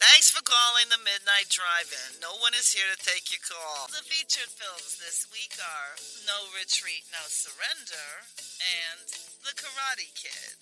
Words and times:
Thanks 0.00 0.32
for 0.32 0.40
calling 0.40 0.88
the 0.88 0.96
Midnight 1.04 1.52
Drive-In. 1.52 2.16
No 2.24 2.32
one 2.40 2.56
is 2.56 2.72
here 2.72 2.88
to 2.88 2.96
take 2.96 3.28
your 3.28 3.44
call. 3.44 3.92
The 3.92 4.00
featured 4.08 4.48
films 4.48 4.96
this 4.96 5.28
week 5.28 5.52
are 5.60 6.00
No 6.24 6.48
Retreat, 6.56 7.04
No 7.12 7.20
Surrender 7.28 8.24
and 8.56 9.04
The 9.44 9.52
Karate 9.52 10.08
Kid. 10.16 10.56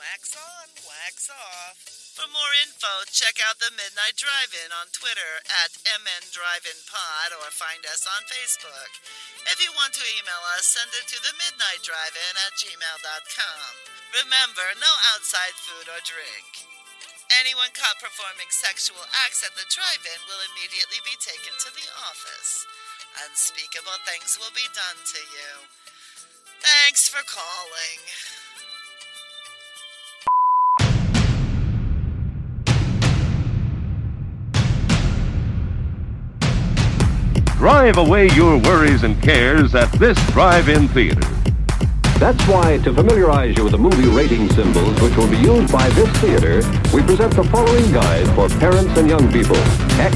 Wax 0.00 0.32
on, 0.40 0.72
wax 0.88 1.28
off. 1.28 1.76
For 2.16 2.24
more 2.32 2.52
info, 2.64 3.04
check 3.12 3.36
out 3.44 3.60
the 3.60 3.76
Midnight 3.76 4.16
Drive-In 4.16 4.72
on 4.72 4.88
Twitter 4.96 5.44
at 5.44 5.76
MN 5.84 6.32
or 6.32 7.52
find 7.52 7.84
us 7.92 8.08
on 8.08 8.24
Facebook. 8.24 8.92
If 9.52 9.60
you 9.60 9.68
want 9.76 9.92
to 10.00 10.12
email 10.16 10.40
us, 10.56 10.64
send 10.64 10.88
it 10.96 11.04
to 11.12 11.20
the 11.20 11.36
Midnight 11.36 11.84
Drive-In 11.84 12.34
at 12.40 12.56
gmail.com. 12.56 13.68
Remember, 14.16 14.64
no 14.80 14.92
outside 15.12 15.52
food 15.60 15.92
or 15.92 16.00
drink. 16.08 16.71
Anyone 17.40 17.72
caught 17.72 17.96
performing 17.96 18.50
sexual 18.50 19.00
acts 19.24 19.42
at 19.42 19.54
the 19.56 19.64
drive-in 19.72 20.20
will 20.28 20.42
immediately 20.52 21.00
be 21.00 21.16
taken 21.16 21.56
to 21.64 21.72
the 21.72 21.88
office. 22.04 22.66
Unspeakable 23.24 23.96
things 24.04 24.36
will 24.38 24.52
be 24.52 24.68
done 24.76 25.00
to 25.00 25.20
you. 25.32 25.64
Thanks 26.60 27.08
for 27.08 27.24
calling. 27.24 28.00
Drive 37.56 37.96
away 37.96 38.28
your 38.30 38.58
worries 38.58 39.04
and 39.04 39.20
cares 39.22 39.74
at 39.74 39.90
this 39.92 40.18
drive-in 40.32 40.88
theater. 40.88 41.31
That's 42.22 42.46
why, 42.46 42.78
to 42.78 42.94
familiarize 42.94 43.56
you 43.56 43.64
with 43.64 43.72
the 43.72 43.78
movie 43.78 44.08
rating 44.08 44.48
symbols 44.50 44.94
which 45.02 45.16
will 45.16 45.28
be 45.28 45.38
used 45.38 45.72
by 45.72 45.88
this 45.88 46.08
theater, 46.20 46.58
we 46.94 47.02
present 47.02 47.34
the 47.34 47.42
following 47.42 47.90
guide 47.90 48.26
for 48.36 48.48
parents 48.60 48.96
and 48.96 49.08
young 49.08 49.26
people. 49.32 49.56
X, 49.98 50.14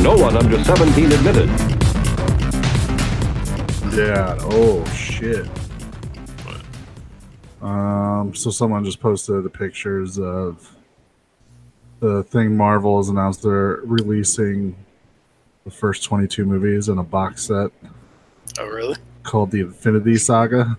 no 0.00 0.14
one 0.14 0.36
under 0.36 0.62
17 0.62 1.12
admitted. 1.12 1.48
Yeah. 3.96 4.36
Oh 4.42 4.84
shit. 4.94 5.48
Um. 7.62 8.34
So 8.34 8.50
someone 8.50 8.84
just 8.84 9.00
posted 9.00 9.42
the 9.42 9.48
pictures 9.48 10.18
of 10.18 10.76
the 12.00 12.22
thing 12.24 12.54
Marvel 12.54 12.98
has 12.98 13.08
announced 13.08 13.42
they're 13.42 13.80
releasing 13.84 14.76
the 15.64 15.70
first 15.70 16.04
22 16.04 16.44
movies 16.44 16.90
in 16.90 16.98
a 16.98 17.02
box 17.02 17.44
set 17.46 17.70
Oh, 18.58 18.66
really? 18.66 18.96
called 19.22 19.50
the 19.52 19.60
Infinity 19.60 20.16
Saga, 20.18 20.76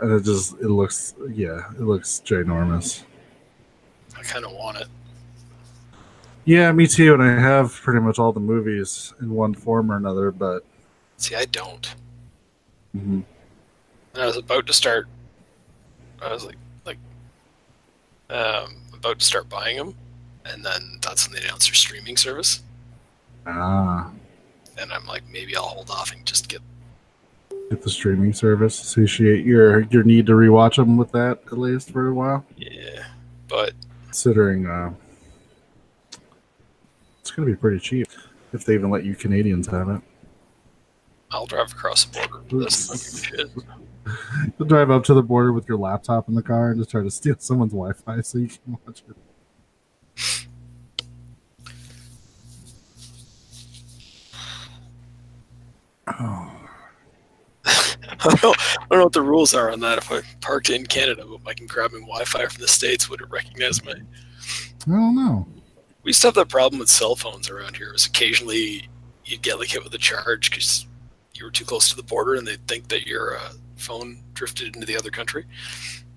and 0.00 0.12
it 0.12 0.24
just 0.24 0.54
it 0.54 0.68
looks 0.68 1.14
yeah 1.30 1.70
it 1.72 1.80
looks 1.82 2.22
ginormous. 2.24 3.04
I 4.16 4.22
kind 4.22 4.44
of 4.44 4.52
want 4.52 4.78
it. 4.78 4.88
Yeah, 6.44 6.72
me 6.72 6.86
too. 6.86 7.14
And 7.14 7.22
I 7.22 7.38
have 7.38 7.72
pretty 7.72 8.00
much 8.00 8.18
all 8.18 8.32
the 8.32 8.40
movies 8.40 9.12
in 9.20 9.30
one 9.30 9.54
form 9.54 9.92
or 9.92 9.96
another, 9.96 10.30
but 10.30 10.64
See, 11.16 11.34
I 11.34 11.44
don't. 11.46 11.94
mhm. 12.96 13.24
And 14.14 14.22
I 14.22 14.26
was 14.26 14.36
about 14.36 14.66
to 14.66 14.72
start. 14.72 15.08
I 16.22 16.32
was 16.32 16.44
like, 16.44 16.56
like, 16.84 16.98
um, 18.30 18.76
about 18.94 19.18
to 19.20 19.24
start 19.24 19.48
buying 19.48 19.76
them, 19.76 19.94
and 20.44 20.64
then 20.64 20.98
that's 21.02 21.28
when 21.28 21.36
they 21.38 21.44
announced 21.46 21.68
their 21.68 21.74
streaming 21.74 22.16
service. 22.16 22.62
ah, 23.46 24.10
And 24.76 24.92
I'm 24.92 25.06
like, 25.06 25.22
maybe 25.30 25.56
I'll 25.56 25.64
hold 25.64 25.90
off 25.90 26.12
and 26.12 26.24
just 26.26 26.48
get. 26.48 26.62
Get 27.70 27.82
the 27.82 27.90
streaming 27.90 28.32
service. 28.32 28.74
Satiate 28.74 29.44
your 29.44 29.80
your 29.84 30.02
need 30.02 30.26
to 30.26 30.32
rewatch 30.32 30.76
them 30.76 30.96
with 30.96 31.12
that 31.12 31.40
at 31.46 31.58
least 31.58 31.90
for 31.90 32.08
a 32.08 32.14
while. 32.14 32.44
Yeah, 32.56 33.06
but 33.48 33.72
Considering 34.04 34.66
uh, 34.66 34.92
it's 37.20 37.30
going 37.30 37.46
to 37.46 37.54
be 37.54 37.60
pretty 37.60 37.78
cheap 37.78 38.08
if 38.52 38.64
they 38.64 38.74
even 38.74 38.90
let 38.90 39.04
you 39.04 39.14
Canadians 39.14 39.66
have 39.66 39.88
it. 39.90 40.00
I'll 41.30 41.46
drive 41.46 41.72
across 41.72 42.06
the 42.06 42.18
border 42.18 42.48
for 42.48 42.56
this 42.56 43.22
shit. 43.24 43.50
You'll 44.58 44.68
drive 44.68 44.90
up 44.90 45.04
to 45.04 45.14
the 45.14 45.22
border 45.22 45.52
with 45.52 45.68
your 45.68 45.76
laptop 45.76 46.28
in 46.28 46.34
the 46.34 46.42
car 46.42 46.70
and 46.70 46.80
just 46.80 46.90
try 46.90 47.02
to 47.02 47.10
steal 47.10 47.36
someone's 47.38 47.72
Wi-Fi 47.72 48.22
so 48.22 48.38
you 48.38 48.48
can 48.48 48.78
watch 48.86 49.02
it. 49.08 49.16
Oh, 56.20 56.57
I 58.20 58.28
don't, 58.28 58.42
know, 58.42 58.54
I 58.58 58.86
don't 58.90 58.98
know 58.98 59.04
what 59.04 59.12
the 59.12 59.22
rules 59.22 59.54
are 59.54 59.70
on 59.70 59.80
that. 59.80 59.98
If 59.98 60.10
I 60.10 60.20
parked 60.40 60.70
in 60.70 60.86
Canada, 60.86 61.24
but 61.26 61.50
I 61.50 61.54
can 61.54 61.66
grab 61.66 61.92
my 61.92 61.98
Wi-Fi 62.00 62.46
from 62.46 62.60
the 62.60 62.68
states, 62.68 63.08
would 63.08 63.20
it 63.20 63.30
recognize 63.30 63.84
me? 63.84 63.92
I 63.92 64.90
don't 64.90 65.14
know. 65.14 65.46
We 66.02 66.10
used 66.10 66.22
to 66.22 66.28
have 66.28 66.34
that 66.34 66.48
problem 66.48 66.78
with 66.78 66.88
cell 66.88 67.16
phones 67.16 67.50
around 67.50 67.76
here. 67.76 67.88
It 67.90 67.92
was 67.92 68.06
occasionally 68.06 68.88
you'd 69.24 69.42
get 69.42 69.58
like 69.58 69.68
hit 69.68 69.84
with 69.84 69.94
a 69.94 69.98
charge 69.98 70.50
because 70.50 70.86
you 71.34 71.44
were 71.44 71.50
too 71.50 71.64
close 71.64 71.90
to 71.90 71.96
the 71.96 72.02
border, 72.02 72.34
and 72.34 72.46
they'd 72.46 72.66
think 72.66 72.88
that 72.88 73.06
your 73.06 73.36
uh, 73.36 73.52
phone 73.76 74.22
drifted 74.34 74.74
into 74.74 74.86
the 74.86 74.96
other 74.96 75.10
country. 75.10 75.44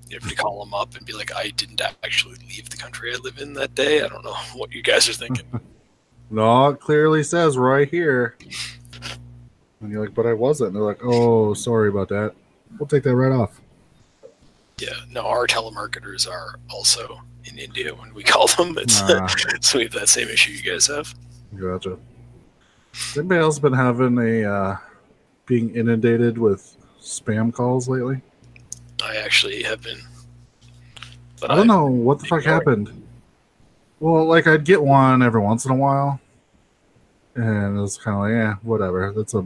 You 0.07 0.19
have 0.19 0.29
to 0.29 0.35
call 0.35 0.63
them 0.63 0.73
up 0.73 0.95
and 0.95 1.05
be 1.05 1.13
like, 1.13 1.35
"I 1.35 1.49
didn't 1.49 1.81
actually 2.03 2.35
leave 2.47 2.69
the 2.69 2.77
country 2.77 3.13
I 3.13 3.17
live 3.17 3.39
in 3.39 3.53
that 3.53 3.75
day. 3.75 4.01
I 4.01 4.07
don't 4.07 4.23
know 4.23 4.33
what 4.55 4.71
you 4.71 4.81
guys 4.81 5.09
are 5.09 5.13
thinking." 5.13 5.45
No, 6.33 6.69
it 6.69 6.79
clearly 6.79 7.23
says 7.23 7.57
right 7.57 7.89
here. 7.89 8.37
And 9.81 9.91
you're 9.91 10.03
like, 10.05 10.13
but 10.13 10.25
I 10.25 10.33
wasn't. 10.33 10.67
And 10.69 10.75
they're 10.75 10.83
like, 10.83 11.03
oh, 11.03 11.53
sorry 11.53 11.89
about 11.89 12.09
that. 12.09 12.33
We'll 12.79 12.87
take 12.87 13.03
that 13.03 13.15
right 13.15 13.31
off. 13.31 13.59
yeah, 14.79 14.93
no, 15.11 15.25
our 15.27 15.45
telemarketers 15.47 16.29
are 16.29 16.55
also 16.69 17.21
in 17.45 17.57
India 17.57 17.93
when 17.93 18.13
we 18.13 18.23
call 18.31 18.47
them. 18.47 18.77
It's 18.77 19.01
Ah. 19.01 19.27
so 19.61 19.77
we 19.79 19.85
have 19.85 19.93
that 19.93 20.09
same 20.09 20.27
issue 20.29 20.51
you 20.53 20.71
guys 20.71 20.87
have. 20.87 21.13
Gotcha. 21.59 21.97
Anybody 23.15 23.39
else 23.41 23.57
been 23.59 23.73
having 23.73 24.17
a 24.17 24.43
uh, 24.49 24.77
being 25.45 25.73
inundated 25.75 26.37
with 26.37 26.75
spam 27.01 27.53
calls 27.53 27.87
lately? 27.89 28.21
I 29.03 29.15
actually 29.17 29.63
have 29.63 29.81
been. 29.81 29.99
But 31.39 31.51
I 31.51 31.55
don't 31.55 31.67
know 31.67 31.85
what 31.87 32.19
the 32.19 32.25
fuck 32.27 32.43
happened. 32.43 32.91
Well, 33.99 34.25
like 34.25 34.45
I'd 34.47 34.63
get 34.65 34.81
one 34.81 35.21
every 35.23 35.41
once 35.41 35.65
in 35.65 35.71
a 35.71 35.75
while, 35.75 36.19
and 37.35 37.77
it 37.77 37.81
was 37.81 37.97
kind 37.97 38.15
of 38.15 38.21
like, 38.23 38.31
yeah, 38.31 38.55
whatever. 38.61 39.11
That's 39.15 39.33
a 39.33 39.43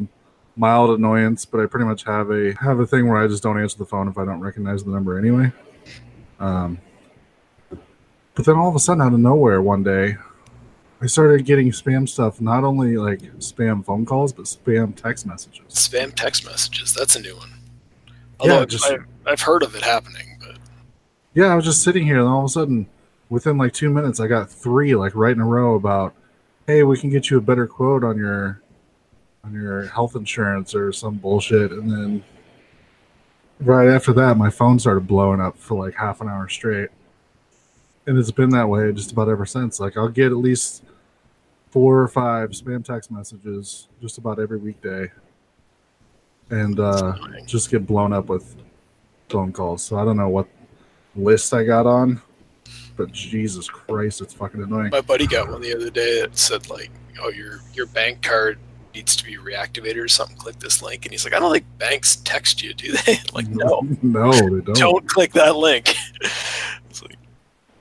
mild 0.56 0.90
annoyance, 0.92 1.46
but 1.46 1.60
I 1.60 1.66
pretty 1.66 1.86
much 1.86 2.04
have 2.06 2.32
a 2.32 2.54
have 2.62 2.80
a 2.80 2.86
thing 2.88 3.08
where 3.08 3.18
I 3.22 3.28
just 3.28 3.44
don't 3.44 3.60
answer 3.62 3.78
the 3.78 3.86
phone 3.86 4.08
if 4.08 4.18
I 4.18 4.26
don't 4.26 4.40
recognize 4.40 4.84
the 4.84 4.92
number 4.92 5.18
anyway. 5.20 5.52
Um, 6.40 6.80
but 8.34 8.46
then 8.46 8.56
all 8.56 8.70
of 8.70 8.76
a 8.76 8.80
sudden, 8.80 9.02
out 9.02 9.14
of 9.14 9.20
nowhere, 9.20 9.62
one 9.62 9.84
day, 9.84 10.18
I 11.02 11.08
started 11.08 11.46
getting 11.46 11.72
spam 11.72 12.08
stuff. 12.08 12.42
Not 12.42 12.64
only 12.64 12.98
like 12.98 13.22
spam 13.38 13.86
phone 13.86 14.06
calls, 14.06 14.34
but 14.34 14.46
spam 14.46 14.96
text 14.96 15.26
messages. 15.26 15.64
Spam 15.70 16.14
text 16.14 16.46
messages. 16.46 16.94
That's 16.94 17.16
a 17.16 17.22
new 17.22 17.36
one. 17.36 17.52
Yeah, 18.44 18.66
just- 18.66 18.86
I've, 18.86 19.06
I've 19.26 19.42
heard 19.42 19.64
of 19.64 19.76
it 19.76 19.84
happening, 19.84 20.38
but 20.40 20.58
Yeah, 21.34 21.46
I 21.48 21.56
was 21.56 21.64
just 21.66 21.82
sitting 21.84 22.04
here, 22.06 22.20
and 22.20 22.28
all 22.28 22.40
of 22.40 22.46
a 22.46 22.50
sudden, 22.50 22.88
within 23.30 23.58
like 23.58 23.74
two 23.74 23.90
minutes, 23.90 24.20
I 24.20 24.28
got 24.28 24.50
three 24.50 24.96
like 24.96 25.16
right 25.16 25.34
in 25.34 25.40
a 25.42 25.46
row 25.46 25.76
about, 25.76 26.14
hey, 26.68 26.84
we 26.84 26.98
can 26.98 27.10
get 27.10 27.30
you 27.30 27.38
a 27.38 27.42
better 27.42 27.66
quote 27.68 28.04
on 28.04 28.18
your 28.18 28.62
on 29.46 29.54
your 29.54 29.86
health 29.88 30.16
insurance 30.16 30.74
or 30.74 30.92
some 30.92 31.16
bullshit, 31.16 31.72
and 31.72 31.92
then 31.92 32.24
right 33.60 33.88
after 33.88 34.12
that, 34.14 34.38
my 34.38 34.50
phone 34.50 34.80
started 34.80 35.08
blowing 35.08 35.40
up 35.40 35.58
for 35.58 35.78
like 35.86 35.96
half 35.96 36.22
an 36.22 36.28
hour 36.28 36.50
straight, 36.50 36.90
and 38.08 38.18
it's 38.18 38.32
been 38.32 38.50
that 38.50 38.68
way 38.68 38.92
just 38.92 39.12
about 39.12 39.30
ever 39.30 39.46
since. 39.46 39.80
Like 39.80 39.98
I'll 39.98 40.10
get 40.10 40.28
at 40.28 40.38
least 40.38 40.84
four 41.70 42.02
or 42.02 42.08
five 42.08 42.52
spam 42.52 42.84
text 42.84 43.12
messages 43.12 43.88
just 44.02 44.18
about 44.18 44.40
every 44.40 44.58
weekday, 44.58 45.12
and 46.50 46.80
uh, 46.80 47.14
just 47.46 47.70
get 47.70 47.86
blown 47.86 48.14
up 48.14 48.28
with 48.28 48.56
phone 49.30 49.52
calls. 49.52 49.84
So 49.84 49.98
I 49.98 50.06
don't 50.06 50.18
know 50.18 50.30
what 50.30 50.48
list 51.16 51.54
I 51.54 51.64
got 51.64 51.86
on, 51.86 52.22
but 52.98 53.12
Jesus 53.12 53.70
Christ, 53.70 54.22
it's 54.22 54.34
fucking 54.34 54.62
annoying. 54.62 54.90
my 54.90 55.02
buddy 55.02 55.28
got 55.28 55.50
one 55.50 55.62
the 55.62 55.76
other 55.76 55.90
day 55.90 56.22
that 56.22 56.38
said 56.38 56.68
like, 56.70 56.90
"Oh, 57.22 57.30
your 57.30 57.60
your 57.74 57.86
bank 57.88 58.24
card 58.24 58.58
needs 58.96 59.16
to 59.16 59.24
be 59.24 59.38
reactivated 59.38 60.04
or 60.04 60.08
something. 60.08 60.38
Click 60.38 60.60
this 60.60 60.82
link." 60.82 61.06
And 61.06 61.12
he's 61.12 61.26
like, 61.26 61.34
"I 61.34 61.40
don't 61.40 61.52
think 61.52 61.66
banks 61.78 62.18
text 62.18 62.64
you, 62.64 62.74
do 62.74 62.94
they?" 62.94 63.20
Like, 63.34 63.48
no, 63.50 63.82
no, 64.02 64.32
they 64.32 64.62
don't. 64.62 64.78
don't 64.78 65.08
click 65.08 65.34
that 65.34 65.56
link. 65.56 65.96
it's 66.90 67.02
like, 67.02 67.18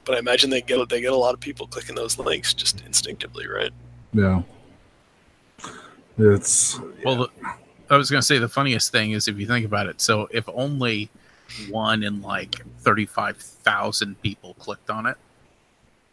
but 0.05 0.16
I 0.16 0.19
imagine 0.19 0.50
they 0.50 0.62
get 0.62 0.88
they 0.88 1.00
get 1.00 1.12
a 1.12 1.16
lot 1.16 1.34
of 1.34 1.40
people 1.40 1.66
clicking 1.66 1.94
those 1.94 2.19
links 2.19 2.52
just 2.52 2.84
instinctively, 2.84 3.46
right? 3.46 3.70
Yeah, 4.12 4.43
it's 6.19 6.78
Well, 7.05 7.17
the, 7.17 7.28
I 7.90 7.96
was 7.96 8.10
going 8.10 8.20
to 8.20 8.26
say 8.26 8.38
the 8.38 8.49
funniest 8.49 8.93
thing 8.93 9.12
is 9.12 9.28
if 9.28 9.38
you 9.38 9.46
think 9.46 9.67
about 9.67 9.87
it. 9.87 10.00
So 10.00 10.28
if 10.31 10.49
only 10.49 11.10
one 11.70 12.02
in 12.02 12.22
like 12.22 12.56
thirty-five 12.81 13.37
thousand 13.37 14.20
people 14.22 14.55
clicked 14.55 14.90
on 14.90 15.06
it, 15.06 15.17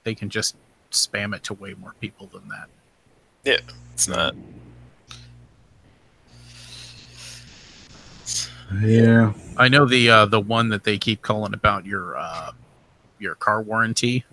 they 0.03 0.15
can 0.15 0.29
just 0.29 0.55
spam 0.91 1.35
it 1.35 1.43
to 1.43 1.53
way 1.53 1.73
more 1.79 1.95
people 1.99 2.27
than 2.27 2.47
that. 2.49 2.67
Yeah, 3.43 3.59
it's 3.93 4.07
not. 4.07 4.35
Yeah, 8.81 9.33
I 9.57 9.67
know 9.67 9.85
the 9.85 10.09
uh, 10.09 10.25
the 10.25 10.39
one 10.39 10.69
that 10.69 10.83
they 10.83 10.97
keep 10.97 11.21
calling 11.21 11.53
about 11.53 11.85
your 11.85 12.17
uh, 12.17 12.51
your 13.19 13.35
car 13.35 13.61
warranty. 13.61 14.23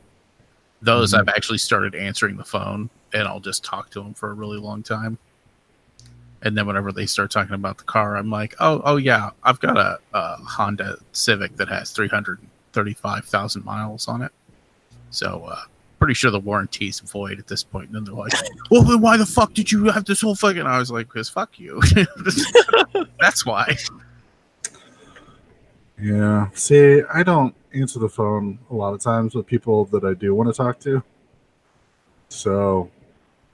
Those 0.80 1.12
Mhm. 1.12 1.20
I've 1.20 1.28
actually 1.28 1.58
started 1.58 1.94
answering 1.94 2.36
the 2.36 2.44
phone, 2.44 2.88
and 3.12 3.26
I'll 3.26 3.40
just 3.40 3.64
talk 3.64 3.90
to 3.90 4.00
them 4.02 4.14
for 4.14 4.30
a 4.30 4.34
really 4.34 4.58
long 4.58 4.82
time. 4.82 5.18
And 6.42 6.56
then 6.56 6.66
whenever 6.68 6.92
they 6.92 7.06
start 7.06 7.32
talking 7.32 7.54
about 7.54 7.78
the 7.78 7.84
car, 7.84 8.16
I'm 8.16 8.30
like, 8.30 8.54
"Oh, 8.60 8.80
oh 8.84 8.96
yeah, 8.96 9.30
I've 9.42 9.58
got 9.58 9.76
a, 9.76 9.98
a 10.14 10.36
Honda 10.36 10.98
Civic 11.12 11.56
that 11.56 11.68
has 11.68 11.90
335,000 11.90 13.64
miles 13.64 14.06
on 14.06 14.22
it." 14.22 14.30
So, 15.10 15.44
uh, 15.50 15.62
pretty 15.98 16.14
sure 16.14 16.30
the 16.30 16.38
warranty's 16.38 17.00
void 17.00 17.40
at 17.40 17.48
this 17.48 17.64
point. 17.64 17.86
And 17.86 17.96
then 17.96 18.04
they're 18.04 18.14
like, 18.14 18.32
"Well, 18.70 18.82
then 18.82 19.00
why 19.00 19.16
the 19.16 19.26
fuck 19.26 19.52
did 19.54 19.72
you 19.72 19.86
have 19.86 20.04
this 20.04 20.20
whole 20.20 20.36
fucking?" 20.36 20.62
I 20.62 20.78
was 20.78 20.92
like, 20.92 21.08
"Cause 21.08 21.28
fuck 21.28 21.58
you." 21.58 21.82
That's 23.20 23.44
why. 23.44 23.76
Yeah. 26.00 26.48
See, 26.54 27.02
I 27.12 27.22
don't 27.22 27.54
answer 27.74 27.98
the 27.98 28.08
phone 28.08 28.58
a 28.70 28.74
lot 28.74 28.94
of 28.94 29.00
times 29.00 29.34
with 29.34 29.46
people 29.46 29.84
that 29.86 30.04
I 30.04 30.14
do 30.14 30.34
want 30.34 30.48
to 30.48 30.52
talk 30.54 30.78
to. 30.80 31.02
So, 32.28 32.90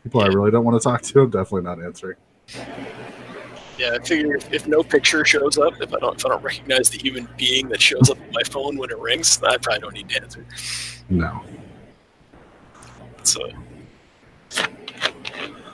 people 0.02 0.20
I 0.20 0.26
really 0.26 0.50
don't 0.50 0.64
want 0.64 0.81
to 0.81 0.85
talk 0.85 1.02
to, 1.02 1.23
I'm 1.23 1.31
definitely 1.31 1.62
not 1.62 1.82
answering. 1.82 2.17
Yeah, 3.79 3.96
I 4.00 4.05
figure 4.05 4.37
if, 4.37 4.52
if 4.52 4.67
no 4.69 4.82
picture 4.82 5.25
shows 5.25 5.58
up, 5.58 5.81
if 5.81 5.93
I 5.93 5.99
don't 5.99 6.17
if 6.17 6.26
I 6.26 6.29
don't 6.29 6.43
recognize 6.43 6.91
the 6.91 6.99
human 6.99 7.29
being 7.37 7.69
that 7.70 7.81
shows 7.81 8.08
up 8.08 8.20
on 8.20 8.31
my 8.32 8.43
phone 8.44 8.76
when 8.76 8.91
it 8.91 8.99
rings, 8.99 9.43
I 9.43 9.56
probably 9.58 9.81
don't 9.81 9.94
need 9.94 10.08
to 10.11 10.23
answer. 10.23 10.46
No. 11.08 11.43
So 13.25 13.50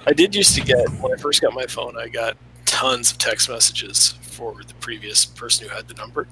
I 0.07 0.13
did 0.13 0.35
used 0.35 0.55
to 0.55 0.63
get 0.63 0.89
when 1.01 1.13
I 1.13 1.17
first 1.17 1.43
got 1.43 1.53
my 1.53 1.67
phone, 1.67 1.99
I 1.99 2.09
got 2.09 2.37
tons 2.65 3.13
of 3.13 3.19
text 3.19 3.51
messages 3.51 4.15
for 4.23 4.63
the 4.67 4.75
previous 4.75 5.27
person 5.27 5.69
who 5.69 5.75
had 5.75 5.87
the 5.87 5.95
number, 5.95 6.27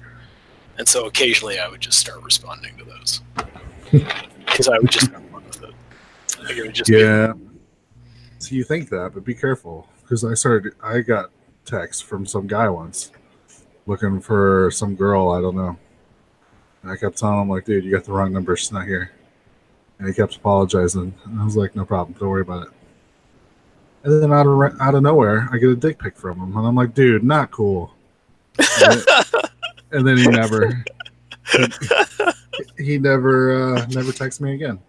and 0.79 0.87
so 0.87 1.05
occasionally 1.05 1.59
I 1.59 1.67
would 1.67 1.81
just 1.81 1.99
start 1.99 2.23
responding 2.23 2.75
to 2.77 2.85
those 2.85 3.21
because 3.91 4.67
I 4.67 4.79
would 4.79 4.89
just 4.89 5.11
have 5.11 5.23
fun 5.29 5.43
with 5.45 5.63
it. 5.63 5.73
Like 6.43 6.57
it 6.57 6.61
would 6.63 6.73
just 6.73 6.89
be- 6.89 6.97
Yeah. 6.97 7.33
So 8.39 8.55
you 8.55 8.63
think 8.63 8.89
that, 8.89 9.11
but 9.13 9.23
be 9.25 9.35
careful 9.35 9.87
because 10.01 10.23
I 10.23 10.33
started. 10.33 10.73
I 10.81 11.01
got 11.01 11.29
text 11.65 12.05
from 12.05 12.25
some 12.25 12.47
guy 12.47 12.69
once 12.69 13.11
looking 13.85 14.21
for 14.21 14.71
some 14.71 14.95
girl. 14.95 15.29
I 15.31 15.41
don't 15.41 15.55
know. 15.57 15.77
And 16.81 16.91
I 16.91 16.95
kept 16.95 17.17
telling 17.17 17.41
him 17.41 17.49
like, 17.49 17.65
"Dude, 17.65 17.83
you 17.83 17.91
got 17.91 18.05
the 18.05 18.13
wrong 18.13 18.31
number. 18.31 18.55
She's 18.55 18.71
not 18.71 18.87
here." 18.87 19.11
And 19.99 20.07
he 20.07 20.13
kept 20.13 20.37
apologizing. 20.37 21.13
And 21.25 21.39
I 21.41 21.43
was 21.43 21.57
like, 21.57 21.75
"No 21.75 21.83
problem. 21.83 22.17
Don't 22.17 22.29
worry 22.29 22.41
about 22.41 22.67
it." 22.67 22.73
And 24.03 24.23
then 24.23 24.31
out 24.31 24.47
of 24.47 24.81
out 24.81 24.95
of 24.95 25.03
nowhere, 25.03 25.49
I 25.51 25.57
get 25.57 25.69
a 25.69 25.75
dick 25.75 25.99
pic 25.99 26.15
from 26.15 26.39
him, 26.39 26.55
and 26.55 26.65
I'm 26.65 26.75
like, 26.75 26.93
"Dude, 26.93 27.25
not 27.25 27.51
cool." 27.51 27.93
And 29.91 30.07
then, 30.07 30.17
he 30.17 30.27
never. 30.27 30.83
He, 31.51 31.63
he 32.83 32.97
never 32.97 33.75
uh, 33.75 33.85
never 33.87 34.11
texted 34.11 34.41
me 34.41 34.53
again. 34.53 34.79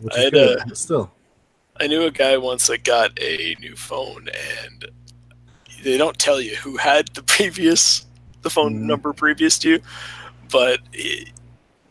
Which 0.00 0.14
I 0.14 0.18
is 0.18 0.24
had, 0.24 0.32
good, 0.32 0.58
uh, 0.60 0.74
still. 0.74 1.10
I 1.80 1.86
knew 1.86 2.02
a 2.02 2.10
guy 2.10 2.36
once 2.36 2.66
that 2.66 2.84
got 2.84 3.18
a 3.20 3.56
new 3.60 3.76
phone, 3.76 4.28
and 4.66 4.84
they 5.82 5.96
don't 5.96 6.18
tell 6.18 6.40
you 6.40 6.56
who 6.56 6.76
had 6.76 7.08
the 7.14 7.22
previous, 7.22 8.04
the 8.42 8.50
phone 8.50 8.74
Mhm. 8.74 8.86
number 8.86 9.12
previous 9.12 9.58
to 9.60 9.70
you, 9.70 9.80
but 10.50 10.80
it, 10.92 11.30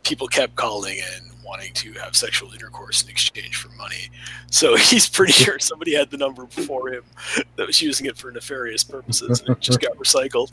people 0.03 0.27
kept 0.27 0.55
calling 0.55 0.99
and 1.15 1.26
wanting 1.47 1.73
to 1.73 1.93
have 1.93 2.15
sexual 2.15 2.51
intercourse 2.53 3.03
in 3.03 3.09
exchange 3.09 3.55
for 3.55 3.69
money. 3.75 4.09
So 4.51 4.75
he's 4.77 5.07
pretty 5.09 5.33
sure 5.33 5.59
somebody 5.59 5.95
had 5.95 6.09
the 6.09 6.17
number 6.17 6.45
before 6.45 6.89
him 6.89 7.03
that 7.55 7.65
was 7.65 7.81
using 7.81 8.05
it 8.05 8.17
for 8.17 8.31
nefarious 8.31 8.83
purposes, 8.83 9.41
and 9.41 9.49
it 9.49 9.59
just 9.61 9.79
got 9.79 9.95
recycled. 9.97 10.51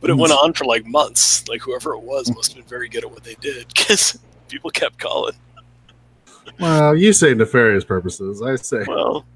But 0.00 0.10
it 0.10 0.14
went 0.14 0.32
mm. 0.32 0.42
on 0.42 0.52
for 0.52 0.64
like 0.64 0.86
months. 0.86 1.46
Like 1.48 1.60
whoever 1.60 1.94
it 1.94 2.02
was 2.02 2.32
must 2.34 2.52
have 2.52 2.62
been 2.62 2.68
very 2.68 2.88
good 2.88 3.04
at 3.04 3.10
what 3.10 3.24
they 3.24 3.34
did 3.34 3.68
because 3.74 4.18
people 4.48 4.70
kept 4.70 4.98
calling. 4.98 5.34
Well, 6.60 6.96
you 6.96 7.12
say 7.12 7.34
nefarious 7.34 7.84
purposes. 7.84 8.40
I 8.40 8.56
say 8.56 8.84
Well, 8.86 9.26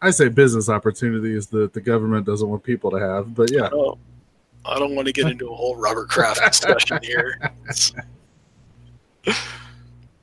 I 0.00 0.10
say 0.10 0.28
business 0.28 0.68
opportunities 0.68 1.48
that 1.48 1.72
the 1.72 1.80
government 1.80 2.24
doesn't 2.24 2.48
want 2.48 2.62
people 2.62 2.90
to 2.92 2.98
have. 2.98 3.34
But 3.34 3.52
yeah, 3.52 3.66
I 3.66 3.70
don't, 3.70 3.98
I 4.64 4.78
don't 4.78 4.94
want 4.94 5.06
to 5.06 5.12
get 5.12 5.28
into 5.28 5.50
a 5.50 5.54
whole 5.54 5.76
Robert 5.76 6.08
Kraft 6.08 6.40
discussion 6.44 6.98
here. 7.02 7.52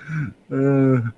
It's- 0.10 1.12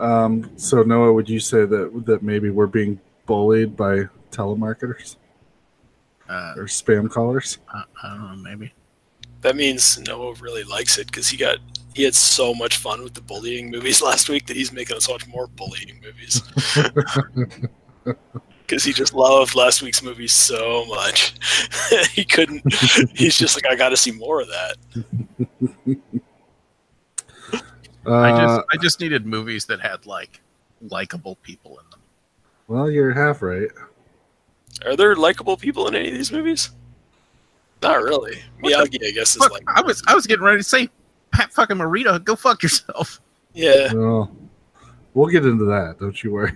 Uh, 0.00 0.04
um. 0.04 0.50
So 0.56 0.82
Noah, 0.82 1.12
would 1.12 1.28
you 1.28 1.38
say 1.40 1.64
that 1.64 2.02
that 2.06 2.22
maybe 2.22 2.50
we're 2.50 2.66
being 2.66 2.98
bullied 3.26 3.76
by 3.76 4.04
telemarketers 4.30 5.16
Uh, 6.28 6.54
or 6.56 6.64
spam 6.64 7.10
callers? 7.10 7.58
I, 7.72 7.84
I 8.02 8.08
don't 8.08 8.22
know, 8.22 8.36
maybe. 8.36 8.72
that 9.42 9.54
means 9.56 9.98
Noah 10.06 10.34
really 10.40 10.64
likes 10.64 10.98
it 10.98 11.06
because 11.08 11.28
he 11.28 11.36
got 11.36 11.58
he 11.94 12.02
had 12.04 12.14
so 12.14 12.54
much 12.54 12.78
fun 12.78 13.02
with 13.02 13.12
the 13.14 13.20
bullying 13.20 13.70
movies 13.70 14.00
last 14.08 14.28
week 14.30 14.46
that 14.46 14.56
he's 14.56 14.72
making 14.72 14.96
us 14.96 15.08
watch 15.08 15.26
more 15.26 15.46
bullying 15.46 16.00
movies 16.02 16.42
because 18.72 18.84
he 18.84 18.92
just 18.94 19.12
loved 19.12 19.54
last 19.54 19.82
week's 19.82 20.02
movie 20.02 20.26
so 20.26 20.86
much 20.86 21.34
he 22.12 22.24
couldn't. 22.24 22.62
He's 23.14 23.36
just 23.36 23.54
like 23.54 23.70
I 23.70 23.76
got 23.76 23.90
to 23.90 23.98
see 23.98 24.12
more 24.12 24.40
of 24.40 24.48
that. 24.48 24.76
Uh, 28.06 28.16
I 28.16 28.40
just 28.40 28.66
I 28.72 28.76
just 28.78 29.00
needed 29.00 29.26
movies 29.26 29.66
that 29.66 29.78
had 29.78 30.06
like 30.06 30.40
likable 30.88 31.36
people 31.42 31.72
in 31.78 31.90
them. 31.90 32.00
well, 32.66 32.90
you're 32.90 33.12
half 33.12 33.42
right. 33.42 33.68
Are 34.86 34.96
there 34.96 35.14
likable 35.16 35.58
people 35.58 35.86
in 35.86 35.94
any 35.94 36.08
of 36.08 36.14
these 36.14 36.32
movies? 36.32 36.70
Not 37.82 38.02
really. 38.02 38.38
What 38.60 38.90
the 38.90 38.98
Miyagi, 38.98 39.06
I 39.06 39.10
guess, 39.10 39.36
is 39.36 39.50
like 39.50 39.64
I 39.68 39.82
was 39.82 40.02
I 40.08 40.14
was 40.14 40.26
getting 40.26 40.44
ready 40.44 40.58
to 40.58 40.64
say, 40.64 40.88
Pat 41.30 41.52
fucking 41.52 41.76
Morita, 41.76 42.24
go 42.24 42.34
fuck 42.36 42.62
yourself. 42.62 43.20
yeah. 43.52 43.92
Well, 43.92 44.34
we'll 45.12 45.28
get 45.28 45.44
into 45.44 45.66
that. 45.66 45.98
Don't 46.00 46.24
you 46.24 46.32
worry. 46.32 46.52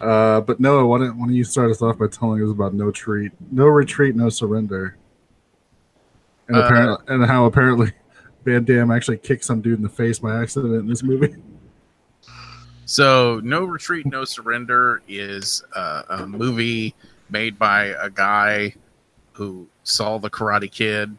Uh, 0.00 0.40
but 0.40 0.60
Noah, 0.60 0.86
why 0.86 0.98
don't, 0.98 1.18
why 1.18 1.26
don't 1.26 1.34
you 1.34 1.44
start 1.44 1.70
us 1.70 1.82
off 1.82 1.98
by 1.98 2.06
telling 2.06 2.42
us 2.42 2.50
about 2.50 2.72
no 2.74 2.90
treat, 2.90 3.32
no 3.50 3.66
retreat, 3.66 4.16
no 4.16 4.28
surrender, 4.30 4.96
and 6.48 6.56
Uh, 6.56 6.60
apparently, 6.60 7.14
and 7.14 7.26
how 7.26 7.44
apparently 7.44 7.92
Van 8.44 8.64
Damme 8.64 8.90
actually 8.90 9.18
kicked 9.18 9.44
some 9.44 9.60
dude 9.60 9.76
in 9.76 9.82
the 9.82 9.88
face 9.88 10.18
by 10.18 10.40
accident 10.40 10.74
in 10.74 10.86
this 10.86 11.02
movie. 11.02 11.34
So, 12.86 13.40
No 13.44 13.64
Retreat, 13.64 14.06
No 14.06 14.24
Surrender 14.24 15.00
is 15.06 15.62
uh, 15.76 16.02
a 16.08 16.26
movie 16.26 16.94
made 17.28 17.56
by 17.56 17.94
a 18.02 18.10
guy 18.10 18.74
who 19.32 19.68
saw 19.84 20.18
the 20.18 20.28
Karate 20.28 20.68
Kid 20.70 21.16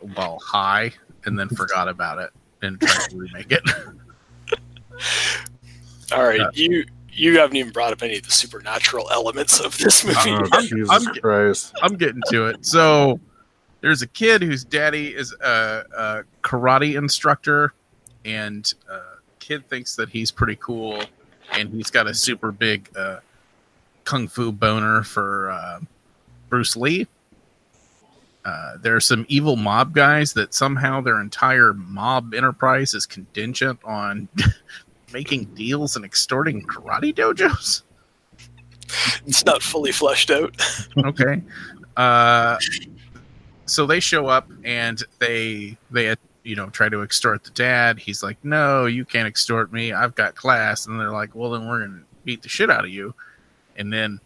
while 0.00 0.38
high 0.44 0.92
and 1.24 1.38
then 1.38 1.48
forgot 1.48 1.88
about 1.88 2.18
it 2.18 2.30
and 2.60 2.78
tried 2.80 3.08
to 3.10 3.16
remake 3.16 3.52
it. 3.52 3.62
All 6.12 6.24
right, 6.24 6.40
Yeah. 6.40 6.48
you 6.52 6.84
you 7.18 7.38
haven't 7.38 7.56
even 7.56 7.72
brought 7.72 7.92
up 7.92 8.02
any 8.02 8.16
of 8.18 8.22
the 8.24 8.30
supernatural 8.30 9.10
elements 9.10 9.60
of 9.60 9.76
this 9.78 10.04
movie. 10.04 10.18
Oh 10.26 10.46
I'm- 10.52 10.62
Jesus 10.66 10.90
I'm- 10.90 11.14
Christ! 11.20 11.74
I'm 11.82 11.96
getting 11.96 12.22
to 12.30 12.46
it. 12.46 12.64
So, 12.64 13.20
there's 13.80 14.02
a 14.02 14.06
kid 14.06 14.42
whose 14.42 14.64
daddy 14.64 15.14
is 15.14 15.32
a, 15.40 15.84
a 15.96 16.22
karate 16.42 16.96
instructor, 16.96 17.74
and 18.24 18.72
uh, 18.90 19.16
kid 19.38 19.68
thinks 19.68 19.96
that 19.96 20.08
he's 20.08 20.30
pretty 20.30 20.56
cool, 20.56 21.02
and 21.52 21.70
he's 21.70 21.90
got 21.90 22.06
a 22.06 22.14
super 22.14 22.52
big 22.52 22.88
uh, 22.96 23.20
kung 24.04 24.28
fu 24.28 24.50
boner 24.52 25.02
for 25.02 25.50
uh, 25.50 25.80
Bruce 26.48 26.76
Lee. 26.76 27.06
Uh, 28.44 28.78
there 28.80 28.96
are 28.96 29.00
some 29.00 29.26
evil 29.28 29.56
mob 29.56 29.92
guys 29.92 30.32
that 30.32 30.54
somehow 30.54 31.00
their 31.02 31.20
entire 31.20 31.74
mob 31.74 32.32
enterprise 32.32 32.94
is 32.94 33.04
contingent 33.04 33.78
on 33.84 34.26
making 35.12 35.44
deals 35.54 35.96
and 35.96 36.04
extorting 36.04 36.62
karate 36.62 37.14
dojos. 37.14 37.82
It's 39.26 39.44
not 39.44 39.62
fully 39.62 39.92
fleshed 39.92 40.30
out. 40.30 40.56
okay. 41.04 41.42
Uh, 41.96 42.58
so 43.66 43.86
they 43.86 44.00
show 44.00 44.26
up 44.26 44.48
and 44.64 45.02
they 45.18 45.76
they 45.90 46.14
you 46.42 46.56
know 46.56 46.70
try 46.70 46.88
to 46.88 47.02
extort 47.02 47.44
the 47.44 47.50
dad. 47.50 47.98
He's 47.98 48.22
like, 48.22 48.42
"No, 48.42 48.86
you 48.86 49.04
can't 49.04 49.28
extort 49.28 49.72
me. 49.72 49.92
I've 49.92 50.14
got 50.14 50.34
class." 50.34 50.86
And 50.86 50.98
they're 50.98 51.10
like, 51.10 51.34
"Well, 51.34 51.50
then 51.50 51.68
we're 51.68 51.80
gonna 51.80 52.02
beat 52.24 52.42
the 52.42 52.48
shit 52.48 52.70
out 52.70 52.84
of 52.84 52.90
you." 52.90 53.14
And 53.76 53.92
then 53.92 54.20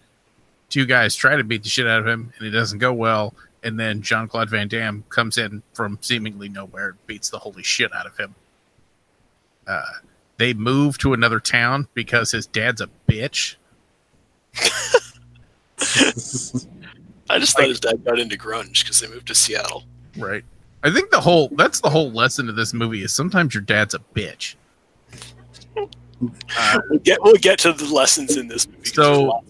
two 0.69 0.87
guys 0.87 1.17
try 1.17 1.37
to 1.37 1.45
beat 1.45 1.63
the 1.63 1.69
shit 1.69 1.87
out 1.87 2.01
of 2.01 2.07
him, 2.07 2.33
and 2.39 2.47
it 2.47 2.51
doesn't 2.51 2.79
go 2.79 2.93
well. 2.93 3.35
And 3.65 3.79
then 3.79 4.03
Jean 4.03 4.29
Claude 4.29 4.51
Van 4.51 4.69
Damme 4.69 5.05
comes 5.09 5.39
in 5.39 5.63
from 5.73 5.99
seemingly 6.01 6.49
nowhere, 6.49 6.91
and 6.91 7.07
beats 7.07 7.31
the 7.31 7.39
holy 7.39 7.63
shit 7.63 7.93
out 7.95 8.07
of 8.07 8.17
him. 8.17 8.35
Uh, 9.67 9.83
they 10.39 10.55
move 10.55 10.99
to 10.99 11.13
another 11.13 11.41
town 11.41 11.89
because 11.95 12.31
his 12.31 12.47
dad's 12.47 12.81
a 12.81 12.89
bitch. 13.09 13.57
I 17.31 17.39
just 17.39 17.57
thought 17.57 17.69
his 17.69 17.81
dad 17.81 18.05
got 18.05 18.19
into 18.19 18.37
grunge 18.37 18.83
because 18.83 19.01
they 19.01 19.09
moved 19.09 19.29
to 19.29 19.35
Seattle. 19.35 19.85
Right. 20.17 20.45
I 20.83 20.91
think 20.91 21.11
the 21.11 21.21
whole 21.21 21.49
that's 21.53 21.81
the 21.81 21.91
whole 21.91 22.11
lesson 22.11 22.49
of 22.49 22.57
this 22.57 22.75
movie 22.75 23.03
is 23.03 23.13
sometimes 23.13 23.55
your 23.55 23.63
dad's 23.63 23.95
a 23.95 24.01
bitch. 24.15 24.57
Uh, 25.77 25.87
We'll 26.89 27.01
get 27.01 27.19
we'll 27.23 27.35
get 27.35 27.59
to 27.61 27.73
the 27.73 27.87
lessons 27.93 28.37
in 28.37 28.47
this 28.47 28.69
movie. 28.69 28.85
So- 28.85 29.03
there's 29.03 29.19
a 29.19 29.23
lot. 29.23 29.45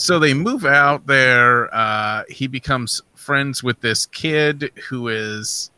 so 0.00 0.18
they 0.20 0.32
move 0.34 0.64
out 0.64 1.06
there. 1.08 1.74
Uh, 1.74 2.22
he 2.28 2.46
becomes 2.46 3.02
friends 3.16 3.62
with 3.64 3.80
this 3.80 4.06
kid 4.06 4.70
who 4.88 5.08
is 5.08 5.71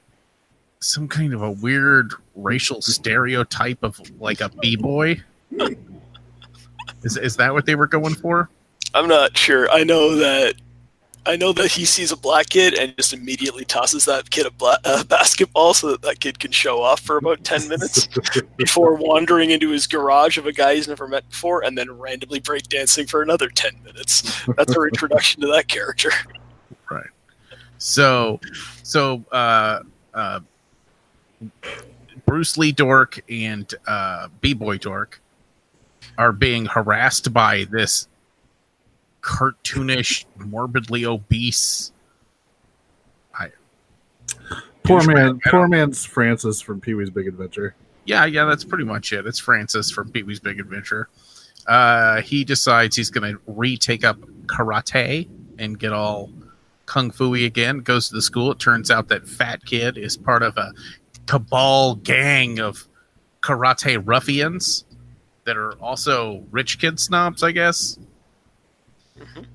some 0.84 1.08
kind 1.08 1.32
of 1.32 1.42
a 1.42 1.50
weird 1.50 2.12
racial 2.34 2.82
stereotype 2.82 3.82
of 3.82 3.98
like 4.20 4.40
a 4.40 4.50
b 4.60 4.76
boy. 4.76 5.20
Is 7.02 7.16
is 7.16 7.36
that 7.36 7.52
what 7.52 7.64
they 7.64 7.74
were 7.74 7.86
going 7.86 8.14
for? 8.14 8.50
I'm 8.92 9.08
not 9.08 9.36
sure. 9.36 9.70
I 9.70 9.82
know 9.84 10.14
that 10.16 10.54
I 11.26 11.36
know 11.36 11.54
that 11.54 11.72
he 11.72 11.86
sees 11.86 12.12
a 12.12 12.16
black 12.18 12.50
kid 12.50 12.74
and 12.74 12.94
just 12.98 13.14
immediately 13.14 13.64
tosses 13.64 14.04
that 14.04 14.30
kid 14.30 14.44
a 14.44 14.50
bla- 14.50 14.78
uh, 14.84 15.04
basketball 15.08 15.72
so 15.72 15.92
that 15.92 16.02
that 16.02 16.20
kid 16.20 16.38
can 16.38 16.52
show 16.52 16.82
off 16.82 17.00
for 17.00 17.16
about 17.16 17.42
10 17.44 17.66
minutes 17.66 18.06
before 18.58 18.94
wandering 18.94 19.50
into 19.50 19.70
his 19.70 19.86
garage 19.86 20.36
of 20.36 20.44
a 20.44 20.52
guy 20.52 20.74
he's 20.74 20.86
never 20.86 21.08
met 21.08 21.26
before 21.30 21.64
and 21.64 21.78
then 21.78 21.90
randomly 21.98 22.40
breakdancing 22.40 23.08
for 23.08 23.22
another 23.22 23.48
10 23.48 23.72
minutes. 23.84 24.44
That's 24.58 24.76
our 24.76 24.86
introduction 24.86 25.40
to 25.40 25.46
that 25.48 25.68
character. 25.68 26.10
Right. 26.90 27.06
So, 27.78 28.40
so 28.82 29.24
uh, 29.32 29.80
uh, 30.12 30.40
Bruce 32.26 32.56
Lee 32.56 32.72
Dork 32.72 33.20
and 33.30 33.72
uh, 33.86 34.28
B 34.40 34.54
Boy 34.54 34.78
Dork 34.78 35.20
are 36.18 36.32
being 36.32 36.66
harassed 36.66 37.32
by 37.32 37.66
this 37.70 38.08
cartoonish, 39.22 40.24
morbidly 40.36 41.04
obese. 41.04 41.92
I, 43.34 43.50
Poor 44.84 45.02
man, 45.06 45.40
poor 45.46 45.66
man's 45.66 46.04
Francis 46.04 46.60
from 46.60 46.80
Pee 46.80 46.94
Wee's 46.94 47.10
Big 47.10 47.26
Adventure. 47.26 47.74
yeah, 48.04 48.26
yeah, 48.26 48.44
that's 48.44 48.64
pretty 48.64 48.84
much 48.84 49.12
it. 49.12 49.26
It's 49.26 49.38
Francis 49.38 49.90
from 49.90 50.10
Pee 50.10 50.22
Wee's 50.22 50.40
Big 50.40 50.60
Adventure. 50.60 51.08
Uh, 51.66 52.20
he 52.20 52.44
decides 52.44 52.94
he's 52.94 53.08
going 53.10 53.34
to 53.34 53.40
retake 53.46 54.04
up 54.04 54.18
karate 54.46 55.26
and 55.58 55.78
get 55.78 55.94
all 55.94 56.30
kung 56.84 57.10
fu 57.10 57.30
y 57.30 57.38
again. 57.38 57.78
Goes 57.78 58.08
to 58.08 58.14
the 58.14 58.20
school. 58.20 58.52
It 58.52 58.58
turns 58.58 58.90
out 58.90 59.08
that 59.08 59.26
Fat 59.26 59.64
Kid 59.64 59.96
is 59.96 60.18
part 60.18 60.42
of 60.42 60.56
a 60.58 60.74
cabal 61.26 61.96
gang 61.96 62.58
of 62.58 62.86
karate 63.40 64.00
ruffians 64.04 64.84
that 65.44 65.56
are 65.56 65.72
also 65.74 66.44
rich 66.50 66.78
kid 66.78 66.98
snobs, 66.98 67.42
I 67.42 67.52
guess. 67.52 67.98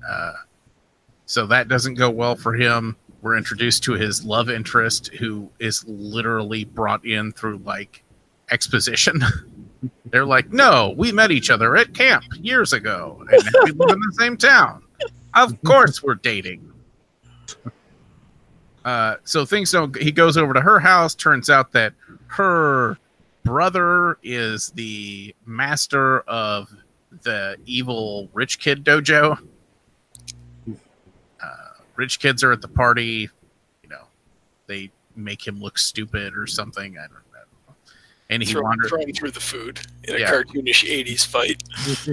Uh, 0.08 0.32
so 1.26 1.46
that 1.46 1.68
doesn't 1.68 1.94
go 1.94 2.10
well 2.10 2.36
for 2.36 2.54
him. 2.54 2.96
We're 3.22 3.36
introduced 3.36 3.82
to 3.84 3.92
his 3.92 4.24
love 4.24 4.48
interest, 4.48 5.08
who 5.08 5.50
is 5.58 5.84
literally 5.86 6.64
brought 6.64 7.04
in 7.04 7.32
through 7.32 7.58
like 7.58 8.02
exposition. 8.50 9.22
They're 10.06 10.26
like, 10.26 10.52
no, 10.52 10.94
we 10.96 11.12
met 11.12 11.30
each 11.30 11.50
other 11.50 11.76
at 11.76 11.94
camp 11.94 12.24
years 12.34 12.72
ago, 12.72 13.24
and 13.30 13.42
we 13.64 13.72
live 13.72 13.90
in 13.90 14.00
the 14.00 14.16
same 14.18 14.36
town. 14.36 14.82
Of 15.32 15.62
course, 15.62 16.02
we're 16.02 16.16
dating. 16.16 16.72
Uh, 18.90 19.14
so 19.22 19.46
things 19.46 19.70
don't. 19.70 19.96
He 20.02 20.10
goes 20.10 20.36
over 20.36 20.52
to 20.52 20.60
her 20.60 20.80
house. 20.80 21.14
Turns 21.14 21.48
out 21.48 21.70
that 21.70 21.92
her 22.26 22.98
brother 23.44 24.18
is 24.24 24.70
the 24.70 25.32
master 25.46 26.22
of 26.22 26.74
the 27.22 27.56
evil 27.66 28.28
rich 28.32 28.58
kid 28.58 28.84
dojo. 28.84 29.38
Uh, 30.68 31.46
rich 31.94 32.18
kids 32.18 32.42
are 32.42 32.50
at 32.50 32.62
the 32.62 32.68
party. 32.68 33.28
You 33.84 33.88
know, 33.88 34.02
they 34.66 34.90
make 35.14 35.46
him 35.46 35.60
look 35.60 35.78
stupid 35.78 36.36
or 36.36 36.48
something. 36.48 36.98
I 36.98 37.02
don't. 37.02 37.29
And 38.30 38.44
he 38.44 38.52
Throw, 38.52 38.62
wanders. 38.62 38.88
throwing 38.88 39.12
through 39.12 39.32
the 39.32 39.40
food 39.40 39.80
in 40.04 40.14
a 40.14 40.18
cartoonish 40.20 40.84
80s 40.88 41.26
fight. 41.26 41.64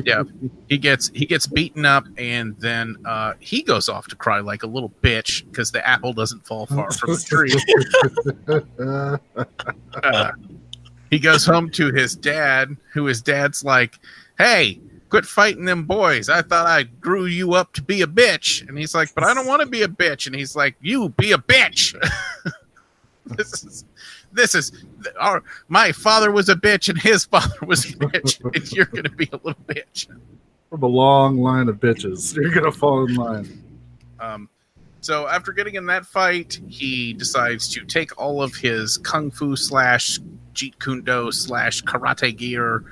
yeah. 0.05 0.23
He 0.67 0.79
gets 0.79 1.09
he 1.13 1.27
gets 1.27 1.45
beaten 1.45 1.85
up 1.85 2.05
and 2.17 2.55
then 2.57 2.97
uh 3.05 3.33
he 3.39 3.61
goes 3.61 3.87
off 3.87 4.07
to 4.07 4.15
cry 4.15 4.39
like 4.39 4.63
a 4.63 4.67
little 4.67 4.91
bitch 5.03 5.45
because 5.51 5.71
the 5.71 5.87
apple 5.87 6.13
doesn't 6.13 6.43
fall 6.45 6.65
far 6.65 6.91
from 6.91 7.13
the 7.13 7.19
tree. 7.19 7.53
Uh, 10.03 10.31
he 11.11 11.19
goes 11.19 11.45
home 11.45 11.69
to 11.71 11.91
his 11.93 12.15
dad 12.15 12.75
who 12.93 13.05
his 13.05 13.21
dad's 13.21 13.63
like 13.63 13.99
hey 14.39 14.79
quit 15.09 15.23
fighting 15.25 15.65
them 15.65 15.83
boys. 15.85 16.29
I 16.29 16.41
thought 16.41 16.65
i 16.65 16.81
grew 16.83 17.25
you 17.25 17.53
up 17.53 17.73
to 17.73 17.83
be 17.83 18.01
a 18.01 18.07
bitch. 18.07 18.67
And 18.67 18.75
he's 18.75 18.95
like 18.95 19.13
but 19.13 19.23
i 19.23 19.35
don't 19.35 19.45
want 19.45 19.61
to 19.61 19.67
be 19.67 19.83
a 19.83 19.87
bitch. 19.87 20.25
And 20.25 20.35
he's 20.35 20.55
like 20.55 20.75
you 20.81 21.09
be 21.09 21.31
a 21.33 21.37
bitch. 21.37 21.95
This 23.35 23.61
is 23.65 23.83
this 24.37 24.55
is 24.55 24.71
our 25.19 25.43
my 25.67 25.91
father 25.91 26.31
was 26.31 26.47
a 26.47 26.55
bitch 26.55 26.87
and 26.89 27.01
his 27.01 27.25
father 27.25 27.55
was 27.65 27.85
a 27.85 27.93
bitch 27.97 28.41
and 28.55 28.71
you're 28.71 28.85
gonna 28.85 29.09
be 29.09 29.29
a 29.33 29.37
little 29.43 29.63
bitch 29.65 30.07
from 30.69 30.83
a 30.83 30.87
long 30.87 31.37
line 31.37 31.69
of 31.69 31.77
bitches, 31.77 32.35
you're 32.35 32.51
gonna 32.51 32.71
fall 32.71 33.05
in 33.05 33.15
line. 33.15 33.63
Um, 34.19 34.49
so 35.01 35.27
after 35.27 35.51
getting 35.51 35.75
in 35.75 35.85
that 35.87 36.05
fight, 36.05 36.59
he 36.67 37.13
decides 37.13 37.67
to 37.69 37.85
take 37.85 38.19
all 38.19 38.41
of 38.41 38.55
his 38.55 38.97
kung 38.97 39.31
fu 39.31 39.55
slash 39.55 40.19
jeet 40.53 40.79
kune 40.79 41.03
do 41.03 41.31
slash 41.31 41.83
karate 41.83 42.35
gear 42.35 42.83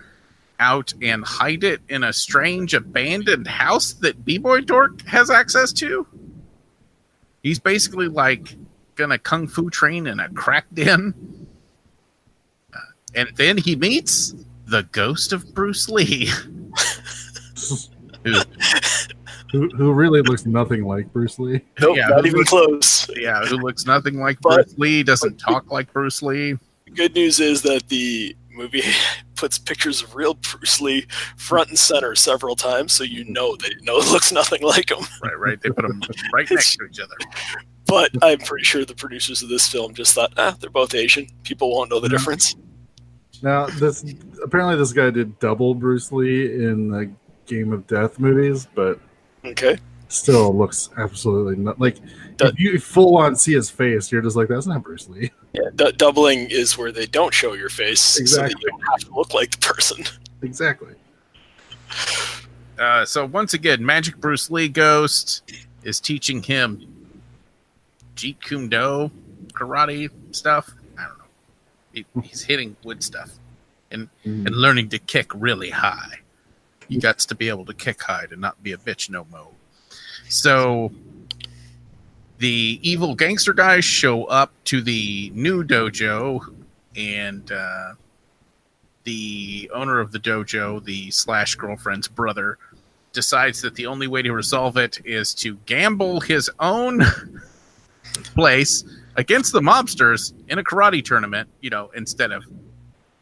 out 0.60 0.94
and 1.02 1.26
hide 1.26 1.64
it 1.64 1.82
in 1.90 2.04
a 2.04 2.14
strange 2.14 2.74
abandoned 2.74 3.48
house 3.48 3.94
that 3.94 4.24
B-boy 4.24 4.62
Dork 4.62 5.02
has 5.02 5.30
access 5.30 5.74
to. 5.74 6.08
He's 7.44 7.60
basically 7.60 8.08
like 8.08 8.56
gonna 8.96 9.20
kung 9.20 9.48
fu 9.48 9.70
train 9.70 10.08
in 10.08 10.20
a 10.20 10.30
crack 10.30 10.66
den, 10.74 11.14
and 13.16 13.30
then 13.36 13.58
he 13.58 13.76
meets 13.76 14.36
the 14.66 14.84
ghost 14.92 15.32
of 15.34 15.54
Bruce 15.54 15.90
Lee. 15.90 16.30
who 18.26 18.34
Who, 19.52 19.70
who 19.70 19.94
really 19.94 20.22
looks 20.22 20.46
nothing 20.46 20.84
like 20.86 21.12
Bruce 21.14 21.40
Lee? 21.40 21.62
Nope, 21.80 21.96
Yeah, 21.98 22.08
not 22.10 22.22
who 22.22 22.28
even 22.28 22.40
looks- 22.40 22.50
close. 22.50 23.10
yeah, 23.16 23.46
who 23.46 23.56
looks 23.58 23.86
nothing 23.86 24.20
like 24.20 24.40
But- 24.42 24.56
Bruce 24.66 24.78
Lee, 24.78 25.04
doesn't 25.04 25.38
talk 25.38 25.72
like 25.72 25.94
Bruce 25.94 26.22
Lee. 26.22 26.58
good 26.94 27.14
news 27.16 27.40
is 27.40 27.62
that 27.62 27.88
the 27.88 28.36
movie 28.52 28.82
puts 29.36 29.58
pictures 29.58 30.02
of 30.02 30.16
real 30.16 30.34
Bruce 30.34 30.82
Lee 30.82 31.06
front 31.38 31.70
and 31.70 31.80
center 31.80 32.16
several 32.16 32.56
times, 32.56 32.92
so 32.94 33.04
you 33.04 33.24
know 33.26 33.56
that 33.58 33.74
no, 33.84 33.98
it 34.00 34.12
looks 34.12 34.32
nothing 34.32 34.62
like 34.64 34.90
him. 34.92 35.06
Right, 35.24 35.38
right. 35.40 35.62
They 35.62 35.70
put 35.70 35.88
them 35.88 36.02
right 36.34 36.50
next 36.50 36.76
to 36.78 36.86
each 36.86 37.00
other. 37.00 37.16
But 37.86 38.12
I'm 38.24 38.40
pretty 38.40 38.64
sure 38.66 38.84
the 38.84 38.96
producers 38.96 39.44
of 39.44 39.48
this 39.50 39.68
film 39.68 39.94
just 39.94 40.16
thought, 40.16 40.34
ah, 40.38 40.56
they're 40.60 40.70
both 40.72 40.96
Asian. 40.96 41.28
People 41.44 41.72
won't 41.74 41.92
know 41.92 42.00
the 42.00 42.10
difference. 42.10 42.56
Now, 43.42 43.68
this 43.68 44.06
apparently 44.44 44.76
this 44.78 44.94
guy 44.94 45.10
did 45.10 45.38
double 45.40 45.76
Bruce 45.76 46.12
Lee 46.12 46.46
in 46.46 46.90
the 46.90 47.12
Game 47.46 47.74
of 47.74 47.86
Death 47.88 48.20
movies, 48.20 48.68
but 48.76 49.00
Okay. 49.46 49.78
still 50.08 50.56
looks 50.58 50.90
absolutely 50.98 51.56
not 51.56 51.80
like 51.80 51.98
That- 52.38 52.54
if 52.54 52.60
you 52.60 52.80
full 52.80 53.18
on 53.18 53.36
see 53.36 53.54
his 53.54 53.70
face, 53.70 54.12
you're 54.12 54.22
just 54.22 54.36
like, 54.36 54.48
that's 54.48 54.66
not 54.68 54.84
Bruce 54.84 55.08
Lee. 55.10 55.32
Yeah, 55.54 55.70
d- 55.76 55.92
doubling 55.94 56.50
is 56.52 56.78
where 56.78 56.92
they 56.92 57.06
don't 57.06 57.34
show 57.34 57.54
your 57.54 57.70
face, 57.70 58.02
so 58.02 58.18
that 58.18 58.22
Exactly. 58.22 58.62
you 58.64 58.70
don't 58.72 58.82
have 58.92 59.00
to 59.10 59.16
look 59.16 59.34
like 59.34 59.52
the 59.52 59.58
person. 59.60 60.04
Exactly. 60.42 60.94
Uh, 62.78 63.06
so 63.06 63.26
once 63.26 63.54
again, 63.54 63.86
Magic 63.86 64.18
Bruce 64.18 64.52
Lee 64.52 64.68
Ghost 64.68 65.44
is 65.84 66.00
teaching 66.02 66.44
him 66.44 66.86
Jeet 68.16 68.42
Kune 68.42 68.68
Do 68.70 69.12
karate 69.54 70.10
stuff. 70.32 70.72
I 71.96 72.00
don't 72.00 72.16
know. 72.16 72.22
He, 72.22 72.28
he's 72.30 72.44
hitting 72.44 72.76
wood 72.84 73.04
stuff 73.04 73.32
and 73.92 74.10
and 74.24 74.56
learning 74.56 74.90
to 74.90 75.00
kick 75.00 75.32
really 75.34 75.70
high. 75.70 76.20
You 76.88 77.00
got 77.00 77.20
to 77.20 77.36
be 77.36 77.50
able 77.50 77.66
to 77.66 77.74
kick 77.74 78.02
high 78.02 78.26
to 78.28 78.36
not 78.36 78.62
be 78.62 78.74
a 78.74 78.78
bitch 78.78 79.10
no 79.10 79.26
mo. 79.32 79.52
So 80.30 80.92
the 82.38 82.80
evil 82.84 83.16
gangster 83.16 83.54
guys 83.54 83.86
show 83.86 84.26
up 84.26 84.52
to 84.66 84.82
the 84.82 85.32
new 85.34 85.64
dojo, 85.64 86.42
and 86.96 87.52
uh, 87.52 87.94
the 89.04 89.72
owner 89.74 90.00
of 90.00 90.12
the 90.12 90.20
dojo, 90.20 90.84
the 90.84 91.10
slash 91.12 91.56
girlfriend's 91.56 92.08
brother, 92.08 92.58
decides 93.14 93.62
that 93.62 93.76
the 93.76 93.88
only 93.88 94.08
way 94.08 94.22
to 94.22 94.32
resolve 94.34 94.78
it 94.78 95.00
is 95.06 95.34
to 95.36 95.56
gamble 95.66 96.20
his 96.20 96.50
own 96.60 97.02
place 98.36 98.84
against 99.16 99.52
the 99.54 99.62
mobsters 99.62 100.34
in 100.50 100.60
a 100.60 100.64
karate 100.64 101.04
tournament, 101.04 101.50
you 101.62 101.70
know, 101.70 101.90
instead 101.96 102.32
of 102.32 102.44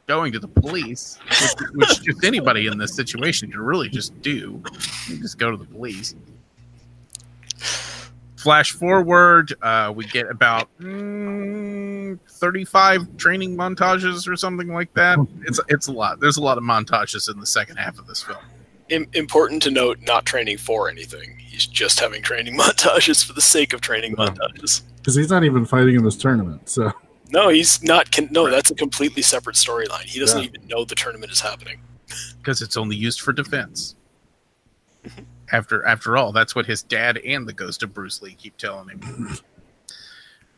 going 0.07 0.33
to 0.33 0.39
the 0.39 0.47
police, 0.47 1.17
which, 1.29 1.69
which 1.73 2.01
just 2.03 2.23
anybody 2.23 2.67
in 2.67 2.77
this 2.77 2.95
situation 2.95 3.51
can 3.51 3.61
really 3.61 3.89
just 3.89 4.19
do. 4.21 4.61
You 5.07 5.17
just 5.17 5.37
go 5.37 5.51
to 5.51 5.57
the 5.57 5.65
police. 5.65 6.15
Flash 8.35 8.73
forward, 8.73 9.53
uh, 9.61 9.93
we 9.95 10.05
get 10.05 10.29
about 10.29 10.67
mm, 10.81 12.19
35 12.27 13.15
training 13.15 13.55
montages 13.55 14.27
or 14.27 14.35
something 14.35 14.67
like 14.73 14.93
that. 14.95 15.17
It's 15.43 15.61
it's 15.69 15.87
a 15.87 15.93
lot. 15.93 16.19
There's 16.19 16.35
a 16.35 16.43
lot 16.43 16.57
of 16.57 16.63
montages 16.65 17.31
in 17.31 17.39
the 17.39 17.45
second 17.45 17.77
half 17.77 17.97
of 17.97 18.05
this 18.05 18.21
film. 18.21 18.39
Im- 18.89 19.07
important 19.13 19.63
to 19.63 19.71
note, 19.71 19.99
not 20.01 20.25
training 20.25 20.57
for 20.57 20.89
anything. 20.89 21.37
He's 21.39 21.65
just 21.65 22.01
having 22.01 22.21
training 22.21 22.57
montages 22.59 23.25
for 23.25 23.31
the 23.31 23.41
sake 23.41 23.71
of 23.71 23.79
training 23.79 24.17
montages. 24.17 24.81
Because 25.03 25.15
he's 25.15 25.29
not 25.29 25.43
even 25.43 25.65
fighting 25.65 25.95
in 25.95 26.03
this 26.03 26.15
tournament. 26.15 26.69
So 26.69 26.93
No, 27.29 27.49
he's 27.49 27.83
not. 27.83 28.09
Con- 28.11 28.29
no, 28.31 28.49
that's 28.49 28.71
a 28.71 28.75
completely 28.75 29.21
separate 29.21 29.57
storyline. 29.57 30.03
He 30.05 30.19
doesn't 30.19 30.39
Yeah. 30.41 30.45
even 30.49 30.67
know 30.67 30.85
the 30.85 30.95
tournament 30.95 31.31
is 31.31 31.41
happening. 31.41 31.81
because 32.37 32.61
it's 32.61 32.77
only 32.77 32.95
used 32.95 33.21
for 33.21 33.33
defense. 33.33 33.95
After 35.51 35.83
after 35.85 36.15
all, 36.17 36.31
that's 36.31 36.55
what 36.55 36.65
his 36.65 36.81
dad 36.83 37.17
and 37.17 37.47
the 37.47 37.53
ghost 37.53 37.83
of 37.83 37.93
Bruce 37.93 38.21
Lee 38.21 38.33
keep 38.33 38.55
telling 38.57 38.89
him. 38.89 39.37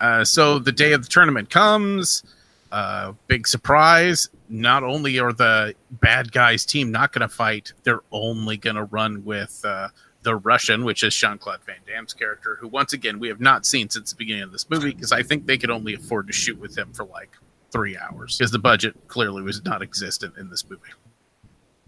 Uh, 0.01 0.23
so 0.25 0.59
the 0.59 0.71
day 0.73 0.91
of 0.93 1.01
the 1.03 1.07
tournament 1.09 1.49
comes. 1.49 2.23
Uh, 2.71 3.13
big 3.27 3.47
surprise. 3.47 4.27
Not 4.49 4.83
only 4.83 5.17
are 5.19 5.31
the 5.31 5.73
bad 5.91 6.31
guys 6.33 6.65
team 6.65 6.91
not 6.91 7.13
going 7.13 7.21
to 7.21 7.33
fight, 7.33 7.71
they're 7.83 8.01
only 8.11 8.57
going 8.57 8.75
to 8.75 8.83
run 8.85 9.23
with 9.23 9.61
uh, 9.63 9.87
the 10.25 10.35
Russian, 10.35 10.83
which 10.83 11.03
is 11.03 11.15
Jean 11.15 11.37
Claude 11.37 11.61
Van 11.65 11.77
Damme's 11.87 12.13
character, 12.13 12.57
who 12.59 12.67
once 12.67 12.91
again 12.91 13.19
we 13.19 13.29
have 13.29 13.39
not 13.39 13.65
seen 13.65 13.89
since 13.89 14.09
the 14.11 14.17
beginning 14.17 14.43
of 14.43 14.51
this 14.51 14.69
movie 14.69 14.91
because 14.91 15.13
I 15.13 15.23
think 15.23 15.45
they 15.45 15.57
could 15.57 15.69
only 15.69 15.93
afford 15.93 16.27
to 16.27 16.33
shoot 16.33 16.59
with 16.59 16.77
him 16.77 16.91
for 16.93 17.05
like 17.05 17.29
three 17.71 17.95
hours 17.97 18.37
because 18.37 18.51
the 18.51 18.59
budget 18.59 18.95
clearly 19.07 19.41
was 19.43 19.63
not 19.63 19.81
existent 19.81 20.35
in 20.37 20.49
this 20.49 20.69
movie. 20.69 20.81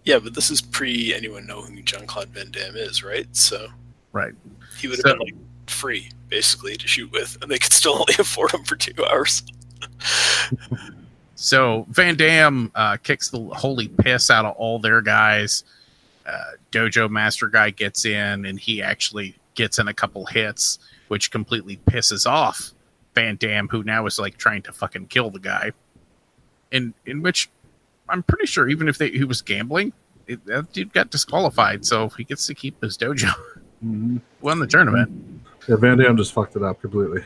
Yeah, 0.04 0.20
but 0.20 0.34
this 0.36 0.50
is 0.50 0.62
pre 0.62 1.14
anyone 1.14 1.46
know 1.46 1.62
who 1.64 1.82
Jean 1.82 2.08
Claude 2.08 2.30
Van 2.30 2.50
Damme 2.52 2.78
is, 2.78 3.04
right? 3.04 3.28
So 3.36 3.68
Right. 4.14 4.34
he 4.80 4.88
would 4.88 4.98
have 5.00 5.04
So- 5.04 5.10
been 5.18 5.20
like 5.20 5.36
free 5.68 6.10
basically 6.30 6.78
to 6.78 6.88
shoot 6.88 7.12
with, 7.12 7.38
and 7.42 7.52
they 7.52 7.58
could 7.60 7.74
still 7.74 7.94
only 7.94 8.14
afford 8.20 8.54
him 8.54 8.64
for 8.64 8.76
two 8.78 9.04
hours. 9.06 9.44
So 11.40 11.86
Van 11.92 12.16
Damme 12.16 12.72
uh, 12.74 12.98
kicks 12.98 13.30
the 13.30 13.40
holy 13.54 13.88
piss 13.90 14.32
out 14.32 14.46
of 14.46 14.56
all 14.56 14.80
their 14.80 15.02
guys. 15.04 15.64
Uh, 16.28 16.52
Dojo 16.72 17.10
Master 17.10 17.48
guy 17.48 17.70
gets 17.70 18.06
in, 18.06 18.46
and 18.46 18.60
he 18.60 18.84
actually 18.84 19.36
gets 19.56 19.80
in 19.80 19.88
a 19.88 19.94
couple 19.94 20.26
hits, 20.26 20.78
which 21.08 21.32
completely 21.32 21.78
pisses 21.88 22.30
off 22.30 22.74
Van 23.16 23.38
Damme, 23.38 23.68
who 23.70 23.84
now 23.84 24.06
is 24.06 24.20
like 24.20 24.38
trying 24.38 24.62
to 24.64 24.74
fucking 24.74 25.08
kill 25.08 25.30
the 25.30 25.40
guy. 25.40 25.72
In 26.72 26.94
in 27.06 27.22
which 27.22 27.50
I'm 28.10 28.24
pretty 28.24 28.46
sure 28.46 28.68
even 28.68 28.90
if 28.90 28.98
they, 28.98 29.10
he 29.10 29.24
was 29.24 29.42
gambling, 29.42 29.94
it, 30.28 30.46
that 30.46 30.74
dude 30.74 30.92
got 30.94 31.10
disqualified, 31.10 31.86
so 31.86 32.10
he 32.10 32.24
gets 32.26 32.46
to 32.48 32.54
keep 32.54 32.82
his 32.82 32.98
dojo. 32.98 33.34
Mhm. 33.84 34.22
Won 34.42 34.60
the 34.60 34.68
tournament. 34.68 35.42
Yeah, 35.68 35.78
Van 35.78 35.98
Damme 35.98 36.18
just 36.18 36.34
fucked 36.34 36.56
it 36.56 36.64
up 36.64 36.82
completely. 36.82 37.24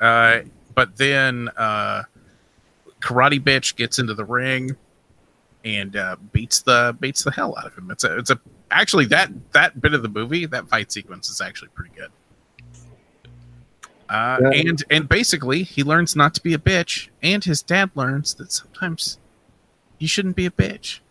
Uh, 0.00 0.40
but 0.74 0.96
then 0.96 1.48
uh, 1.56 2.02
Karate 3.00 3.40
Bitch 3.40 3.76
gets 3.76 3.98
into 3.98 4.14
the 4.14 4.24
ring 4.24 4.76
and 5.64 5.96
uh, 5.96 6.16
beats 6.32 6.62
the 6.62 6.96
beats 7.00 7.22
the 7.24 7.30
hell 7.30 7.54
out 7.58 7.66
of 7.66 7.74
him. 7.76 7.90
It's 7.90 8.04
a 8.04 8.18
it's 8.18 8.30
a 8.30 8.40
actually 8.70 9.06
that 9.06 9.30
that 9.52 9.80
bit 9.80 9.94
of 9.94 10.02
the 10.02 10.08
movie 10.08 10.46
that 10.46 10.68
fight 10.68 10.90
sequence 10.92 11.28
is 11.28 11.40
actually 11.40 11.68
pretty 11.68 11.94
good. 11.96 12.10
Uh, 14.08 14.38
Yeah. 14.42 14.50
and 14.68 14.84
and 14.90 15.08
basically 15.08 15.62
he 15.62 15.82
learns 15.82 16.14
not 16.16 16.34
to 16.34 16.42
be 16.42 16.54
a 16.54 16.58
bitch, 16.58 17.08
and 17.22 17.42
his 17.44 17.62
dad 17.62 17.90
learns 17.94 18.34
that 18.34 18.52
sometimes 18.52 19.18
you 19.98 20.08
shouldn't 20.08 20.36
be 20.36 20.46
a 20.46 20.50
bitch. 20.50 21.00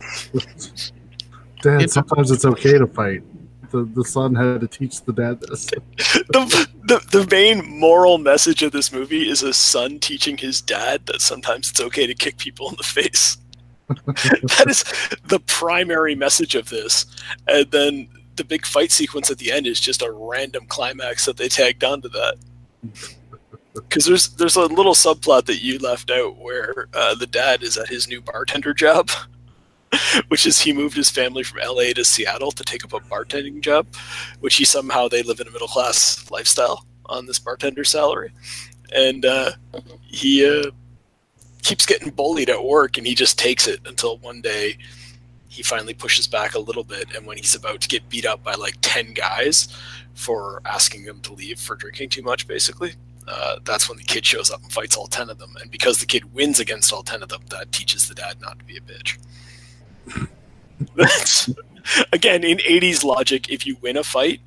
Dad, 1.62 1.76
It's- 1.76 1.92
sometimes 1.92 2.30
it's 2.32 2.44
okay 2.44 2.76
to 2.76 2.86
fight. 2.88 3.22
The, 3.70 3.84
the 3.94 4.04
son 4.04 4.34
had 4.34 4.60
to 4.60 4.66
teach 4.68 5.00
the 5.02 5.14
dad 5.14 5.40
this. 5.40 5.64
the, 5.96 6.68
the 6.84 6.98
the 7.10 7.26
main 7.30 7.64
moral 7.80 8.18
message 8.18 8.62
of 8.62 8.70
this 8.72 8.92
movie 8.92 9.30
is 9.30 9.42
a 9.42 9.54
son 9.54 9.98
teaching 9.98 10.36
his 10.36 10.60
dad 10.60 11.06
that 11.06 11.22
sometimes 11.22 11.70
it's 11.70 11.80
okay 11.80 12.06
to 12.06 12.14
kick 12.14 12.36
people 12.36 12.68
in 12.68 12.74
the 12.76 12.82
face. 12.82 13.38
that 14.06 14.66
is 14.68 14.84
the 15.28 15.40
primary 15.46 16.14
message 16.14 16.54
of 16.54 16.68
this, 16.68 17.06
and 17.46 17.70
then 17.70 18.08
the 18.36 18.44
big 18.44 18.66
fight 18.66 18.90
sequence 18.90 19.30
at 19.30 19.38
the 19.38 19.52
end 19.52 19.66
is 19.66 19.80
just 19.80 20.02
a 20.02 20.10
random 20.10 20.66
climax 20.66 21.26
that 21.26 21.36
they 21.36 21.48
tagged 21.48 21.84
onto 21.84 22.08
that. 22.10 22.36
Because 23.74 24.04
there's 24.04 24.28
there's 24.30 24.56
a 24.56 24.66
little 24.66 24.94
subplot 24.94 25.46
that 25.46 25.62
you 25.62 25.78
left 25.78 26.10
out 26.10 26.36
where 26.38 26.88
uh, 26.94 27.14
the 27.14 27.26
dad 27.26 27.62
is 27.62 27.76
at 27.78 27.88
his 27.88 28.08
new 28.08 28.20
bartender 28.20 28.74
job, 28.74 29.10
which 30.28 30.46
is 30.46 30.60
he 30.60 30.72
moved 30.72 30.96
his 30.96 31.10
family 31.10 31.42
from 31.42 31.60
LA 31.60 31.92
to 31.94 32.04
Seattle 32.04 32.52
to 32.52 32.64
take 32.64 32.84
up 32.84 32.92
a 32.92 33.00
bartending 33.00 33.60
job, 33.60 33.86
which 34.40 34.56
he 34.56 34.64
somehow 34.64 35.08
they 35.08 35.22
live 35.22 35.40
in 35.40 35.48
a 35.48 35.50
middle 35.50 35.68
class 35.68 36.30
lifestyle 36.30 36.84
on 37.06 37.26
this 37.26 37.38
bartender 37.38 37.84
salary, 37.84 38.32
and 38.94 39.24
uh, 39.24 39.52
he 40.02 40.46
uh, 40.46 40.70
keeps 41.62 41.86
getting 41.86 42.10
bullied 42.10 42.50
at 42.50 42.64
work, 42.64 42.98
and 42.98 43.06
he 43.06 43.14
just 43.14 43.38
takes 43.38 43.66
it 43.66 43.80
until 43.86 44.18
one 44.18 44.40
day 44.40 44.76
he 45.48 45.62
finally 45.62 45.94
pushes 45.94 46.26
back 46.26 46.54
a 46.54 46.58
little 46.58 46.84
bit, 46.84 47.14
and 47.14 47.26
when 47.26 47.36
he's 47.36 47.54
about 47.54 47.80
to 47.80 47.88
get 47.88 48.08
beat 48.08 48.26
up 48.26 48.42
by 48.42 48.54
like 48.54 48.74
ten 48.80 49.12
guys 49.12 49.68
for 50.14 50.60
asking 50.64 51.02
him 51.04 51.20
to 51.20 51.32
leave 51.32 51.58
for 51.58 51.76
drinking 51.76 52.08
too 52.08 52.22
much, 52.22 52.46
basically. 52.46 52.94
Uh, 53.26 53.58
that's 53.64 53.88
when 53.88 53.98
the 53.98 54.04
kid 54.04 54.26
shows 54.26 54.50
up 54.50 54.60
and 54.62 54.72
fights 54.72 54.96
all 54.96 55.06
10 55.06 55.30
of 55.30 55.38
them. 55.38 55.54
And 55.60 55.70
because 55.70 55.98
the 55.98 56.06
kid 56.06 56.34
wins 56.34 56.58
against 56.58 56.92
all 56.92 57.02
10 57.02 57.22
of 57.22 57.28
them, 57.28 57.42
that 57.50 57.70
teaches 57.72 58.08
the 58.08 58.14
dad 58.14 58.40
not 58.40 58.58
to 58.58 58.64
be 58.64 58.76
a 58.76 58.80
bitch. 58.80 59.18
That's, 60.96 61.48
again, 62.12 62.42
in 62.44 62.58
80s 62.58 63.04
logic, 63.04 63.48
if 63.48 63.66
you 63.66 63.76
win 63.80 63.96
a 63.96 64.04
fight, 64.04 64.40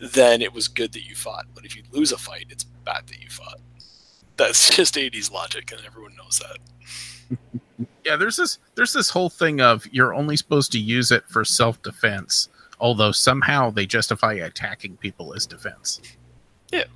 then 0.00 0.40
it 0.42 0.52
was 0.52 0.66
good 0.66 0.92
that 0.92 1.06
you 1.06 1.14
fought. 1.14 1.46
But 1.54 1.64
if 1.64 1.76
you 1.76 1.82
lose 1.90 2.12
a 2.12 2.18
fight, 2.18 2.46
it's 2.50 2.64
bad 2.64 3.06
that 3.06 3.20
you 3.20 3.28
fought. 3.28 3.60
That's 4.42 4.70
just 4.74 4.96
80s 4.96 5.30
logic, 5.30 5.70
and 5.70 5.80
everyone 5.86 6.16
knows 6.16 6.40
that. 6.40 7.38
Yeah, 8.04 8.16
there's 8.16 8.36
this 8.36 8.58
there's 8.74 8.92
this 8.92 9.10
whole 9.10 9.30
thing 9.30 9.60
of 9.60 9.86
you're 9.92 10.12
only 10.12 10.36
supposed 10.36 10.72
to 10.72 10.78
use 10.80 11.12
it 11.12 11.22
for 11.28 11.44
self 11.44 11.80
defense, 11.82 12.48
although 12.80 13.12
somehow 13.12 13.70
they 13.70 13.86
justify 13.86 14.32
attacking 14.34 14.96
people 14.96 15.34
as 15.34 15.46
defense. 15.46 16.00
Yeah, 16.72 16.86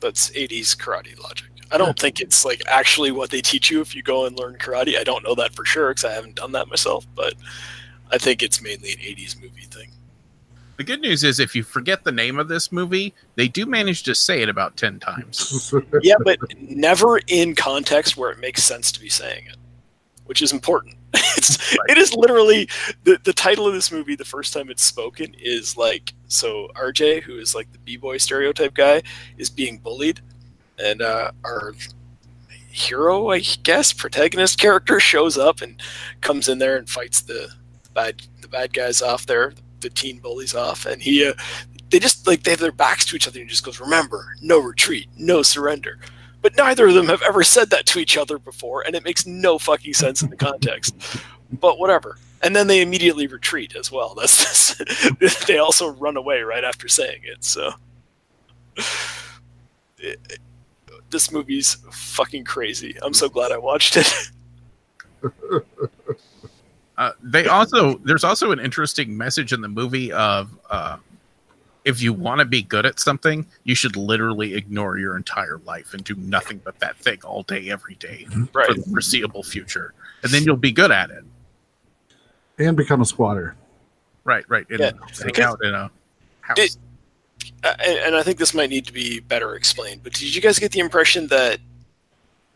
that's 0.00 0.30
80s 0.30 0.76
karate 0.76 1.16
logic. 1.20 1.50
I 1.70 1.78
don't 1.78 1.96
think 1.96 2.20
it's 2.20 2.44
like 2.44 2.62
actually 2.66 3.12
what 3.12 3.30
they 3.30 3.40
teach 3.40 3.70
you 3.70 3.80
if 3.80 3.94
you 3.94 4.02
go 4.02 4.26
and 4.26 4.36
learn 4.36 4.56
karate. 4.56 4.98
I 4.98 5.04
don't 5.04 5.22
know 5.22 5.36
that 5.36 5.54
for 5.54 5.64
sure 5.64 5.90
because 5.90 6.04
I 6.04 6.12
haven't 6.12 6.34
done 6.34 6.50
that 6.52 6.66
myself, 6.68 7.06
but 7.14 7.34
I 8.10 8.18
think 8.18 8.42
it's 8.42 8.60
mainly 8.60 8.90
an 8.90 8.98
80s 8.98 9.40
movie 9.40 9.62
thing. 9.62 9.90
The 10.76 10.84
good 10.84 11.00
news 11.00 11.22
is 11.22 11.38
if 11.38 11.54
you 11.54 11.62
forget 11.62 12.04
the 12.04 12.12
name 12.12 12.38
of 12.38 12.48
this 12.48 12.72
movie, 12.72 13.14
they 13.36 13.46
do 13.46 13.64
manage 13.66 14.02
to 14.04 14.14
say 14.14 14.42
it 14.42 14.48
about 14.48 14.76
10 14.76 14.98
times. 15.00 15.72
Yeah, 16.02 16.16
but 16.24 16.38
never 16.58 17.20
in 17.28 17.54
context 17.54 18.16
where 18.16 18.30
it 18.30 18.38
makes 18.38 18.62
sense 18.64 18.90
to 18.92 19.00
be 19.00 19.08
saying 19.08 19.44
it, 19.46 19.56
which 20.26 20.42
is 20.42 20.52
important. 20.52 20.96
It's 21.36 21.76
it 21.88 21.98
is 21.98 22.14
literally 22.14 22.68
the 23.02 23.18
the 23.24 23.32
title 23.32 23.66
of 23.66 23.74
this 23.74 23.92
movie. 23.92 24.16
The 24.16 24.24
first 24.24 24.52
time 24.52 24.70
it's 24.70 24.82
spoken 24.82 25.34
is 25.38 25.76
like 25.76 26.14
so. 26.28 26.68
RJ, 26.74 27.22
who 27.22 27.38
is 27.38 27.54
like 27.54 27.70
the 27.72 27.78
b 27.78 27.96
boy 27.96 28.18
stereotype 28.18 28.72
guy, 28.74 29.02
is 29.36 29.50
being 29.50 29.78
bullied, 29.78 30.20
and 30.78 31.02
uh, 31.02 31.32
our 31.44 31.74
hero, 32.74 33.30
I 33.30 33.40
guess, 33.40 33.92
protagonist 33.92 34.58
character 34.58 34.98
shows 34.98 35.36
up 35.38 35.60
and 35.60 35.80
comes 36.20 36.48
in 36.48 36.58
there 36.58 36.76
and 36.76 36.88
fights 36.88 37.20
the 37.22 37.48
bad 37.94 38.22
the 38.40 38.48
bad 38.48 38.72
guys 38.72 39.02
off 39.02 39.26
there, 39.26 39.52
the 39.80 39.90
teen 39.90 40.18
bullies 40.18 40.54
off, 40.54 40.86
and 40.86 41.02
he. 41.02 41.26
Uh, 41.26 41.34
they 41.90 41.98
just 41.98 42.26
like 42.26 42.42
they 42.42 42.50
have 42.50 42.60
their 42.60 42.72
backs 42.72 43.04
to 43.04 43.14
each 43.14 43.28
other 43.28 43.38
and 43.38 43.48
he 43.48 43.50
just 43.50 43.64
goes, 43.64 43.78
"Remember, 43.80 44.34
no 44.42 44.58
retreat, 44.58 45.08
no 45.16 45.42
surrender." 45.42 45.98
But 46.42 46.56
neither 46.56 46.88
of 46.88 46.94
them 46.94 47.06
have 47.06 47.22
ever 47.22 47.42
said 47.42 47.70
that 47.70 47.86
to 47.86 47.98
each 47.98 48.18
other 48.18 48.38
before, 48.38 48.82
and 48.82 48.94
it 48.94 49.04
makes 49.04 49.26
no 49.26 49.58
fucking 49.58 49.94
sense 49.94 50.22
in 50.22 50.28
the 50.28 50.36
context. 50.36 50.94
but 51.52 51.78
whatever. 51.78 52.18
And 52.42 52.54
then 52.54 52.66
they 52.66 52.82
immediately 52.82 53.26
retreat 53.26 53.74
as 53.76 53.90
well. 53.90 54.14
That's 54.18 54.74
this 55.18 55.42
they 55.44 55.58
also 55.58 55.88
run 55.88 56.16
away 56.16 56.42
right 56.42 56.64
after 56.64 56.88
saying 56.88 57.20
it. 57.24 57.44
So 57.44 57.72
this 61.10 61.32
movie's 61.32 61.78
fucking 61.90 62.44
crazy. 62.44 62.96
I'm 63.02 63.14
so 63.14 63.28
glad 63.28 63.52
I 63.52 63.58
watched 63.58 63.96
it. 63.96 64.12
Uh, 66.96 67.12
they 67.22 67.46
also 67.46 67.96
there's 67.98 68.24
also 68.24 68.52
an 68.52 68.60
interesting 68.60 69.16
message 69.16 69.52
in 69.52 69.60
the 69.60 69.68
movie 69.68 70.12
of 70.12 70.56
uh, 70.70 70.96
if 71.84 72.00
you 72.00 72.12
want 72.12 72.38
to 72.38 72.44
be 72.44 72.62
good 72.62 72.86
at 72.86 73.00
something, 73.00 73.44
you 73.64 73.74
should 73.74 73.96
literally 73.96 74.54
ignore 74.54 74.96
your 74.98 75.16
entire 75.16 75.58
life 75.66 75.92
and 75.92 76.04
do 76.04 76.14
nothing 76.14 76.60
but 76.64 76.78
that 76.78 76.96
thing 76.96 77.18
all 77.24 77.42
day, 77.42 77.68
every 77.70 77.96
day 77.96 78.26
right. 78.52 78.66
for 78.68 78.74
the 78.74 78.82
foreseeable 78.90 79.42
future, 79.42 79.92
and 80.22 80.30
then 80.32 80.44
you'll 80.44 80.56
be 80.56 80.72
good 80.72 80.90
at 80.92 81.10
it. 81.10 81.24
and 82.58 82.76
become 82.76 83.00
a 83.00 83.04
squatter. 83.04 83.56
Right, 84.22 84.44
right. 84.48 84.64
And 84.70 84.78
Yeah, 84.80 84.90
hang 84.92 85.26
because- 85.26 85.44
out 85.44 85.58
in 85.64 85.74
a 85.74 85.90
house. 86.40 86.56
Did- 86.56 86.76
Uh, 87.62 87.74
and, 87.84 87.98
and 87.98 88.16
I 88.16 88.22
think 88.22 88.38
this 88.38 88.54
might 88.54 88.70
need 88.70 88.86
to 88.86 88.92
be 88.92 89.20
better 89.20 89.54
explained. 89.54 90.02
But 90.02 90.12
did 90.14 90.34
you 90.34 90.40
guys 90.40 90.58
get 90.58 90.72
the 90.72 90.78
impression 90.78 91.26
that 91.26 91.58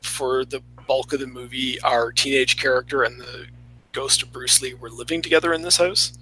for 0.03 0.45
the 0.47 0.63
bulk 0.87 1.13
of 1.13 1.21
the 1.21 1.27
movie, 1.27 1.79
our 1.83 2.11
teenage 2.13 2.57
character 2.57 3.03
and 3.03 3.21
the 3.21 3.47
ghost 3.99 4.23
of 4.23 4.33
Bruce 4.33 4.63
Lee 4.63 4.75
were 4.75 4.91
living 4.91 5.21
together 5.23 5.53
in 5.53 5.63
this 5.63 5.77
house? 5.77 6.17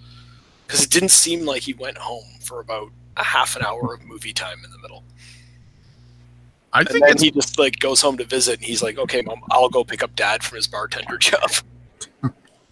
Because 0.67 0.83
it 0.83 0.91
didn't 0.91 1.11
seem 1.11 1.45
like 1.45 1.63
he 1.63 1.75
went 1.75 1.99
home 1.99 2.25
for 2.41 2.61
about 2.61 2.91
a 3.19 3.23
half 3.25 3.55
an 3.55 3.63
hour 3.63 3.93
of 3.95 4.03
movie 4.05 4.33
time 4.33 4.59
in 4.65 4.71
the 4.71 4.79
middle. 4.79 5.05
I 6.73 6.81
And 6.81 6.89
think 6.89 7.07
then 7.07 7.19
he 7.19 7.31
just 7.31 7.59
like 7.59 7.79
goes 7.79 8.01
home 8.01 8.17
to 8.17 8.25
visit, 8.25 8.55
and 8.59 8.65
he's 8.65 8.83
like, 8.83 8.99
"Okay, 8.99 9.23
mom, 9.23 9.41
I'll 9.51 9.69
go 9.69 9.85
pick 9.85 10.03
up 10.03 10.15
dad 10.17 10.43
from 10.43 10.57
his 10.57 10.67
bartender 10.67 11.19
job." 11.31 11.51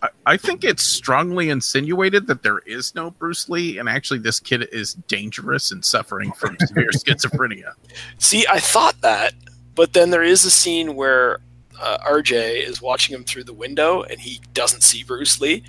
I- 0.03 0.09
I 0.27 0.37
think 0.37 0.65
it's 0.65 0.83
strongly 0.83 1.49
insinuated 1.51 2.27
that 2.27 2.43
there 2.43 2.59
is 2.67 2.95
no 2.95 3.11
Bruce 3.11 3.49
Lee, 3.49 3.79
and 3.79 3.89
actually 3.89 4.19
this 4.21 4.41
kid 4.41 4.69
is 4.73 4.95
dangerous 5.09 5.71
and 5.73 5.85
suffering 5.85 6.33
from 6.33 6.57
severe 6.67 6.91
schizophrenia. 6.93 7.73
See, 8.19 8.45
I 8.51 8.59
thought 8.59 9.01
that, 9.03 9.33
but 9.75 9.93
then 9.93 10.11
there 10.11 10.23
is 10.23 10.45
a 10.45 10.51
scene 10.51 10.95
where 10.97 11.39
uh, 11.81 11.99
RJ 11.99 12.67
is 12.67 12.81
watching 12.83 13.15
him 13.15 13.25
through 13.25 13.45
the 13.45 13.53
window 13.53 14.03
and 14.03 14.21
he 14.21 14.41
doesn't 14.53 14.83
see 14.83 15.05
Bruce 15.05 15.41
Lee, 15.41 15.63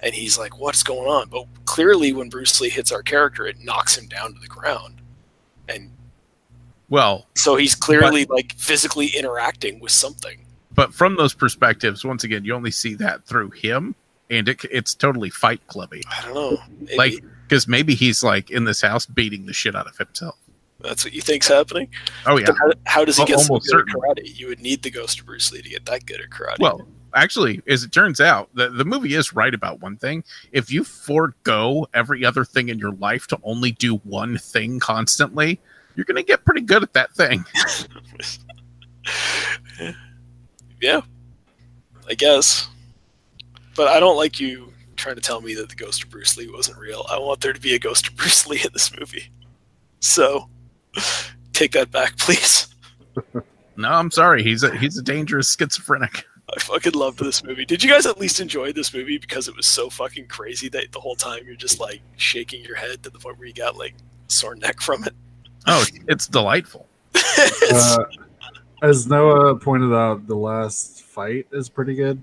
and 0.00 0.14
he's 0.14 0.38
like, 0.38 0.58
"What's 0.58 0.82
going 0.82 1.08
on?" 1.08 1.28
But 1.28 1.46
clearly, 1.64 2.12
when 2.12 2.28
Bruce 2.28 2.60
Lee 2.60 2.68
hits 2.68 2.92
our 2.92 3.02
character, 3.02 3.46
it 3.46 3.62
knocks 3.62 3.96
him 3.96 4.06
down 4.06 4.34
to 4.34 4.40
the 4.40 4.46
ground, 4.46 5.00
and 5.68 5.90
Well, 6.88 7.26
So 7.36 7.56
he's 7.56 7.74
clearly 7.74 8.24
like 8.26 8.52
physically 8.54 9.08
interacting 9.08 9.80
with 9.80 9.92
something. 9.92 10.44
but 10.74 10.94
from 10.94 11.16
those 11.16 11.34
perspectives, 11.34 12.04
once 12.04 12.24
again, 12.24 12.44
you 12.44 12.54
only 12.54 12.70
see 12.70 12.94
that 12.94 13.24
through 13.26 13.50
him, 13.50 13.94
and 14.30 14.48
it, 14.48 14.64
it's 14.70 14.94
totally 14.94 15.30
Fight 15.30 15.60
Clubby. 15.66 16.02
I 16.10 16.22
don't 16.22 16.34
know. 16.34 16.58
Maybe 16.80 16.96
Like, 16.96 17.14
because 17.48 17.66
maybe 17.66 17.94
he's 17.94 18.22
like 18.22 18.50
in 18.50 18.64
this 18.64 18.80
house 18.82 19.06
beating 19.06 19.46
the 19.46 19.52
shit 19.52 19.74
out 19.74 19.86
of 19.86 19.96
himself. 19.96 20.36
That's 20.80 21.04
what 21.04 21.12
you 21.12 21.20
think's 21.20 21.48
happening. 21.48 21.88
Oh 22.26 22.38
yeah. 22.38 22.46
How, 22.58 22.70
how 22.86 23.04
does 23.04 23.16
he 23.16 23.22
Al- 23.22 23.26
get 23.26 23.40
so 23.40 23.58
good 23.58 23.80
at 23.80 23.86
karate? 23.86 24.38
You 24.38 24.48
would 24.48 24.60
need 24.60 24.82
the 24.82 24.90
ghost 24.90 25.20
of 25.20 25.26
Bruce 25.26 25.50
Lee 25.52 25.62
to 25.62 25.68
get 25.68 25.84
that 25.86 26.06
good 26.06 26.20
at 26.20 26.30
karate. 26.30 26.60
Well, 26.60 26.86
actually, 27.14 27.62
as 27.66 27.82
it 27.82 27.90
turns 27.90 28.20
out, 28.20 28.48
the, 28.54 28.68
the 28.68 28.84
movie 28.84 29.14
is 29.14 29.32
right 29.32 29.52
about 29.52 29.80
one 29.80 29.96
thing. 29.96 30.22
If 30.52 30.70
you 30.70 30.84
forego 30.84 31.86
every 31.94 32.24
other 32.24 32.44
thing 32.44 32.68
in 32.68 32.78
your 32.78 32.92
life 32.92 33.26
to 33.28 33.40
only 33.42 33.72
do 33.72 33.96
one 33.98 34.38
thing 34.38 34.78
constantly, 34.78 35.60
you're 35.96 36.04
going 36.04 36.16
to 36.16 36.22
get 36.22 36.44
pretty 36.44 36.60
good 36.60 36.84
at 36.84 36.92
that 36.92 37.12
thing. 37.12 37.44
yeah, 40.80 41.00
I 42.08 42.14
guess. 42.14 42.68
But 43.74 43.88
I 43.88 43.98
don't 43.98 44.16
like 44.16 44.38
you 44.38 44.72
trying 44.94 45.16
to 45.16 45.20
tell 45.20 45.40
me 45.40 45.54
that 45.54 45.68
the 45.68 45.74
ghost 45.74 46.04
of 46.04 46.10
Bruce 46.10 46.36
Lee 46.36 46.48
wasn't 46.48 46.78
real. 46.78 47.04
I 47.10 47.18
want 47.18 47.40
there 47.40 47.52
to 47.52 47.60
be 47.60 47.74
a 47.74 47.78
ghost 47.80 48.08
of 48.08 48.16
Bruce 48.16 48.46
Lee 48.46 48.60
in 48.64 48.70
this 48.72 48.96
movie. 48.96 49.32
So 50.00 50.48
take 51.52 51.72
that 51.72 51.90
back, 51.90 52.16
please. 52.18 52.68
No, 53.76 53.90
I'm 53.90 54.10
sorry. 54.10 54.42
He's 54.42 54.62
a 54.62 54.76
he's 54.76 54.98
a 54.98 55.02
dangerous 55.02 55.54
schizophrenic. 55.54 56.24
I 56.56 56.60
fucking 56.60 56.92
loved 56.94 57.18
this 57.18 57.44
movie. 57.44 57.64
Did 57.64 57.82
you 57.82 57.90
guys 57.90 58.06
at 58.06 58.18
least 58.18 58.40
enjoy 58.40 58.72
this 58.72 58.94
movie 58.94 59.18
because 59.18 59.48
it 59.48 59.56
was 59.56 59.66
so 59.66 59.90
fucking 59.90 60.28
crazy 60.28 60.68
that 60.70 60.92
the 60.92 61.00
whole 61.00 61.14
time 61.14 61.42
you're 61.46 61.56
just 61.56 61.78
like 61.78 62.00
shaking 62.16 62.64
your 62.64 62.74
head 62.76 63.02
to 63.02 63.10
the 63.10 63.18
point 63.18 63.38
where 63.38 63.46
you 63.46 63.52
got 63.54 63.76
like 63.76 63.94
sore 64.28 64.54
neck 64.54 64.80
from 64.80 65.04
it? 65.04 65.14
Oh, 65.66 65.84
it's 66.08 66.26
delightful. 66.26 66.86
Uh, 67.70 67.98
as 68.82 69.06
Noah 69.06 69.56
pointed 69.56 69.92
out, 69.94 70.26
the 70.26 70.34
last 70.36 71.02
fight 71.02 71.46
is 71.52 71.68
pretty 71.68 71.94
good. 71.94 72.22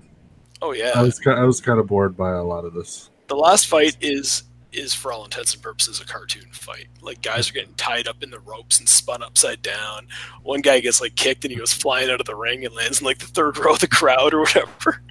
oh 0.62 0.72
yeah, 0.72 0.92
I 0.94 0.98
yeah, 0.98 1.02
was 1.02 1.20
I 1.26 1.44
was 1.44 1.60
kind 1.60 1.78
of 1.78 1.86
bored 1.86 2.16
by 2.16 2.32
a 2.32 2.42
lot 2.42 2.64
of 2.64 2.74
this. 2.74 3.10
the 3.28 3.36
last 3.36 3.66
fight 3.68 3.96
is 4.00 4.42
is 4.72 4.92
for 4.94 5.12
all 5.12 5.24
intents 5.24 5.54
and 5.54 5.62
purposes 5.62 6.00
a 6.00 6.04
cartoon 6.04 6.48
fight. 6.52 6.88
Like 7.00 7.22
guys 7.22 7.48
are 7.48 7.52
getting 7.54 7.74
tied 7.74 8.08
up 8.08 8.22
in 8.22 8.30
the 8.30 8.40
ropes 8.40 8.78
and 8.78 8.88
spun 8.88 9.22
upside 9.22 9.62
down. 9.62 10.06
One 10.42 10.60
guy 10.60 10.80
gets 10.80 11.00
like 11.00 11.14
kicked 11.16 11.44
and 11.44 11.52
he 11.52 11.58
goes 11.58 11.72
flying 11.72 12.10
out 12.10 12.20
of 12.20 12.26
the 12.26 12.34
ring 12.34 12.64
and 12.64 12.74
lands 12.74 13.00
in 13.00 13.06
like 13.06 13.18
the 13.18 13.26
third 13.26 13.56
row 13.64 13.72
of 13.72 13.80
the 13.80 13.88
crowd 13.88 14.34
or 14.34 14.40
whatever. 14.40 15.02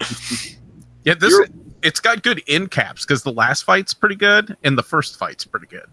Yeah, 1.04 1.14
this 1.14 1.30
You're- 1.30 1.48
it's 1.82 2.00
got 2.00 2.22
good 2.22 2.42
end 2.48 2.70
caps 2.70 3.06
because 3.06 3.22
the 3.22 3.32
last 3.32 3.62
fight's 3.62 3.94
pretty 3.94 4.16
good 4.16 4.56
and 4.64 4.76
the 4.76 4.82
first 4.82 5.16
fight's 5.18 5.44
pretty 5.44 5.66
good. 5.68 5.86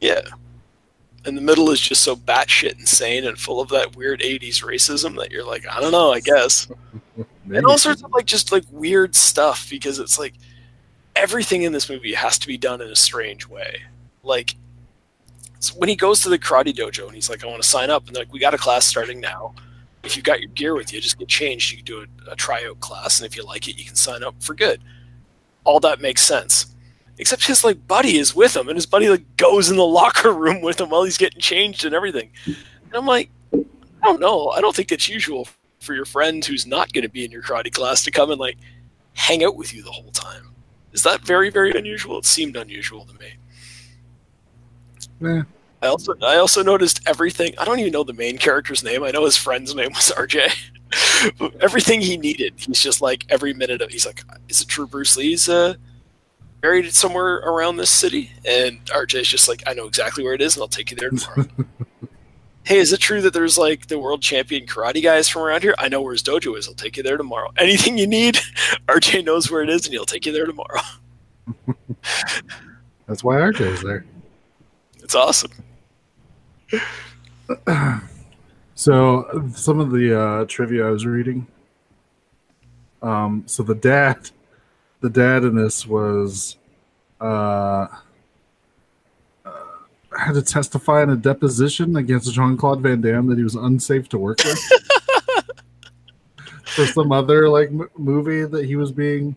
Yeah. 0.00 0.20
And 1.24 1.36
the 1.36 1.40
middle 1.40 1.70
is 1.70 1.80
just 1.80 2.02
so 2.02 2.14
batshit 2.14 2.78
insane 2.78 3.26
and 3.26 3.36
full 3.38 3.60
of 3.60 3.68
that 3.70 3.96
weird 3.96 4.20
'80s 4.20 4.62
racism 4.62 5.16
that 5.18 5.32
you're 5.32 5.44
like, 5.44 5.66
I 5.68 5.80
don't 5.80 5.90
know, 5.92 6.12
I 6.12 6.20
guess. 6.20 6.68
And 7.52 7.66
all 7.66 7.76
sorts 7.76 8.02
of 8.04 8.12
like 8.12 8.24
just 8.24 8.52
like 8.52 8.62
weird 8.70 9.16
stuff 9.16 9.68
because 9.68 9.98
it's 9.98 10.16
like 10.18 10.34
everything 11.16 11.62
in 11.62 11.72
this 11.72 11.88
movie 11.88 12.14
has 12.14 12.38
to 12.38 12.46
be 12.46 12.56
done 12.56 12.80
in 12.80 12.88
a 12.88 12.96
strange 12.96 13.46
way. 13.46 13.82
Like 14.22 14.56
when 15.76 15.88
he 15.88 15.96
goes 15.96 16.20
to 16.20 16.28
the 16.28 16.38
karate 16.38 16.74
dojo 16.74 17.06
and 17.06 17.14
he's 17.14 17.30
like, 17.30 17.44
I 17.44 17.46
want 17.46 17.62
to 17.62 17.68
sign 17.68 17.90
up, 17.90 18.06
and 18.06 18.16
they're 18.16 18.24
like, 18.24 18.32
we 18.32 18.40
got 18.40 18.54
a 18.54 18.58
class 18.58 18.84
starting 18.84 19.20
now. 19.20 19.54
If 20.02 20.16
you 20.16 20.22
got 20.22 20.40
your 20.40 20.50
gear 20.50 20.74
with 20.74 20.92
you, 20.92 21.00
just 21.00 21.18
get 21.18 21.28
changed. 21.28 21.70
You 21.70 21.78
can 21.78 21.84
do 21.84 22.06
a, 22.26 22.32
a 22.32 22.36
tryout 22.36 22.80
class, 22.80 23.20
and 23.20 23.26
if 23.26 23.36
you 23.36 23.44
like 23.44 23.68
it, 23.68 23.78
you 23.78 23.84
can 23.84 23.94
sign 23.94 24.24
up 24.24 24.34
for 24.42 24.54
good. 24.54 24.80
All 25.64 25.78
that 25.80 26.00
makes 26.00 26.22
sense. 26.22 26.74
Except 27.18 27.46
his 27.46 27.62
like 27.62 27.86
buddy 27.86 28.16
is 28.16 28.34
with 28.34 28.56
him, 28.56 28.68
and 28.68 28.76
his 28.76 28.86
buddy 28.86 29.08
like 29.08 29.36
goes 29.36 29.70
in 29.70 29.76
the 29.76 29.86
locker 29.86 30.32
room 30.32 30.60
with 30.60 30.80
him 30.80 30.90
while 30.90 31.04
he's 31.04 31.18
getting 31.18 31.40
changed 31.40 31.84
and 31.84 31.94
everything. 31.94 32.30
And 32.46 32.94
I'm 32.94 33.06
like, 33.06 33.30
I 33.54 33.60
don't 34.02 34.20
know. 34.20 34.48
I 34.48 34.60
don't 34.60 34.74
think 34.74 34.90
it's 34.90 35.08
usual 35.08 35.46
for 35.78 35.94
your 35.94 36.04
friend 36.04 36.44
who's 36.44 36.66
not 36.66 36.92
going 36.92 37.02
to 37.02 37.08
be 37.08 37.24
in 37.24 37.30
your 37.30 37.42
karate 37.42 37.72
class 37.72 38.02
to 38.04 38.10
come 38.10 38.30
and 38.30 38.40
like 38.40 38.56
hang 39.14 39.44
out 39.44 39.56
with 39.56 39.72
you 39.74 39.82
the 39.82 39.92
whole 39.92 40.10
time. 40.10 40.51
Is 40.92 41.02
that 41.02 41.22
very 41.22 41.50
very 41.50 41.72
unusual? 41.72 42.18
It 42.18 42.26
seemed 42.26 42.56
unusual 42.56 43.04
to 43.04 43.14
me. 43.14 43.34
I 45.82 45.88
also 45.88 46.14
I 46.22 46.36
also 46.36 46.62
noticed 46.62 47.00
everything. 47.06 47.54
I 47.58 47.64
don't 47.64 47.80
even 47.80 47.92
know 47.92 48.04
the 48.04 48.12
main 48.12 48.38
character's 48.38 48.84
name. 48.84 49.02
I 49.02 49.10
know 49.10 49.24
his 49.24 49.36
friend's 49.36 49.74
name 49.74 49.90
was 49.90 50.12
RJ. 50.16 50.52
everything 51.60 52.00
he 52.00 52.16
needed, 52.16 52.54
he's 52.56 52.80
just 52.80 53.00
like 53.00 53.24
every 53.28 53.52
minute 53.52 53.80
of. 53.80 53.90
He's 53.90 54.06
like, 54.06 54.22
"Is 54.48 54.60
it 54.60 54.68
true 54.68 54.86
Bruce 54.86 55.16
Lee's 55.16 55.48
uh, 55.48 55.74
buried 56.60 56.92
somewhere 56.92 57.36
around 57.36 57.76
this 57.76 57.90
city?" 57.90 58.30
And 58.44 58.84
RJ's 58.86 59.28
just 59.28 59.48
like, 59.48 59.62
"I 59.66 59.74
know 59.74 59.86
exactly 59.86 60.22
where 60.22 60.34
it 60.34 60.40
is, 60.40 60.54
and 60.54 60.62
I'll 60.62 60.68
take 60.68 60.90
you 60.90 60.96
there 60.96 61.10
tomorrow." 61.10 61.48
hey, 62.64 62.78
is 62.78 62.92
it 62.92 63.00
true 63.00 63.20
that 63.22 63.32
there's 63.32 63.58
like 63.58 63.88
the 63.88 63.98
world 63.98 64.22
champion 64.22 64.66
karate 64.66 65.02
guys 65.02 65.28
from 65.28 65.42
around 65.42 65.62
here? 65.62 65.74
I 65.78 65.88
know 65.88 66.00
where 66.00 66.12
his 66.12 66.22
dojo 66.22 66.56
is. 66.56 66.68
I'll 66.68 66.74
take 66.74 66.96
you 66.96 67.02
there 67.02 67.16
tomorrow. 67.16 67.52
Anything 67.58 67.98
you 67.98 68.06
need, 68.06 68.34
RJ 68.88 69.24
knows 69.24 69.50
where 69.50 69.62
it 69.62 69.70
is, 69.70 69.86
and 69.86 69.92
he'll 69.92 70.04
take 70.04 70.26
you 70.26 70.32
there 70.32 70.46
tomorrow. 70.46 70.80
that's 73.06 73.24
why 73.24 73.36
RJ 73.36 73.60
is 73.60 73.82
there. 73.82 74.04
It's 75.02 75.14
awesome. 75.14 75.52
So 78.82 79.48
some 79.54 79.78
of 79.78 79.92
the 79.92 80.20
uh, 80.20 80.44
trivia 80.46 80.88
I 80.88 80.90
was 80.90 81.06
reading. 81.06 81.46
Um, 83.00 83.44
so 83.46 83.62
the 83.62 83.76
dad, 83.76 84.30
the 85.00 85.08
dad 85.08 85.44
in 85.44 85.54
this 85.54 85.86
was, 85.86 86.56
uh, 87.20 87.24
uh, 87.24 87.88
had 90.18 90.34
to 90.34 90.42
testify 90.42 91.02
in 91.02 91.10
a 91.10 91.16
deposition 91.16 91.96
against 91.96 92.32
Jean 92.32 92.56
Claude 92.56 92.80
Van 92.80 93.00
Damme 93.00 93.26
that 93.28 93.38
he 93.38 93.44
was 93.44 93.54
unsafe 93.54 94.08
to 94.10 94.18
work 94.18 94.38
with 94.44 94.58
for 96.64 96.86
some 96.86 97.12
other 97.12 97.48
like 97.48 97.68
m- 97.68 97.88
movie 97.96 98.44
that 98.44 98.64
he 98.64 98.76
was 98.76 98.92
being 98.92 99.36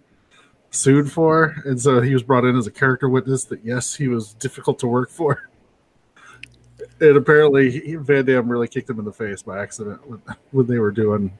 sued 0.71 1.11
for, 1.11 1.55
and 1.65 1.81
so 1.81 2.01
he 2.01 2.13
was 2.13 2.23
brought 2.23 2.45
in 2.45 2.57
as 2.57 2.67
a 2.67 2.71
character 2.71 3.09
witness 3.09 3.45
that 3.45 3.63
yes, 3.63 3.95
he 3.95 4.07
was 4.07 4.33
difficult 4.33 4.79
to 4.79 4.87
work 4.87 5.09
for. 5.09 5.49
And 6.99 7.17
apparently, 7.17 7.71
he, 7.71 7.95
Van 7.95 8.25
Damme 8.25 8.47
really 8.47 8.67
kicked 8.67 8.89
him 8.89 8.99
in 8.99 9.05
the 9.05 9.11
face 9.11 9.41
by 9.41 9.61
accident 9.61 10.07
when, 10.07 10.21
when 10.51 10.67
they 10.67 10.79
were 10.79 10.91
doing, 10.91 11.37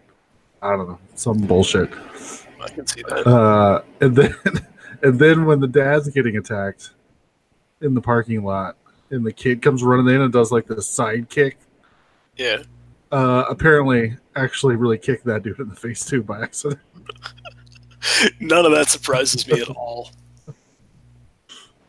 I 0.62 0.72
don't 0.72 0.90
know, 0.90 1.00
some 1.16 1.38
bullshit. 1.38 1.92
I 2.62 2.68
can 2.68 2.88
see 2.88 3.04
that. 3.08 3.28
Uh, 3.28 3.82
and 4.02 4.16
then, 4.16 4.36
and 5.04 5.20
then 5.20 5.46
when 5.46 5.60
the 5.60 5.68
dad's 5.68 6.10
getting 6.10 6.38
attacked 6.38 6.92
in 7.82 7.94
the 7.94 8.02
parking 8.02 8.44
lot, 8.44 8.78
and 9.12 9.26
the 9.26 9.34
kid 9.34 9.62
comes 9.62 9.84
running 9.84 10.14
in 10.14 10.22
and 10.22 10.34
does 10.34 10.52
like 10.52 10.68
the 10.68 10.82
side 10.82 11.30
kick. 11.30 11.58
Yeah. 12.38 12.64
Uh, 13.12 13.46
apparently, 13.50 14.18
actually, 14.36 14.76
really 14.76 14.98
kicked 14.98 15.26
that 15.26 15.44
dude 15.44 15.60
in 15.60 15.70
the 15.70 15.76
face 15.76 16.06
too 16.06 16.24
by 16.24 16.42
accident. 16.42 16.82
None 18.40 18.66
of 18.66 18.72
that 18.72 18.90
surprises 18.90 19.48
me 19.48 19.62
at 19.62 19.70
all. 19.70 20.10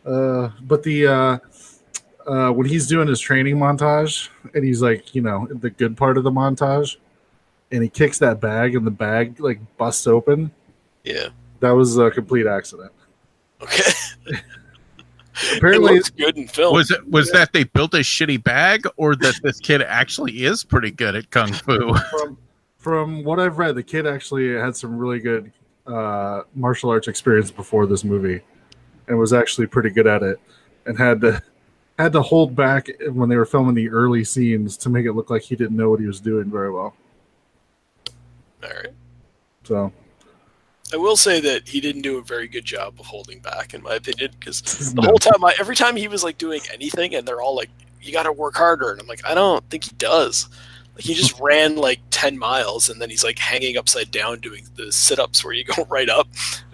Uh, 0.04 0.50
but 0.62 0.82
the 0.82 1.06
uh, 1.06 1.38
uh, 2.26 2.50
when 2.52 2.66
he's 2.66 2.86
doing 2.86 3.08
his 3.08 3.20
training 3.20 3.56
montage, 3.56 4.28
and 4.54 4.64
he's 4.64 4.82
like, 4.82 5.14
you 5.14 5.22
know, 5.22 5.48
the 5.50 5.70
good 5.70 5.96
part 5.96 6.16
of 6.16 6.24
the 6.24 6.30
montage, 6.30 6.96
and 7.72 7.82
he 7.82 7.88
kicks 7.88 8.18
that 8.18 8.40
bag, 8.40 8.76
and 8.76 8.86
the 8.86 8.90
bag 8.90 9.40
like 9.40 9.58
busts 9.76 10.06
open. 10.06 10.50
Yeah. 11.02 11.28
That 11.60 11.70
was 11.70 11.96
a 11.96 12.10
complete 12.10 12.46
accident. 12.46 12.92
Okay. 13.62 13.90
Apparently, 15.56 15.92
it 15.92 15.96
looks 15.96 16.10
good 16.10 16.36
in 16.36 16.48
film. 16.48 16.74
Was 16.74 16.90
it 16.90 17.08
was 17.10 17.30
that 17.32 17.52
they 17.52 17.64
built 17.64 17.94
a 17.94 17.98
shitty 17.98 18.42
bag 18.42 18.86
or 18.96 19.14
that 19.16 19.40
this 19.42 19.60
kid 19.60 19.82
actually 19.82 20.44
is 20.44 20.64
pretty 20.64 20.90
good 20.90 21.14
at 21.14 21.30
kung 21.30 21.52
fu? 21.52 21.94
from 22.10 22.38
from 22.78 23.24
what 23.24 23.40
I've 23.40 23.58
read, 23.58 23.74
the 23.74 23.82
kid 23.82 24.06
actually 24.06 24.54
had 24.54 24.76
some 24.76 24.96
really 24.96 25.18
good 25.18 25.52
uh, 25.86 26.42
martial 26.54 26.90
arts 26.90 27.08
experience 27.08 27.50
before 27.50 27.86
this 27.86 28.04
movie, 28.04 28.40
and 29.08 29.18
was 29.18 29.32
actually 29.32 29.66
pretty 29.66 29.90
good 29.90 30.06
at 30.06 30.22
it, 30.22 30.40
and 30.86 30.96
had 30.96 31.20
to 31.20 31.42
had 31.98 32.12
to 32.12 32.22
hold 32.22 32.54
back 32.54 32.88
when 33.10 33.28
they 33.28 33.36
were 33.36 33.46
filming 33.46 33.74
the 33.74 33.88
early 33.88 34.24
scenes 34.24 34.76
to 34.76 34.88
make 34.88 35.06
it 35.06 35.12
look 35.12 35.30
like 35.30 35.42
he 35.42 35.56
didn't 35.56 35.76
know 35.76 35.90
what 35.90 36.00
he 36.00 36.06
was 36.06 36.20
doing 36.20 36.50
very 36.50 36.70
well. 36.70 36.94
All 38.62 38.70
right. 38.70 38.92
So 39.64 39.92
I 40.92 40.96
will 40.96 41.16
say 41.16 41.40
that 41.40 41.68
he 41.68 41.80
didn't 41.80 42.02
do 42.02 42.18
a 42.18 42.22
very 42.22 42.48
good 42.48 42.64
job 42.64 42.94
of 43.00 43.06
holding 43.06 43.40
back, 43.40 43.74
in 43.74 43.82
my 43.82 43.94
opinion, 43.94 44.30
because 44.38 44.60
the 44.94 45.02
whole 45.02 45.18
time, 45.18 45.44
I, 45.44 45.54
every 45.58 45.76
time 45.76 45.96
he 45.96 46.08
was 46.08 46.22
like 46.22 46.38
doing 46.38 46.60
anything, 46.72 47.14
and 47.14 47.26
they're 47.26 47.40
all 47.40 47.56
like, 47.56 47.70
"You 48.00 48.12
got 48.12 48.24
to 48.24 48.32
work 48.32 48.56
harder," 48.56 48.90
and 48.90 49.00
I'm 49.00 49.06
like, 49.06 49.24
I 49.26 49.34
don't 49.34 49.68
think 49.70 49.84
he 49.84 49.92
does. 49.98 50.48
Like 50.94 51.04
he 51.04 51.14
just 51.14 51.38
ran 51.40 51.76
like 51.76 52.00
ten 52.10 52.38
miles, 52.38 52.88
and 52.88 53.00
then 53.00 53.10
he's 53.10 53.24
like 53.24 53.38
hanging 53.38 53.76
upside 53.76 54.10
down 54.10 54.40
doing 54.40 54.64
the 54.76 54.92
sit-ups 54.92 55.44
where 55.44 55.54
you 55.54 55.64
go 55.64 55.84
right 55.90 56.08
up, 56.08 56.28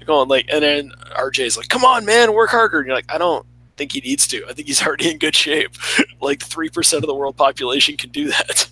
going 0.05 0.29
like, 0.29 0.46
and 0.53 0.62
then 0.62 0.92
RJ's 1.16 1.57
like, 1.57 1.68
"Come 1.68 1.85
on, 1.85 2.05
man, 2.05 2.35
work 2.35 2.51
harder," 2.51 2.79
and 2.79 2.87
you're 2.87 2.96
like, 2.96 3.12
I 3.12 3.18
don't 3.18 3.46
think 3.77 3.92
he 3.92 4.01
needs 4.01 4.27
to. 4.29 4.44
I 4.48 4.53
think 4.53 4.68
he's 4.68 4.83
already 4.83 5.11
in 5.11 5.18
good 5.18 5.35
shape. 5.35 5.72
like 6.20 6.42
three 6.42 6.68
percent 6.68 7.03
of 7.03 7.09
the 7.09 7.14
world 7.14 7.37
population 7.37 7.96
can 7.96 8.11
do 8.11 8.29
that. 8.29 8.68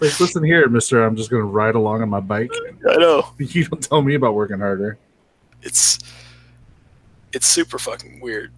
It's 0.00 0.20
like, 0.20 0.20
listen 0.20 0.44
here, 0.44 0.68
Mister, 0.68 1.04
I'm 1.04 1.16
just 1.16 1.30
going 1.30 1.42
to 1.42 1.46
ride 1.48 1.74
along 1.74 2.02
on 2.02 2.08
my 2.08 2.20
bike. 2.20 2.50
I 2.88 2.96
know. 2.96 3.28
You 3.38 3.64
don't 3.66 3.82
tell 3.82 4.02
me 4.02 4.14
about 4.14 4.34
working 4.34 4.58
harder. 4.58 4.98
it's 5.62 5.98
it's 7.32 7.46
super 7.46 7.78
fucking 7.78 8.20
weird. 8.20 8.52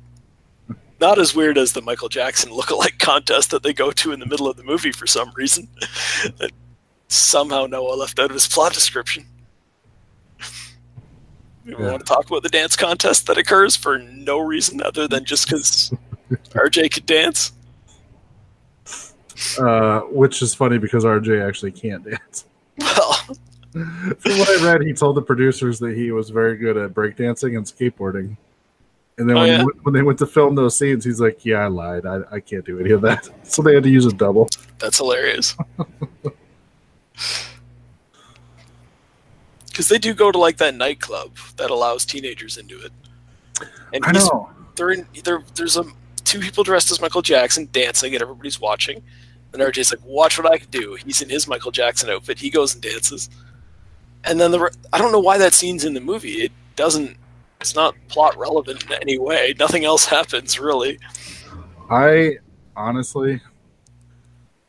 not 1.00 1.18
as 1.18 1.34
weird 1.34 1.58
as 1.58 1.72
the 1.72 1.82
Michael 1.82 2.08
Jackson 2.08 2.50
lookalike 2.52 2.98
contest 2.98 3.50
that 3.50 3.62
they 3.62 3.72
go 3.74 3.90
to 3.90 4.12
in 4.12 4.20
the 4.20 4.26
middle 4.26 4.48
of 4.48 4.56
the 4.56 4.62
movie 4.64 4.92
for 4.92 5.06
some 5.06 5.30
reason. 5.36 5.68
that 6.38 6.50
somehow 7.08 7.66
Noah 7.66 7.94
left 7.96 8.18
out 8.18 8.30
of 8.30 8.34
his 8.34 8.48
plot 8.48 8.72
description. 8.72 9.26
We 11.64 11.72
Yeah. 11.72 11.90
want 11.90 11.98
to 12.00 12.04
talk 12.04 12.26
about 12.28 12.42
the 12.42 12.48
dance 12.48 12.74
contest 12.76 13.26
that 13.26 13.38
occurs 13.38 13.76
for 13.76 13.98
no 13.98 14.38
reason 14.38 14.82
other 14.82 15.06
than 15.06 15.24
just 15.24 15.46
because 15.46 15.92
RJ 16.54 16.92
could 16.92 17.06
dance. 17.06 17.52
Uh, 19.58 20.00
which 20.10 20.42
is 20.42 20.54
funny 20.54 20.78
because 20.78 21.04
RJ 21.04 21.46
actually 21.46 21.72
can't 21.72 22.04
dance. 22.04 22.46
Well, 22.78 23.12
From 23.72 24.38
what 24.38 24.48
I 24.50 24.62
read, 24.64 24.82
he 24.82 24.92
told 24.92 25.16
the 25.16 25.22
producers 25.22 25.78
that 25.78 25.96
he 25.96 26.10
was 26.12 26.28
very 26.30 26.56
good 26.58 26.76
at 26.76 26.92
breakdancing 26.92 27.56
and 27.56 27.64
skateboarding. 27.66 28.36
And 29.18 29.28
then 29.28 29.36
Oh, 29.36 29.40
when, 29.40 29.48
yeah? 29.48 29.64
when 29.82 29.94
they 29.94 30.02
went 30.02 30.18
to 30.18 30.26
film 30.26 30.54
those 30.54 30.76
scenes, 30.76 31.04
he's 31.04 31.20
like, 31.20 31.44
"Yeah, 31.44 31.58
I 31.64 31.66
lied. 31.68 32.04
I, 32.06 32.20
I 32.30 32.40
can't 32.40 32.64
do 32.64 32.78
any 32.80 32.90
of 32.90 33.00
that." 33.02 33.28
So 33.44 33.62
they 33.62 33.74
had 33.74 33.82
to 33.84 33.90
use 33.90 34.04
a 34.06 34.12
double. 34.12 34.48
that's 34.78 34.98
hilarious. 34.98 35.56
Because 39.68 39.88
they 39.88 39.98
do 39.98 40.12
go 40.12 40.30
to 40.30 40.38
like 40.38 40.58
that 40.58 40.74
nightclub 40.74 41.34
that 41.56 41.70
allows 41.70 42.04
teenagers 42.04 42.58
into 42.58 42.78
it. 42.78 42.92
And 43.94 44.04
I 44.04 44.12
know. 44.12 44.50
they're 44.76 44.90
in 44.90 45.06
there 45.24 45.42
there's 45.54 45.76
a 45.78 45.84
two 46.24 46.40
people 46.40 46.62
dressed 46.62 46.90
as 46.90 47.00
Michael 47.00 47.22
Jackson 47.22 47.68
dancing 47.72 48.12
and 48.14 48.22
everybody's 48.22 48.60
watching. 48.60 49.02
And 49.52 49.60
RJ's 49.60 49.90
like, 49.90 50.04
watch 50.04 50.38
what 50.38 50.50
I 50.50 50.58
can 50.58 50.70
do. 50.70 50.94
He's 50.94 51.20
in 51.20 51.28
his 51.28 51.46
Michael 51.46 51.70
Jackson 51.70 52.08
outfit. 52.08 52.38
He 52.38 52.50
goes 52.50 52.74
and 52.74 52.82
dances. 52.82 53.28
And 54.24 54.40
then 54.40 54.50
the 54.50 54.74
I 54.92 54.98
don't 54.98 55.12
know 55.12 55.20
why 55.20 55.38
that 55.38 55.52
scene's 55.52 55.84
in 55.84 55.94
the 55.94 56.00
movie. 56.00 56.42
It 56.42 56.52
doesn't 56.76 57.16
it's 57.60 57.74
not 57.74 57.94
plot 58.08 58.36
relevant 58.36 58.84
in 58.84 58.92
any 58.94 59.18
way. 59.18 59.54
Nothing 59.58 59.84
else 59.84 60.04
happens 60.16 60.58
really. 60.58 60.98
I 61.90 62.38
honestly, 62.76 63.40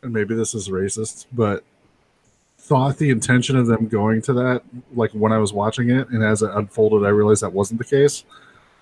and 0.01 0.11
maybe 0.11 0.35
this 0.35 0.53
is 0.53 0.69
racist, 0.69 1.27
but 1.31 1.63
thought 2.57 2.97
the 2.97 3.09
intention 3.09 3.57
of 3.57 3.67
them 3.67 3.87
going 3.87 4.21
to 4.23 4.33
that, 4.33 4.63
like 4.95 5.11
when 5.11 5.31
I 5.31 5.37
was 5.37 5.53
watching 5.53 5.89
it, 5.89 6.09
and 6.09 6.23
as 6.23 6.41
it 6.41 6.51
unfolded, 6.53 7.05
I 7.05 7.09
realized 7.09 7.43
that 7.43 7.51
wasn't 7.51 7.79
the 7.79 7.85
case. 7.85 8.23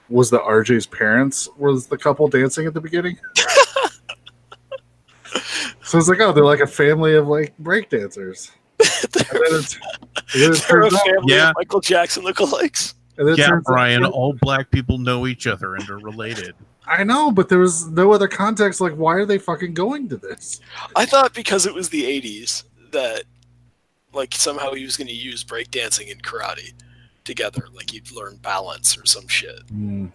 Was 0.09 0.29
that 0.31 0.41
RJ's 0.41 0.85
parents 0.85 1.47
was 1.57 1.87
the 1.87 1.97
couple 1.97 2.27
dancing 2.27 2.67
at 2.67 2.73
the 2.73 2.81
beginning? 2.81 3.17
so 5.91 5.97
it's 5.97 6.07
like, 6.07 6.19
oh, 6.21 6.31
they're 6.31 6.45
like 6.45 6.61
a 6.61 6.67
family 6.67 7.15
of 7.15 7.27
like 7.27 7.53
breakdancers. 7.61 8.51
And 8.81 9.11
they're, 9.13 9.39
then 9.49 9.59
it's- 9.59 9.79
and 10.33 10.41
then 10.41 10.51
it 10.53 10.65
they're 10.67 10.81
a 10.81 10.89
family 10.91 11.33
Yeah. 11.35 11.49
of 11.49 11.55
Michael 11.57 11.81
Jackson 11.81 12.23
lookalikes. 12.23 12.93
and 13.17 13.27
then 13.27 13.35
Yeah, 13.35 13.47
turns 13.47 13.67
out- 13.67 13.71
Brian, 13.73 14.05
all 14.05 14.33
black 14.41 14.71
people 14.71 14.97
know 14.97 15.27
each 15.27 15.45
other 15.47 15.75
and 15.75 15.87
are 15.89 15.99
related. 15.99 16.55
I 16.87 17.03
know, 17.03 17.29
but 17.31 17.47
there 17.49 17.59
was 17.59 17.87
no 17.89 18.11
other 18.11 18.27
context. 18.27 18.81
Like, 18.81 18.93
why 18.95 19.13
are 19.15 19.25
they 19.25 19.37
fucking 19.37 19.73
going 19.75 20.09
to 20.09 20.17
this? 20.17 20.59
I 20.95 21.05
thought 21.05 21.33
because 21.33 21.65
it 21.67 21.73
was 21.75 21.89
the 21.89 22.03
80s 22.03 22.63
that 22.91 23.23
like 24.13 24.33
somehow 24.33 24.73
he 24.73 24.83
was 24.83 24.97
going 24.97 25.07
to 25.07 25.13
use 25.13 25.43
breakdancing 25.43 26.11
and 26.11 26.21
karate 26.23 26.73
together 27.23 27.67
like 27.73 27.91
he'd 27.91 28.11
learn 28.11 28.37
balance 28.37 28.97
or 28.97 29.05
some 29.05 29.27
shit. 29.27 29.61
Hmm. 29.69 30.07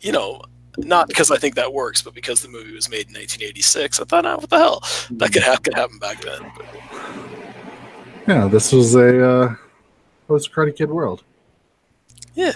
you 0.00 0.12
know, 0.12 0.42
not 0.78 1.08
because 1.08 1.30
I 1.30 1.36
think 1.36 1.54
that 1.54 1.72
works, 1.72 2.02
but 2.02 2.14
because 2.14 2.42
the 2.42 2.48
movie 2.48 2.74
was 2.74 2.88
made 2.90 3.08
in 3.08 3.14
1986. 3.14 4.00
I 4.00 4.04
thought, 4.04 4.26
oh, 4.26 4.36
what 4.36 4.50
the 4.50 4.58
hell? 4.58 4.82
That 5.12 5.32
could, 5.32 5.42
ha- 5.42 5.56
could 5.56 5.74
happen 5.74 5.98
back 5.98 6.20
then. 6.22 6.50
Yeah, 8.26 8.48
this 8.48 8.72
was 8.72 8.94
a 8.94 9.24
uh, 9.24 9.54
a 10.28 10.32
Karate 10.32 10.76
Kid 10.76 10.90
world. 10.90 11.22
yeah. 12.34 12.52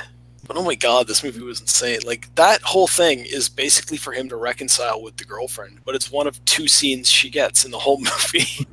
But 0.47 0.57
oh 0.57 0.65
my 0.65 0.75
god, 0.75 1.07
this 1.07 1.23
movie 1.23 1.43
was 1.43 1.61
insane. 1.61 2.01
Like, 2.05 2.35
that 2.35 2.61
whole 2.63 2.89
thing 2.89 3.21
is 3.21 3.49
basically 3.49 3.97
for 3.97 4.13
him 4.13 4.29
to 4.31 4.37
reconcile 4.37 5.01
with 5.01 5.17
the 5.17 5.25
girlfriend, 5.25 5.79
but 5.85 5.95
it's 5.95 6.11
one 6.11 6.27
of 6.27 6.45
two 6.45 6.67
scenes 6.67 7.09
she 7.09 7.31
gets 7.31 7.65
in 7.65 7.71
the 7.71 7.79
whole 7.79 7.99
movie. 8.01 8.67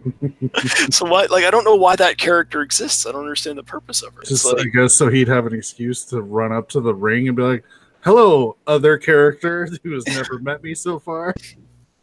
so, 0.90 1.06
why, 1.06 1.26
like, 1.26 1.44
I 1.44 1.52
don't 1.52 1.66
know 1.66 1.76
why 1.76 1.96
that 1.98 2.18
character 2.18 2.64
exists. 2.64 3.06
I 3.06 3.12
don't 3.12 3.22
understand 3.22 3.60
the 3.60 3.64
purpose 3.64 4.02
of 4.02 4.12
her. 4.16 4.24
Just 4.24 4.44
like, 4.44 4.66
I 4.66 4.70
guess 4.70 4.96
so 4.96 5.08
he'd 5.12 5.28
have 5.28 5.46
an 5.46 5.54
excuse 5.54 6.04
to 6.06 6.24
run 6.24 6.52
up 6.52 6.68
to 6.70 6.80
the 6.80 6.96
ring 6.96 7.28
and 7.28 7.38
be 7.38 7.44
like, 7.44 7.64
"Hello, 8.08 8.56
other 8.66 8.98
character 8.98 9.68
who 9.84 9.92
has 9.92 10.08
never 10.08 10.40
met 10.40 10.64
me 10.64 10.74
so 10.74 10.98
far. 10.98 11.36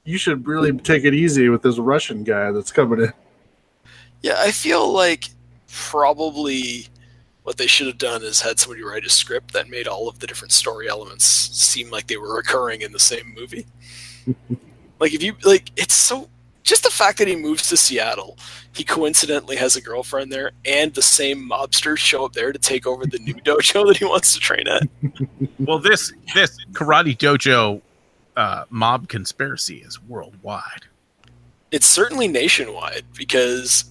You 0.05 0.19
should 0.19 0.47
really 0.47 0.71
take 0.77 1.03
it 1.05 1.15
easy 1.15 1.49
with 1.49 1.63
this 1.63 1.79
Russian 1.79 2.25
guy 2.25 2.51
that's 2.51 2.71
coming 2.71 3.01
in." 3.01 3.13
Yeah, 4.21 4.35
I 4.37 4.51
feel 4.51 4.93
like 4.93 5.31
probably 5.67 6.89
what 7.45 7.57
they 7.57 7.67
should 7.67 7.87
have 7.87 7.97
done 7.97 8.23
is 8.23 8.43
had 8.43 8.59
somebody 8.59 8.83
write 8.83 9.07
a 9.07 9.09
script 9.09 9.55
that 9.55 9.71
made 9.71 9.89
all 9.89 10.07
of 10.07 10.19
the 10.19 10.27
different 10.27 10.53
story 10.53 10.91
elements 10.91 11.25
seem 11.25 11.89
like 11.89 12.07
they 12.07 12.19
were 12.19 12.39
occurring 12.39 12.83
in 12.83 12.93
the 12.93 13.01
same 13.01 13.33
movie. 13.35 13.67
like 15.01 15.15
if 15.15 15.23
you 15.23 15.35
like 15.43 15.71
it's 15.75 15.95
so 15.95 16.29
just 16.65 16.83
the 16.83 16.91
fact 16.91 17.19
that 17.19 17.29
he 17.29 17.37
moves 17.37 17.69
to 17.69 17.77
Seattle, 17.77 18.39
he 18.73 18.83
coincidentally 18.83 19.57
has 19.57 19.77
a 19.77 19.81
girlfriend 19.81 20.33
there 20.33 20.53
and 20.65 20.93
the 20.95 21.03
same 21.03 21.49
mobsters 21.49 21.99
show 21.99 22.25
up 22.25 22.33
there 22.33 22.53
to 22.53 22.59
take 22.59 22.87
over 22.87 23.07
the 23.07 23.19
new 23.19 23.35
dojo 23.45 23.87
that 23.87 23.99
he 23.99 24.05
wants 24.05 24.33
to 24.35 24.41
train 24.41 24.67
at. 24.67 24.83
Well, 25.59 25.79
this 25.79 26.13
this 26.35 26.57
karate 26.73 27.17
dojo 27.17 27.83
uh, 28.37 28.65
mob 28.71 29.09
conspiracy 29.09 29.77
is 29.77 30.03
worldwide. 30.03 30.87
It's 31.71 31.87
certainly 31.87 32.29
nationwide 32.29 33.05
because 33.17 33.85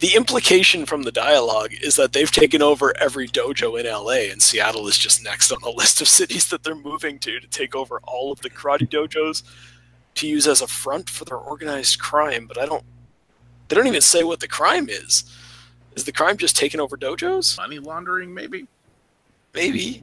the 0.00 0.16
implication 0.16 0.84
from 0.84 1.04
the 1.04 1.12
dialogue 1.12 1.70
is 1.80 1.94
that 1.94 2.12
they've 2.12 2.30
taken 2.30 2.60
over 2.60 2.92
every 2.98 3.28
dojo 3.28 3.78
in 3.78 3.86
LA 3.86 4.32
and 4.32 4.42
Seattle 4.42 4.88
is 4.88 4.98
just 4.98 5.22
next 5.22 5.52
on 5.52 5.58
the 5.62 5.70
list 5.76 6.00
of 6.00 6.08
cities 6.08 6.48
that 6.48 6.64
they're 6.64 6.74
moving 6.74 7.20
to 7.20 7.38
to 7.38 7.46
take 7.46 7.76
over 7.76 8.00
all 8.02 8.32
of 8.32 8.40
the 8.40 8.50
karate 8.50 8.88
dojos 8.88 9.44
to 10.14 10.26
use 10.26 10.46
as 10.46 10.60
a 10.60 10.66
front 10.66 11.08
for 11.08 11.24
their 11.24 11.36
organized 11.36 11.98
crime, 11.98 12.46
but 12.46 12.58
I 12.58 12.66
don't 12.66 12.84
they 13.68 13.76
don't 13.76 13.86
even 13.86 14.02
say 14.02 14.22
what 14.22 14.40
the 14.40 14.48
crime 14.48 14.88
is. 14.90 15.24
Is 15.94 16.04
the 16.04 16.12
crime 16.12 16.36
just 16.36 16.56
taking 16.56 16.80
over 16.80 16.96
dojos? 16.96 17.56
Money 17.56 17.78
laundering, 17.78 18.32
maybe. 18.34 18.66
Maybe. 19.54 20.02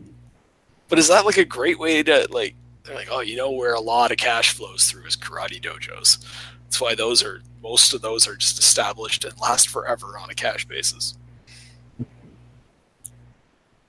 But 0.88 1.00
is 1.00 1.08
that 1.08 1.26
like 1.26 1.38
a 1.38 1.46
great 1.46 1.80
way 1.80 2.02
to 2.04 2.28
like 2.32 2.56
they're 2.84 2.96
like, 2.96 3.10
oh, 3.12 3.20
you 3.22 3.36
know 3.36 3.52
where 3.52 3.74
a 3.74 3.80
lot 3.80 4.12
of 4.12 4.18
cash 4.18 4.54
flows 4.54 4.90
through 4.90 5.06
is 5.06 5.16
karate 5.16 5.62
dojos. 5.62 6.26
That's 6.64 6.82
why 6.82 6.96
those 6.96 7.24
are 7.24 7.42
most 7.62 7.94
of 7.94 8.02
those 8.02 8.28
are 8.28 8.36
just 8.36 8.58
established 8.58 9.24
and 9.24 9.40
last 9.40 9.70
forever 9.70 10.18
on 10.18 10.30
a 10.30 10.36
cash 10.36 10.66
basis. 10.66 11.16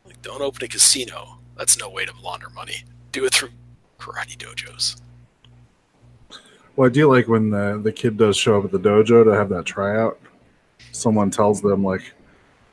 Like 0.04 0.20
don't 0.20 0.42
open 0.42 0.64
a 0.64 0.68
casino. 0.68 1.38
That's 1.56 1.78
no 1.78 1.88
way 1.88 2.04
to 2.04 2.12
launder 2.22 2.50
money. 2.50 2.84
Do 3.12 3.24
it 3.24 3.32
through 3.32 3.50
karate 3.98 4.36
dojos. 4.36 5.00
Well, 6.76 6.88
I 6.88 6.92
do 6.92 7.10
like 7.10 7.28
when 7.28 7.50
the 7.50 7.80
the 7.82 7.92
kid 7.92 8.16
does 8.16 8.36
show 8.36 8.58
up 8.58 8.64
at 8.64 8.72
the 8.72 8.78
dojo 8.78 9.24
to 9.24 9.30
have 9.30 9.48
that 9.50 9.66
tryout. 9.66 10.18
Someone 10.92 11.30
tells 11.30 11.60
them 11.60 11.84
like, 11.84 12.12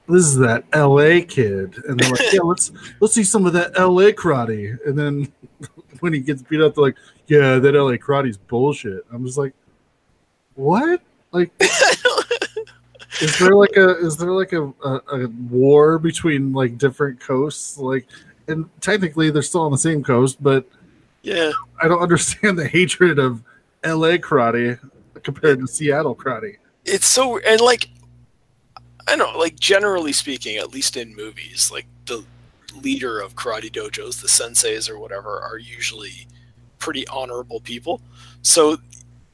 "This 0.08 0.26
is 0.26 0.38
that 0.38 0.66
L.A. 0.74 1.22
kid," 1.22 1.76
and 1.88 2.00
they're 2.00 2.10
like, 2.10 2.34
"Yeah, 2.34 2.42
let's 2.42 2.72
let's 3.00 3.14
see 3.14 3.24
some 3.24 3.46
of 3.46 3.54
that 3.54 3.78
L.A. 3.78 4.14
karate." 4.14 4.78
And 4.86 4.98
then 4.98 5.32
when 6.00 6.14
he 6.14 6.20
gets 6.20 6.42
beat 6.42 6.62
up, 6.62 6.76
they're 6.76 6.86
like, 6.86 6.98
"Yeah, 7.28 7.60
that 7.60 7.76
L.A. 7.76 7.98
karate's 7.98 8.38
bullshit." 8.38 9.06
I'm 9.12 9.26
just 9.26 9.38
like, 9.38 9.54
"What? 10.56 11.02
Like, 11.32 11.52
is 13.22 13.38
there 13.40 13.56
like 13.56 13.76
a 13.76 13.98
is 13.98 14.18
there 14.18 14.32
like 14.32 14.54
a, 14.54 14.74
a, 14.84 15.02
a 15.12 15.28
war 15.50 16.00
between 16.00 16.54
like 16.54 16.78
different 16.78 17.20
coasts? 17.20 17.78
Like, 17.78 18.08
and 18.48 18.70
technically 18.80 19.30
they're 19.30 19.42
still 19.42 19.62
on 19.62 19.72
the 19.72 19.78
same 19.78 20.04
coast, 20.04 20.42
but 20.42 20.66
yeah. 21.28 21.52
I 21.82 21.88
don't 21.88 22.02
understand 22.02 22.58
the 22.58 22.68
hatred 22.68 23.20
of 23.20 23.44
LA 23.86 24.18
karate 24.18 24.80
compared 25.24 25.60
to 25.60 25.68
Seattle 25.68 26.16
karate. 26.16 26.58
it's 26.86 27.08
so 27.08 27.40
and 27.40 27.62
like 27.62 27.90
I 29.08 29.16
don't 29.16 29.32
know, 29.34 29.40
like 29.40 29.58
generally 29.58 30.12
speaking, 30.12 30.58
at 30.58 30.74
least 30.74 30.98
in 30.98 31.16
movies, 31.16 31.72
like 31.72 31.86
the 32.06 32.26
leader 32.82 33.20
of 33.20 33.36
karate 33.36 33.72
dojos, 33.72 34.22
the 34.22 34.28
senseis 34.28 34.90
or 34.90 35.00
whatever, 35.00 35.40
are 35.40 35.58
usually 35.58 36.28
pretty 36.78 37.08
honorable 37.08 37.62
people. 37.62 38.02
So 38.42 38.78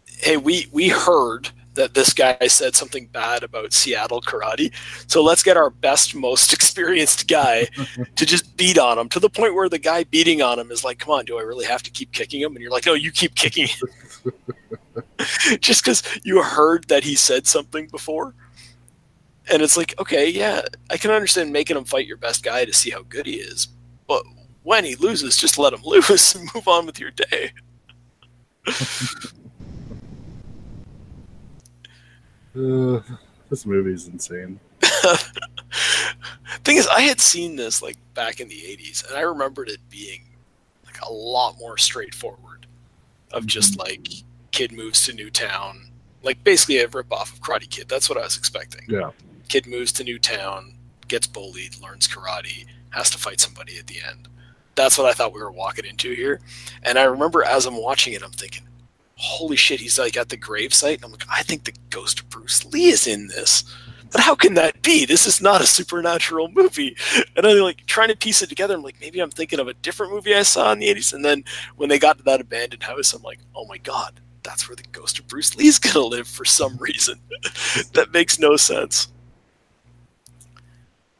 hey, 0.05 0.37
we 0.37 0.67
we 0.71 0.89
heard 0.89 1.49
that 1.73 1.95
this 1.95 2.13
guy 2.13 2.37
said 2.47 2.75
something 2.75 3.07
bad 3.07 3.41
about 3.41 3.73
Seattle 3.73 4.21
karate. 4.21 4.71
So 5.09 5.23
let's 5.23 5.41
get 5.41 5.57
our 5.57 5.71
best, 5.71 6.13
most 6.13 6.53
experienced 6.57 7.27
guy 7.27 7.67
to 8.15 8.25
just 8.25 8.55
beat 8.55 8.77
on 8.77 8.99
him 8.99 9.09
to 9.09 9.19
the 9.19 9.29
point 9.29 9.55
where 9.55 9.69
the 9.69 9.79
guy 9.79 10.03
beating 10.03 10.41
on 10.43 10.59
him 10.59 10.71
is 10.71 10.83
like, 10.83 10.99
"Come 10.99 11.13
on, 11.13 11.25
do 11.25 11.39
I 11.39 11.41
really 11.41 11.65
have 11.65 11.83
to 11.83 11.91
keep 11.91 12.11
kicking 12.11 12.41
him?" 12.41 12.53
And 12.53 12.61
you're 12.61 12.71
like, 12.71 12.85
"No, 12.85 12.93
you 12.93 13.11
keep 13.11 13.35
kicking 13.35 13.67
him." 13.67 13.89
just 15.59 15.83
because 15.83 16.03
you 16.23 16.41
heard 16.41 16.87
that 16.87 17.03
he 17.03 17.15
said 17.15 17.47
something 17.47 17.87
before. 17.87 18.33
And 19.51 19.61
it's 19.61 19.75
like, 19.75 19.93
okay, 19.99 20.29
yeah, 20.29 20.61
I 20.89 20.97
can 20.97 21.11
understand 21.11 21.51
making 21.51 21.75
him 21.75 21.83
fight 21.83 22.07
your 22.07 22.17
best 22.17 22.43
guy 22.43 22.65
to 22.65 22.73
see 22.73 22.91
how 22.91 23.03
good 23.03 23.25
he 23.25 23.35
is. 23.35 23.67
But 24.07 24.23
when 24.63 24.85
he 24.85 24.95
loses, 24.95 25.35
just 25.35 25.57
let 25.57 25.73
him 25.73 25.81
lose 25.85 26.35
and 26.35 26.49
move 26.55 26.67
on 26.67 26.85
with 26.85 26.99
your 26.99 27.11
day. 27.11 27.51
Uh, 32.55 33.01
this 33.49 33.65
movie's 33.65 34.07
insane. 34.07 34.59
Thing 36.63 36.77
is, 36.77 36.87
I 36.87 37.01
had 37.01 37.19
seen 37.19 37.55
this 37.55 37.81
like 37.81 37.97
back 38.13 38.39
in 38.39 38.47
the 38.47 38.55
80s, 38.55 39.07
and 39.07 39.17
I 39.17 39.21
remembered 39.21 39.69
it 39.69 39.79
being 39.89 40.23
like 40.85 41.01
a 41.01 41.11
lot 41.11 41.57
more 41.57 41.77
straightforward 41.77 42.67
of 43.33 43.45
just 43.45 43.77
mm-hmm. 43.77 43.89
like 43.89 44.07
kid 44.51 44.71
moves 44.71 45.05
to 45.05 45.13
new 45.13 45.29
town. 45.29 45.89
Like 46.21 46.43
basically 46.43 46.77
a 46.77 46.87
rip 46.87 47.11
off 47.11 47.33
of 47.33 47.41
karate 47.41 47.69
kid. 47.69 47.89
That's 47.89 48.09
what 48.09 48.17
i 48.17 48.21
was 48.21 48.37
expecting. 48.37 48.85
Yeah. 48.87 49.11
kid 49.49 49.67
moves 49.67 49.91
to 49.93 50.03
new 50.03 50.19
town 50.19 50.75
gets 51.07 51.27
bullied 51.27 51.79
learns 51.81 52.07
karate 52.07 52.65
has 52.91 53.09
to 53.09 53.17
fight 53.17 53.39
somebody 53.39 53.77
at 53.77 53.87
the 53.87 53.97
end. 54.07 54.29
That's 54.75 54.97
what 54.97 55.07
i 55.07 55.13
thought 55.13 55.33
we 55.33 55.41
were 55.41 55.51
walking 55.51 55.85
into 55.85 56.13
here. 56.13 56.39
And 56.83 56.97
i 56.97 57.03
remember 57.03 57.43
as 57.43 57.65
i'm 57.65 57.81
watching 57.81 58.13
it 58.13 58.23
i'm 58.23 58.31
thinking 58.31 58.67
holy 59.15 59.55
shit 59.55 59.79
he's 59.79 59.99
like 59.99 60.17
at 60.17 60.29
the 60.29 60.37
gravesite 60.37 60.95
and 60.95 61.05
i'm 61.05 61.11
like 61.11 61.25
i 61.29 61.43
think 61.43 61.63
the 61.63 61.73
ghost 61.89 62.19
of 62.19 62.29
bruce 62.29 62.65
lee 62.65 62.87
is 62.89 63.07
in 63.07 63.27
this 63.27 63.63
but 64.13 64.21
how 64.21 64.35
can 64.35 64.53
that 64.53 64.79
be? 64.83 65.05
This 65.05 65.25
is 65.25 65.41
not 65.41 65.59
a 65.59 65.65
supernatural 65.65 66.47
movie. 66.49 66.95
And 67.35 67.47
I'm 67.47 67.57
like 67.57 67.83
trying 67.87 68.09
to 68.09 68.15
piece 68.15 68.43
it 68.43 68.47
together. 68.47 68.75
I'm 68.75 68.83
like, 68.83 69.01
maybe 69.01 69.19
I'm 69.19 69.31
thinking 69.31 69.59
of 69.59 69.67
a 69.67 69.73
different 69.73 70.13
movie 70.13 70.35
I 70.35 70.43
saw 70.43 70.71
in 70.71 70.77
the 70.77 70.87
80s. 70.87 71.13
And 71.13 71.25
then 71.25 71.43
when 71.77 71.89
they 71.89 71.97
got 71.97 72.19
to 72.19 72.23
that 72.25 72.39
abandoned 72.39 72.83
house, 72.83 73.13
I'm 73.13 73.23
like, 73.23 73.39
oh 73.55 73.65
my 73.65 73.79
God, 73.79 74.21
that's 74.43 74.69
where 74.69 74.75
the 74.75 74.83
ghost 74.91 75.17
of 75.17 75.27
Bruce 75.27 75.55
Lee's 75.55 75.79
going 75.79 75.93
to 75.93 76.05
live 76.05 76.27
for 76.27 76.45
some 76.45 76.77
reason. 76.77 77.19
that 77.93 78.13
makes 78.13 78.37
no 78.37 78.55
sense. 78.55 79.07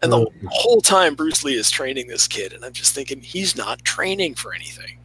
And 0.04 0.12
the 0.12 0.28
whole 0.50 0.82
time, 0.82 1.16
Bruce 1.16 1.44
Lee 1.44 1.56
is 1.56 1.72
training 1.72 2.08
this 2.08 2.28
kid. 2.28 2.54
And 2.54 2.64
I'm 2.64 2.74
just 2.74 2.94
thinking, 2.94 3.22
he's 3.22 3.56
not 3.56 3.84
training 3.84 4.36
for 4.36 4.54
anything. 4.54 5.00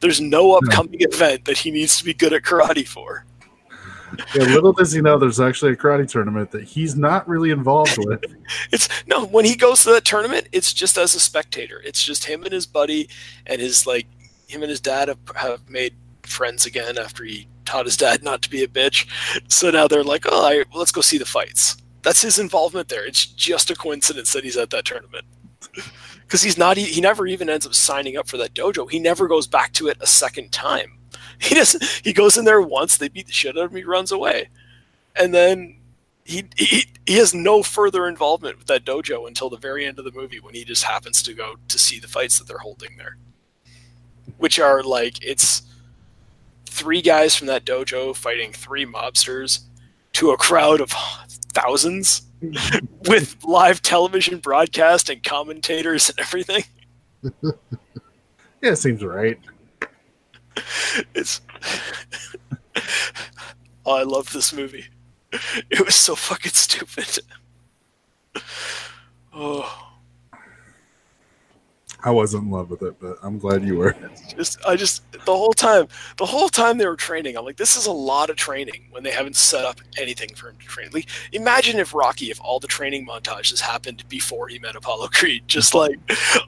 There's 0.00 0.20
no 0.20 0.52
upcoming 0.52 1.00
event 1.00 1.46
that 1.46 1.56
he 1.56 1.70
needs 1.70 1.96
to 1.98 2.04
be 2.04 2.12
good 2.12 2.34
at 2.34 2.42
karate 2.42 2.86
for. 2.86 3.24
Yeah, 4.34 4.44
little 4.44 4.72
does 4.72 4.92
he 4.92 5.00
know 5.00 5.18
there's 5.18 5.40
actually 5.40 5.72
a 5.72 5.76
karate 5.76 6.08
tournament 6.08 6.50
that 6.52 6.62
he's 6.62 6.96
not 6.96 7.28
really 7.28 7.50
involved 7.50 7.98
with. 7.98 8.22
It's 8.72 8.88
no 9.06 9.26
when 9.26 9.44
he 9.44 9.54
goes 9.54 9.84
to 9.84 9.92
that 9.92 10.04
tournament, 10.04 10.48
it's 10.52 10.72
just 10.72 10.98
as 10.98 11.14
a 11.14 11.20
spectator. 11.20 11.80
It's 11.84 12.02
just 12.02 12.24
him 12.24 12.42
and 12.42 12.52
his 12.52 12.66
buddy 12.66 13.08
and 13.46 13.60
his 13.60 13.86
like 13.86 14.06
him 14.48 14.62
and 14.62 14.70
his 14.70 14.80
dad 14.80 15.08
have, 15.08 15.18
have 15.36 15.68
made 15.68 15.94
friends 16.22 16.66
again 16.66 16.98
after 16.98 17.24
he 17.24 17.46
taught 17.64 17.86
his 17.86 17.96
dad 17.96 18.22
not 18.22 18.42
to 18.42 18.50
be 18.50 18.64
a 18.64 18.68
bitch. 18.68 19.06
So 19.48 19.70
now 19.70 19.86
they're 19.86 20.04
like, 20.04 20.26
oh, 20.28 20.46
I, 20.46 20.64
let's 20.76 20.92
go 20.92 21.00
see 21.00 21.18
the 21.18 21.24
fights. 21.24 21.76
That's 22.02 22.22
his 22.22 22.38
involvement 22.38 22.88
there. 22.88 23.06
It's 23.06 23.26
just 23.26 23.70
a 23.70 23.74
coincidence 23.74 24.32
that 24.32 24.44
he's 24.44 24.56
at 24.56 24.70
that 24.70 24.84
tournament. 24.84 25.26
Because 26.22 26.42
he's 26.42 26.56
not, 26.56 26.76
he 26.76 27.00
never 27.00 27.26
even 27.26 27.50
ends 27.50 27.66
up 27.66 27.74
signing 27.74 28.16
up 28.16 28.28
for 28.28 28.36
that 28.36 28.54
dojo. 28.54 28.88
He 28.88 29.00
never 29.00 29.26
goes 29.26 29.48
back 29.48 29.72
to 29.72 29.88
it 29.88 29.96
a 30.00 30.06
second 30.06 30.52
time. 30.52 30.99
He 31.50 31.54
doesn't. 31.54 31.82
He 32.04 32.12
goes 32.12 32.36
in 32.36 32.44
there 32.44 32.60
once. 32.60 32.98
They 32.98 33.08
beat 33.08 33.26
the 33.26 33.32
shit 33.32 33.56
out 33.56 33.64
of 33.64 33.70
him. 33.70 33.78
He 33.78 33.84
runs 33.84 34.12
away, 34.12 34.50
and 35.16 35.32
then 35.32 35.76
he, 36.24 36.44
he 36.56 36.84
he 37.06 37.16
has 37.16 37.32
no 37.34 37.62
further 37.62 38.06
involvement 38.06 38.58
with 38.58 38.66
that 38.66 38.84
dojo 38.84 39.26
until 39.26 39.48
the 39.48 39.56
very 39.56 39.86
end 39.86 39.98
of 39.98 40.04
the 40.04 40.12
movie 40.12 40.38
when 40.38 40.54
he 40.54 40.64
just 40.64 40.84
happens 40.84 41.22
to 41.22 41.32
go 41.32 41.56
to 41.68 41.78
see 41.78 41.98
the 41.98 42.08
fights 42.08 42.38
that 42.38 42.46
they're 42.46 42.58
holding 42.58 42.96
there, 42.98 43.16
which 44.36 44.58
are 44.58 44.82
like 44.82 45.24
it's 45.24 45.62
three 46.66 47.00
guys 47.00 47.34
from 47.34 47.46
that 47.46 47.64
dojo 47.64 48.14
fighting 48.14 48.52
three 48.52 48.84
mobsters 48.84 49.60
to 50.12 50.30
a 50.30 50.36
crowd 50.36 50.80
of 50.80 50.90
thousands 51.52 52.22
with 53.08 53.42
live 53.44 53.80
television 53.80 54.38
broadcast 54.38 55.08
and 55.08 55.22
commentators 55.22 56.10
and 56.10 56.20
everything. 56.20 56.64
Yeah, 58.62 58.72
it 58.72 58.76
seems 58.76 59.02
right. 59.02 59.38
It's 61.14 61.40
oh, 63.86 63.94
I 63.94 64.02
love 64.02 64.32
this 64.32 64.52
movie. 64.52 64.86
It 65.70 65.84
was 65.84 65.94
so 65.94 66.14
fucking 66.14 66.52
stupid. 66.52 67.18
Oh, 69.32 69.89
I 72.02 72.10
wasn't 72.10 72.44
in 72.44 72.50
love 72.50 72.70
with 72.70 72.82
it, 72.82 72.98
but 72.98 73.18
I'm 73.22 73.38
glad 73.38 73.62
you 73.62 73.76
were. 73.76 73.94
just 74.36 74.64
I 74.66 74.76
just 74.76 75.02
the 75.12 75.36
whole 75.36 75.52
time, 75.52 75.88
the 76.16 76.26
whole 76.26 76.48
time 76.48 76.78
they 76.78 76.86
were 76.86 76.96
training, 76.96 77.36
I'm 77.36 77.44
like, 77.44 77.56
this 77.56 77.76
is 77.76 77.86
a 77.86 77.92
lot 77.92 78.30
of 78.30 78.36
training 78.36 78.86
when 78.90 79.02
they 79.02 79.10
haven't 79.10 79.36
set 79.36 79.64
up 79.64 79.80
anything 79.98 80.34
for 80.34 80.48
him 80.48 80.56
to 80.56 80.66
train. 80.66 80.88
Like, 80.92 81.08
imagine 81.32 81.78
if 81.78 81.94
Rocky, 81.94 82.30
if 82.30 82.40
all 82.40 82.58
the 82.58 82.66
training 82.66 83.06
montages 83.06 83.60
happened 83.60 84.04
before 84.08 84.48
he 84.48 84.58
met 84.58 84.76
Apollo 84.76 85.08
Creed, 85.12 85.44
just 85.46 85.74
like 85.74 85.98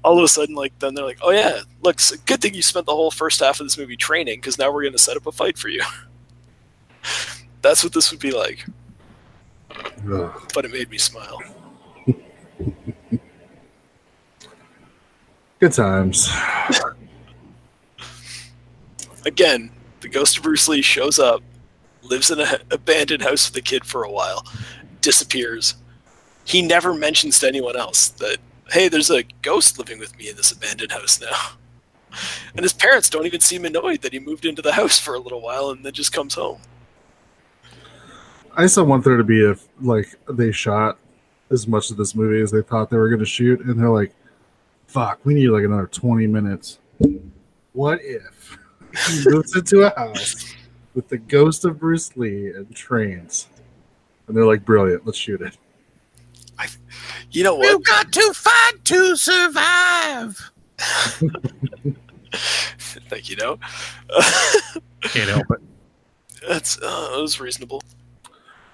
all 0.05 0.19
of 0.19 0.25
a 0.25 0.29
sudden, 0.29 0.55
like 0.55 0.79
then 0.79 0.95
they're 0.95 1.05
like, 1.05 1.19
oh 1.23 1.31
yeah, 1.31 1.61
look, 1.83 2.01
good 2.27 2.41
thing 2.41 2.55
you 2.55 2.63
spent 2.63 2.87
the 2.87 2.95
whole 2.95 3.11
first 3.11 3.41
half 3.41 3.61
of 3.61 3.67
this 3.67 3.79
movie 3.79 3.97
training 3.97 4.39
because 4.39 4.59
now 4.59 4.73
we're 4.73 4.83
going 4.83 4.93
to 4.93 4.99
set 4.99 5.17
up 5.17 5.27
a 5.27 5.33
fight 5.33 5.59
for 5.59 5.69
you. 5.69 5.83
That's 7.63 7.85
what 7.85 7.93
this 7.93 8.11
would 8.11 8.21
be 8.21 8.33
like. 8.33 8.67
Ugh. 10.11 10.51
but 10.53 10.65
it 10.65 10.73
made 10.73 10.91
me 10.91 10.99
smile. 10.99 11.41
Good 15.63 15.75
times. 15.75 16.29
Again, 19.25 19.71
the 20.01 20.09
ghost 20.09 20.39
of 20.39 20.43
Bruce 20.43 20.67
Lee 20.67 20.83
shows 20.83 21.21
up, 21.21 21.41
lives 22.03 22.33
in 22.33 22.41
an 22.41 22.49
abandoned 22.73 23.23
house 23.23 23.49
with 23.49 23.57
a 23.57 23.61
kid 23.61 23.85
for 23.85 24.03
a 24.03 24.11
while, 24.11 24.45
disappears. 25.03 25.77
He 26.45 26.63
never 26.63 26.93
mentions 26.93 27.39
to 27.39 27.47
anyone 27.47 27.77
else 27.77 28.09
that, 28.09 28.39
hey, 28.73 28.89
there's 28.89 29.09
a 29.09 29.23
ghost 29.43 29.79
living 29.79 30.01
with 30.01 30.19
me 30.19 30.29
in 30.29 30.35
this 30.35 30.51
abandoned 30.51 30.91
house 30.91 31.21
now. 31.21 31.37
And 32.57 32.65
his 32.65 32.73
parents 32.73 33.09
don't 33.09 33.25
even 33.27 33.41
seem 33.41 33.65
annoyed 33.65 34.03
that 34.03 34.13
he 34.13 34.19
moved 34.19 34.45
into 34.45 34.63
the 34.63 34.73
house 34.73 34.99
for 34.99 35.15
a 35.15 35.21
little 35.21 35.41
while 35.41 35.71
and 35.71 35.85
then 35.85 35.93
just 35.93 36.13
comes 36.13 36.35
home. 36.35 36.61
I 38.57 38.67
still 38.67 38.85
want 38.85 39.05
there 39.05 39.17
to 39.17 39.25
be 39.25 39.41
if 39.49 39.69
like 39.81 40.09
they 40.29 40.51
shot 40.51 40.99
as 41.51 41.69
much 41.69 41.91
of 41.93 41.97
this 41.97 42.17
movie 42.17 42.43
as 42.43 42.51
they 42.51 42.63
thought 42.63 42.91
they 42.91 42.99
were 42.99 43.09
going 43.09 43.21
to 43.21 43.25
shoot, 43.25 43.61
and 43.61 43.81
they're 43.81 43.89
like, 43.89 44.13
"Fuck, 44.93 45.21
we 45.25 45.35
need 45.35 45.49
like 45.49 45.65
another 45.65 45.87
20 45.87 46.27
minutes." 46.27 46.79
What 47.73 48.01
if 48.03 48.59
he 49.09 49.29
moves 49.29 49.57
into 49.57 49.83
a 49.83 49.91
house 49.99 50.55
with 50.95 51.09
the 51.09 51.19
ghost 51.19 51.65
of 51.65 51.81
Bruce 51.81 52.17
Lee 52.17 52.49
and 52.49 52.75
trains? 52.75 53.49
And 54.27 54.37
they're 54.37 54.47
like, 54.47 54.65
"Brilliant, 54.65 55.07
let's 55.07 55.19
shoot 55.19 55.41
it." 55.41 55.57
You 57.31 57.45
know 57.45 57.55
what? 57.55 57.71
You've 57.71 57.85
got 57.85 58.13
to 58.13 58.33
fight 58.35 58.85
to 58.85 59.17
survive. 59.17 60.51
Like, 63.11 63.29
you 63.29 63.37
know? 63.37 63.59
Can't 65.03 65.29
help 65.29 65.51
it. 65.51 65.61
That's 66.49 66.79
uh, 66.83 67.11
that 67.13 67.21
was 67.21 67.41
reasonable. 67.41 67.83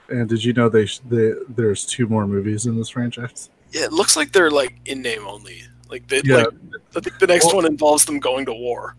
And 0.09 0.29
did 0.29 0.45
you 0.45 0.53
know 0.53 0.69
they, 0.69 0.87
they 1.09 1.33
there's 1.49 1.85
two 1.85 2.07
more 2.07 2.27
movies 2.27 2.67
in 2.67 2.77
this 2.77 2.89
franchise? 2.91 3.51
Yeah, 3.73 3.85
it 3.85 3.93
looks 3.93 4.17
like 4.17 4.33
they're 4.33 4.51
like 4.51 4.77
in 4.87 5.03
name 5.03 5.27
only. 5.27 5.65
Like 5.89 6.07
they 6.09 6.21
Yeah. 6.25 6.37
like 6.37 6.49
I 6.97 7.01
think 7.01 7.19
the 7.19 7.27
next 7.27 7.47
Well- 7.47 7.57
one 7.57 7.67
involves 7.67 8.05
them 8.05 8.19
going 8.19 8.47
to 8.47 8.53
war. 8.53 8.95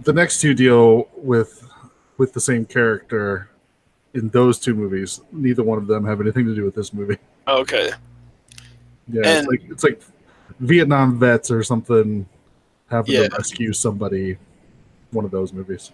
The 0.00 0.12
next 0.12 0.40
two 0.40 0.54
deal 0.54 1.08
with 1.16 1.64
with 2.18 2.32
the 2.32 2.40
same 2.40 2.64
character 2.64 3.48
in 4.14 4.28
those 4.30 4.58
two 4.58 4.74
movies. 4.74 5.20
Neither 5.32 5.62
one 5.62 5.78
of 5.78 5.86
them 5.86 6.04
have 6.04 6.20
anything 6.20 6.44
to 6.46 6.54
do 6.54 6.64
with 6.64 6.74
this 6.74 6.92
movie. 6.92 7.18
Okay. 7.48 7.90
Yeah, 9.08 9.22
And- 9.26 9.38
it's 9.38 9.46
like 9.48 9.62
it's 9.70 9.84
like 9.84 10.02
Vietnam 10.60 11.18
vets 11.18 11.50
or 11.50 11.62
something 11.62 12.26
having 12.88 13.14
Yeah. 13.14 13.28
to 13.28 13.36
rescue 13.36 13.72
somebody. 13.72 14.38
One 15.10 15.24
of 15.24 15.30
those 15.30 15.52
movies. 15.52 15.92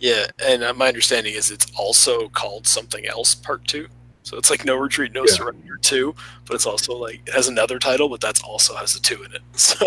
Yeah, 0.00 0.26
and 0.38 0.62
uh, 0.62 0.74
my 0.74 0.88
understanding 0.88 1.34
is 1.34 1.50
it's 1.50 1.66
also 1.76 2.28
called 2.28 2.66
something 2.66 3.06
else, 3.06 3.34
Part 3.34 3.66
Two. 3.66 3.88
So 4.28 4.36
it's 4.36 4.50
like 4.50 4.66
No 4.66 4.76
Retreat, 4.76 5.12
No 5.12 5.24
Yeah. 5.26 5.32
Surrender 5.32 5.78
Two, 5.80 6.14
but 6.44 6.54
it's 6.54 6.66
also 6.66 6.94
like 6.94 7.22
it 7.26 7.32
has 7.32 7.48
another 7.48 7.78
title, 7.78 8.10
but 8.10 8.20
that's 8.20 8.42
also 8.42 8.74
has 8.76 8.94
a 8.94 9.00
two 9.00 9.22
in 9.22 9.32
it. 9.32 9.40
So 9.54 9.86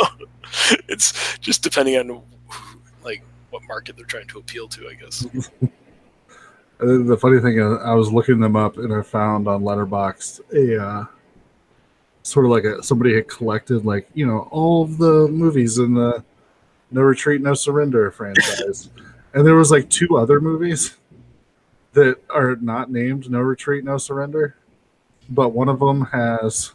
it's 0.87 1.37
just 1.37 1.61
depending 1.61 1.95
on 1.97 2.23
like 3.03 3.23
what 3.51 3.61
market 3.67 3.95
they're 3.95 4.05
trying 4.05 4.27
to 4.29 4.39
appeal 4.39 4.67
to, 4.69 4.89
I 4.89 4.95
guess. 4.95 5.27
The 6.79 7.15
funny 7.15 7.39
thing 7.39 7.59
is, 7.59 7.77
I 7.85 7.93
was 7.93 8.11
looking 8.11 8.39
them 8.39 8.55
up 8.55 8.79
and 8.79 8.91
I 8.91 9.03
found 9.03 9.47
on 9.47 9.61
Letterboxd 9.61 10.39
a 10.51 10.83
uh, 10.83 11.05
sort 12.23 12.47
of 12.47 12.51
like 12.51 12.63
a 12.63 12.81
somebody 12.81 13.13
had 13.13 13.27
collected 13.27 13.85
like 13.85 14.09
you 14.15 14.25
know 14.25 14.47
all 14.49 14.81
of 14.81 14.97
the 14.97 15.27
movies 15.27 15.77
in 15.77 15.93
the 15.93 16.23
No 16.89 17.01
Retreat, 17.01 17.41
No 17.41 17.53
Surrender 17.53 18.09
franchise, 18.09 18.89
and 19.35 19.45
there 19.45 19.53
was 19.53 19.69
like 19.69 19.91
two 19.91 20.17
other 20.17 20.41
movies 20.41 20.97
that 21.93 22.17
are 22.29 22.55
not 22.57 22.91
named 22.91 23.29
No 23.29 23.39
Retreat, 23.39 23.83
No 23.83 23.97
Surrender, 23.97 24.55
but 25.29 25.49
one 25.49 25.69
of 25.69 25.79
them 25.79 26.05
has 26.05 26.73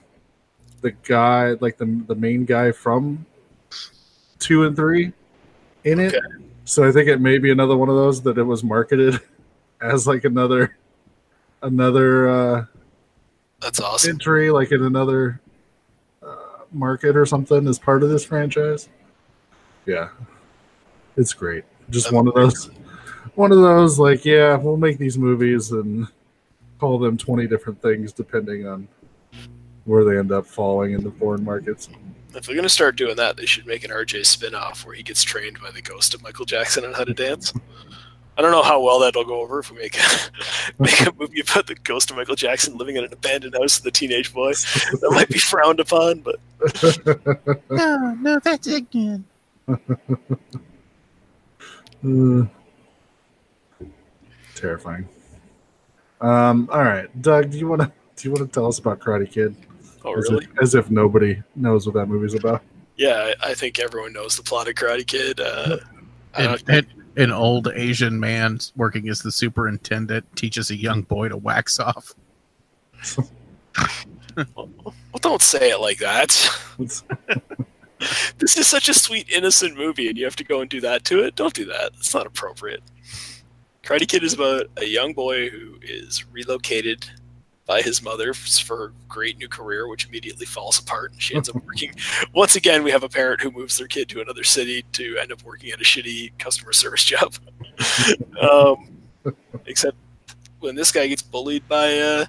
the 0.82 0.90
guy 0.90 1.52
like 1.60 1.78
the 1.78 1.86
the 2.06 2.14
main 2.14 2.44
guy 2.44 2.72
from 2.72 3.24
two 4.38 4.64
and 4.64 4.76
three 4.76 5.12
in 5.84 6.00
it. 6.00 6.14
Okay. 6.14 6.26
So 6.64 6.86
I 6.86 6.92
think 6.92 7.08
it 7.08 7.20
may 7.20 7.38
be 7.38 7.50
another 7.50 7.76
one 7.76 7.88
of 7.88 7.94
those 7.94 8.20
that 8.22 8.38
it 8.38 8.42
was 8.42 8.62
marketed 8.62 9.20
as 9.80 10.06
like 10.06 10.24
another 10.24 10.76
another 11.62 12.28
uh 12.28 12.64
That's 13.60 13.80
awesome. 13.80 14.12
entry 14.12 14.50
like 14.50 14.72
in 14.72 14.82
another 14.82 15.40
uh, 16.22 16.64
market 16.72 17.16
or 17.16 17.24
something 17.24 17.66
as 17.66 17.78
part 17.78 18.02
of 18.02 18.10
this 18.10 18.24
franchise 18.24 18.88
yeah 19.86 20.08
it's 21.16 21.32
great 21.32 21.64
just 21.90 22.12
one 22.12 22.28
of 22.28 22.34
those 22.34 22.70
one 23.36 23.52
of 23.52 23.58
those 23.58 23.98
like 23.98 24.24
yeah 24.24 24.56
we'll 24.56 24.76
make 24.76 24.98
these 24.98 25.16
movies 25.16 25.70
and 25.72 26.08
call 26.78 26.98
them 26.98 27.16
20 27.16 27.46
different 27.46 27.80
things 27.80 28.12
depending 28.12 28.66
on 28.66 28.88
where 29.84 30.04
they 30.04 30.18
end 30.18 30.32
up 30.32 30.46
falling 30.46 30.92
in 30.92 31.02
the 31.04 31.10
foreign 31.12 31.44
markets 31.44 31.88
If 32.34 32.46
they're 32.46 32.56
gonna 32.56 32.68
start 32.68 32.96
doing 32.96 33.16
that, 33.16 33.36
they 33.36 33.46
should 33.46 33.66
make 33.66 33.84
an 33.84 33.90
RJ 33.90 34.26
spin-off 34.26 34.84
where 34.84 34.94
he 34.94 35.02
gets 35.02 35.22
trained 35.22 35.58
by 35.60 35.70
the 35.70 35.80
ghost 35.80 36.12
of 36.14 36.22
Michael 36.22 36.44
Jackson 36.44 36.84
on 36.84 36.92
how 36.92 37.04
to 37.04 37.14
dance. 37.14 37.54
I 38.38 38.42
don't 38.42 38.50
know 38.50 38.62
how 38.62 38.82
well 38.82 38.98
that'll 38.98 39.24
go 39.24 39.40
over 39.40 39.60
if 39.60 39.70
we 39.70 39.78
make 39.78 39.96
a, 39.98 40.02
make 40.78 41.00
a 41.00 41.12
movie 41.18 41.40
about 41.40 41.66
the 41.66 41.74
ghost 41.76 42.10
of 42.10 42.16
Michael 42.18 42.34
Jackson 42.34 42.76
living 42.76 42.96
in 42.96 43.04
an 43.04 43.12
abandoned 43.12 43.54
house 43.54 43.78
with 43.78 43.86
a 43.86 43.90
teenage 43.90 44.34
boy. 44.34 44.52
That 44.52 45.10
might 45.12 45.28
be 45.30 45.38
frowned 45.38 45.80
upon, 45.80 46.20
but 46.20 46.36
No, 47.70 48.14
no, 48.20 48.38
that's 48.40 48.66
again. 48.66 49.24
Uh, 52.04 52.44
terrifying. 54.56 55.08
Um, 56.20 56.68
all 56.72 56.82
right, 56.82 57.08
Doug, 57.22 57.50
do 57.50 57.58
you 57.58 57.68
want 57.68 57.82
to 57.82 57.92
do 58.16 58.28
you 58.28 58.34
want 58.34 58.50
to 58.50 58.52
tell 58.52 58.66
us 58.66 58.78
about 58.78 58.98
Karate 59.00 59.30
Kid? 59.30 59.54
oh 60.04 60.16
as, 60.16 60.30
really? 60.30 60.44
if, 60.46 60.62
as 60.62 60.74
if 60.74 60.90
nobody 60.90 61.42
knows 61.54 61.86
what 61.86 61.94
that 61.94 62.06
movie's 62.06 62.34
about. 62.34 62.62
Yeah, 62.96 63.32
I, 63.42 63.50
I 63.50 63.54
think 63.54 63.78
everyone 63.78 64.12
knows 64.14 64.36
the 64.36 64.42
plot 64.42 64.68
of 64.68 64.74
Karate 64.74 65.06
Kid. 65.06 65.40
Uh, 65.40 65.76
I 66.34 66.42
An, 66.42 66.48
don't- 66.50 66.68
an, 66.70 67.04
an 67.18 67.32
old 67.32 67.68
Asian 67.68 68.18
man 68.18 68.58
working 68.76 69.08
as 69.08 69.20
the 69.20 69.30
superintendent 69.30 70.24
teaches 70.36 70.70
a 70.70 70.76
young 70.76 71.02
boy 71.02 71.28
to 71.28 71.36
wax 71.36 71.78
off. 71.78 72.14
well, 74.56 74.68
don't 75.20 75.42
say 75.42 75.70
it 75.70 75.80
like 75.80 75.98
that. 75.98 76.48
This 78.36 78.58
is 78.58 78.66
such 78.66 78.90
a 78.90 78.94
sweet, 78.94 79.30
innocent 79.30 79.74
movie, 79.74 80.08
and 80.08 80.18
you 80.18 80.24
have 80.24 80.36
to 80.36 80.44
go 80.44 80.60
and 80.60 80.68
do 80.68 80.82
that 80.82 81.04
to 81.06 81.24
it. 81.24 81.34
Don't 81.34 81.54
do 81.54 81.64
that. 81.64 81.92
It's 81.98 82.12
not 82.12 82.26
appropriate. 82.26 82.82
Karate 83.86 84.08
Kid 84.08 84.24
is 84.24 84.32
about 84.32 84.66
a 84.78 84.84
young 84.84 85.12
boy 85.12 85.48
who 85.48 85.78
is 85.80 86.26
relocated 86.32 87.08
by 87.66 87.82
his 87.82 88.02
mother 88.02 88.34
for 88.34 88.76
her 88.76 88.92
great 89.08 89.38
new 89.38 89.46
career, 89.46 89.86
which 89.86 90.08
immediately 90.08 90.44
falls 90.44 90.80
apart, 90.80 91.12
and 91.12 91.22
she 91.22 91.36
ends 91.36 91.48
up 91.48 91.54
working. 91.66 91.94
Once 92.34 92.56
again, 92.56 92.82
we 92.82 92.90
have 92.90 93.04
a 93.04 93.08
parent 93.08 93.40
who 93.40 93.50
moves 93.52 93.78
their 93.78 93.86
kid 93.86 94.08
to 94.08 94.20
another 94.20 94.42
city 94.42 94.84
to 94.90 95.16
end 95.18 95.30
up 95.30 95.40
working 95.44 95.70
at 95.70 95.80
a 95.80 95.84
shitty 95.84 96.36
customer 96.36 96.72
service 96.72 97.04
job. 97.04 97.34
um, 98.40 98.98
except 99.66 99.96
when 100.58 100.74
this 100.74 100.90
guy 100.90 101.06
gets 101.06 101.22
bullied 101.22 101.66
by 101.68 101.96
uh, 101.96 102.26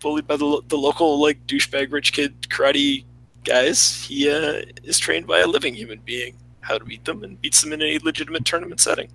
bullied 0.00 0.26
by 0.26 0.36
the, 0.36 0.62
the 0.66 0.76
local 0.76 1.20
like 1.20 1.46
douchebag 1.46 1.92
rich 1.92 2.12
kid 2.12 2.42
karate 2.42 3.04
guys, 3.44 4.04
he 4.04 4.28
uh, 4.28 4.62
is 4.82 4.98
trained 4.98 5.28
by 5.28 5.38
a 5.40 5.46
living 5.46 5.74
human 5.74 6.00
being 6.04 6.36
how 6.60 6.76
to 6.76 6.84
beat 6.84 7.04
them 7.04 7.22
and 7.22 7.40
beats 7.40 7.62
them 7.62 7.72
in 7.72 7.82
a 7.82 7.98
legitimate 8.02 8.44
tournament 8.44 8.80
setting. 8.80 9.08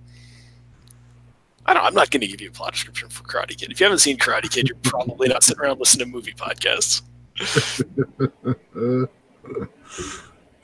I 1.70 1.74
don't, 1.74 1.84
I'm 1.84 1.94
not 1.94 2.10
going 2.10 2.20
to 2.22 2.26
give 2.26 2.40
you 2.40 2.48
a 2.48 2.52
plot 2.52 2.72
description 2.72 3.08
for 3.08 3.22
Karate 3.22 3.56
Kid. 3.56 3.70
If 3.70 3.78
you 3.80 3.84
haven't 3.84 4.00
seen 4.00 4.16
Karate 4.18 4.50
Kid, 4.50 4.66
you're 4.68 4.76
probably 4.82 5.28
not 5.28 5.44
sitting 5.44 5.62
around 5.62 5.78
listening 5.78 6.06
to 6.08 6.12
movie 6.12 6.32
podcasts. 6.34 7.02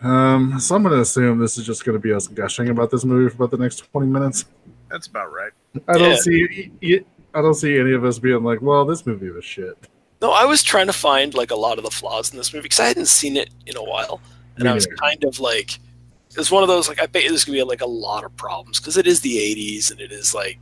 Um, 0.03 0.61
so 0.61 0.77
I'm 0.77 0.83
going 0.83 0.95
to 0.95 1.01
assume 1.01 1.39
this 1.39 1.57
is 1.57 1.65
just 1.65 1.85
going 1.85 1.95
to 1.95 1.99
be 1.99 2.13
us 2.13 2.29
gushing 2.29 2.69
about 2.69 2.91
this 2.91 3.05
movie 3.05 3.31
for 3.31 3.37
about 3.45 3.51
the 3.51 3.57
next 3.57 3.79
20 3.93 4.07
minutes. 4.07 4.45
That's 4.91 5.07
about 5.07 5.33
right. 5.33 5.53
I 5.89 5.95
don't 5.95 6.11
Yeah. 6.11 6.17
see 6.17 6.71
y- 6.83 7.05
I 7.35 7.41
don't 7.43 7.55
see 7.55 7.79
any 7.79 7.93
of 7.93 8.05
us 8.05 8.19
being 8.19 8.45
like, 8.45 8.61
"Well, 8.63 8.85
this 8.85 9.05
movie 9.07 9.31
was 9.31 9.45
shit." 9.45 9.77
No, 10.23 10.31
I 10.33 10.45
was 10.45 10.63
trying 10.63 10.87
to 10.87 10.93
find 10.93 11.35
like 11.35 11.51
a 11.51 11.57
lot 11.57 11.79
of 11.79 11.85
the 11.85 11.91
flaws 11.91 12.31
in 12.31 12.37
this 12.37 12.53
movie 12.53 12.65
because 12.65 12.79
I 12.81 12.87
hadn't 12.89 13.07
seen 13.07 13.37
it 13.37 13.51
in 13.67 13.77
a 13.77 13.83
while, 13.83 14.21
and 14.57 14.65
Me 14.65 14.71
I 14.71 14.75
was 14.75 14.87
neither. 14.87 14.97
kind 14.97 15.25
of 15.25 15.41
like, 15.41 15.77
it 16.31 16.37
was 16.39 16.51
one 16.51 16.63
of 16.63 16.69
those 16.69 16.89
like 16.89 17.01
I 17.01 17.07
bet 17.07 17.25
you 17.25 17.31
there's 17.31 17.45
gonna 17.45 17.57
be 17.59 17.63
like 17.63 17.81
a 17.81 17.87
lot 17.87 18.23
of 18.25 18.37
problems 18.37 18.79
because 18.81 18.97
it 18.99 19.07
is 19.07 19.21
the 19.23 19.37
'80s 19.39 19.91
and 19.91 20.01
it 20.01 20.13
is 20.13 20.35
like 20.35 20.59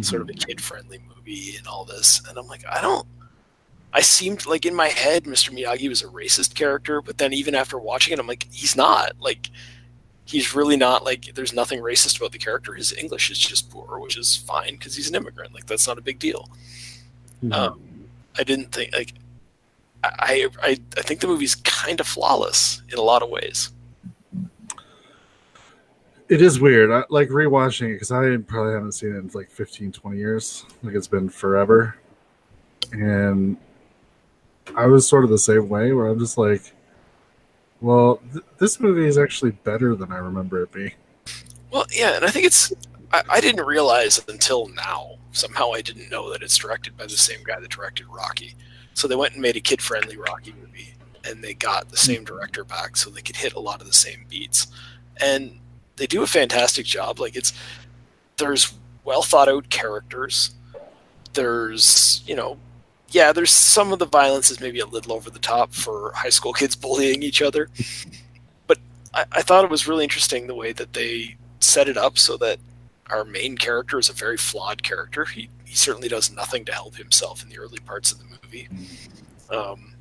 sort 0.00 0.22
of 0.22 0.30
a 0.30 0.32
kid 0.32 0.60
friendly 0.60 0.98
movie 1.14 1.56
and 1.56 1.66
all 1.66 1.84
this. 1.84 2.22
And 2.28 2.38
I'm 2.38 2.46
like, 2.46 2.64
I 2.70 2.80
don't. 2.80 3.06
I 3.92 4.00
seemed 4.00 4.46
like 4.46 4.64
in 4.64 4.74
my 4.74 4.88
head, 4.88 5.24
Mr. 5.24 5.50
Miyagi 5.50 5.88
was 5.88 6.00
a 6.02 6.06
racist 6.06 6.54
character, 6.54 7.02
but 7.02 7.18
then 7.18 7.34
even 7.34 7.54
after 7.54 7.78
watching 7.78 8.14
it, 8.14 8.18
I'm 8.18 8.26
like, 8.26 8.46
he's 8.50 8.74
not. 8.74 9.12
Like, 9.20 9.50
he's 10.24 10.54
really 10.54 10.78
not. 10.78 11.04
Like, 11.04 11.34
there's 11.34 11.52
nothing 11.52 11.80
racist 11.80 12.16
about 12.16 12.32
the 12.32 12.38
character. 12.38 12.72
His 12.72 12.94
English 12.96 13.30
is 13.30 13.38
just 13.38 13.68
poor, 13.70 13.98
which 14.00 14.16
is 14.16 14.34
fine 14.34 14.76
because 14.76 14.96
he's 14.96 15.10
an 15.10 15.14
immigrant. 15.14 15.52
Like, 15.52 15.66
that's 15.66 15.86
not 15.86 15.98
a 15.98 16.02
big 16.02 16.18
deal. 16.18 16.48
Mhm. 17.44 17.52
Um, 17.52 17.80
I 18.38 18.44
didn't 18.44 18.72
think 18.72 18.94
like. 18.94 19.12
I, 20.04 20.48
I 20.60 20.80
I 20.96 21.02
think 21.02 21.20
the 21.20 21.28
movie's 21.28 21.54
kind 21.54 22.00
of 22.00 22.08
flawless 22.08 22.82
in 22.90 22.98
a 22.98 23.02
lot 23.02 23.22
of 23.22 23.28
ways. 23.28 23.70
It 26.32 26.40
is 26.40 26.58
weird. 26.58 26.90
I 26.90 27.04
like 27.10 27.28
rewatching 27.28 27.90
it 27.90 27.96
because 27.96 28.10
I 28.10 28.34
probably 28.38 28.72
haven't 28.72 28.92
seen 28.92 29.14
it 29.14 29.18
in 29.18 29.30
like 29.34 29.50
15, 29.50 29.92
20 29.92 30.16
years. 30.16 30.64
Like 30.82 30.94
it's 30.94 31.06
been 31.06 31.28
forever. 31.28 31.94
And 32.90 33.58
I 34.74 34.86
was 34.86 35.06
sort 35.06 35.24
of 35.24 35.30
the 35.30 35.36
same 35.36 35.68
way 35.68 35.92
where 35.92 36.06
I'm 36.06 36.18
just 36.18 36.38
like, 36.38 36.72
well, 37.82 38.22
th- 38.32 38.46
this 38.56 38.80
movie 38.80 39.06
is 39.06 39.18
actually 39.18 39.50
better 39.50 39.94
than 39.94 40.10
I 40.10 40.16
remember 40.16 40.62
it 40.62 40.72
being. 40.72 40.92
Well, 41.70 41.84
yeah, 41.92 42.16
and 42.16 42.24
I 42.24 42.28
think 42.28 42.46
it's. 42.46 42.72
I, 43.12 43.22
I 43.28 43.40
didn't 43.42 43.66
realize 43.66 44.18
until 44.26 44.68
now. 44.68 45.16
Somehow 45.32 45.72
I 45.72 45.82
didn't 45.82 46.08
know 46.08 46.32
that 46.32 46.42
it's 46.42 46.56
directed 46.56 46.96
by 46.96 47.04
the 47.04 47.10
same 47.10 47.44
guy 47.44 47.60
that 47.60 47.68
directed 47.68 48.06
Rocky. 48.06 48.54
So 48.94 49.06
they 49.06 49.16
went 49.16 49.34
and 49.34 49.42
made 49.42 49.56
a 49.56 49.60
kid 49.60 49.82
friendly 49.82 50.16
Rocky 50.16 50.54
movie, 50.58 50.94
and 51.26 51.44
they 51.44 51.52
got 51.52 51.90
the 51.90 51.98
same 51.98 52.24
director 52.24 52.64
back 52.64 52.96
so 52.96 53.10
they 53.10 53.20
could 53.20 53.36
hit 53.36 53.52
a 53.52 53.60
lot 53.60 53.82
of 53.82 53.86
the 53.86 53.92
same 53.92 54.24
beats. 54.30 54.68
And 55.20 55.58
they 56.02 56.08
do 56.08 56.22
a 56.24 56.26
fantastic 56.26 56.84
job. 56.84 57.20
Like, 57.20 57.36
it's. 57.36 57.52
There's 58.38 58.74
well 59.04 59.22
thought 59.22 59.48
out 59.48 59.68
characters. 59.68 60.50
There's, 61.34 62.24
you 62.26 62.34
know, 62.34 62.58
yeah, 63.10 63.30
there's 63.32 63.52
some 63.52 63.92
of 63.92 64.00
the 64.00 64.06
violence 64.06 64.50
is 64.50 64.60
maybe 64.60 64.80
a 64.80 64.86
little 64.86 65.12
over 65.12 65.30
the 65.30 65.38
top 65.38 65.72
for 65.72 66.12
high 66.14 66.30
school 66.30 66.52
kids 66.52 66.74
bullying 66.84 67.22
each 67.22 67.40
other. 67.40 67.68
but 68.66 68.78
I, 69.14 69.24
I 69.30 69.42
thought 69.42 69.64
it 69.64 69.70
was 69.70 69.86
really 69.86 70.02
interesting 70.02 70.46
the 70.46 70.54
way 70.54 70.72
that 70.72 70.92
they 70.92 71.36
set 71.60 71.88
it 71.88 71.96
up 71.96 72.18
so 72.18 72.36
that 72.38 72.58
our 73.10 73.24
main 73.24 73.56
character 73.56 73.98
is 73.98 74.08
a 74.08 74.12
very 74.12 74.36
flawed 74.36 74.82
character. 74.82 75.24
He 75.24 75.48
he 75.64 75.76
certainly 75.76 76.08
does 76.08 76.32
nothing 76.32 76.64
to 76.66 76.72
help 76.72 76.96
himself 76.96 77.42
in 77.42 77.48
the 77.48 77.58
early 77.58 77.78
parts 77.78 78.12
of 78.12 78.18
the 78.18 78.24
movie. 78.24 78.68
Um, 79.50 79.94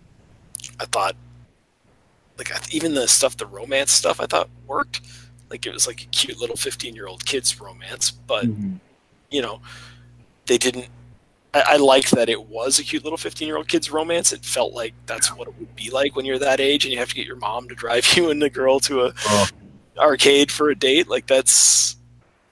I 0.79 0.85
thought, 0.85 1.15
like 2.37 2.49
even 2.73 2.93
the 2.93 3.07
stuff, 3.07 3.37
the 3.37 3.45
romance 3.45 3.91
stuff, 3.91 4.19
I 4.19 4.25
thought 4.25 4.49
worked. 4.67 4.99
Like 5.51 5.65
it 5.67 5.73
was 5.73 5.85
like 5.85 6.01
a 6.01 6.05
cute 6.07 6.39
little 6.39 6.55
fifteen-year-old 6.55 7.25
kid's 7.25 7.59
romance, 7.61 8.09
but 8.09 8.45
Mhm. 8.45 8.79
you 9.29 9.41
know, 9.43 9.61
they 10.47 10.57
didn't. 10.57 10.87
I, 11.53 11.63
I 11.73 11.75
liked 11.77 12.11
that 12.11 12.29
it 12.29 12.43
was 12.47 12.79
a 12.79 12.83
cute 12.83 13.03
little 13.03 13.17
fifteen-year-old 13.17 13.67
kid's 13.67 13.91
romance. 13.91 14.31
It 14.31 14.45
felt 14.45 14.73
like 14.73 14.93
that's 15.05 15.27
what 15.35 15.49
it 15.49 15.53
would 15.59 15.75
be 15.75 15.89
like 15.91 16.15
when 16.15 16.23
you're 16.25 16.39
that 16.39 16.59
age, 16.61 16.85
and 16.85 16.91
you 16.93 16.97
have 16.99 17.09
to 17.09 17.15
get 17.15 17.27
your 17.27 17.35
mom 17.35 17.67
to 17.67 17.75
drive 17.75 18.07
you 18.15 18.31
and 18.31 18.41
the 18.41 18.49
girl 18.49 18.79
to 18.81 19.01
a 19.01 19.13
Oh. 19.27 19.47
arcade 19.97 20.49
for 20.51 20.69
a 20.69 20.75
date. 20.75 21.09
Like 21.09 21.27
that's 21.27 21.97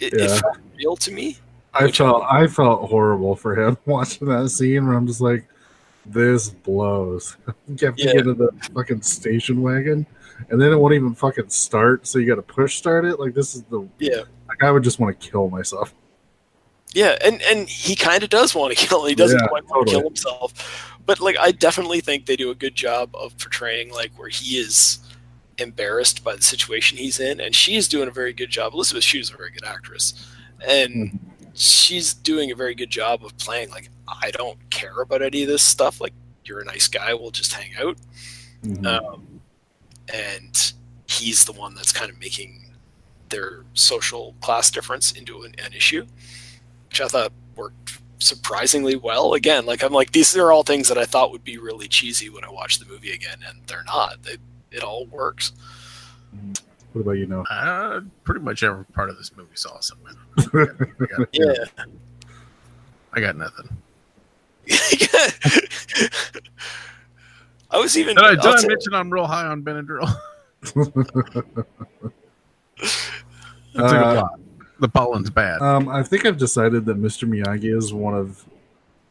it, 0.01 0.13
it 0.13 0.19
Yeah. 0.29 0.37
felt 0.39 0.57
real 0.77 0.95
to 0.97 1.11
me. 1.11 1.37
I 1.73 1.89
felt 1.89 2.23
I 2.29 2.47
felt 2.47 2.89
horrible 2.89 3.35
for 3.37 3.55
him 3.55 3.77
watching 3.85 4.27
that 4.27 4.49
scene 4.49 4.85
where 4.87 4.97
I'm 4.97 5.07
just 5.07 5.21
like, 5.21 5.45
this 6.05 6.49
blows. 6.49 7.37
you 7.69 7.87
have 7.87 7.95
to 7.95 8.03
Yeah. 8.03 8.13
get 8.13 8.27
in 8.27 8.37
the 8.37 8.49
fucking 8.73 9.03
station 9.03 9.61
wagon, 9.61 10.05
and 10.49 10.61
then 10.61 10.71
it 10.71 10.75
won't 10.77 10.93
even 10.93 11.13
fucking 11.13 11.49
start. 11.49 12.07
So 12.07 12.19
you 12.19 12.27
got 12.27 12.35
to 12.35 12.41
push 12.41 12.77
start 12.77 13.05
it. 13.05 13.19
Like 13.19 13.33
this 13.33 13.55
is 13.55 13.63
the 13.63 13.87
Yeah, 13.99 14.23
like 14.47 14.63
I 14.63 14.71
would 14.71 14.83
just 14.83 14.99
want 14.99 15.19
to 15.19 15.29
kill 15.29 15.49
myself. 15.49 15.93
yeah, 16.93 17.17
and 17.23 17.41
and 17.43 17.67
he 17.69 17.95
kind 17.95 18.23
of 18.23 18.29
does 18.29 18.55
want 18.55 18.75
to 18.75 18.85
kill. 18.87 19.05
He 19.05 19.15
doesn't 19.15 19.39
Yeah, 19.39 19.47
quite 19.47 19.63
want 19.67 19.87
to 19.87 19.93
totally. 19.93 19.95
kill 20.01 20.09
himself, 20.09 20.97
but 21.05 21.19
like 21.19 21.37
I 21.39 21.51
definitely 21.51 22.01
think 22.01 22.25
they 22.25 22.35
do 22.35 22.49
a 22.51 22.55
good 22.55 22.75
job 22.75 23.09
of 23.15 23.37
portraying 23.37 23.91
like 23.91 24.11
where 24.17 24.29
he 24.29 24.57
is 24.57 24.99
embarrassed 25.57 26.23
by 26.23 26.35
the 26.35 26.41
situation 26.41 26.97
he's 26.97 27.19
in, 27.19 27.39
and 27.41 27.53
she 27.53 27.75
is 27.75 27.87
doing 27.87 28.07
a 28.07 28.11
very 28.11 28.31
good 28.33 28.49
job. 28.49 28.73
Elisabeth 28.73 29.03
Shue 29.03 29.19
is 29.19 29.29
a 29.31 29.37
very 29.37 29.51
good 29.51 29.65
actress, 29.65 30.13
and 30.65 30.93
Mm-hmm. 30.93 31.49
she's 31.53 32.13
doing 32.13 32.51
a 32.51 32.55
very 32.55 32.73
good 32.75 32.89
job 32.89 33.25
of 33.25 33.37
playing 33.37 33.69
like 33.71 33.89
I 34.07 34.31
don't 34.31 34.57
care 34.69 35.01
about 35.01 35.21
any 35.21 35.43
of 35.43 35.49
this 35.49 35.61
stuff. 35.63 35.99
Like 35.99 36.13
you're 36.45 36.61
a 36.61 36.65
nice 36.65 36.87
guy, 36.87 37.13
we'll 37.13 37.31
just 37.31 37.53
hang 37.53 37.71
out. 37.79 37.97
Mhm. 38.63 38.85
um, 38.85 39.27
and 40.13 40.73
he's 41.07 41.45
the 41.45 41.53
one 41.53 41.75
that's 41.75 41.91
kind 41.91 42.09
of 42.11 42.19
making 42.19 42.65
their 43.29 43.63
social 43.73 44.33
class 44.41 44.71
difference 44.71 45.11
into 45.11 45.43
an, 45.43 45.53
an 45.63 45.73
issue, 45.73 46.05
which 46.89 47.01
I 47.01 47.07
thought 47.07 47.31
worked 47.55 47.99
surprisingly 48.19 48.95
well. 48.95 49.33
Again, 49.33 49.65
like 49.65 49.83
I'm 49.83 49.93
like 49.93 50.11
these 50.11 50.35
are 50.35 50.51
all 50.51 50.63
things 50.63 50.87
that 50.89 50.97
I 50.97 51.05
thought 51.05 51.31
would 51.31 51.43
be 51.43 51.57
really 51.57 51.87
cheesy 51.87 52.29
when 52.29 52.43
I 52.43 52.49
watch 52.49 52.79
the 52.79 52.85
movie 52.85 53.11
again, 53.11 53.37
and 53.47 53.59
they're 53.67 53.83
not. 53.85 54.23
They, 54.23 54.37
it 54.71 54.83
all 54.83 55.05
works. 55.07 55.53
what 56.93 57.01
about 57.01 57.11
you 57.13 57.25
know? 57.25 57.43
Uh, 57.49 58.01
pretty 58.23 58.41
much 58.41 58.61
every 58.63 58.85
part 58.85 59.09
of 59.09 59.17
this 59.17 59.35
movie 59.35 59.53
is 59.53 59.65
awesome. 59.65 59.99
I 60.37 60.45
got, 60.45 61.27
Yeah. 61.33 61.53
I 63.13 63.19
got 63.19 63.35
nothing. 63.35 63.69
I 67.71 67.77
was 67.77 67.97
even. 67.97 68.15
Did 68.15 68.25
I, 68.25 68.35
did 68.35 68.45
I 68.45 68.67
mention 68.67 68.93
I'm 68.93 69.11
real 69.11 69.27
high 69.27 69.45
on 69.45 69.63
Benadryl? 69.63 70.11
I 73.75 73.87
took 73.87 73.93
Uh. 73.95 74.27
The 74.79 74.87
pollen's 74.87 75.29
bad. 75.29 75.61
Um, 75.61 75.89
I 75.89 76.01
think 76.03 76.25
I've 76.25 76.37
decided 76.37 76.85
that 76.85 76.97
Mr. 76.97 77.27
Miyagi 77.27 77.75
is 77.75 77.93
one 77.93 78.13
of 78.13 78.45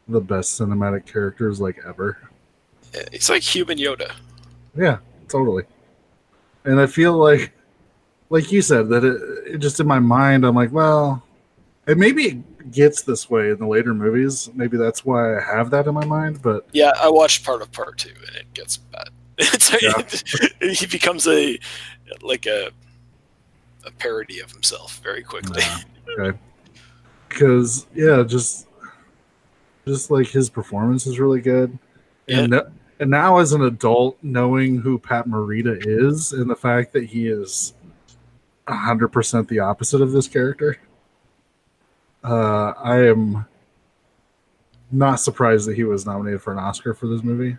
the 0.07 0.19
best 0.19 0.59
cinematic 0.59 1.05
characters 1.05 1.61
like 1.61 1.77
ever. 1.87 2.17
He's 3.11 3.29
like 3.29 3.43
human 3.43 3.77
Yoda. 3.77 4.11
Yeah, 4.75 4.97
totally. 5.27 5.65
and 6.65 6.79
I 6.79 6.87
feel 6.87 7.13
like, 7.13 7.51
like 8.31 8.51
you 8.51 8.63
said, 8.63 8.89
that 8.89 9.05
it, 9.05 9.53
it 9.53 9.57
just 9.59 9.79
in 9.79 9.85
my 9.85 9.99
mind, 9.99 10.43
I'm 10.43 10.55
like, 10.55 10.71
well, 10.71 11.21
and 11.85 11.99
maybe 11.99 12.23
it 12.23 12.37
gets 12.71 13.01
this 13.01 13.29
way 13.29 13.49
in 13.49 13.57
the 13.57 13.67
later 13.67 13.93
movies. 13.93 14.49
Maybe 14.53 14.77
that's 14.77 15.05
why 15.05 15.37
I 15.37 15.41
have 15.41 15.69
that 15.71 15.87
in 15.87 15.93
my 15.93 16.05
mind. 16.05 16.41
But 16.41 16.67
Yeah, 16.71 16.91
I 17.01 17.09
watched 17.09 17.45
part 17.45 17.61
of 17.61 17.71
part 17.71 17.97
two, 17.97 18.13
and 18.27 18.35
it 18.35 18.53
gets 18.53 18.77
bad. 18.77 19.09
It's 19.37 19.71
Yeah. 19.81 20.69
he 20.73 20.85
becomes 20.85 21.27
a 21.27 21.57
like 22.21 22.45
a 22.45 22.71
a 23.85 23.91
parody 23.91 24.39
of 24.39 24.51
himself 24.51 24.99
very 25.03 25.23
quickly. 25.23 25.61
Nah. 25.61 26.23
okay, 26.25 26.37
because 27.29 27.87
yeah, 27.95 28.23
just 28.23 28.67
just 29.87 30.11
like 30.11 30.27
his 30.27 30.49
performance 30.49 31.07
is 31.07 31.19
really 31.19 31.41
good, 31.41 31.77
and 32.27 32.51
no- 32.51 32.69
and 32.99 33.09
now 33.09 33.37
as 33.37 33.53
an 33.53 33.61
adult, 33.63 34.17
knowing 34.21 34.79
who 34.81 34.99
Pat 34.99 35.25
Morita 35.27 35.81
is, 35.85 36.33
and 36.33 36.49
the 36.49 36.55
fact 36.55 36.91
that 36.93 37.05
he 37.05 37.27
is 37.27 37.73
hundred 38.67 39.07
percent 39.07 39.47
the 39.47 39.59
opposite 39.59 40.01
of 40.01 40.11
this 40.11 40.27
character, 40.27 40.77
uh, 42.23 42.73
I 42.77 43.07
am 43.07 43.45
not 44.91 45.19
surprised 45.19 45.67
that 45.67 45.75
he 45.75 45.83
was 45.83 46.05
nominated 46.05 46.41
for 46.41 46.51
an 46.51 46.59
Oscar 46.59 46.93
for 46.93 47.07
this 47.07 47.23
movie. 47.23 47.57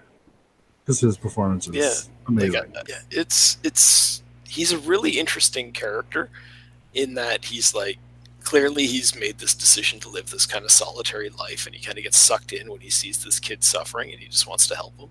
Because 0.85 1.01
his 1.01 1.17
performance 1.17 1.69
is 1.69 1.75
Yeah, 1.77 2.13
amazing. 2.27 2.73
Like, 2.75 2.89
yeah, 2.89 3.01
it's 3.11 3.59
it's 3.63 4.23
he's 4.49 4.73
a 4.73 4.79
really 4.79 5.19
interesting 5.19 5.73
character 5.73 6.31
in 6.95 7.15
that 7.15 7.45
he's 7.45 7.75
like 7.75 7.99
clearly 8.43 8.87
he's 8.87 9.15
made 9.15 9.39
this 9.39 9.55
decision 9.55 10.01
to 10.01 10.09
live 10.09 10.31
this 10.31 10.47
kind 10.47 10.65
of 10.65 10.73
solitary 10.73 11.29
life 11.29 11.67
and 11.67 11.75
he 11.75 11.85
kind 11.85 11.99
of 11.99 12.05
gets 12.05 12.17
sucked 12.17 12.53
in 12.53 12.71
when 12.71 12.81
he 12.81 12.91
sees 12.91 13.23
this 13.23 13.39
kid 13.39 13.63
suffering 13.63 14.11
and 14.11 14.19
he 14.19 14.27
just 14.27 14.49
wants 14.49 14.67
to 14.67 14.75
help 14.75 14.99
him. 14.99 15.11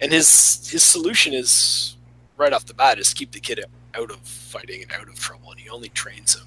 And 0.00 0.12
his 0.12 0.68
his 0.70 0.82
solution 0.82 1.32
is 1.32 1.96
right 2.36 2.52
off 2.52 2.66
the 2.66 2.74
bat 2.74 2.98
is 2.98 3.14
keep 3.14 3.32
the 3.32 3.40
kid 3.40 3.64
out 3.94 4.10
of 4.10 4.18
fighting 4.18 4.82
and 4.82 4.92
out 4.92 5.08
of 5.08 5.18
trouble 5.18 5.50
and 5.50 5.60
he 5.60 5.68
only 5.68 5.88
trains 5.88 6.34
him 6.34 6.46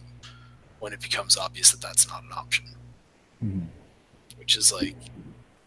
when 0.85 0.93
it 0.93 1.01
becomes 1.01 1.35
obvious 1.35 1.71
that 1.71 1.81
that's 1.81 2.07
not 2.07 2.21
an 2.21 2.29
option 2.31 2.63
Mhm. 3.43 3.65
which 4.37 4.55
is 4.55 4.71
like 4.71 4.95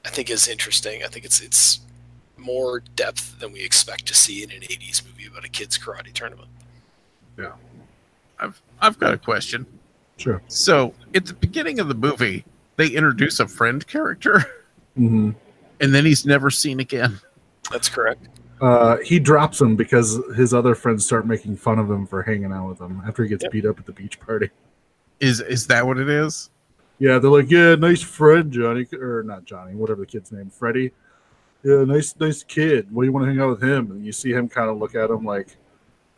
I 0.05 0.11
think 0.11 0.31
is 0.31 0.47
interesting. 0.47 1.03
I 1.03 1.09
think 1.09 1.25
it's 1.25 1.41
it's 1.41 1.81
more 2.37 2.79
depth 2.95 3.41
than 3.41 3.51
we 3.53 3.63
expect 3.65 4.07
to 4.07 4.15
see 4.15 4.45
in 4.45 4.51
an 4.53 4.63
80s 4.63 5.03
movie 5.05 5.27
about 5.27 5.45
a 5.45 5.49
kids 5.49 5.77
karate 5.77 6.13
tournament. 6.13 6.49
Yeah. 7.37 7.53
I've 8.39 8.63
I've 8.81 8.97
got 9.01 9.13
a 9.13 9.19
question. 9.19 9.67
Sure. 10.19 10.41
So 10.47 10.95
at 11.17 11.27
the 11.27 11.35
beginning 11.35 11.81
of 11.81 11.89
the 11.89 11.95
movie, 11.97 12.45
they 12.77 12.87
introduce 12.87 13.41
a 13.41 13.49
friend 13.49 13.85
character, 13.87 14.45
hmm 14.95 15.33
and 15.81 15.93
then 15.95 16.05
he's 16.07 16.25
never 16.25 16.49
seen 16.51 16.79
again. 16.81 17.21
That's 17.73 17.89
correct. 17.89 18.29
Uh, 18.61 18.97
he 19.05 19.19
drops 19.21 19.61
him 19.61 19.77
because 19.77 20.19
his 20.37 20.55
other 20.55 20.75
friends 20.75 21.05
start 21.05 21.27
making 21.27 21.57
fun 21.57 21.79
of 21.79 21.89
him 21.91 22.07
for 22.07 22.23
hanging 22.23 22.53
out 22.53 22.69
with 22.69 22.81
him 22.81 23.03
after 23.07 23.23
he 23.25 23.29
gets 23.29 23.43
Yep. 23.45 23.53
beat 23.53 23.67
up 23.67 23.79
at 23.79 23.87
the 23.87 23.93
beach 23.93 24.19
party. 24.21 24.51
Is 25.21 25.41
is 25.41 25.67
that 25.67 25.87
what 25.87 25.99
it 25.99 26.09
is? 26.09 26.51
Yeah, 26.99 27.19
they're 27.19 27.31
like, 27.31 27.51
"Yeah, 27.51 27.75
nice 27.77 28.03
friend, 28.03 28.53
Johnny," 28.53 28.87
or 28.95 29.23
not 29.23 29.45
Johnny, 29.45 29.75
whatever 29.75 30.01
the 30.01 30.07
kid's 30.07 30.33
name, 30.33 30.51
Freddie. 30.51 30.93
Yeah, 31.63 31.85
nice, 31.85 32.15
nice 32.19 32.43
kid. 32.43 32.89
Well, 32.93 33.05
you 33.05 33.13
want 33.13 33.25
to 33.27 33.31
hang 33.31 33.41
out 33.41 33.51
with 33.51 33.63
him? 33.63 33.91
And 33.91 34.05
you 34.07 34.13
see 34.13 34.31
him 34.33 34.49
kind 34.49 34.71
of 34.71 34.79
look 34.79 34.95
at 34.95 35.11
him 35.11 35.25
like, 35.25 35.57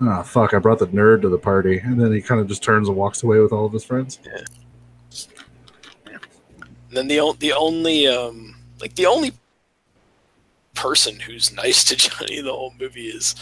"Ah, 0.01 0.23
fuck, 0.23 0.55
I 0.55 0.59
brought 0.59 0.79
the 0.79 0.87
nerd 0.89 1.23
to 1.23 1.29
the 1.29 1.39
party," 1.39 1.79
and 1.79 2.01
then 2.01 2.13
he 2.13 2.21
kind 2.21 2.41
of 2.41 2.49
just 2.49 2.63
turns 2.63 2.89
and 2.89 2.97
walks 2.97 3.23
away 3.23 3.41
with 3.41 3.53
all 3.53 3.67
of 3.67 3.73
his 3.73 3.85
friends. 3.85 4.19
Yeah. 4.25 4.45
And 6.89 6.97
then 6.97 7.09
the 7.09 7.21
o- 7.21 7.33
the 7.35 7.53
only 7.53 8.07
um 8.09 8.57
like 8.81 8.95
the 8.97 9.07
only 9.07 9.33
person 10.75 11.21
who's 11.21 11.53
nice 11.55 11.85
to 11.85 11.97
Johnny 11.97 12.39
in 12.39 12.45
the 12.45 12.53
whole 12.53 12.75
movie 12.81 13.09
is 13.09 13.35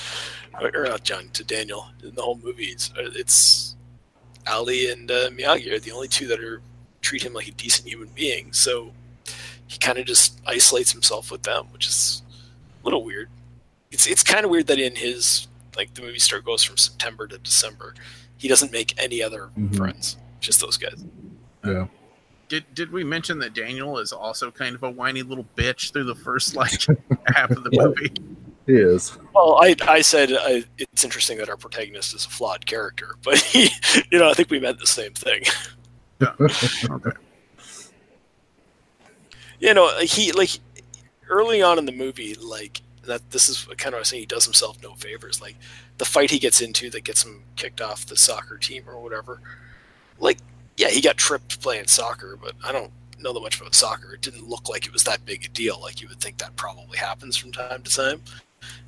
or 0.61 0.85
not 0.85 1.05
Johnny 1.05 1.29
to 1.33 1.45
Daniel 1.45 1.89
in 2.03 2.15
the 2.15 2.23
whole 2.23 2.39
movie 2.43 2.67
is 2.67 2.93
uh, 2.99 3.11
it's 3.15 3.77
Ali 4.51 4.91
and 4.91 5.11
uh, 5.11 5.31
Miyagi 5.31 5.71
are 5.73 5.79
the 5.79 5.93
only 5.93 6.09
two 6.09 6.27
that 6.29 6.41
are 6.43 6.61
treat 7.03 7.23
him 7.23 7.33
like 7.33 7.49
a 7.49 7.53
decent 7.53 7.89
human 7.89 8.09
being. 8.15 8.53
So 8.53 8.93
he 9.67 9.79
kind 9.79 9.99
of 9.99 10.07
just 10.07 10.41
isolates 10.47 10.93
himself 10.93 11.31
with 11.31 11.43
them, 11.43 11.67
which 11.73 11.87
is 11.87 12.23
a 12.83 12.85
little 12.87 13.05
weird. 13.05 13.29
It's 13.91 14.07
it's 14.07 14.23
kind 14.23 14.45
of 14.45 14.51
weird 14.51 14.67
that 14.69 14.79
in 14.79 14.95
his 14.97 15.47
like 15.77 15.95
the 15.95 16.03
movie 16.03 16.19
star 16.19 16.41
goes 16.41 16.63
from 16.65 16.77
September 16.77 17.27
to 17.29 17.39
December, 17.39 17.95
he 18.37 18.49
doesn't 18.49 18.73
make 18.73 18.95
any 19.03 19.23
other 19.23 19.51
Mhm. 19.59 19.77
friends, 19.77 20.17
just 20.41 20.61
those 20.61 20.77
guys. 20.77 21.05
Yeah, 21.65 21.87
Did 22.49 22.65
did 22.75 22.91
we 22.93 23.05
mention 23.05 23.39
that 23.41 23.55
Daniel 23.55 23.99
is 23.99 24.13
also 24.13 24.51
kind 24.51 24.75
of 24.75 24.83
a 24.83 24.91
whiny 24.91 25.23
little 25.23 25.47
bitch 25.57 25.93
through 25.93 26.05
the 26.05 26.15
first 26.15 26.57
like 26.57 26.85
half 27.27 27.51
of 27.51 27.63
the 27.65 27.71
Yeah. 27.73 27.85
movie? 27.85 28.13
He 28.69 28.75
is. 28.75 29.17
Well, 29.35 29.59
I, 29.63 29.75
I 29.87 30.03
said 30.03 30.31
I, 30.31 30.63
it's 30.77 31.03
interesting 31.03 31.39
that 31.39 31.49
our 31.49 31.57
protagonist 31.57 32.15
is 32.15 32.27
a 32.27 32.29
flawed 32.29 32.67
character, 32.67 33.17
but 33.25 33.39
he, 33.39 33.71
you 34.13 34.19
know, 34.19 34.31
I 34.31 34.35
think 34.35 34.51
we 34.51 34.61
meant 34.61 34.79
the 34.79 34.87
same 34.87 35.15
thing. 35.15 35.43
Okay. 36.21 37.11
You 39.61 39.75
know, 39.75 39.89
he 40.01 40.33
like 40.33 40.51
early 41.29 41.63
on 41.63 41.79
in 41.79 41.87
the 41.87 41.93
movie, 41.93 42.35
like 42.35 42.81
that. 43.05 43.31
This 43.31 43.49
is 43.49 43.65
kind 43.77 43.87
of 43.89 43.93
what 43.93 43.95
I 43.95 43.99
was 44.01 44.09
saying. 44.09 44.23
He 44.23 44.27
does 44.27 44.45
himself 44.45 44.83
no 44.83 44.95
favors. 44.95 45.41
Like 45.41 45.57
the 45.99 46.05
fight 46.05 46.31
he 46.31 46.39
gets 46.39 46.61
into 46.61 46.91
that 46.91 47.05
gets 47.05 47.25
him 47.25 47.43
kicked 47.57 47.81
off 47.81 48.07
the 48.07 48.17
soccer 48.17 48.59
team 48.59 48.85
or 48.87 49.01
whatever. 49.01 49.41
Like, 50.19 50.39
yeah, 50.77 50.89
he 50.89 51.01
got 51.01 51.17
tripped 51.17 51.61
playing 51.61 51.87
soccer, 51.87 52.37
but 52.41 52.55
I 52.65 52.73
don't 52.73 52.91
know 53.21 53.33
that 53.33 53.41
much 53.41 53.61
about 53.61 53.75
soccer. 53.75 54.15
It 54.15 54.23
didn't 54.23 54.49
look 54.49 54.69
like 54.69 54.87
it 54.87 54.93
was 54.93 55.05
that 55.05 55.25
big 55.25 55.45
a 55.45 55.49
deal. 55.49 55.81
Like 55.81 56.01
you 56.01 56.09
would 56.09 56.21
think 56.21 56.39
that 56.39 56.57
probably 56.57 56.99
happens 56.99 57.37
from 57.37 57.53
time 57.53 57.83
to 57.83 57.95
time, 57.95 58.23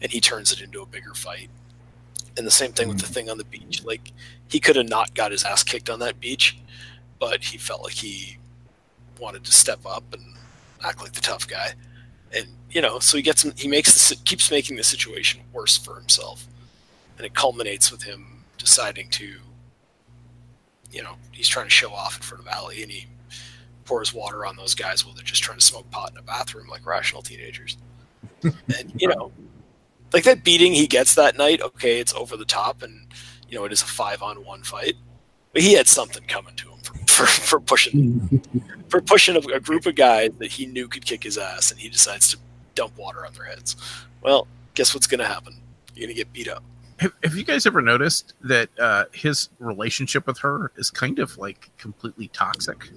and 0.00 0.10
he 0.10 0.20
turns 0.20 0.52
it 0.52 0.60
into 0.60 0.82
a 0.82 0.86
bigger 0.86 1.14
fight. 1.14 1.50
And 2.36 2.46
the 2.46 2.50
same 2.50 2.72
thing 2.72 2.88
with 2.88 3.00
the 3.00 3.06
mm. 3.06 3.14
thing 3.14 3.30
on 3.30 3.38
the 3.38 3.44
beach. 3.44 3.84
Like 3.84 4.12
he 4.48 4.60
could 4.60 4.76
have 4.76 4.88
not 4.88 5.14
got 5.14 5.32
his 5.32 5.44
ass 5.44 5.62
kicked 5.62 5.90
on 5.90 5.98
that 6.00 6.20
beach, 6.20 6.58
but 7.18 7.42
he 7.44 7.58
felt 7.58 7.82
like 7.82 7.94
he 7.94 8.38
wanted 9.18 9.44
to 9.44 9.52
step 9.52 9.80
up 9.84 10.04
and 10.12 10.22
act 10.84 11.00
like 11.00 11.12
the 11.12 11.20
tough 11.20 11.46
guy. 11.46 11.72
And 12.34 12.46
you 12.70 12.80
know, 12.80 12.98
so 12.98 13.16
he 13.16 13.22
gets 13.22 13.42
he 13.60 13.68
makes 13.68 14.08
the 14.08 14.16
keeps 14.16 14.50
making 14.50 14.76
the 14.76 14.84
situation 14.84 15.42
worse 15.52 15.76
for 15.76 15.96
himself, 15.96 16.46
and 17.16 17.26
it 17.26 17.34
culminates 17.34 17.90
with 17.90 18.02
him 18.02 18.44
deciding 18.58 19.10
to, 19.10 19.34
you 20.92 21.02
know, 21.02 21.14
he's 21.32 21.48
trying 21.48 21.66
to 21.66 21.70
show 21.70 21.92
off 21.92 22.16
in 22.16 22.22
front 22.22 22.46
of 22.46 22.52
Ali, 22.52 22.82
and 22.82 22.92
he 22.92 23.06
pours 23.84 24.14
water 24.14 24.46
on 24.46 24.56
those 24.56 24.74
guys 24.74 25.04
while 25.04 25.14
they're 25.14 25.24
just 25.24 25.42
trying 25.42 25.58
to 25.58 25.64
smoke 25.64 25.90
pot 25.90 26.12
in 26.12 26.18
a 26.18 26.22
bathroom 26.22 26.68
like 26.68 26.86
rational 26.86 27.22
teenagers. 27.22 27.76
and 28.42 28.92
you 28.96 29.08
know, 29.08 29.32
like 30.12 30.24
that 30.24 30.44
beating 30.44 30.72
he 30.72 30.86
gets 30.86 31.14
that 31.14 31.36
night, 31.36 31.60
okay, 31.62 32.00
it's 32.00 32.14
over 32.14 32.36
the 32.36 32.44
top, 32.44 32.82
and 32.82 33.06
you 33.48 33.58
know, 33.58 33.64
it 33.64 33.72
is 33.72 33.82
a 33.82 33.86
five 33.86 34.22
on 34.22 34.44
one 34.44 34.62
fight, 34.62 34.94
but 35.52 35.62
he 35.62 35.74
had 35.74 35.88
something 35.88 36.24
coming 36.24 36.54
to 36.56 36.70
him 36.70 36.78
for 36.82 36.94
for, 37.06 37.26
for 37.26 37.60
pushing 37.60 38.42
for 38.88 39.00
pushing 39.00 39.36
a, 39.36 39.40
a 39.54 39.60
group 39.60 39.86
of 39.86 39.94
guys 39.94 40.30
that 40.38 40.50
he 40.50 40.66
knew 40.66 40.88
could 40.88 41.04
kick 41.04 41.22
his 41.22 41.38
ass, 41.38 41.70
and 41.70 41.80
he 41.80 41.88
decides 41.88 42.30
to 42.30 42.38
dump 42.74 42.96
water 42.96 43.26
on 43.26 43.32
their 43.34 43.44
heads. 43.44 43.76
Well, 44.22 44.46
guess 44.74 44.94
what's 44.94 45.06
going 45.06 45.20
to 45.20 45.26
happen? 45.26 45.54
You're 45.94 46.06
going 46.06 46.16
to 46.16 46.18
get 46.18 46.32
beat 46.32 46.48
up. 46.48 46.62
Have, 46.98 47.12
have 47.24 47.34
you 47.34 47.44
guys 47.44 47.66
ever 47.66 47.80
noticed 47.80 48.34
that 48.42 48.68
uh, 48.78 49.06
his 49.12 49.48
relationship 49.58 50.26
with 50.26 50.38
her 50.38 50.70
is 50.76 50.90
kind 50.90 51.18
of 51.18 51.36
like 51.38 51.70
completely 51.78 52.28
toxic 52.28 52.90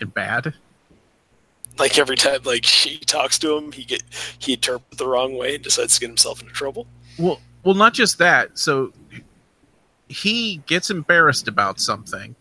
and 0.00 0.12
bad? 0.14 0.54
Like 1.80 1.98
every 1.98 2.16
time, 2.16 2.40
like 2.44 2.64
she 2.64 2.98
talks 2.98 3.38
to 3.38 3.56
him, 3.56 3.72
he 3.72 3.84
get 3.84 4.02
he 4.38 4.52
interprets 4.52 4.98
the 4.98 5.08
wrong 5.08 5.36
way 5.36 5.54
and 5.54 5.64
decides 5.64 5.94
to 5.94 6.00
get 6.00 6.08
himself 6.08 6.42
into 6.42 6.52
trouble. 6.52 6.86
Well, 7.18 7.40
well, 7.64 7.74
not 7.74 7.94
just 7.94 8.18
that. 8.18 8.58
So 8.58 8.92
he 10.08 10.58
gets 10.66 10.90
embarrassed 10.90 11.48
about 11.48 11.80
something, 11.80 12.34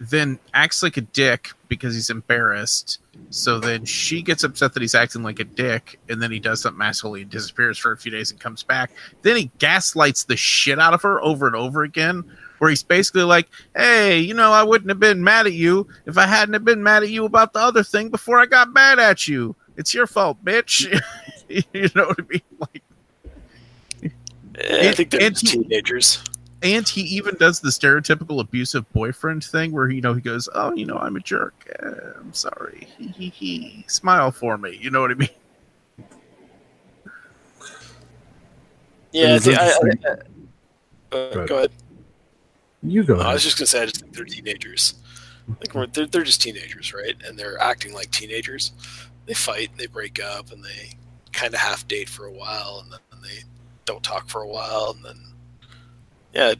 then 0.00 0.38
acts 0.52 0.82
like 0.82 0.96
a 0.96 1.02
dick 1.02 1.50
because 1.68 1.94
he's 1.94 2.10
embarrassed. 2.10 2.98
So 3.30 3.60
then 3.60 3.84
she 3.84 4.22
gets 4.22 4.42
upset 4.42 4.74
that 4.74 4.80
he's 4.80 4.94
acting 4.94 5.22
like 5.22 5.38
a 5.38 5.44
dick, 5.44 6.00
and 6.08 6.20
then 6.20 6.32
he 6.32 6.40
does 6.40 6.62
something 6.62 6.84
asshole 6.84 7.14
and 7.14 7.30
disappears 7.30 7.78
for 7.78 7.92
a 7.92 7.96
few 7.96 8.10
days 8.10 8.30
and 8.30 8.40
comes 8.40 8.62
back. 8.62 8.90
Then 9.22 9.36
he 9.36 9.50
gaslights 9.58 10.24
the 10.24 10.36
shit 10.36 10.78
out 10.78 10.94
of 10.94 11.02
her 11.02 11.22
over 11.22 11.46
and 11.46 11.54
over 11.54 11.84
again. 11.84 12.24
Where 12.64 12.70
he's 12.70 12.82
basically 12.82 13.24
like, 13.24 13.46
"Hey, 13.76 14.20
you 14.20 14.32
know, 14.32 14.50
I 14.50 14.62
wouldn't 14.62 14.88
have 14.88 14.98
been 14.98 15.22
mad 15.22 15.44
at 15.46 15.52
you 15.52 15.86
if 16.06 16.16
I 16.16 16.24
hadn't 16.24 16.54
have 16.54 16.64
been 16.64 16.82
mad 16.82 17.02
at 17.02 17.10
you 17.10 17.26
about 17.26 17.52
the 17.52 17.58
other 17.58 17.82
thing 17.82 18.08
before 18.08 18.38
I 18.40 18.46
got 18.46 18.72
mad 18.72 18.98
at 18.98 19.28
you. 19.28 19.54
It's 19.76 19.92
your 19.92 20.06
fault, 20.06 20.42
bitch." 20.42 20.84
you 21.50 21.90
know 21.94 22.06
what 22.06 22.18
I 22.18 22.24
mean? 22.26 22.40
Like, 22.58 22.82
I 24.56 24.86
And- 24.86 24.96
think 24.96 25.10
they're 25.10 25.20
and 25.24 25.34
just 25.38 25.52
he- 25.52 25.62
teenagers. 25.62 26.24
and 26.62 26.88
he 26.88 27.02
even 27.02 27.34
does 27.34 27.60
the 27.60 27.68
stereotypical 27.68 28.40
abusive 28.40 28.90
boyfriend 28.94 29.44
thing 29.44 29.70
where 29.70 29.90
you 29.90 30.00
know 30.00 30.14
he 30.14 30.22
goes 30.22 30.48
oh 30.54 30.72
you 30.72 30.86
know 30.86 30.96
i'm 30.96 31.16
a 31.16 31.20
jerk 31.20 31.52
Eh, 31.82 31.90
i'm 32.18 32.32
sorry 32.32 32.88
he, 32.96 33.08
he, 33.08 33.28
he. 33.28 33.84
smile 33.88 34.30
for 34.30 34.56
me 34.56 34.78
you 34.80 34.90
know 34.90 35.02
what 35.02 35.10
i 35.10 35.14
mean 35.14 35.28
Yeah, 39.12 39.38
I 39.44 39.50
I, 39.50 39.88
I, 41.12 41.16
uh, 41.16 41.46
go 41.46 41.56
ahead. 41.58 41.70
You 42.84 43.02
go. 43.02 43.18
I 43.18 43.32
was 43.32 43.42
just 43.42 43.58
gonna 43.58 43.66
say, 43.66 43.82
I 43.82 43.86
just 43.86 44.00
think 44.00 44.12
they're 44.14 44.24
teenagers. 44.24 44.94
Like 45.48 45.74
we're, 45.74 45.86
they're 45.86 46.06
they're 46.06 46.22
just 46.22 46.42
teenagers, 46.42 46.92
right? 46.92 47.14
And 47.26 47.38
they're 47.38 47.60
acting 47.60 47.92
like 47.92 48.10
teenagers. 48.10 48.72
They 49.26 49.34
fight, 49.34 49.70
and 49.70 49.78
they 49.80 49.86
break 49.86 50.22
up, 50.22 50.52
and 50.52 50.62
they 50.62 50.90
kind 51.32 51.54
of 51.54 51.60
half 51.60 51.86
date 51.88 52.08
for 52.08 52.26
a 52.26 52.32
while, 52.32 52.80
and 52.82 52.92
then 52.92 53.00
they 53.22 53.44
don't 53.84 54.02
talk 54.02 54.28
for 54.28 54.42
a 54.42 54.48
while, 54.48 54.94
and 54.96 55.04
then 55.04 55.16
yeah, 56.34 56.54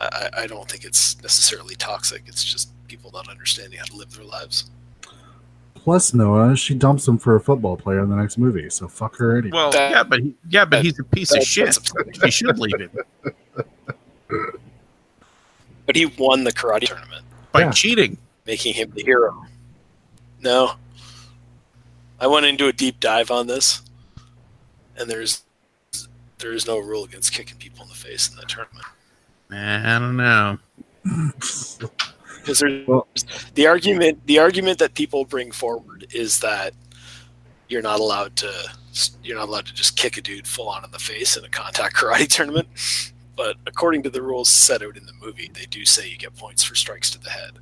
I, 0.00 0.30
I 0.38 0.46
don't 0.46 0.68
think 0.68 0.84
it's 0.84 1.20
necessarily 1.22 1.74
toxic. 1.76 2.22
It's 2.26 2.44
just 2.44 2.70
people 2.88 3.10
not 3.12 3.28
understanding 3.28 3.78
how 3.78 3.86
to 3.86 3.96
live 3.96 4.14
their 4.14 4.24
lives. 4.24 4.70
Plus, 5.74 6.12
Noah, 6.12 6.56
she 6.56 6.74
dumps 6.74 7.08
him 7.08 7.16
for 7.16 7.36
a 7.36 7.40
football 7.40 7.74
player 7.76 8.00
in 8.00 8.10
the 8.10 8.16
next 8.16 8.36
movie, 8.36 8.68
so 8.68 8.86
fuck 8.86 9.16
her 9.16 9.38
anyway. 9.38 9.50
Well, 9.52 9.70
That- 9.70 9.90
yeah, 9.92 10.02
but 10.02 10.20
he, 10.20 10.34
yeah, 10.50 10.64
but 10.66 10.84
he's 10.84 10.98
a 10.98 11.04
piece 11.04 11.34
of 11.34 11.42
shit. 11.42 11.78
He 12.22 12.30
should 12.30 12.58
leave 12.58 12.78
him 12.78 12.90
But 15.90 15.96
he 15.96 16.06
won 16.06 16.44
the 16.44 16.52
karate 16.52 16.86
tournament, 16.86 17.24
by 17.50 17.62
Yeah. 17.62 17.72
cheating. 17.72 18.16
making 18.46 18.74
him 18.74 18.92
the 18.94 19.02
hero. 19.02 19.44
No, 20.40 20.74
I 22.20 22.28
went 22.28 22.46
into 22.46 22.68
a 22.68 22.72
deep 22.72 23.00
dive 23.00 23.32
on 23.32 23.48
this, 23.48 23.82
and 24.96 25.10
there's 25.10 25.42
there 26.38 26.52
is 26.52 26.64
no 26.64 26.78
rule 26.78 27.02
against 27.02 27.32
kicking 27.32 27.56
people 27.56 27.82
in 27.82 27.88
the 27.88 27.96
face 27.96 28.30
in 28.30 28.36
that 28.36 28.48
tournament. 28.48 28.86
I 29.50 29.98
don't 29.98 30.16
know. 30.16 30.58
because 31.02 32.60
there's 32.60 32.86
Well- 32.86 33.08
the 33.56 33.66
argument 33.66 34.24
the 34.26 34.38
argument 34.38 34.78
that 34.78 34.94
people 34.94 35.24
bring 35.24 35.50
forward 35.50 36.06
is 36.12 36.38
that 36.38 36.72
you're 37.68 37.82
not 37.82 37.98
allowed 37.98 38.36
to 38.36 38.52
you're 39.24 39.36
not 39.38 39.48
allowed 39.48 39.66
to 39.66 39.74
just 39.74 39.96
kick 39.96 40.16
a 40.16 40.20
dude 40.20 40.46
full 40.46 40.68
on 40.68 40.84
in 40.84 40.92
the 40.92 41.00
face 41.00 41.36
in 41.36 41.44
a 41.44 41.48
contact 41.48 41.96
karate 41.96 42.28
tournament 42.28 42.68
but 43.40 43.56
according 43.66 44.02
to 44.02 44.10
the 44.10 44.20
rules 44.20 44.50
set 44.50 44.82
out 44.82 44.98
in 44.98 45.06
the 45.06 45.14
movie 45.14 45.50
they 45.54 45.64
do 45.64 45.82
say 45.86 46.06
you 46.06 46.18
get 46.18 46.36
points 46.36 46.62
for 46.62 46.74
strikes 46.74 47.08
to 47.10 47.18
the 47.18 47.30
head 47.30 47.52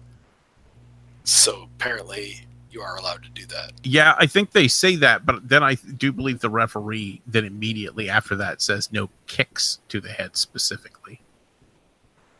so 1.22 1.68
apparently 1.76 2.40
you 2.72 2.80
are 2.82 2.96
allowed 2.96 3.22
to 3.22 3.28
do 3.30 3.46
that 3.46 3.70
Yeah, 3.84 4.14
I 4.18 4.26
think 4.26 4.50
they 4.50 4.66
say 4.66 4.96
that, 4.96 5.24
but 5.24 5.48
then 5.48 5.62
I 5.62 5.74
do 5.96 6.10
believe 6.12 6.40
the 6.40 6.50
referee 6.50 7.22
then 7.28 7.44
immediately 7.44 8.10
after 8.10 8.34
that 8.36 8.60
says 8.60 8.90
no 8.92 9.08
kicks 9.28 9.78
to 9.88 10.00
the 10.00 10.08
head 10.10 10.36
specifically. 10.36 11.20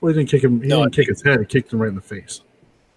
Well, 0.01 0.13
he 0.13 0.19
didn't 0.19 0.31
kick 0.31 0.43
him. 0.45 0.61
He 0.61 0.69
No, 0.69 0.83
didn't 0.83 0.95
kick 0.97 1.09
his 1.09 1.23
head. 1.23 1.39
He 1.41 1.47
kicked 1.47 1.73
him 1.73 1.81
right 1.81 1.89
in 1.89 1.95
the 1.95 2.01
face. 2.03 2.43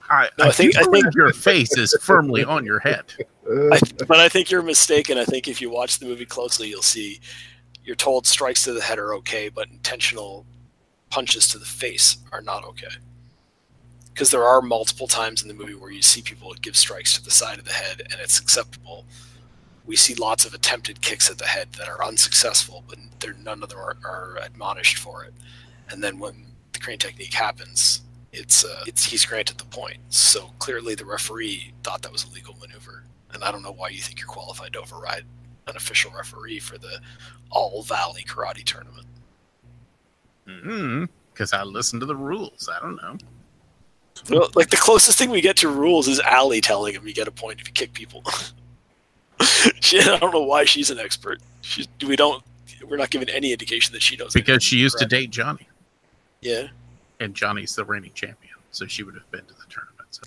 I, 0.10 0.30
No, 0.38 0.46
I, 0.46 0.48
I 0.48 0.52
think- 0.52 0.76
think, 0.76 0.88
I 0.88 0.92
think- 0.92 1.16
your 1.16 1.32
face 1.34 1.78
is 1.78 1.96
firmly 2.02 2.44
on 2.44 2.66
your 2.66 2.80
head. 2.80 3.06
I, 3.72 3.80
but 4.08 4.20
i 4.20 4.30
think 4.30 4.52
you're 4.52 4.62
mistaken 4.62 5.18
i 5.18 5.26
think 5.26 5.48
if 5.48 5.62
you 5.62 5.70
watch 5.70 5.98
the 6.00 6.06
movie 6.06 6.26
closely 6.26 6.70
you'll 6.70 6.82
see 6.84 7.20
you're 7.84 7.96
told 7.96 8.28
strikes 8.28 8.64
to 8.64 8.74
the 8.74 8.82
head 8.82 9.00
are 9.00 9.14
okay 9.16 9.50
but 9.50 9.70
intentional 9.70 10.46
punches 11.10 11.48
to 11.50 11.58
the 11.58 11.66
face 11.66 12.18
are 12.32 12.42
not 12.42 12.64
okay. 12.64 12.88
Because 14.14 14.32
there 14.32 14.44
are 14.44 14.62
multiple 14.62 15.08
times 15.08 15.42
in 15.42 15.48
the 15.48 15.54
movie 15.54 15.76
where 15.76 15.92
you 15.92 16.02
see 16.02 16.22
people 16.22 16.54
give 16.62 16.76
strikes 16.76 17.16
to 17.16 17.24
the 17.24 17.32
side 17.32 17.60
of 17.60 17.66
the 17.66 17.74
head 17.74 18.02
and 18.02 18.20
it's 18.20 18.40
acceptable. 18.40 19.06
We 19.86 19.96
see 19.96 20.16
lots 20.16 20.46
of 20.46 20.54
attempted 20.54 21.02
kicks 21.02 21.30
at 21.30 21.38
the 21.38 21.46
head 21.46 21.70
that 21.74 21.88
are 21.90 22.04
unsuccessful 22.04 22.84
but 22.88 22.98
they're, 23.20 23.34
none 23.34 23.64
of 23.64 23.70
them 23.70 23.80
are, 23.80 23.98
are 24.04 24.38
admonished 24.44 24.98
for 24.98 25.24
it. 25.24 25.34
And 25.90 26.04
then 26.04 26.20
when 26.20 26.46
the 26.74 26.80
crane 26.80 27.00
technique 27.00 27.34
happens 27.34 28.02
it's, 28.34 28.64
uh, 28.64 28.84
it's 28.88 29.04
he's 29.04 29.26
granted 29.26 29.58
the 29.58 29.66
point. 29.66 29.98
So 30.08 30.52
clearly 30.60 30.96
the 30.96 31.04
referee 31.04 31.74
thought 31.84 32.02
that 32.04 32.14
was 32.14 32.24
a 32.24 32.30
legal 32.30 32.56
maneuver. 32.62 33.04
And 33.34 33.44
i 33.44 33.52
don't 33.52 33.64
know 33.64 33.72
why 33.72 33.90
you 33.90 34.02
think 34.02 34.20
you're 34.20 34.28
qualified 34.28 34.74
to 34.74 34.80
override 34.82 35.26
an 35.72 35.78
official 35.78 36.12
referee 36.12 36.60
for 36.60 36.78
the 36.78 37.00
all 37.50 37.82
valley 37.82 38.24
karate 38.28 38.64
tournament 38.64 39.08
Hmm. 40.60 41.06
Because 41.34 41.54
I 41.54 41.64
listen 41.64 42.00
to 42.00 42.06
the 42.06 42.16
rules. 42.16 42.70
I 42.72 42.80
don't 42.80 42.96
know. 42.98 43.18
Well, 44.30 44.50
like 44.56 44.70
the 44.70 44.78
closest 44.78 45.18
thing 45.18 45.30
we 45.30 45.42
get 45.42 45.58
to 45.58 45.70
rules 45.70 46.08
is 46.08 46.20
Allie 46.20 46.62
telling 46.62 46.94
him 46.94 47.08
you 47.08 47.14
get 47.14 47.28
a 47.28 47.32
point 47.32 47.60
if 47.60 47.68
you 47.68 47.74
kick 47.74 47.94
people. 47.94 48.24
she, 49.80 50.00
I 50.00 50.18
don't 50.18 50.34
know 50.34 50.44
why 50.44 50.66
she's 50.66 50.92
an 50.92 51.00
expert. 51.00 51.40
She's, 51.62 51.88
we 52.06 52.16
don't. 52.16 52.44
We're 52.88 52.98
not 52.98 53.10
given 53.10 53.30
any 53.30 53.52
indication 53.52 53.94
that 53.94 54.02
she 54.02 54.18
knows. 54.18 54.34
Because 54.34 54.64
she 54.64 54.78
used 54.78 54.98
to 54.98 55.06
date 55.06 55.30
Johnny, 55.30 55.68
Yeah, 56.42 56.68
and 57.20 57.34
Johnny's 57.34 57.76
the 57.76 57.86
reigning 57.86 58.12
champion, 58.14 58.56
so 58.72 58.86
she 58.86 59.04
would 59.04 59.14
have 59.14 59.30
been 59.32 59.46
to 59.46 59.54
the 59.54 59.66
tournament. 59.70 60.08
So, 60.10 60.24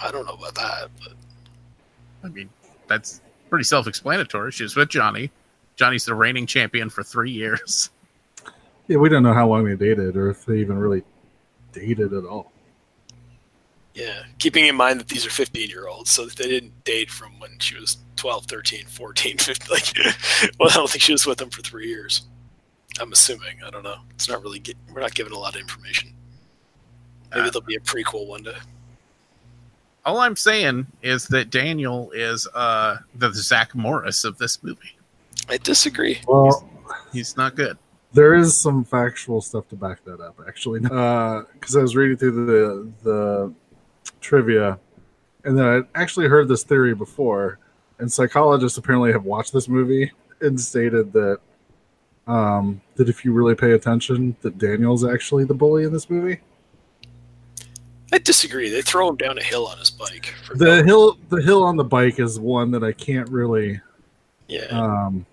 I 0.00 0.10
don't 0.10 0.26
know 0.26 0.34
about 0.34 0.54
that, 0.54 0.90
but 1.02 1.12
I 2.24 2.28
mean, 2.28 2.48
that's 2.86 3.20
pretty 3.48 3.64
self-explanatory. 3.64 4.52
She 4.52 4.62
was 4.62 4.76
with 4.76 4.88
Johnny. 4.88 5.30
Johnny's 5.76 6.04
the 6.04 6.14
reigning 6.14 6.46
champion 6.46 6.90
for 6.90 7.02
three 7.02 7.30
years. 7.30 7.90
yeah, 8.88 8.96
we 8.98 9.08
don't 9.08 9.22
know 9.22 9.34
how 9.34 9.48
long 9.48 9.64
they 9.64 9.76
dated 9.76 10.16
or 10.16 10.30
if 10.30 10.44
they 10.44 10.58
even 10.58 10.78
really 10.78 11.02
dated 11.72 12.12
at 12.12 12.24
all. 12.24 12.52
yeah. 13.94 14.22
Keeping 14.38 14.66
in 14.66 14.74
mind 14.76 15.00
that 15.00 15.08
these 15.08 15.26
are 15.26 15.30
15 15.30 15.68
year 15.68 15.86
olds, 15.88 16.10
so 16.10 16.26
they 16.26 16.48
didn't 16.48 16.84
date 16.84 17.10
from 17.10 17.38
when 17.38 17.58
she 17.60 17.76
was 17.78 17.98
12, 18.16 18.46
13, 18.46 18.86
14, 18.86 19.38
15. 19.38 19.68
Like, 19.70 20.14
well, 20.58 20.70
I 20.70 20.74
don't 20.74 20.90
think 20.90 21.02
she 21.02 21.12
was 21.12 21.26
with 21.26 21.38
them 21.38 21.50
for 21.50 21.62
three 21.62 21.88
years. 21.88 22.26
I'm 23.00 23.12
assuming. 23.12 23.58
I 23.64 23.70
don't 23.70 23.84
know. 23.84 23.98
It's 24.10 24.28
not 24.28 24.42
really. 24.42 24.58
Get, 24.58 24.76
we're 24.92 25.00
not 25.00 25.14
given 25.14 25.32
a 25.32 25.38
lot 25.38 25.54
of 25.54 25.60
information. 25.60 26.12
Maybe 27.30 27.42
Uh, 27.48 27.50
there'll 27.50 27.60
be 27.66 27.76
a 27.76 27.80
prequel 27.80 28.26
one 28.26 28.42
day. 28.42 28.56
All 30.08 30.20
I'm 30.20 30.36
saying 30.36 30.86
is 31.02 31.26
that 31.28 31.50
Daniel 31.50 32.10
is 32.12 32.48
uh, 32.54 32.96
the 33.14 33.30
Zach 33.34 33.74
Morris 33.74 34.24
of 34.24 34.38
this 34.38 34.62
movie. 34.62 34.96
I 35.50 35.58
disagree. 35.58 36.18
Well, 36.26 36.66
He's 37.12 37.36
not 37.36 37.56
good. 37.56 37.76
there 38.14 38.34
is 38.34 38.56
some 38.56 38.84
factual 38.84 39.42
stuff 39.42 39.68
to 39.68 39.76
back 39.76 40.02
that 40.06 40.18
up, 40.18 40.40
actually. 40.48 40.80
Because 41.60 41.76
I 41.76 41.82
was 41.82 41.94
reading 41.94 42.16
through 42.16 42.46
the 42.46 42.90
the 43.02 43.54
trivia, 44.22 44.78
and 45.44 45.58
then 45.58 45.66
I 45.66 46.00
actually 46.00 46.26
heard 46.26 46.48
this 46.48 46.62
theory 46.64 46.94
before, 46.94 47.58
and 47.98 48.10
psychologists 48.10 48.78
apparently 48.78 49.12
have 49.12 49.24
watched 49.24 49.52
this 49.52 49.68
movie 49.68 50.10
and 50.40 50.58
stated 50.58 51.12
that 51.12 51.38
um, 52.26 52.80
that 52.96 53.10
if 53.10 53.26
you 53.26 53.34
really 53.34 53.54
pay 53.54 53.72
attention, 53.72 54.36
that 54.40 54.56
Daniel's 54.56 55.04
actually 55.04 55.44
the 55.44 55.52
bully 55.52 55.84
in 55.84 55.92
this 55.92 56.08
movie. 56.08 56.40
I 58.12 58.18
disagree. 58.18 58.70
They 58.70 58.82
throw 58.82 59.08
him 59.08 59.16
down 59.16 59.38
a 59.38 59.42
hill 59.42 59.66
on 59.66 59.78
his 59.78 59.90
bike. 59.90 60.34
The 60.54 60.82
hill, 60.84 61.18
the 61.28 61.42
hill 61.42 61.62
on 61.62 61.76
the 61.76 61.84
bike 61.84 62.18
is 62.18 62.40
one 62.40 62.70
that 62.70 62.82
I 62.82 62.92
can't 62.92 63.28
really, 63.28 63.80
yeah, 64.48 64.64
um, 64.66 65.26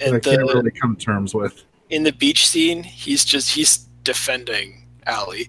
I 0.00 0.04
and 0.04 0.22
can't 0.22 0.46
the, 0.46 0.54
really 0.54 0.70
come 0.70 0.96
to 0.96 1.04
terms 1.04 1.34
with. 1.34 1.64
in 1.90 2.02
the 2.02 2.12
beach 2.12 2.48
scene, 2.48 2.82
he's 2.82 3.24
just 3.24 3.54
he's 3.54 3.78
defending 4.04 4.84
Allie. 5.06 5.48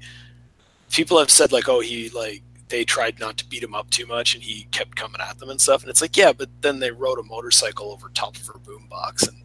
People 0.92 1.20
have 1.20 1.30
said 1.30 1.52
like, 1.52 1.70
oh, 1.70 1.80
he 1.82 2.10
like 2.10 2.42
they 2.70 2.84
tried 2.84 3.20
not 3.20 3.38
to 3.38 3.46
beat 3.46 3.62
him 3.62 3.76
up 3.76 3.90
too 3.92 4.08
much, 4.08 4.34
and 4.34 4.44
he 4.44 4.68
kept 4.72 4.96
coming 4.96 5.22
at 5.22 5.38
them 5.38 5.50
and 5.50 5.62
stuff. 5.62 5.84
And 5.84 5.90
it's 5.92 6.02
like, 6.02 6.18
yeah, 6.18 6.34
but 6.34 6.50
then 6.62 6.80
they 6.80 6.90
rode 6.90 7.20
a 7.20 7.24
motorcycle 7.24 7.92
over 7.92 8.10
top 8.10 8.36
of 8.36 8.48
her 8.48 8.54
boombox 8.54 9.28
and 9.28 9.38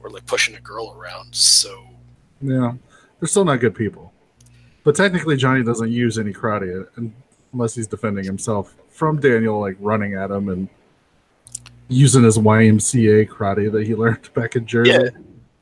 were 0.00 0.10
like 0.10 0.26
pushing 0.26 0.56
a 0.56 0.60
girl 0.60 0.92
around. 0.96 1.34
So 1.34 1.84
Yeah, 2.42 2.72
they're 3.20 3.28
still 3.28 3.44
not 3.44 3.60
good 3.60 3.74
people. 3.74 4.12
But 4.84 4.94
technically, 4.94 5.36
Johnny 5.36 5.64
doesn't 5.64 5.90
use 5.90 6.18
any 6.18 6.32
karate 6.32 6.86
un- 6.96 7.14
unless 7.52 7.74
he's 7.74 7.86
defending 7.86 8.24
himself 8.24 8.74
from 8.90 9.18
Daniel, 9.18 9.58
like 9.60 9.76
running 9.80 10.14
at 10.14 10.30
him 10.30 10.48
and 10.48 10.68
using 11.88 12.22
his 12.24 12.38
YMCA 12.38 13.28
karate 13.28 13.70
that 13.72 13.86
he 13.86 13.94
learned 14.02 14.32
back 14.34 14.56
in 14.56 14.66
Jersey. 14.66 14.90
Yeah. 14.92 15.08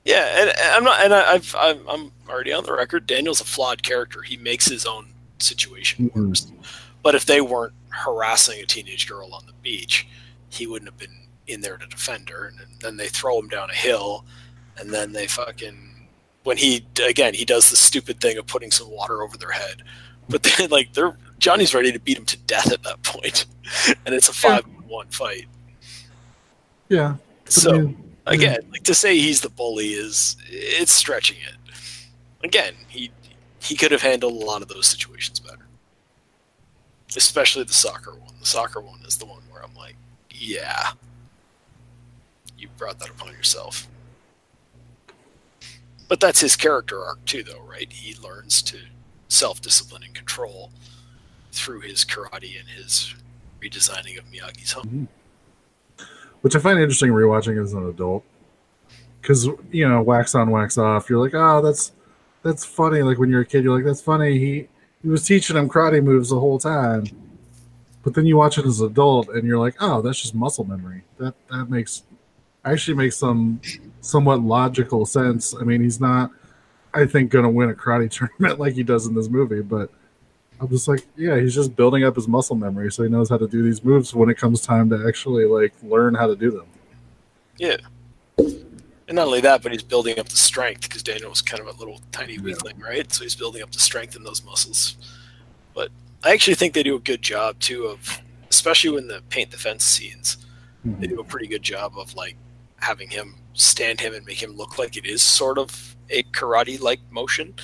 Yeah, 0.05 0.41
and, 0.41 0.49
and 0.51 0.59
I'm 0.75 0.83
not, 0.85 1.05
and 1.05 1.15
I, 1.15 1.33
I've, 1.35 1.55
I'm, 1.57 1.89
I'm 1.89 2.13
already 2.29 2.53
on 2.53 2.65
the 2.65 2.73
record. 2.73 3.07
Daniel's 3.07 3.41
a 3.41 3.45
flawed 3.45 3.85
character. 3.85 4.21
He 4.23 4.37
makes 4.37 4.67
his 4.67 4.85
own 4.85 5.13
situation 5.39 6.11
Mhm. 6.11 6.29
worse. 6.31 6.51
But 7.05 7.15
if 7.15 7.25
they 7.25 7.41
weren't 7.41 7.75
harassing 7.91 8.61
a 8.61 8.67
teenage 8.67 9.07
girl 9.09 9.33
on 9.33 9.47
the 9.47 9.53
beach, 9.63 10.09
he 10.49 10.67
wouldn't 10.67 10.91
have 10.91 10.99
been 10.99 11.17
in 11.47 11.61
there 11.61 11.77
to 11.77 11.87
defend 11.87 12.31
her. 12.31 12.47
And 12.49 12.59
then 12.81 12.97
they 12.97 13.07
throw 13.07 13.39
him 13.39 13.47
down 13.47 13.71
a 13.71 13.75
hill, 13.75 14.25
and 14.77 14.91
then 14.93 15.13
they 15.13 15.29
fucking 15.29 15.92
when 16.45 16.57
he 16.57 16.85
again 17.07 17.35
he 17.35 17.45
does 17.45 17.71
the 17.71 17.77
stupid 17.77 18.21
thing 18.21 18.39
of 18.39 18.47
putting 18.47 18.71
some 18.71 18.91
water 18.91 19.23
over 19.23 19.37
their 19.37 19.53
head. 19.53 19.83
But 20.29 20.43
then 20.59 20.71
like 20.71 20.93
they're 20.93 21.17
Johnny's 21.39 21.75
ready 21.75 21.93
to 21.93 21.99
beat 21.99 22.19
him 22.19 22.25
to 22.27 22.37
death 22.39 22.73
at 22.73 22.83
that 22.85 23.03
point, 23.03 23.47
and 24.07 24.15
it's 24.15 24.29
a 24.29 24.33
five 24.33 24.65
one 24.87 25.09
fight. 25.09 25.47
Yeah. 26.89 27.17
So 27.47 27.73
mean, 27.73 28.15
again, 28.27 28.61
like 28.71 28.85
to 28.85 28.95
say 28.95 29.19
he's 29.19 29.41
the 29.41 29.49
bully 29.49 29.89
is 29.89 30.37
it's 30.49 30.93
stretching 30.93 31.39
it. 31.39 31.57
Again, 32.45 32.75
he 32.89 33.11
he 33.61 33.77
could 33.77 33.93
have 33.93 34.03
handled 34.03 34.43
a 34.43 34.45
lot 34.45 34.63
of 34.63 34.69
those 34.69 34.87
situations 34.87 35.41
better. 35.41 35.67
Especially 37.17 37.65
the 37.65 37.73
soccer 37.73 38.13
one. 38.13 38.35
The 38.41 38.47
soccer 38.47 38.81
one 38.81 39.01
is 39.07 39.17
the 39.17 39.27
one 39.27 39.43
where 39.51 39.63
I'm 39.63 39.75
like, 39.75 39.97
yeah. 40.31 40.93
You 42.57 42.69
brought 42.77 42.99
that 43.01 43.11
upon 43.11 43.33
yourself. 43.33 43.87
But 46.13 46.21
that's 46.21 46.41
his 46.41 46.57
character 46.57 47.03
arc 47.03 47.25
too 47.25 47.43
though, 47.43 47.63
right? 47.63 47.91
He 47.91 48.15
learns 48.21 48.61
to 48.65 48.77
self-discipline 49.29 50.03
and 50.03 50.15
control 50.15 50.71
through 51.53 51.81
his 51.81 52.05
karate 52.05 52.61
and 52.61 52.69
his 52.69 53.15
redesigning 53.63 54.19
of 54.19 54.27
Miyagi's 54.27 54.73
home. 54.73 55.09
Mm-hmm. 55.97 56.05
which 56.43 56.55
I 56.55 56.59
find 56.59 56.79
interesting 56.79 57.13
rewatching 57.13 57.59
as 57.59 57.73
an 57.73 57.89
adult. 57.89 58.25
Because 59.23 59.49
you 59.71 59.89
know, 59.89 60.03
wax 60.03 60.35
on, 60.35 60.51
wax 60.51 60.77
off. 60.77 61.09
You're 61.09 61.19
like, 61.19 61.33
oh, 61.33 61.63
that's 61.63 61.93
that's 62.43 62.63
funny. 62.63 63.01
Like 63.01 63.17
when 63.17 63.31
you're 63.31 63.41
a 63.41 63.47
kid, 63.47 63.65
you're 63.65 63.75
like, 63.75 63.87
that's 63.87 64.03
funny. 64.03 64.39
He 64.39 64.69
he 65.01 65.09
was 65.09 65.25
teaching 65.25 65.57
him 65.57 65.67
karate 65.67 66.05
moves 66.05 66.29
the 66.29 66.39
whole 66.39 66.59
time. 66.59 67.07
But 68.03 68.13
then 68.13 68.27
you 68.27 68.37
watch 68.37 68.59
it 68.59 68.67
as 68.67 68.81
an 68.81 68.89
adult, 68.89 69.31
and 69.31 69.49
you're 69.49 69.59
like, 69.59 69.77
oh, 69.81 70.03
that's 70.03 70.21
just 70.21 70.35
muscle 70.35 70.65
memory. 70.65 71.05
That 71.17 71.33
that 71.51 71.71
makes 71.71 72.03
actually 72.65 72.97
makes 72.97 73.17
some 73.17 73.61
somewhat 74.01 74.43
logical 74.43 75.07
sense. 75.07 75.55
I 75.55 75.65
mean, 75.65 75.83
he's 75.83 76.01
not, 76.01 76.31
I 76.95 77.07
think, 77.07 77.31
going 77.31 77.45
to 77.45 77.51
win 77.51 77.71
a 77.71 77.75
karate 77.75 78.11
tournament 78.39 78.61
like 78.61 78.75
he 78.75 78.83
does 78.83 79.07
in 79.07 79.15
this 79.15 79.29
movie, 79.29 79.63
but 79.63 79.91
I'm 80.61 80.69
just 80.69 80.87
like, 80.87 81.05
yeah, 81.17 81.41
he's 81.41 81.55
just 81.55 81.75
building 81.75 82.05
up 82.05 82.15
his 82.15 82.29
muscle 82.29 82.55
memory, 82.55 82.93
so 82.93 83.03
he 83.03 83.09
knows 83.09 83.29
how 83.29 83.37
to 83.37 83.49
do 83.49 83.63
these 83.63 83.83
moves 83.83 84.15
when 84.15 84.31
it 84.31 84.39
comes 84.39 84.61
time 84.61 84.89
to 84.91 85.09
actually 85.09 85.45
like 85.45 85.73
learn 85.83 86.15
how 86.15 86.27
to 86.27 86.37
do 86.37 86.51
them. 86.51 86.67
Yeah. 87.59 87.77
And 88.39 89.17
not 89.17 89.27
only 89.27 89.41
that, 89.41 89.63
but 89.63 89.73
he's 89.73 89.83
building 89.83 90.19
up 90.19 90.29
the 90.29 90.37
strength 90.37 90.83
because 90.83 91.03
Daniel 91.03 91.31
was 91.31 91.43
kind 91.43 91.61
of 91.61 91.67
a 91.67 91.79
little 91.79 92.01
tiny 92.13 92.39
weakling, 92.39 92.79
right? 92.79 93.13
So 93.13 93.25
he's 93.25 93.35
building 93.35 93.63
up 93.63 93.73
the 93.73 93.81
strength 93.81 94.15
in 94.17 94.23
those 94.23 94.45
muscles. 94.45 94.97
But 95.75 95.91
I 96.23 96.33
actually 96.33 96.55
think 96.55 96.75
they 96.75 96.83
do 96.83 96.97
a 96.97 97.01
good 97.01 97.23
job 97.23 97.59
too 97.59 97.87
of, 97.87 98.23
especially 98.49 98.97
in 98.99 99.09
the 99.09 99.21
paint 99.31 99.51
the 99.51 99.59
fence 99.59 99.85
scenes, 99.85 100.39
they 100.85 101.09
hmm. 101.09 101.15
do 101.15 101.21
a 101.21 101.25
pretty 101.25 101.47
good 101.47 101.63
job 101.63 101.95
of 101.97 102.15
like 102.15 102.37
having 102.83 103.09
him 103.09 103.35
stand 103.55 104.01
him 104.01 104.13
and 104.15 104.25
make 104.27 104.43
him 104.43 104.57
look 104.57 104.79
like 104.79 104.97
it 104.97 105.07
is 105.07 105.23
sort 105.23 105.57
of 105.59 105.97
a 106.11 106.23
karate 106.25 106.81
like 106.81 107.01
motion 107.11 107.55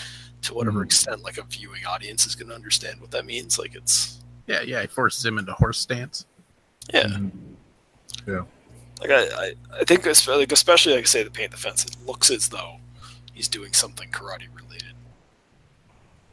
to 0.43 0.55
whatever 0.55 0.81
Mhm. 0.81 0.85
extent 0.87 1.23
like 1.23 1.39
a 1.39 1.43
viewing 1.43 1.85
audience 1.85 2.25
is 2.25 2.35
going 2.37 2.49
to 2.49 2.55
understand 2.55 3.01
what 3.01 3.11
that 3.11 3.27
means. 3.27 3.59
Like 3.59 3.75
it's 3.75 4.21
Yeah, 4.47 4.62
yeah. 4.62 4.81
He 4.83 4.87
forces 4.87 5.25
him 5.25 5.37
into 5.39 5.53
horse 5.55 5.79
stance. 5.81 6.25
yeah. 6.95 7.19
Yeah. 8.27 8.45
Like 9.01 9.11
I, 9.11 9.23
I, 9.25 9.53
I 9.81 9.85
think 9.85 10.07
it's 10.07 10.27
like 10.29 10.53
especially 10.53 10.95
like 10.95 11.03
I 11.03 11.07
say 11.07 11.23
the 11.23 11.31
paint 11.31 11.51
the 11.51 11.57
fence, 11.57 11.85
it 11.85 11.97
looks 12.07 12.31
as 12.31 12.49
though 12.49 12.77
he's 13.35 13.49
doing 13.49 13.73
something 13.73 14.11
karate 14.11 14.47
related. 14.55 14.95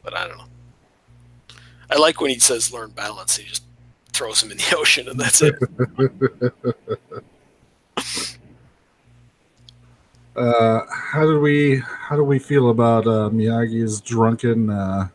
But 0.02 0.14
I 0.14 0.26
don't 0.28 0.38
know. 0.38 0.46
I 1.90 1.96
like 1.96 2.20
when 2.20 2.30
he 2.30 2.38
says 2.38 2.72
learn 2.72 2.90
balance. 2.90 3.36
He 3.36 3.44
just 3.48 3.64
throws 4.12 4.42
him 4.42 4.50
in 4.52 4.56
the 4.58 4.74
ocean 4.78 5.08
and 5.08 5.18
that's 5.18 5.42
it. 5.42 5.54
Uh, 10.36 10.84
how 10.90 11.24
did 11.24 11.38
we 11.38 11.78
how 11.78 12.14
do 12.14 12.22
we 12.22 12.38
feel 12.38 12.68
about 12.68 13.06
uh, 13.06 13.30
Miyagi's 13.30 14.02
drunken 14.02 14.68
uh, 14.68 15.08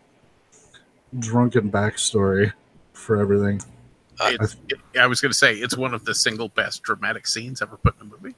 drunken 1.19 1.71
backstory 1.71 2.51
for 2.93 3.17
everything? 3.17 3.61
Uh, 4.19 4.31
It's, 4.41 4.55
it, 4.69 4.79
I 4.99 5.05
was 5.05 5.21
going 5.21 5.31
to 5.31 5.37
say 5.37 5.55
it's 5.55 5.77
one 5.77 5.93
of 5.93 6.05
the 6.05 6.15
single 6.15 6.49
best 6.49 6.81
dramatic 6.81 7.27
scenes 7.27 7.61
ever 7.61 7.77
put 7.77 7.95
in 8.01 8.07
a 8.07 8.09
movie. 8.09 8.35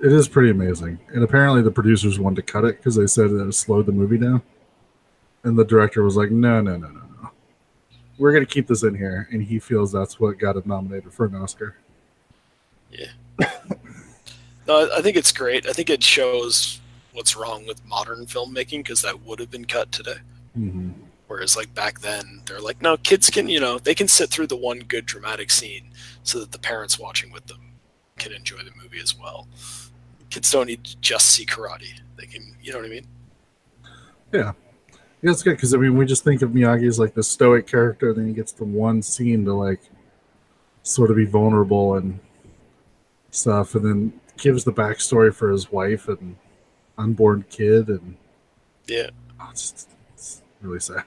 It 0.00 0.12
is 0.12 0.28
pretty 0.28 0.50
amazing, 0.50 1.00
and 1.08 1.24
apparently 1.24 1.62
the 1.62 1.72
producers 1.72 2.20
wanted 2.20 2.36
to 2.36 2.52
cut 2.52 2.64
it 2.64 2.76
because 2.76 2.94
they 2.94 3.08
said 3.08 3.30
that 3.30 3.48
it 3.48 3.52
slowed 3.54 3.86
the 3.86 3.92
movie 3.92 4.18
down, 4.18 4.42
and 5.42 5.58
the 5.58 5.64
director 5.64 6.04
was 6.04 6.16
like, 6.16 6.30
"No, 6.30 6.60
no, 6.60 6.76
no, 6.76 6.86
no, 6.86 7.00
no, 7.20 7.30
we're 8.16 8.32
gonna 8.32 8.46
keep 8.46 8.68
this 8.68 8.84
in 8.84 8.94
here," 8.94 9.28
and 9.32 9.42
he 9.42 9.58
feels 9.58 9.90
that's 9.90 10.20
what 10.20 10.38
got 10.38 10.54
him 10.54 10.62
nominated 10.66 11.12
for 11.12 11.26
an 11.26 11.34
Oscar. 11.34 11.74
No, 14.68 14.88
I- 14.94 15.00
think 15.00 15.16
it's 15.16 15.32
great. 15.32 15.66
I 15.66 15.72
think 15.72 15.88
it 15.90 16.02
shows 16.02 16.80
what's 17.12 17.34
wrong 17.34 17.66
with 17.66 17.84
modern 17.86 18.26
filmmaking 18.26 18.84
because 18.84 19.02
that 19.02 19.22
would 19.22 19.40
have 19.40 19.50
been 19.50 19.64
cut 19.64 19.90
today. 19.90 20.18
Mm-hmm. 20.56 20.90
Whereas 21.26 21.56
like 21.56 21.74
back 21.74 22.00
then, 22.00 22.42
they're 22.46 22.60
like, 22.60 22.80
no, 22.80 22.96
kids 22.96 23.30
can, 23.30 23.48
you 23.48 23.60
know, 23.60 23.78
they 23.78 23.94
can 23.94 24.08
sit 24.08 24.30
through 24.30 24.46
the 24.46 24.56
one 24.56 24.80
good 24.80 25.06
dramatic 25.06 25.50
scene 25.50 25.90
so 26.22 26.38
that 26.40 26.52
the 26.52 26.58
parents 26.58 26.98
watching 26.98 27.32
with 27.32 27.46
them 27.46 27.60
can 28.18 28.32
enjoy 28.32 28.58
the 28.58 28.70
movie 28.80 29.00
as 29.00 29.18
well. 29.18 29.48
Kids 30.30 30.50
don't 30.50 30.66
need 30.66 30.84
to 30.84 30.96
just 30.98 31.28
see 31.28 31.46
karate. 31.46 32.00
They 32.16 32.26
can, 32.26 32.54
you 32.62 32.72
know 32.72 32.78
what 32.78 32.86
I 32.86 32.90
mean? 32.90 33.06
Yeah, 34.32 34.52
it's 35.22 35.42
good 35.42 35.56
because 35.56 35.74
I 35.74 35.78
mean 35.78 35.96
we 35.96 36.04
just 36.04 36.24
think 36.24 36.42
of 36.42 36.50
Miyagi 36.50 36.86
as 36.86 36.98
like 36.98 37.14
the 37.14 37.22
stoic 37.22 37.66
character, 37.66 38.12
then 38.12 38.26
he 38.26 38.34
gets 38.34 38.52
the 38.52 38.64
one 38.64 39.00
scene 39.00 39.44
to 39.46 39.54
like 39.54 39.80
sort 40.82 41.10
of 41.10 41.16
be 41.16 41.24
vulnerable 41.24 41.94
and 41.94 42.20
stuff, 43.30 43.74
and 43.74 43.84
then 43.84 44.20
gives 44.38 44.64
the 44.64 44.72
backstory 44.72 45.34
for 45.34 45.50
his 45.50 45.70
wife 45.70 46.08
and 46.08 46.36
unborn 46.96 47.44
kid, 47.50 47.88
and 47.88 48.16
Yeah. 48.86 49.10
oh, 49.40 49.48
it's, 49.50 49.86
it's 50.14 50.42
really 50.62 50.80
sad. 50.80 51.04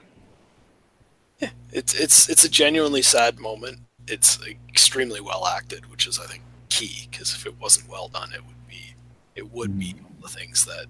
Yeah, 1.38 1.50
it's 1.72 1.94
it's 1.94 2.28
it's 2.28 2.44
a 2.44 2.48
genuinely 2.48 3.02
sad 3.02 3.40
moment. 3.40 3.80
It's 4.06 4.38
extremely 4.68 5.20
well 5.20 5.46
acted, 5.46 5.90
which 5.90 6.06
is 6.06 6.18
I 6.20 6.26
think 6.26 6.42
key 6.68 7.08
because 7.10 7.34
if 7.34 7.46
it 7.46 7.54
wasn't 7.60 7.88
well 7.90 8.08
done, 8.08 8.32
it 8.32 8.44
would 8.46 8.68
be 8.68 8.94
it 9.34 9.50
would 9.52 9.78
be 9.78 9.94
all 10.04 10.22
the 10.22 10.28
things 10.28 10.64
that 10.66 10.86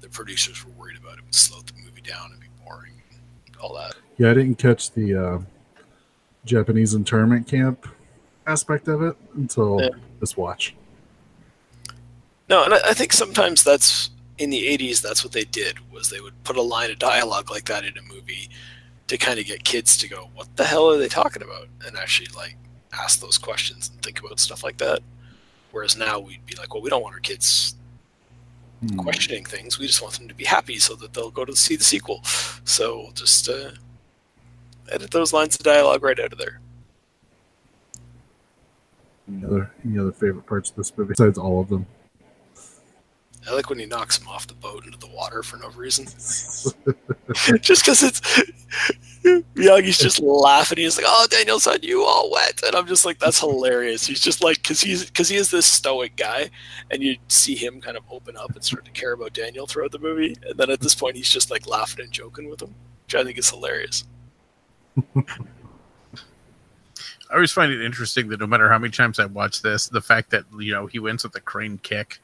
the 0.00 0.08
producers 0.08 0.64
were 0.64 0.72
worried 0.72 0.98
about. 0.98 1.18
It 1.18 1.24
would 1.24 1.34
slow 1.34 1.60
the 1.60 1.72
movie 1.84 2.00
down 2.02 2.30
and 2.32 2.40
be 2.40 2.46
boring, 2.64 2.92
and 3.46 3.56
all 3.56 3.74
that. 3.74 3.94
Yeah, 4.18 4.30
I 4.30 4.34
didn't 4.34 4.56
catch 4.56 4.92
the 4.92 5.14
uh, 5.16 5.38
Japanese 6.44 6.94
internment 6.94 7.48
camp 7.48 7.86
aspect 8.46 8.86
of 8.88 9.02
it 9.02 9.16
until 9.34 9.80
Yeah. 9.80 9.88
this 10.20 10.36
watch. 10.36 10.74
No, 12.48 12.64
and 12.64 12.74
I, 12.74 12.78
I 12.90 12.94
think 12.94 13.12
sometimes 13.12 13.62
that's 13.64 14.10
in 14.38 14.50
the 14.50 14.62
'80s. 14.78 15.00
That's 15.00 15.24
what 15.24 15.32
they 15.32 15.44
did 15.44 15.78
was 15.92 16.10
they 16.10 16.20
would 16.20 16.42
put 16.44 16.56
a 16.56 16.62
line 16.62 16.90
of 16.90 16.98
dialogue 16.98 17.50
like 17.50 17.64
that 17.66 17.84
in 17.84 17.96
a 17.96 18.02
movie 18.02 18.50
to 19.08 19.16
kind 19.18 19.38
of 19.38 19.46
get 19.46 19.64
kids 19.64 19.96
to 19.98 20.08
go, 20.08 20.28
"What 20.34 20.54
the 20.56 20.64
hell 20.64 20.90
are 20.90 20.98
they 20.98 21.08
talking 21.08 21.42
about?" 21.42 21.68
and 21.86 21.96
actually 21.96 22.28
like 22.36 22.56
ask 22.92 23.20
those 23.20 23.38
questions 23.38 23.90
and 23.92 24.02
think 24.02 24.20
about 24.20 24.38
stuff 24.40 24.62
like 24.64 24.78
that. 24.78 25.00
Whereas 25.70 25.96
now 25.96 26.18
we'd 26.18 26.44
be 26.46 26.56
like, 26.56 26.74
"Well, 26.74 26.82
we 26.82 26.90
don't 26.90 27.02
want 27.02 27.14
our 27.14 27.20
kids 27.20 27.74
Hmm. 28.80 28.96
questioning 28.98 29.44
things. 29.44 29.78
We 29.78 29.86
just 29.86 30.02
want 30.02 30.14
them 30.14 30.26
to 30.26 30.34
be 30.34 30.44
happy 30.44 30.78
so 30.80 30.96
that 30.96 31.12
they'll 31.14 31.30
go 31.30 31.44
to 31.44 31.54
see 31.56 31.76
the 31.76 31.84
sequel." 31.84 32.20
So 32.64 32.98
we'll 32.98 33.12
just 33.12 33.48
uh, 33.48 33.70
edit 34.90 35.10
those 35.12 35.32
lines 35.32 35.54
of 35.56 35.62
dialogue 35.62 36.02
right 36.02 36.18
out 36.18 36.32
of 36.32 36.38
there. 36.38 36.60
Any 39.28 39.44
other 39.44 39.70
any 39.84 39.98
other 39.98 40.12
favorite 40.12 40.46
parts 40.46 40.70
of 40.70 40.76
this 40.76 40.92
movie 40.96 41.10
besides 41.10 41.38
all 41.38 41.60
of 41.60 41.68
them? 41.68 41.86
I 43.48 43.54
like 43.54 43.68
when 43.68 43.78
he 43.78 43.86
knocks 43.86 44.18
him 44.18 44.28
off 44.28 44.46
the 44.46 44.54
boat 44.54 44.84
into 44.84 44.98
the 44.98 45.08
water 45.08 45.42
for 45.42 45.56
no 45.56 45.68
reason. 45.70 46.04
just 47.60 47.84
because 47.84 48.02
it's 48.02 48.20
Miyagi's 49.24 49.98
just 49.98 50.20
laughing. 50.20 50.78
He's 50.78 50.96
like, 50.96 51.06
"Oh, 51.08 51.26
Daniel-san, 51.30 51.80
you 51.82 52.04
all 52.04 52.30
wet," 52.30 52.60
and 52.64 52.74
I'm 52.74 52.86
just 52.86 53.04
like, 53.04 53.18
"That's 53.18 53.38
hilarious." 53.38 54.06
He's 54.06 54.20
just 54.20 54.42
like, 54.42 54.58
because 54.58 54.80
he's 54.80 55.04
because 55.04 55.28
he 55.28 55.36
is 55.36 55.50
this 55.50 55.66
stoic 55.66 56.16
guy, 56.16 56.50
and 56.90 57.02
you 57.02 57.16
see 57.28 57.54
him 57.54 57.80
kind 57.80 57.96
of 57.96 58.04
open 58.10 58.36
up 58.36 58.54
and 58.54 58.64
start 58.64 58.84
to 58.84 58.90
care 58.90 59.12
about 59.12 59.32
Daniel 59.32 59.66
throughout 59.66 59.92
the 59.92 59.98
movie, 59.98 60.36
and 60.46 60.58
then 60.58 60.70
at 60.70 60.80
this 60.80 60.94
point, 60.94 61.16
he's 61.16 61.30
just 61.30 61.50
like 61.50 61.66
laughing 61.66 62.04
and 62.04 62.12
joking 62.12 62.48
with 62.48 62.62
him, 62.62 62.74
which 63.04 63.14
I 63.14 63.24
think 63.24 63.38
is 63.38 63.50
hilarious. 63.50 64.04
I 65.16 67.34
always 67.34 67.52
find 67.52 67.72
it 67.72 67.82
interesting 67.82 68.28
that 68.28 68.40
no 68.40 68.46
matter 68.46 68.68
how 68.68 68.78
many 68.78 68.90
times 68.90 69.18
I 69.18 69.24
watch 69.24 69.62
this, 69.62 69.88
the 69.88 70.02
fact 70.02 70.30
that 70.30 70.44
you 70.58 70.72
know 70.72 70.86
he 70.86 70.98
wins 70.98 71.24
with 71.24 71.34
a 71.36 71.40
crane 71.40 71.78
kick, 71.78 72.20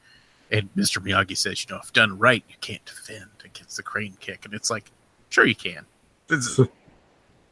and 0.51 0.69
Mr. 0.75 1.03
Miyagi 1.03 1.37
says, 1.37 1.63
you 1.63 1.73
know, 1.73 1.81
if 1.81 1.93
done 1.93 2.17
right, 2.17 2.43
you 2.49 2.55
can't 2.61 2.83
defend 2.85 3.29
against 3.45 3.77
the 3.77 3.83
crane 3.83 4.17
kick, 4.19 4.45
and 4.45 4.53
it's 4.53 4.69
like, 4.69 4.91
sure 5.29 5.45
you 5.45 5.55
can. 5.55 5.85
It's, 6.29 6.59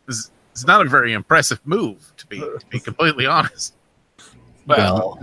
it's, 0.07 0.31
it's 0.51 0.65
not 0.65 0.85
a 0.85 0.89
very 0.89 1.13
impressive 1.13 1.59
move 1.65 2.13
to 2.17 2.27
be 2.27 2.39
to 2.39 2.65
be 2.69 2.79
completely 2.79 3.25
honest. 3.25 3.73
Well, 4.65 5.19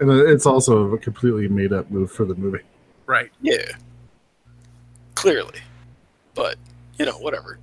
and 0.00 0.10
it's 0.10 0.46
also 0.46 0.92
a 0.92 0.98
completely 0.98 1.48
made 1.48 1.72
up 1.72 1.90
move 1.90 2.10
for 2.10 2.24
the 2.24 2.34
movie. 2.34 2.64
Right. 3.06 3.30
yeah, 3.40 3.72
clearly, 5.14 5.60
but 6.34 6.56
you 6.98 7.06
know, 7.06 7.18
whatever. 7.18 7.58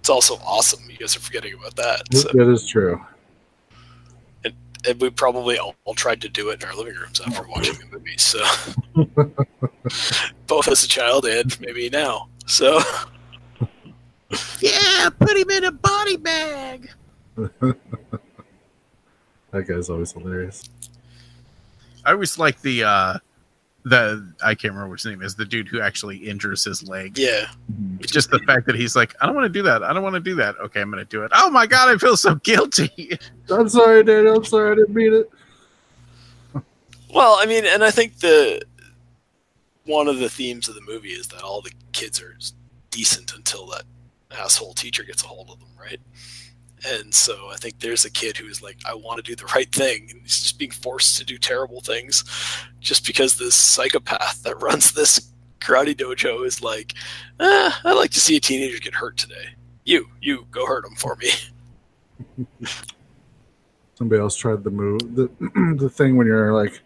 It's 0.00 0.10
also 0.10 0.36
awesome. 0.46 0.88
You 0.88 0.96
guys 0.96 1.16
are 1.16 1.20
forgetting 1.20 1.54
about 1.54 1.74
that. 1.76 2.02
So. 2.14 2.28
That 2.32 2.48
is 2.48 2.64
true. 2.64 3.04
And 4.86 5.00
we 5.00 5.10
probably 5.10 5.58
all, 5.58 5.74
all 5.84 5.94
tried 5.94 6.20
to 6.22 6.28
do 6.28 6.50
it 6.50 6.62
in 6.62 6.68
our 6.68 6.74
living 6.74 6.94
rooms 6.94 7.20
after 7.20 7.46
watching 7.48 7.74
the 7.78 7.86
movie. 7.96 8.16
So 8.16 8.44
both 10.46 10.68
as 10.68 10.84
a 10.84 10.88
child 10.88 11.26
and 11.26 11.58
maybe 11.60 11.90
now. 11.90 12.28
So 12.46 12.80
Yeah, 14.60 15.10
put 15.18 15.36
him 15.36 15.50
in 15.50 15.64
a 15.64 15.72
body 15.72 16.16
bag. 16.16 16.90
That 19.52 19.68
guy's 19.68 19.88
always 19.88 20.12
hilarious. 20.12 20.68
I 22.04 22.12
always 22.12 22.38
like 22.38 22.60
the 22.60 22.84
uh 22.84 23.18
the 23.88 24.34
I 24.44 24.56
can't 24.56 24.74
remember 24.74 24.90
which 24.90 25.04
name 25.06 25.22
is 25.22 25.36
the 25.36 25.44
dude 25.44 25.68
who 25.68 25.80
actually 25.80 26.16
injures 26.16 26.64
his 26.64 26.86
leg. 26.88 27.16
yeah, 27.16 27.46
It's 28.00 28.10
just 28.10 28.30
the 28.30 28.40
fact 28.40 28.66
that 28.66 28.74
he's 28.74 28.96
like, 28.96 29.14
I 29.20 29.26
don't 29.26 29.34
want 29.36 29.44
to 29.46 29.48
do 29.48 29.62
that. 29.62 29.84
I 29.84 29.92
don't 29.92 30.02
want 30.02 30.14
to 30.16 30.20
do 30.20 30.34
that. 30.34 30.56
Okay, 30.58 30.80
I'm 30.80 30.90
going 30.90 31.04
to 31.04 31.08
do 31.08 31.22
it. 31.22 31.30
Oh 31.34 31.48
my 31.50 31.66
god, 31.68 31.88
I 31.88 31.96
feel 31.96 32.16
so 32.16 32.34
guilty. 32.36 33.16
I'm 33.50 33.68
sorry, 33.68 34.02
Daniel. 34.02 34.38
I'm 34.38 34.44
sorry, 34.44 34.72
I 34.72 34.74
didn't 34.74 34.92
mean 34.94 35.14
it. 35.14 35.30
well, 37.14 37.36
I 37.38 37.46
mean, 37.46 37.64
and 37.64 37.84
I 37.84 37.92
think 37.92 38.18
the 38.18 38.60
one 39.84 40.08
of 40.08 40.18
the 40.18 40.28
themes 40.28 40.68
of 40.68 40.74
the 40.74 40.80
movie 40.80 41.10
is 41.12 41.28
that 41.28 41.42
all 41.42 41.60
the 41.60 41.72
kids 41.92 42.20
are 42.20 42.36
decent 42.90 43.34
until 43.34 43.66
that 43.68 43.84
asshole 44.32 44.74
teacher 44.74 45.04
gets 45.04 45.22
a 45.22 45.28
hold 45.28 45.48
of 45.48 45.60
them, 45.60 45.68
right? 45.80 46.00
And 46.84 47.14
so 47.14 47.48
I 47.50 47.56
think 47.56 47.78
there's 47.78 48.04
a 48.04 48.10
kid 48.10 48.36
who 48.36 48.46
is 48.46 48.62
like, 48.62 48.76
I 48.86 48.94
want 48.94 49.16
to 49.16 49.22
do 49.22 49.34
the 49.34 49.50
right 49.54 49.70
thing, 49.72 50.08
and 50.10 50.20
he's 50.22 50.40
just 50.40 50.58
being 50.58 50.70
forced 50.70 51.16
to 51.18 51.24
do 51.24 51.38
terrible 51.38 51.80
things, 51.80 52.22
just 52.80 53.06
because 53.06 53.36
this 53.36 53.54
psychopath 53.54 54.42
that 54.42 54.60
runs 54.60 54.92
this 54.92 55.32
karate 55.60 55.94
dojo 55.94 56.44
is 56.46 56.62
like, 56.62 56.92
eh, 57.40 57.70
I'd 57.84 57.92
like 57.94 58.10
to 58.10 58.20
see 58.20 58.36
a 58.36 58.40
teenager 58.40 58.78
get 58.78 58.94
hurt 58.94 59.16
today. 59.16 59.48
You, 59.84 60.08
you, 60.20 60.46
go 60.50 60.66
hurt 60.66 60.84
him 60.84 60.96
for 60.96 61.16
me. 61.16 61.30
Somebody 63.94 64.20
else 64.20 64.36
tried 64.36 64.62
the 64.62 64.70
move 64.70 65.14
the 65.16 65.30
the 65.78 65.88
thing 65.88 66.16
when 66.16 66.26
you're 66.26 66.52
like, 66.52 66.80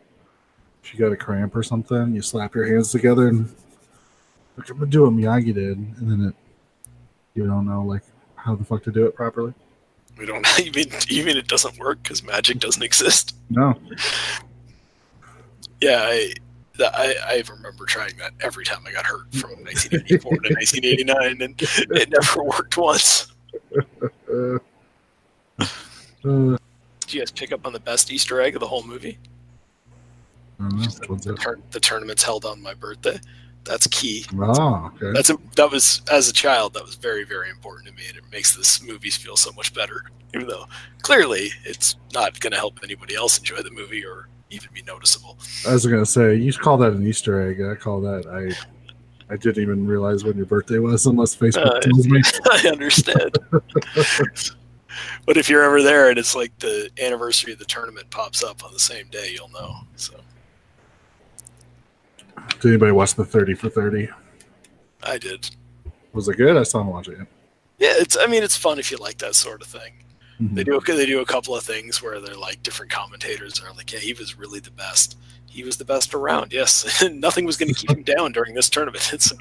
if 0.84 0.94
you 0.94 1.00
got 1.00 1.12
a 1.12 1.16
cramp 1.16 1.56
or 1.56 1.62
something, 1.62 2.14
you 2.14 2.22
slap 2.22 2.54
your 2.54 2.66
hands 2.66 2.92
together 2.92 3.28
and 3.28 3.52
like 4.56 4.70
I'm 4.70 4.78
gonna 4.78 4.90
do 4.90 5.02
what 5.02 5.12
Miyagi 5.12 5.54
did, 5.54 5.76
and 5.76 6.10
then 6.10 6.28
it 6.28 6.34
you 7.34 7.46
don't 7.46 7.66
know 7.66 7.82
like 7.82 8.02
how 8.36 8.54
the 8.54 8.64
fuck 8.64 8.84
to 8.84 8.92
do 8.92 9.06
it 9.06 9.14
properly. 9.14 9.54
We 10.20 10.26
don't. 10.26 10.46
even 10.60 11.26
mean 11.26 11.36
it 11.38 11.48
doesn't 11.48 11.78
work 11.78 12.02
because 12.02 12.22
magic 12.22 12.58
doesn't 12.58 12.82
exist? 12.82 13.34
No, 13.48 13.74
Yeah, 15.80 16.02
I, 16.02 16.34
I 16.78 17.14
I 17.26 17.42
remember 17.50 17.86
trying 17.86 18.16
that 18.18 18.32
every 18.40 18.64
time 18.64 18.82
I 18.86 18.92
got 18.92 19.06
hurt 19.06 19.32
from 19.32 19.50
1984 19.64 20.30
to 20.30 20.54
1989, 20.54 21.42
and 21.42 21.54
it 21.98 22.10
never 22.10 22.44
worked 22.44 22.76
once. 22.76 23.32
Did 26.22 27.14
you 27.14 27.20
guys 27.20 27.30
pick 27.30 27.50
up 27.50 27.66
on 27.66 27.72
the 27.72 27.80
best 27.80 28.12
Easter 28.12 28.40
egg 28.42 28.54
of 28.54 28.60
the 28.60 28.68
whole 28.68 28.84
movie? 28.84 29.18
I 30.60 30.68
don't 30.68 30.76
know. 30.76 30.84
Which 31.14 31.22
The, 31.24 31.34
tur- 31.34 31.60
the 31.70 31.80
tournament's 31.80 32.22
held 32.22 32.44
on 32.44 32.60
my 32.60 32.74
birthday. 32.74 33.18
That's 33.64 33.86
key. 33.88 34.24
Oh, 34.38 34.90
okay. 34.94 35.12
That's 35.12 35.30
a, 35.30 35.36
that 35.56 35.70
was 35.70 36.02
as 36.10 36.28
a 36.28 36.32
child 36.32 36.74
that 36.74 36.84
was 36.84 36.94
very 36.96 37.24
very 37.24 37.50
important 37.50 37.88
to 37.88 37.94
me, 37.94 38.02
and 38.08 38.16
it 38.16 38.24
makes 38.32 38.56
this 38.56 38.82
movies 38.82 39.16
feel 39.16 39.36
so 39.36 39.52
much 39.52 39.74
better. 39.74 40.04
Even 40.34 40.46
though 40.48 40.66
clearly 41.02 41.50
it's 41.64 41.96
not 42.14 42.38
going 42.40 42.52
to 42.52 42.56
help 42.56 42.78
anybody 42.84 43.14
else 43.16 43.36
enjoy 43.38 43.56
the 43.62 43.70
movie 43.70 44.04
or 44.04 44.28
even 44.50 44.68
be 44.72 44.82
noticeable. 44.82 45.38
I 45.68 45.72
was 45.72 45.86
gonna 45.86 46.04
say 46.06 46.34
you 46.34 46.52
call 46.52 46.76
that 46.78 46.92
an 46.92 47.06
Easter 47.06 47.40
egg. 47.48 47.60
I 47.62 47.74
call 47.74 48.00
that 48.02 48.26
I. 48.26 48.54
I 49.32 49.36
didn't 49.36 49.62
even 49.62 49.86
realize 49.86 50.24
when 50.24 50.36
your 50.36 50.46
birthday 50.46 50.78
was 50.80 51.06
unless 51.06 51.36
Facebook 51.36 51.64
Uh, 51.64 51.78
tells 51.80 52.08
me. 52.08 52.20
I 52.50 52.66
understand. 52.72 53.38
but 55.24 55.36
if 55.36 55.48
you're 55.48 55.62
ever 55.62 55.82
there 55.82 56.10
and 56.10 56.18
it's 56.18 56.34
like 56.34 56.58
the 56.58 56.90
anniversary 57.00 57.52
of 57.52 57.60
the 57.60 57.64
tournament 57.64 58.10
pops 58.10 58.42
up 58.42 58.64
on 58.64 58.72
the 58.72 58.78
same 58.80 59.06
day, 59.08 59.30
you'll 59.32 59.48
know. 59.50 59.72
So 59.94 60.14
Did 62.60 62.68
anybody 62.68 62.92
watch 62.92 63.14
the 63.14 63.24
thirty 63.24 63.54
for 63.54 63.68
thirty? 63.68 64.08
I 65.02 65.18
did. 65.18 65.48
Was 66.12 66.28
it 66.28 66.36
good? 66.36 66.56
I 66.56 66.62
still 66.64 66.80
haven't 66.80 66.92
watched 66.92 67.08
it 67.08 67.18
yet. 67.18 67.26
Yeah, 67.78 67.94
it's. 67.96 68.16
I 68.18 68.26
mean, 68.26 68.42
it's 68.42 68.56
fun 68.56 68.78
if 68.78 68.90
you 68.90 68.96
like 68.98 69.18
that 69.18 69.34
sort 69.34 69.62
of 69.62 69.68
thing. 69.68 69.92
Mhm. 70.40 70.54
They 70.54 70.64
do. 70.64 70.80
They 70.80 71.06
do 71.06 71.20
a 71.20 71.26
couple 71.26 71.54
of 71.54 71.62
things 71.62 72.02
where 72.02 72.20
they're 72.20 72.34
like 72.36 72.62
different 72.62 72.92
commentators 72.92 73.60
are 73.62 73.72
like, 73.74 73.92
yeah, 73.92 73.98
he 73.98 74.12
was 74.12 74.36
really 74.38 74.60
the 74.60 74.70
best. 74.70 75.16
He 75.48 75.64
was 75.64 75.76
the 75.78 75.84
best 75.84 76.14
around. 76.14 76.52
Yes, 76.52 77.02
nothing 77.12 77.44
was 77.44 77.56
going 77.56 77.72
to 77.72 77.78
keep 77.78 77.90
him 77.90 78.02
down 78.16 78.32
during 78.32 78.54
this 78.54 78.68
tournament. 78.70 79.10
It's 79.12 79.32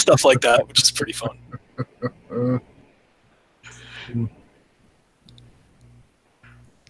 stuff 0.00 0.24
like 0.24 0.40
that, 0.40 0.66
which 0.68 0.82
is 0.82 0.90
pretty 0.90 1.12
fun. 1.12 1.38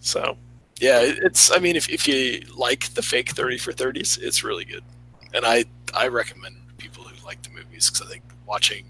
So, 0.01 0.37
yeah, 0.81 1.01
it's. 1.03 1.51
I 1.53 1.59
mean, 1.59 1.77
if, 1.77 1.89
if 1.89 2.09
you 2.09 2.43
like 2.57 2.93
the 2.95 3.03
fake 3.03 3.31
thirty 3.31 3.59
for 3.59 3.73
thirties, 3.73 4.19
it's 4.21 4.43
really 4.43 4.65
good, 4.65 4.83
and 5.35 5.45
I 5.45 5.65
I 5.95 6.09
recommend 6.09 6.57
people 6.79 7.05
who 7.05 7.15
like 7.27 7.43
the 7.43 7.51
movies 7.51 7.91
because 7.91 8.07
I 8.07 8.11
think 8.11 8.23
watching 8.47 8.85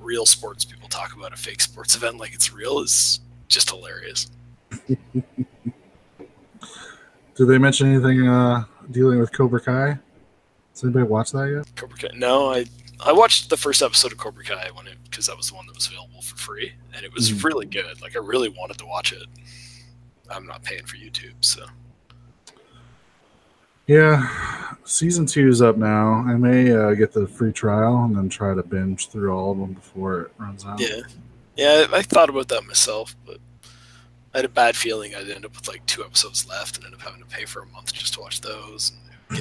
real 0.00 0.26
sports 0.26 0.64
people 0.64 0.88
talk 0.88 1.14
about 1.16 1.32
a 1.32 1.36
fake 1.36 1.60
sports 1.60 1.94
event 1.96 2.18
like 2.18 2.34
it's 2.34 2.52
real 2.52 2.80
is 2.80 3.20
just 3.48 3.70
hilarious. 3.70 4.30
did 7.36 7.46
they 7.48 7.58
mention 7.58 7.92
anything 7.92 8.26
uh, 8.28 8.64
dealing 8.90 9.18
with 9.20 9.32
Cobra 9.32 9.60
Kai? 9.60 9.98
Has 10.72 10.82
anybody 10.82 11.04
watched 11.04 11.32
that 11.32 11.50
yet? 11.50 11.76
Cobra 11.76 11.96
Kai. 11.96 12.08
No, 12.16 12.52
I 12.52 12.66
I 13.04 13.12
watched 13.12 13.50
the 13.50 13.56
first 13.56 13.82
episode 13.82 14.12
of 14.12 14.18
Cobra 14.18 14.44
Kai 14.44 14.70
when 14.74 14.86
it 14.86 14.96
because 15.04 15.26
that 15.26 15.36
was 15.36 15.48
the 15.48 15.54
one 15.54 15.66
that 15.66 15.74
was 15.74 15.86
available 15.86 16.22
for 16.22 16.36
free, 16.36 16.72
and 16.94 17.04
it 17.04 17.12
was 17.12 17.30
Mhm. 17.30 17.44
really 17.44 17.66
good. 17.66 18.00
Like 18.00 18.16
I 18.16 18.20
really 18.20 18.48
wanted 18.48 18.78
to 18.78 18.86
watch 18.86 19.12
it. 19.12 19.26
I'm 20.30 20.46
not 20.46 20.62
paying 20.62 20.86
for 20.86 20.96
YouTube, 20.96 21.34
so 21.40 21.66
Yeah, 23.86 24.74
season 24.84 25.26
two 25.26 25.48
is 25.48 25.60
up 25.60 25.76
now. 25.76 26.24
I 26.26 26.34
may 26.34 26.72
uh, 26.72 26.94
get 26.94 27.12
the 27.12 27.26
free 27.26 27.52
trial 27.52 28.04
and 28.04 28.16
then 28.16 28.28
try 28.28 28.54
to 28.54 28.62
binge 28.62 29.08
through 29.08 29.32
all 29.36 29.52
of 29.52 29.58
them 29.58 29.74
before 29.74 30.22
it 30.22 30.32
runs 30.38 30.64
out. 30.64 30.80
yeah, 30.80 31.00
yeah. 31.56 31.86
I 31.92 31.98
I 31.98 32.02
thought 32.02 32.30
about 32.30 32.48
that 32.48 32.64
myself, 32.66 33.14
but 33.26 33.38
I 34.32 34.38
had 34.38 34.44
a 34.46 34.48
bad 34.48 34.74
feeling 34.74 35.14
I'd 35.14 35.28
end 35.28 35.44
up 35.44 35.54
with 35.54 35.68
like 35.68 35.84
two 35.86 36.02
episodes 36.02 36.48
left 36.48 36.76
and 36.76 36.86
end 36.86 36.94
up 36.94 37.02
having 37.02 37.20
to 37.20 37.26
pay 37.26 37.44
for 37.44 37.62
a 37.62 37.66
month 37.66 37.92
just 37.92 38.14
to 38.14 38.20
watch 38.20 38.40
those. 38.40 38.92
And 39.30 39.38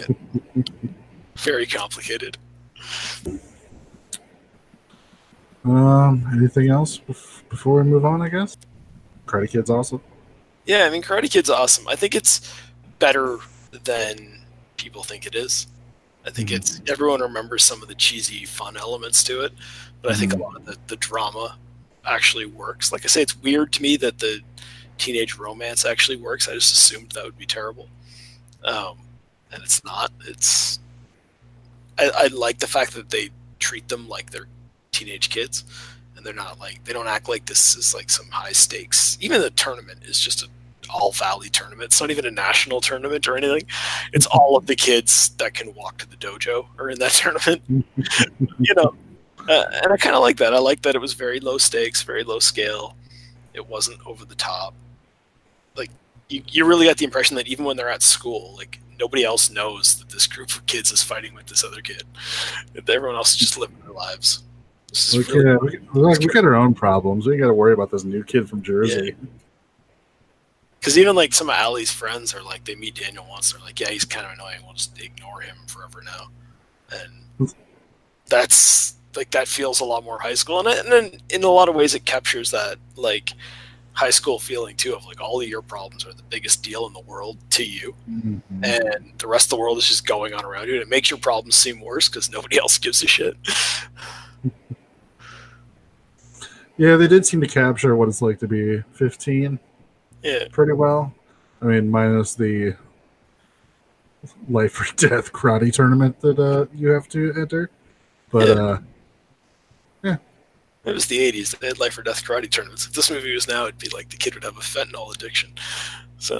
get 0.55 0.69
very 1.37 1.65
complicated. 1.65 2.37
Um, 5.65 6.29
anything 6.35 6.69
else 6.69 6.97
before 6.97 7.81
we 7.81 7.83
move 7.89 8.03
on? 8.03 8.21
I 8.21 8.27
guess. 8.27 8.57
Karate 9.25 9.49
Kid's 9.49 9.69
awesome. 9.69 10.01
Yeah, 10.65 10.83
I 10.85 10.89
mean, 10.89 11.01
Karate 11.01 11.31
Kid's 11.31 11.49
awesome. 11.49 11.87
I 11.87 11.95
think 11.95 12.13
it's 12.13 12.53
better 12.99 13.39
than 13.79 14.41
people 14.77 15.03
think 15.03 15.25
it 15.25 15.35
is. 15.35 15.67
I 16.25 16.29
think 16.29 16.49
Mhm. 16.49 16.55
it's 16.55 16.81
everyone 16.87 17.21
remembers 17.21 17.63
some 17.63 17.81
of 17.81 17.87
the 17.89 17.95
cheesy 17.95 18.45
fun 18.45 18.77
elements 18.77 19.23
to 19.25 19.41
it, 19.41 19.53
but 20.01 20.11
I 20.11 20.15
think 20.15 20.33
a 20.33 20.37
lot 20.37 20.55
of 20.55 20.65
the, 20.65 20.77
the 20.87 20.95
drama 20.95 21.57
actually 22.05 22.45
works. 22.45 22.91
Like 22.91 23.03
I 23.03 23.07
say, 23.07 23.21
it's 23.21 23.35
weird 23.37 23.73
to 23.73 23.81
me 23.81 23.97
that 23.97 24.19
the 24.19 24.41
teenage 24.97 25.35
romance 25.35 25.85
actually 25.85 26.17
works. 26.17 26.47
I 26.47 26.53
just 26.53 26.71
assumed 26.73 27.11
that 27.11 27.25
would 27.25 27.37
be 27.37 27.45
terrible, 27.45 27.89
um, 28.63 28.97
and 29.51 29.61
it's 29.63 29.83
not. 29.83 30.11
It's 30.25 30.79
I, 31.97 32.09
I 32.15 32.27
like 32.27 32.59
the 32.59 32.67
fact 32.67 32.93
that 32.93 33.09
they 33.09 33.29
treat 33.59 33.87
them 33.89 34.07
like 34.07 34.31
they're 34.31 34.47
teenage 34.91 35.29
kids, 35.29 35.63
and 36.15 36.25
they're 36.25 36.33
not 36.33 36.59
like 36.59 36.83
they 36.85 36.93
don't 36.93 37.07
act 37.07 37.27
like 37.27 37.45
this 37.45 37.75
is 37.75 37.93
like 37.93 38.09
some 38.09 38.27
high 38.29 38.51
stakes. 38.53 39.17
Even 39.19 39.41
the 39.41 39.49
tournament 39.49 39.99
is 40.03 40.19
just 40.19 40.41
a 40.43 40.47
all 40.93 41.11
valley 41.11 41.49
tournament. 41.49 41.85
It's 41.85 41.99
not 41.99 42.11
even 42.11 42.25
a 42.25 42.31
national 42.31 42.81
tournament 42.81 43.27
or 43.27 43.35
anything. 43.35 43.67
It's 44.13 44.25
all 44.27 44.55
of 44.55 44.67
the 44.67 44.75
kids 44.75 45.29
that 45.37 45.53
can 45.53 45.73
walk 45.73 45.97
to 45.99 46.09
the 46.09 46.15
dojo 46.15 46.67
are 46.77 46.89
in 46.89 46.99
that 46.99 47.11
tournament. 47.23 47.61
you 47.67 48.75
know, 48.75 48.95
uh, 49.49 49.65
and 49.83 49.91
I 49.91 49.97
kind 49.97 50.15
of 50.15 50.21
like 50.21 50.37
that. 50.37 50.53
I 50.53 50.59
like 50.59 50.81
that 50.83 50.95
it 50.95 50.99
was 51.01 51.13
very 51.13 51.39
low 51.39 51.57
stakes, 51.57 52.01
very 52.03 52.23
low 52.23 52.39
scale. 52.39 52.95
It 53.53 53.67
wasn't 53.67 54.05
over 54.05 54.25
the 54.25 54.35
top. 54.35 54.73
Like 55.75 55.89
you, 56.29 56.43
you 56.47 56.65
really 56.65 56.85
got 56.85 56.97
the 56.97 57.05
impression 57.05 57.35
that 57.35 57.47
even 57.47 57.65
when 57.65 57.75
they're 57.77 57.89
at 57.89 58.01
school, 58.03 58.55
like 58.55 58.79
nobody 58.99 59.23
else 59.23 59.49
knows 59.49 59.95
that 59.99 60.09
this 60.09 60.27
group 60.27 60.51
of 60.51 60.65
kids 60.65 60.91
is 60.91 61.03
fighting 61.03 61.33
with 61.33 61.47
this 61.47 61.63
other 61.63 61.81
kid. 61.81 62.03
Everyone 62.87 63.15
else 63.15 63.31
is 63.31 63.37
just 63.37 63.57
living 63.57 63.77
their 63.83 63.93
lives. 63.93 64.43
We, 65.11 65.23
really- 65.23 65.45
yeah, 65.45 65.57
we, 65.93 66.01
we, 66.01 66.17
we 66.19 66.27
got 66.27 66.45
our 66.45 66.55
own 66.55 66.73
problems. 66.73 67.25
We 67.25 67.37
got 67.37 67.47
to 67.47 67.53
worry 67.53 67.73
about 67.73 67.89
this 67.91 68.03
new 68.03 68.23
kid 68.23 68.47
from 68.47 68.61
Jersey. 68.61 69.15
Because 70.83 70.97
even 70.97 71.15
like 71.15 71.33
some 71.33 71.49
of 71.49 71.55
Ali's 71.55 71.93
friends 71.93 72.35
are 72.35 72.43
like, 72.43 72.65
they 72.65 72.75
meet 72.75 72.95
Daniel 72.95 73.25
once, 73.29 73.53
they're 73.53 73.61
like, 73.61 73.79
yeah, 73.79 73.87
he's 73.89 74.03
kind 74.03 74.25
of 74.25 74.33
annoying. 74.33 74.57
We'll 74.65 74.73
just 74.73 75.01
ignore 75.01 75.39
him 75.39 75.55
forever 75.65 76.03
now. 76.03 76.27
And 76.91 77.53
that's 78.27 78.95
like, 79.15 79.31
that 79.31 79.47
feels 79.47 79.79
a 79.79 79.85
lot 79.85 80.03
more 80.03 80.19
high 80.19 80.33
school. 80.33 80.59
And, 80.59 80.67
it- 80.67 80.79
and 80.83 80.91
then 80.91 81.21
in 81.29 81.45
a 81.45 81.47
lot 81.49 81.69
of 81.69 81.75
ways, 81.75 81.95
it 81.95 82.03
captures 82.03 82.51
that 82.51 82.79
like 82.97 83.29
high 83.93 84.09
school 84.09 84.39
feeling 84.39 84.75
too 84.75 84.93
of 84.93 85.05
like 85.05 85.21
all 85.21 85.39
of 85.39 85.47
your 85.47 85.61
problems 85.61 86.05
are 86.05 86.11
the 86.11 86.23
biggest 86.23 86.63
deal 86.63 86.85
in 86.85 86.91
the 86.91 86.99
world 86.99 87.37
to 87.51 87.63
you. 87.63 87.95
Mhm. 88.11 88.41
And 88.61 89.13
the 89.19 89.27
rest 89.27 89.45
of 89.45 89.49
the 89.51 89.57
world 89.61 89.77
is 89.77 89.87
just 89.87 90.05
going 90.05 90.33
on 90.33 90.43
around 90.43 90.67
you. 90.67 90.73
And 90.73 90.81
it 90.81 90.89
makes 90.89 91.09
your 91.09 91.19
problems 91.19 91.55
seem 91.55 91.79
worse 91.79 92.09
because 92.09 92.29
nobody 92.29 92.57
else 92.59 92.77
gives 92.77 93.01
a 93.01 93.07
shit. 93.07 93.37
Yeah, 96.75 96.95
they 96.97 97.07
did 97.07 97.23
seem 97.23 97.39
to 97.41 97.47
capture 97.47 97.95
what 97.95 98.09
it's 98.09 98.21
like 98.23 98.39
to 98.39 98.47
be 98.47 98.81
15 98.93 99.59
Yeah. 100.23 100.47
pretty 100.51 100.73
well. 100.73 101.13
I 101.61 101.65
mean, 101.65 101.89
minus 101.89 102.35
the 102.35 102.75
life 104.49 104.79
or 104.79 104.85
death 105.07 105.31
karate 105.33 105.71
tournament 105.73 106.19
that 106.21 106.39
uh, 106.39 106.65
you 106.73 106.89
have 106.89 107.07
to 107.09 107.33
enter. 107.37 107.69
But 108.31 108.47
Yeah. 108.47 108.53
uh, 108.53 108.79
It 110.85 110.93
was 110.93 111.05
the 111.05 111.17
80s. 111.31 111.57
They 111.59 111.67
had 111.67 111.79
life 111.79 111.97
or 111.97 112.01
death 112.03 112.25
karate 112.25 112.51
tournaments. 112.51 112.85
If 112.85 112.91
this 112.91 113.09
movie 113.09 113.33
was 113.33 113.47
now, 113.47 113.63
it'd 113.63 113.77
be 113.77 113.87
like 113.89 114.09
the 114.09 114.17
kid 114.17 114.33
would 114.35 114.43
have 114.43 114.57
a 114.57 114.61
fentanyl 114.61 115.13
addiction. 115.15 115.53
So, 116.17 116.39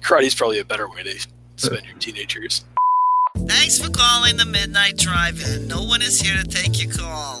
karate's 0.00 0.34
probably 0.34 0.60
a 0.60 0.64
better 0.64 0.88
way 0.88 1.02
to 1.02 1.26
spend 1.56 1.84
your 1.84 1.96
teenage 1.98 2.36
years. 2.36 2.64
Thanks 3.38 3.78
for 3.80 3.90
calling 3.90 4.36
the 4.36 4.44
Midnight 4.46 4.96
Drive-In. 4.96 5.66
No 5.68 5.82
one 5.82 6.00
is 6.00 6.20
here 6.20 6.36
to 6.40 6.44
take 6.48 6.80
your 6.82 6.92
call. 6.92 7.40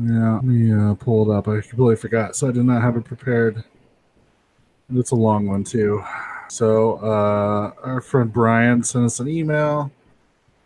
Yeah, 0.00 0.34
let 0.36 0.44
me 0.44 0.72
uh, 0.72 0.94
pull 0.94 1.30
it 1.30 1.34
up. 1.36 1.48
I 1.48 1.60
completely 1.60 1.96
forgot, 1.96 2.34
so 2.34 2.48
I 2.48 2.52
did 2.52 2.64
not 2.64 2.80
have 2.82 2.96
it 2.96 3.04
prepared. 3.04 3.62
And 4.88 4.98
it's 4.98 5.10
a 5.10 5.16
long 5.16 5.46
one 5.46 5.64
too. 5.64 6.02
So 6.48 6.94
uh, 6.96 7.72
our 7.82 8.00
friend 8.00 8.32
Brian 8.32 8.82
sent 8.82 9.04
us 9.06 9.20
an 9.20 9.28
email. 9.28 9.90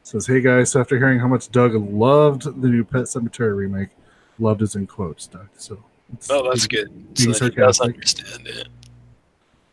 Says, 0.02 0.26
"Hey 0.26 0.40
guys, 0.40 0.70
so 0.70 0.80
after 0.80 0.96
hearing 0.98 1.18
how 1.18 1.26
much 1.28 1.50
Doug 1.50 1.74
loved 1.74 2.42
the 2.62 2.68
new 2.68 2.84
Pet 2.84 3.02
Sematary 3.04 3.56
remake, 3.56 3.88
loved 4.38 4.62
is 4.62 4.76
in 4.76 4.86
quotes, 4.86 5.26
Doug. 5.26 5.48
So 5.56 5.74
it's- 6.12 6.28
Oh, 6.30 6.48
that's 6.48 6.66
good. 6.68 6.88
So 7.14 7.32
that 7.32 7.42
he 7.42 7.50
does 7.50 7.80
understand 7.80 8.46
it. 8.46 8.68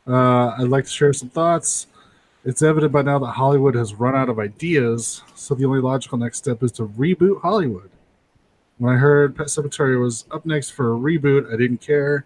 Uh, 0.08 0.56
I'd 0.58 0.68
like 0.70 0.86
to 0.86 0.90
share 0.90 1.14
some 1.14 1.30
thoughts. 1.30 1.86
It's 2.46 2.62
evident 2.64 2.92
by 2.92 3.04
now 3.04 3.20
that 3.20 3.28
Hollywood 3.32 3.76
has 3.76 3.94
run 3.94 4.16
out 4.16 4.28
of 4.30 4.40
ideas, 4.40 5.22
so 5.36 5.54
the 5.56 5.66
only 5.66 5.80
logical 5.80 6.18
next 6.18 6.40
step 6.40 6.62
is 6.64 6.72
to 6.74 6.88
reboot 6.88 7.42
Hollywood. 7.42 7.90
When 8.84 8.94
I 8.94 8.98
heard 8.98 9.38
Pet 9.38 9.48
Sematary 9.48 9.98
was 9.98 10.26
up 10.30 10.46
next 10.46 10.72
for 10.72 10.94
a 10.94 11.00
reboot, 11.00 11.48
I 11.48 11.56
didn't 11.56 11.80
care. 11.80 12.26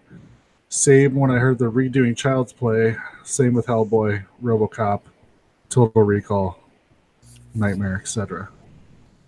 Same 0.70 1.14
when 1.14 1.30
I 1.30 1.38
heard 1.38 1.60
they're 1.60 1.70
redoing 1.70 2.18
Child's 2.18 2.52
Play. 2.52 2.96
Same 3.24 3.54
with 3.54 3.68
Hellboy, 3.68 4.26
RoboCop, 4.42 5.02
Total 5.70 6.02
Recall, 6.02 6.58
Nightmare, 7.54 8.00
etc. 8.02 8.50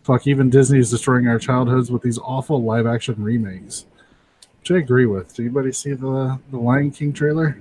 Fuck, 0.01 0.25
even 0.25 0.49
Disney's 0.49 0.89
destroying 0.89 1.27
our 1.27 1.37
childhoods 1.37 1.91
with 1.91 2.01
these 2.01 2.17
awful 2.17 2.63
live-action 2.63 3.21
remakes, 3.21 3.85
which 4.61 4.71
I 4.71 4.77
agree 4.77 5.05
with. 5.05 5.35
Did 5.35 5.43
anybody 5.43 5.71
see 5.71 5.93
the 5.93 6.39
the 6.49 6.57
Lion 6.57 6.89
King 6.89 7.13
trailer? 7.13 7.59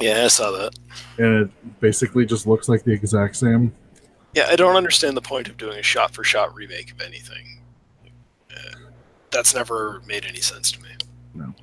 Yeah, 0.00 0.24
I 0.24 0.26
saw 0.26 0.50
that. 0.50 0.76
and 1.16 1.44
it 1.44 1.80
basically 1.80 2.26
just 2.26 2.44
looks 2.44 2.68
like 2.68 2.82
the 2.82 2.90
exact 2.90 3.36
same. 3.36 3.72
Yeah, 4.34 4.46
I 4.48 4.56
don't 4.56 4.76
understand 4.76 5.16
the 5.16 5.20
point 5.22 5.48
of 5.48 5.56
doing 5.56 5.78
a 5.78 5.82
shot 5.82 6.12
for 6.14 6.24
shot 6.24 6.54
remake 6.54 6.92
of 6.92 7.00
anything. 7.00 7.60
Uh, 8.50 8.76
that's 9.30 9.54
never 9.54 10.02
made 10.06 10.24
any 10.24 10.40
sense 10.40 10.72
to 10.72 10.80
me. 10.82 10.88
No. 11.34 11.54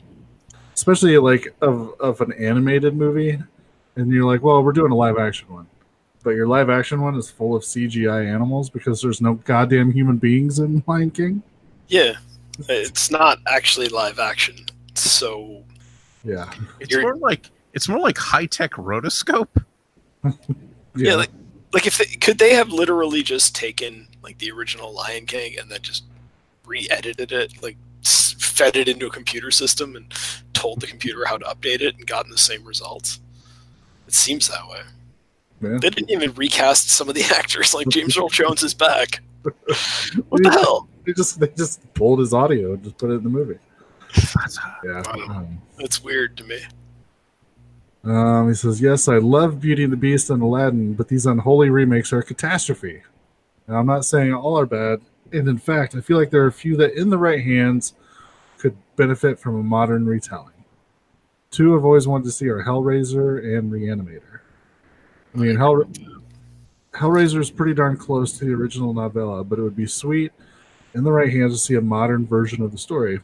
Especially 0.76 1.18
like 1.18 1.54
of 1.62 1.94
of 2.00 2.22
an 2.22 2.32
animated 2.34 2.96
movie, 2.96 3.40
and 3.96 4.12
you're 4.12 4.26
like, 4.26 4.42
well, 4.44 4.64
we're 4.64 4.72
doing 4.72 4.92
a 4.92 4.96
live 4.96 5.18
action 5.18 5.48
one, 5.52 5.68
but 6.24 6.32
your 6.32 6.48
live 6.48 6.70
action 6.70 7.02
one 7.02 7.16
is 7.16 7.30
full 7.30 7.56
of 7.56 7.64
CGI 7.64 8.26
animals 8.34 8.70
because 8.70 9.02
there's 9.02 9.20
no 9.22 9.34
goddamn 9.36 9.92
human 9.92 10.18
beings 10.18 10.60
in 10.60 10.84
Lion 10.88 11.12
King. 11.12 11.42
Yeah, 11.88 12.14
it's 12.68 13.10
not 13.12 13.40
actually 13.48 13.90
live 13.90 14.20
action. 14.20 14.56
So 14.94 15.64
Yeah, 16.24 16.52
It's 16.80 16.92
You're- 16.92 17.04
more 17.04 17.16
like 17.16 17.50
it's 17.74 17.88
more 17.90 18.00
like 18.00 18.18
high 18.18 18.46
tech 18.46 18.72
rotoscope. 18.74 19.64
yeah, 20.96 21.16
like 21.16 21.30
like 21.74 21.86
if 21.86 21.98
they, 21.98 22.06
could 22.06 22.40
they 22.40 22.54
have 22.54 22.70
literally 22.70 23.24
just 23.24 23.56
taken 23.56 24.08
like 24.24 24.38
the 24.40 24.52
original 24.52 24.94
Lion 24.94 25.26
King 25.26 25.58
and 25.60 25.70
then 25.70 25.82
just 25.82 26.04
re-edited 26.66 27.32
it, 27.32 27.62
like 27.62 27.78
fed 28.04 28.76
it 28.76 28.88
into 28.88 29.08
a 29.08 29.12
computer 29.12 29.52
system 29.52 29.96
and 29.96 30.14
told 30.54 30.82
the 30.82 30.88
computer 30.88 31.26
how 31.26 31.38
to 31.38 31.46
update 31.46 31.82
it 31.82 31.96
and 31.98 32.06
gotten 32.08 32.32
the 32.32 32.38
same 32.38 32.64
results? 32.66 33.20
It 34.08 34.14
seems 34.14 34.48
that 34.48 34.68
way. 34.68 34.82
Yeah. 35.62 35.78
They 35.82 35.90
didn't 35.90 36.10
even 36.10 36.34
recast 36.34 36.90
some 36.90 37.10
of 37.10 37.16
the 37.16 37.24
actors. 37.38 37.74
Like 37.74 37.88
James 37.90 38.18
Earl 38.18 38.30
Jones 38.30 38.64
is 38.64 38.74
back. 38.74 39.22
What 40.28 40.44
the 40.44 40.52
hell? 40.52 40.90
they 41.06 41.14
just 41.14 41.40
they 41.40 41.48
just 41.48 41.94
pulled 41.94 42.20
his 42.20 42.34
audio 42.34 42.74
and 42.74 42.84
just 42.84 42.98
put 42.98 43.10
it 43.10 43.16
in 43.16 43.24
the 43.24 43.30
movie. 43.30 43.60
Yeah. 44.84 45.04
Um, 45.12 45.62
That's 45.78 46.04
weird 46.04 46.36
to 46.38 46.44
me. 46.44 46.60
Um, 48.04 48.48
he 48.48 48.54
says, 48.54 48.82
Yes, 48.82 49.08
I 49.08 49.18
love 49.18 49.60
Beauty 49.60 49.84
and 49.84 49.94
the 49.94 49.98
Beast 49.98 50.30
and 50.30 50.42
Aladdin, 50.42 50.94
but 50.94 51.10
these 51.10 51.26
unholy 51.26 51.70
remakes 51.70 52.14
are 52.14 52.20
a 52.20 52.24
catastrophe. 52.24 53.04
Now, 53.68 53.78
I'm 53.78 53.86
not 53.86 54.06
saying 54.06 54.34
all 54.34 54.60
are 54.60 54.66
bad, 54.66 55.02
and 55.32 55.48
in 55.48 55.58
fact, 55.58 55.96
I 55.96 56.02
feel 56.02 56.18
like 56.18 56.32
there 56.32 56.44
are 56.44 56.48
a 56.48 56.52
few 56.52 56.76
that, 56.78 56.94
in 56.94 57.10
the 57.10 57.18
right 57.18 57.44
hands, 57.44 57.94
could 58.58 58.76
benefit 58.96 59.40
from 59.40 59.56
a 59.56 59.64
modern 59.64 60.06
retelling. 60.06 60.54
Two 61.52 61.76
I've 61.76 61.86
always 61.86 62.08
wanted 62.08 62.26
to 62.26 62.32
see 62.32 62.48
are 62.48 62.64
Hellraiser 62.64 63.58
and 63.58 63.72
Reanimator. 63.72 64.40
I 65.34 65.38
mean, 65.38 65.56
Hell, 65.56 65.84
Hellraiser 66.94 67.40
is 67.40 67.52
pretty 67.52 67.74
darn 67.74 67.98
close 67.98 68.38
to 68.38 68.46
the 68.46 68.54
original 68.54 68.94
novella, 68.94 69.44
but 69.44 69.60
it 69.60 69.62
would 69.62 69.76
be 69.76 69.88
sweet 69.88 70.32
in 70.94 71.04
the 71.04 71.12
right 71.12 71.32
hands 71.32 71.54
to 71.54 71.60
see 71.60 71.76
a 71.76 71.82
modern 71.82 72.26
version 72.26 72.62
of 72.64 72.72
the 72.72 72.78
story. 72.78 73.20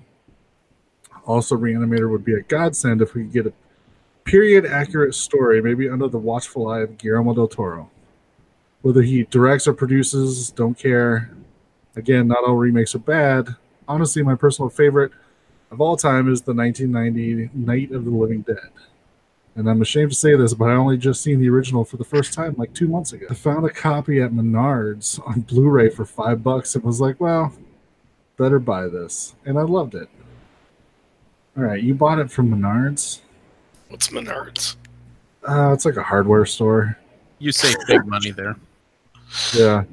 Also, 1.26 1.58
Reanimator 1.58 2.10
would 2.12 2.24
be 2.24 2.34
a 2.34 2.42
godsend 2.42 3.02
if 3.02 3.14
we 3.16 3.24
could 3.24 3.34
get 3.34 3.48
a 3.48 3.54
period 4.26 4.66
accurate 4.66 5.16
story, 5.16 5.62
maybe 5.62 5.88
under 5.90 6.08
the 6.08 6.18
watchful 6.18 6.68
eye 6.68 6.82
of 6.82 6.98
Guillermo 6.98 7.34
del 7.34 7.48
Toro. 7.48 7.90
Whether 8.82 9.02
he 9.02 9.24
directs 9.24 9.68
or 9.68 9.74
produces, 9.74 10.52
don't 10.52 10.78
care. 10.78 11.32
Again, 11.96 12.28
not 12.28 12.44
all 12.44 12.56
remakes 12.56 12.94
are 12.94 13.00
bad. 13.00 13.56
Honestly, 13.88 14.22
my 14.22 14.36
personal 14.36 14.70
favorite 14.70 15.12
of 15.72 15.80
all 15.80 15.96
time 15.96 16.32
is 16.32 16.42
the 16.42 16.54
1990 16.54 17.52
Night 17.54 17.92
of 17.92 18.06
the 18.06 18.12
Living 18.12 18.42
Dead. 18.42 18.70
And 19.56 19.70
I'm 19.70 19.82
ashamed 19.82 20.12
to 20.12 20.18
say 20.18 20.36
this, 20.36 20.54
but 20.54 20.70
I 20.70 20.74
only 20.74 20.98
just 20.98 21.22
seen 21.22 21.40
the 21.40 21.50
original 21.50 21.86
for 21.86 21.98
the 21.98 22.04
first 22.04 22.34
time 22.34 22.56
like 22.58 22.74
two 22.74 22.88
months 22.88 23.14
ago. 23.14 23.28
I 23.30 23.36
found 23.36 23.66
a 23.66 23.70
copy 23.70 24.22
at 24.22 24.32
Menards 24.32 25.26
on 25.26 25.42
Blu-ray 25.42 25.90
for 25.90 26.04
five 26.04 26.44
bucks 26.44 26.76
and 26.76 26.84
was 26.84 27.00
like, 27.00 27.20
well, 27.22 27.54
better 28.38 28.60
buy 28.60 28.88
this. 28.88 29.36
And 29.46 29.58
I 29.58 29.62
loved 29.62 29.96
it. 29.96 30.10
All 31.56 31.64
right, 31.64 31.82
you 31.82 31.94
bought 31.94 32.20
it 32.20 32.30
from 32.30 32.52
Menards? 32.52 33.22
What's 33.90 34.10
Menards? 34.10 34.76
Uh, 35.48 35.72
it's 35.74 35.86
like 35.86 35.98
a 35.98 36.04
hardware 36.04 36.46
store. 36.46 36.98
You 37.40 37.52
save 37.52 37.76
big 37.88 38.06
money 38.06 38.32
there. 38.32 38.56
Yeah, 39.54 39.84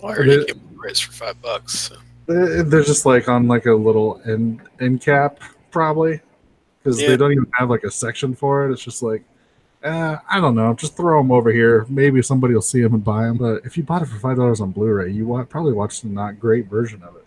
Well, 0.00 0.12
I 0.12 0.16
already 0.16 0.32
It- 0.32 0.46
gave 0.48 0.76
price 0.76 1.00
for 1.00 1.12
five 1.12 1.40
bucks. 1.42 1.78
So. 1.78 1.96
They- 2.26 2.62
they're 2.62 2.82
just 2.84 3.06
like 3.06 3.26
on 3.28 3.48
like 3.48 3.66
a 3.66 3.72
little 3.72 4.20
end 4.26 4.60
end 4.80 5.00
cap 5.00 5.40
probably 5.70 6.20
because 6.78 7.00
Yeah. 7.00 7.08
they 7.08 7.16
don't 7.16 7.32
even 7.32 7.46
have 7.54 7.68
like 7.70 7.84
a 7.84 7.90
section 7.90 8.34
for 8.34 8.66
it. 8.68 8.72
It's 8.72 8.82
just 8.84 9.02
like, 9.02 9.24
uh, 9.82 10.16
I 10.28 10.40
don't 10.40 10.54
know, 10.54 10.74
just 10.74 10.96
throw 10.96 11.20
them 11.20 11.32
over 11.32 11.50
here. 11.50 11.84
Maybe 11.88 12.22
somebody 12.22 12.54
will 12.54 12.62
see 12.62 12.82
them 12.82 12.94
and 12.94 13.02
buy 13.02 13.22
them. 13.24 13.38
But 13.38 13.64
if 13.64 13.76
you 13.76 13.82
bought 13.82 14.02
it 14.02 14.06
for 14.06 14.18
five 14.18 14.36
dollars 14.36 14.60
on 14.60 14.70
Blu-ray, 14.72 15.10
you 15.10 15.26
wa- 15.26 15.44
probably 15.44 15.72
watched 15.72 16.02
the 16.02 16.08
not 16.08 16.38
great 16.38 16.66
version 16.68 17.02
of 17.02 17.16
it. 17.16 17.24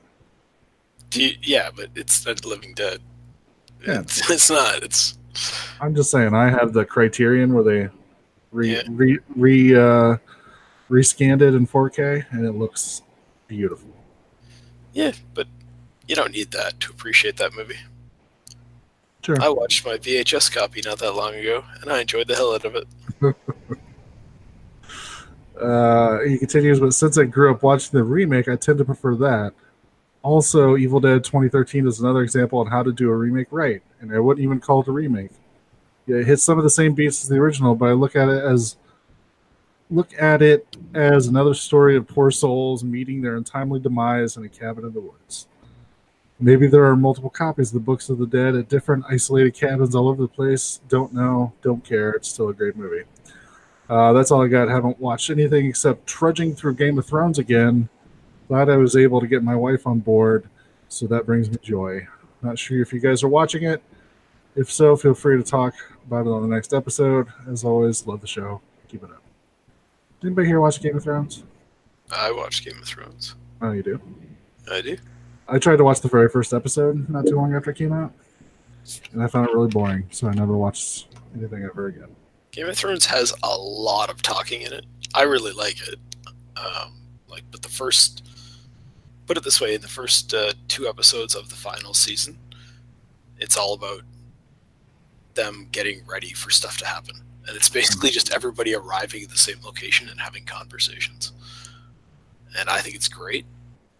Do 1.09 1.23
you, 1.23 1.35
yeah, 1.41 1.71
but 1.75 1.89
it's 1.95 2.25
not 2.25 2.45
Living 2.45 2.73
Dead. 2.75 3.01
Yeah. 3.85 4.01
It's, 4.01 4.29
it's 4.29 4.49
not. 4.49 4.81
It's 4.83 5.17
I'm 5.81 5.95
just 5.95 6.11
saying, 6.11 6.33
I 6.33 6.49
have 6.49 6.73
the 6.73 6.85
Criterion 6.85 7.53
where 7.53 7.63
they 7.63 7.89
re 8.51 8.73
Yeah. 8.75 8.81
re 8.89 9.19
re 9.35 9.75
uh, 9.75 10.17
rescanned 10.89 11.41
it 11.41 11.53
in 11.53 11.65
4K, 11.67 12.25
and 12.31 12.45
it 12.45 12.53
looks 12.53 13.01
beautiful. 13.47 13.89
yeah, 14.93 15.11
but 15.33 15.47
you 16.07 16.15
don't 16.15 16.31
need 16.31 16.51
that 16.51 16.79
to 16.81 16.91
appreciate 16.91 17.37
that 17.37 17.53
movie. 17.53 17.77
Sure. 19.23 19.37
I 19.41 19.49
watched 19.49 19.85
my 19.85 19.97
VHS 19.97 20.51
copy 20.51 20.81
not 20.83 20.97
that 20.99 21.11
long 21.13 21.35
ago, 21.35 21.63
and 21.81 21.91
I 21.91 22.01
enjoyed 22.01 22.27
the 22.27 22.35
hell 22.35 22.53
out 22.53 22.65
of 22.65 22.75
it. 22.75 22.87
Uh, 25.59 26.21
he 26.21 26.37
continues, 26.37 26.79
but 26.79 26.93
since 26.93 27.17
I 27.17 27.25
grew 27.25 27.51
up 27.53 27.63
watching 27.63 27.97
the 27.97 28.03
remake, 28.05 28.47
I 28.47 28.55
tend 28.55 28.77
to 28.77 28.85
prefer 28.85 29.15
that. 29.15 29.53
Also, 30.21 30.75
Evil 30.75 30.99
Dead 30.99 31.23
2013 31.23 31.87
is 31.87 31.99
another 31.99 32.21
example 32.21 32.59
on 32.59 32.67
how 32.67 32.83
to 32.83 32.91
do 32.91 33.09
a 33.09 33.15
remake 33.15 33.47
right, 33.51 33.81
and 34.01 34.13
I 34.13 34.19
wouldn't 34.19 34.43
even 34.43 34.59
call 34.59 34.81
it 34.81 34.87
a 34.87 34.91
remake. 34.91 35.31
Yeah, 36.07 36.17
it 36.17 36.27
hits 36.27 36.43
some 36.43 36.57
of 36.57 36.63
the 36.63 36.69
same 36.69 36.93
beats 36.93 37.23
as 37.23 37.29
the 37.29 37.37
original, 37.37 37.75
but 37.75 37.89
I 37.89 37.93
look 37.93 38.15
at 38.15 38.27
it 38.27 38.43
as 38.43 38.75
look 39.89 40.09
at 40.19 40.41
it 40.41 40.77
as 40.93 41.27
another 41.27 41.53
story 41.53 41.95
of 41.95 42.07
poor 42.07 42.31
souls 42.31 42.83
meeting 42.83 43.21
their 43.21 43.37
untimely 43.37 43.79
demise 43.79 44.37
in 44.37 44.43
a 44.43 44.49
cabin 44.49 44.85
in 44.85 44.93
the 44.93 44.99
woods. 44.99 45.47
Maybe 46.39 46.67
there 46.67 46.85
are 46.85 46.95
multiple 46.95 47.29
copies 47.29 47.69
of 47.69 47.73
the 47.73 47.79
Books 47.81 48.09
of 48.09 48.17
the 48.17 48.27
Dead 48.27 48.55
at 48.55 48.69
different 48.69 49.03
isolated 49.09 49.53
cabins 49.53 49.93
all 49.93 50.07
over 50.07 50.21
the 50.21 50.27
place. 50.27 50.79
Don't 50.87 51.13
know, 51.13 51.53
don't 51.61 51.83
care. 51.83 52.11
It's 52.11 52.29
still 52.29 52.49
a 52.49 52.53
great 52.53 52.77
movie. 52.77 53.03
Uh, 53.89 54.13
that's 54.13 54.31
all 54.31 54.43
I 54.43 54.47
got. 54.47 54.69
Haven't 54.69 54.99
watched 54.99 55.29
anything 55.31 55.65
except 55.65 56.05
trudging 56.07 56.55
through 56.55 56.75
Game 56.75 56.97
of 56.97 57.05
Thrones 57.05 57.39
again. 57.39 57.89
Glad 58.49 58.69
I 58.69 58.77
was 58.77 58.97
able 58.97 59.21
to 59.21 59.27
get 59.27 59.43
my 59.43 59.55
wife 59.55 59.87
on 59.87 59.99
board, 59.99 60.49
so 60.89 61.07
that 61.07 61.25
brings 61.25 61.49
me 61.49 61.57
joy. 61.61 62.05
Not 62.41 62.59
sure 62.59 62.81
if 62.81 62.91
you 62.91 62.99
guys 62.99 63.23
are 63.23 63.27
watching 63.27 63.63
it. 63.63 63.81
If 64.55 64.71
so, 64.71 64.95
feel 64.97 65.13
free 65.13 65.37
to 65.37 65.43
talk 65.43 65.75
about 66.05 66.25
it 66.25 66.29
on 66.29 66.41
the 66.41 66.53
next 66.53 66.73
episode. 66.73 67.27
As 67.47 67.63
always, 67.63 68.05
love 68.07 68.21
the 68.21 68.27
show. 68.27 68.59
Keep 68.87 69.03
it 69.03 69.11
up. 69.11 69.21
Did 70.19 70.27
anybody 70.27 70.47
here 70.47 70.59
watch 70.59 70.81
Game 70.81 70.97
of 70.97 71.03
Thrones? 71.03 71.43
I 72.11 72.31
watch 72.31 72.65
Game 72.65 72.77
of 72.79 72.85
Thrones. 72.85 73.35
Oh, 73.61 73.71
you 73.71 73.83
do. 73.83 74.01
I 74.69 74.81
do. 74.81 74.97
I 75.47 75.59
tried 75.59 75.77
to 75.77 75.83
watch 75.83 76.01
the 76.01 76.07
very 76.09 76.27
first 76.27 76.53
episode 76.53 77.09
not 77.09 77.25
too 77.25 77.35
long 77.35 77.53
after 77.53 77.71
it 77.71 77.77
came 77.77 77.93
out, 77.93 78.13
and 79.13 79.21
I 79.21 79.27
found 79.27 79.47
it 79.47 79.53
really 79.53 79.67
boring. 79.67 80.07
So 80.09 80.27
I 80.27 80.33
never 80.33 80.57
watched 80.57 81.07
anything 81.35 81.63
ever 81.63 81.87
again. 81.87 82.15
Game 82.51 82.67
of 82.67 82.75
Thrones 82.75 83.05
has 83.05 83.31
a 83.43 83.55
lot 83.55 84.09
of 84.09 84.21
talking 84.21 84.63
in 84.63 84.73
it. 84.73 84.85
I 85.13 85.21
really 85.21 85.51
like 85.51 85.87
it. 85.87 85.99
Um, 86.57 86.99
like, 87.27 87.43
but 87.51 87.61
the 87.61 87.69
first, 87.69 88.28
put 89.29 89.37
it 89.37 89.43
this 89.43 89.61
way, 89.61 89.75
in 89.75 89.81
the 89.81 89.87
first 89.87 90.33
uh, 90.33 90.53
two 90.67 90.87
episodes 90.87 91.35
of 91.35 91.49
the 91.49 91.55
final 91.55 91.93
season, 91.93 92.35
it's 93.37 93.55
all 93.55 93.75
about 93.75 94.01
them 95.35 95.67
getting 95.71 96.03
ready 96.07 96.33
for 96.33 96.49
stuff 96.49 96.77
to 96.79 96.85
happen, 96.87 97.15
and 97.47 97.55
it's 97.55 97.69
basically 97.69 98.09
just 98.09 98.33
everybody 98.33 98.73
arriving 98.73 99.21
at 99.21 99.29
the 99.29 99.37
same 99.37 99.57
location 99.63 100.09
and 100.09 100.19
having 100.19 100.45
conversations. 100.45 101.31
And 102.57 102.71
I 102.71 102.79
think 102.79 102.95
it's 102.95 103.07
great. 103.07 103.45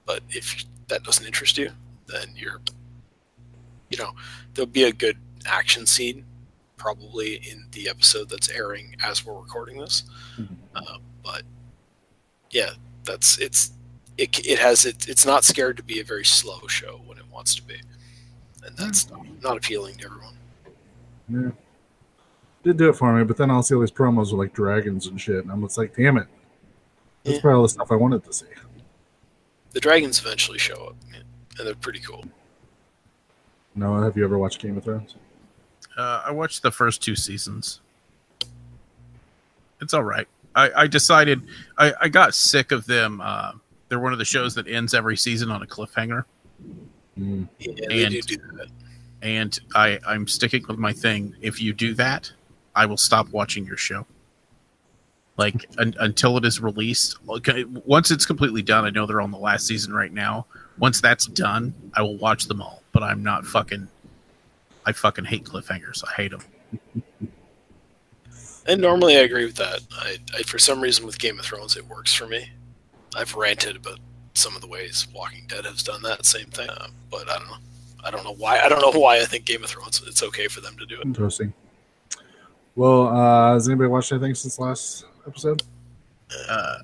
But 0.07 0.23
if 0.32 0.65
that 0.88 1.03
doesn't 1.03 1.23
interest 1.23 1.59
you, 1.59 1.69
then 2.07 2.30
you're, 2.36 2.59
you 3.91 3.99
know, 3.99 4.13
there'll 4.55 4.65
be 4.65 4.86
a 4.86 4.91
good 4.91 5.17
action 5.45 5.86
scene 5.86 6.25
probably 6.75 7.36
in 7.36 7.67
the 7.73 7.88
episode 7.88 8.30
that's 8.30 8.49
airing 8.49 8.95
as 9.03 9.23
we're 9.23 9.39
recording 9.39 9.77
this. 9.77 10.05
Mhm. 10.39 10.55
Uh, 10.73 10.97
but 11.23 11.43
yeah, 12.49 12.71
that's 13.03 13.38
it's 13.38 13.73
it, 14.20 14.45
it 14.45 14.59
has 14.59 14.86
it, 14.86 15.07
it's 15.07 15.26
not 15.26 15.43
scared 15.43 15.78
to 15.78 15.84
be 15.84 15.99
a 15.99 16.03
very 16.03 16.26
slow 16.26 16.67
show 16.67 17.01
when 17.05 17.17
it 17.17 17.24
wants 17.32 17.55
to 17.55 17.63
be, 17.63 17.80
and 18.65 18.76
that's 18.78 19.09
not, 19.09 19.26
not 19.41 19.57
appealing 19.57 19.95
to 19.97 20.05
everyone. 20.05 20.34
Yeah. 21.30 21.51
Did 22.63 22.78
do 22.78 22.89
it 22.89 22.93
for 22.93 23.13
me, 23.17 23.24
but 23.24 23.38
then 23.38 23.49
I'll 23.49 23.63
see 23.63 23.74
all 23.76 23.82
these 23.82 23.91
promos 23.91 24.32
with 24.32 24.34
like 24.34 24.53
dragons 24.53 25.07
and 25.07 25.20
shit, 25.20 25.43
and 25.43 25.51
I'm 25.51 25.61
just 25.61 25.78
like, 25.78 25.95
damn 25.95 26.17
it. 26.17 26.28
That's 27.24 27.36
Yeah. 27.38 27.41
probably 27.41 27.55
all 27.57 27.63
the 27.63 27.70
stuff 27.70 27.91
I 27.91 27.95
wanted 27.95 28.24
to 28.26 28.34
see. 28.34 28.45
The 29.72 29.80
dragons 29.80 30.20
eventually 30.20 30.59
show 30.59 30.88
up, 30.88 30.95
and 31.57 31.67
they're 31.67 31.76
pretty 31.76 31.99
cool. 31.99 32.26
Noah, 33.76 34.03
have 34.03 34.17
you 34.17 34.26
ever 34.26 34.38
watched 34.38 34.61
Game 34.61 34.78
of 34.78 34.84
Thrones? 34.84 35.15
Uh, 35.97 36.24
I 36.26 36.32
watched 36.32 36.61
the 36.63 36.72
first 36.72 37.01
two 37.03 37.15
seasons. 37.15 37.80
It's 39.82 39.93
all 39.93 40.03
right. 40.03 40.28
I, 40.55 40.72
I 40.76 40.88
decided 40.88 41.43
I, 41.78 41.93
I 42.01 42.09
got 42.09 42.34
sick 42.34 42.72
of 42.72 42.86
them. 42.88 43.22
Uh, 43.24 43.53
they're 43.89 43.99
one 43.99 44.13
of 44.13 44.19
the 44.19 44.25
shows 44.25 44.55
that 44.55 44.67
ends 44.67 44.93
every 44.93 45.17
season 45.17 45.51
on 45.51 45.61
a 45.63 45.65
cliffhanger, 45.67 46.23
Mm. 47.19 47.47
Yeah, 47.59 47.73
they 47.89 48.03
And- 48.05 48.13
do 48.13 48.21
do 48.21 48.37
that. 48.57 48.67
and 49.21 49.59
I 49.75 49.99
I'm 50.07 50.25
sticking 50.27 50.63
with 50.67 50.77
my 50.77 50.93
thing. 50.93 51.35
If 51.41 51.61
you 51.61 51.73
do 51.73 51.93
that, 51.95 52.31
I 52.75 52.85
will 52.85 52.97
stop 52.97 53.27
watching 53.29 53.65
your 53.65 53.75
show. 53.77 54.05
Like 55.37 55.65
un, 55.77 55.95
until 55.99 56.37
it 56.37 56.45
is 56.45 56.59
released. 56.61 57.17
Okay, 57.27 57.63
Once 57.63 58.11
it's 58.11 58.25
completely 58.25 58.61
done, 58.61 58.85
I 58.85 58.89
know 58.89 59.05
they're 59.05 59.21
on 59.21 59.31
the 59.31 59.37
last 59.37 59.65
season 59.67 59.93
right 59.93 60.13
now. 60.13 60.45
Once 60.77 61.01
that's 61.01 61.25
done, 61.25 61.73
I 61.93 62.01
will 62.03 62.17
watch 62.17 62.45
them 62.45 62.61
all. 62.61 62.83
But 62.93 63.03
I'm 63.03 63.21
not 63.23 63.45
fucking. 63.45 63.87
I 64.85 64.91
fucking 64.93 65.25
hate 65.25 65.43
cliffhangers. 65.45 66.03
I 66.07 66.13
hate 66.13 66.31
them. 66.31 66.41
And 68.65 68.81
normally 68.81 69.17
I 69.17 69.21
agree 69.21 69.45
with 69.45 69.55
that. 69.55 69.81
I, 69.91 70.17
I 70.37 70.43
for 70.43 70.59
some 70.59 70.79
reason 70.79 71.05
with 71.05 71.17
Game 71.19 71.39
of 71.39 71.45
Thrones 71.45 71.75
it 71.75 71.85
works 71.87 72.13
for 72.13 72.27
me. 72.27 72.49
I've 73.16 73.36
ranted 73.36 73.76
about 73.76 73.99
some 74.34 74.55
of 74.55 74.62
the 74.62 74.68
ways 74.68 75.07
Walking 75.14 75.45
Dead 75.47 75.66
has 75.66 75.84
done 75.84 76.01
that 76.03 76.26
same 76.26 76.47
thing, 76.47 76.70
uh, 76.70 76.88
but 77.12 77.30
I 77.30 77.38
don't 77.38 77.47
know. 77.47 77.57
I 78.03 78.12
don't 78.12 78.24
know 78.24 78.36
why. 78.36 78.60
I 78.60 78.70
don't 78.70 78.82
know 78.82 78.97
why 78.97 79.18
I 79.18 79.26
think 79.26 79.45
Game 79.45 79.64
of 79.64 79.70
Thrones 79.70 80.01
it's 80.07 80.24
okay 80.24 80.47
for 80.47 80.62
them 80.62 80.78
to 80.78 80.86
do 80.86 80.99
it. 80.99 81.05
Interesting. 81.05 81.53
Well, 82.76 83.07
uh, 83.07 83.53
has 83.53 83.68
anybody 83.68 83.89
watched 83.89 84.12
anything 84.12 84.36
since 84.36 84.57
last 84.57 85.05
episode? 85.28 85.64
Uh, 86.49 86.78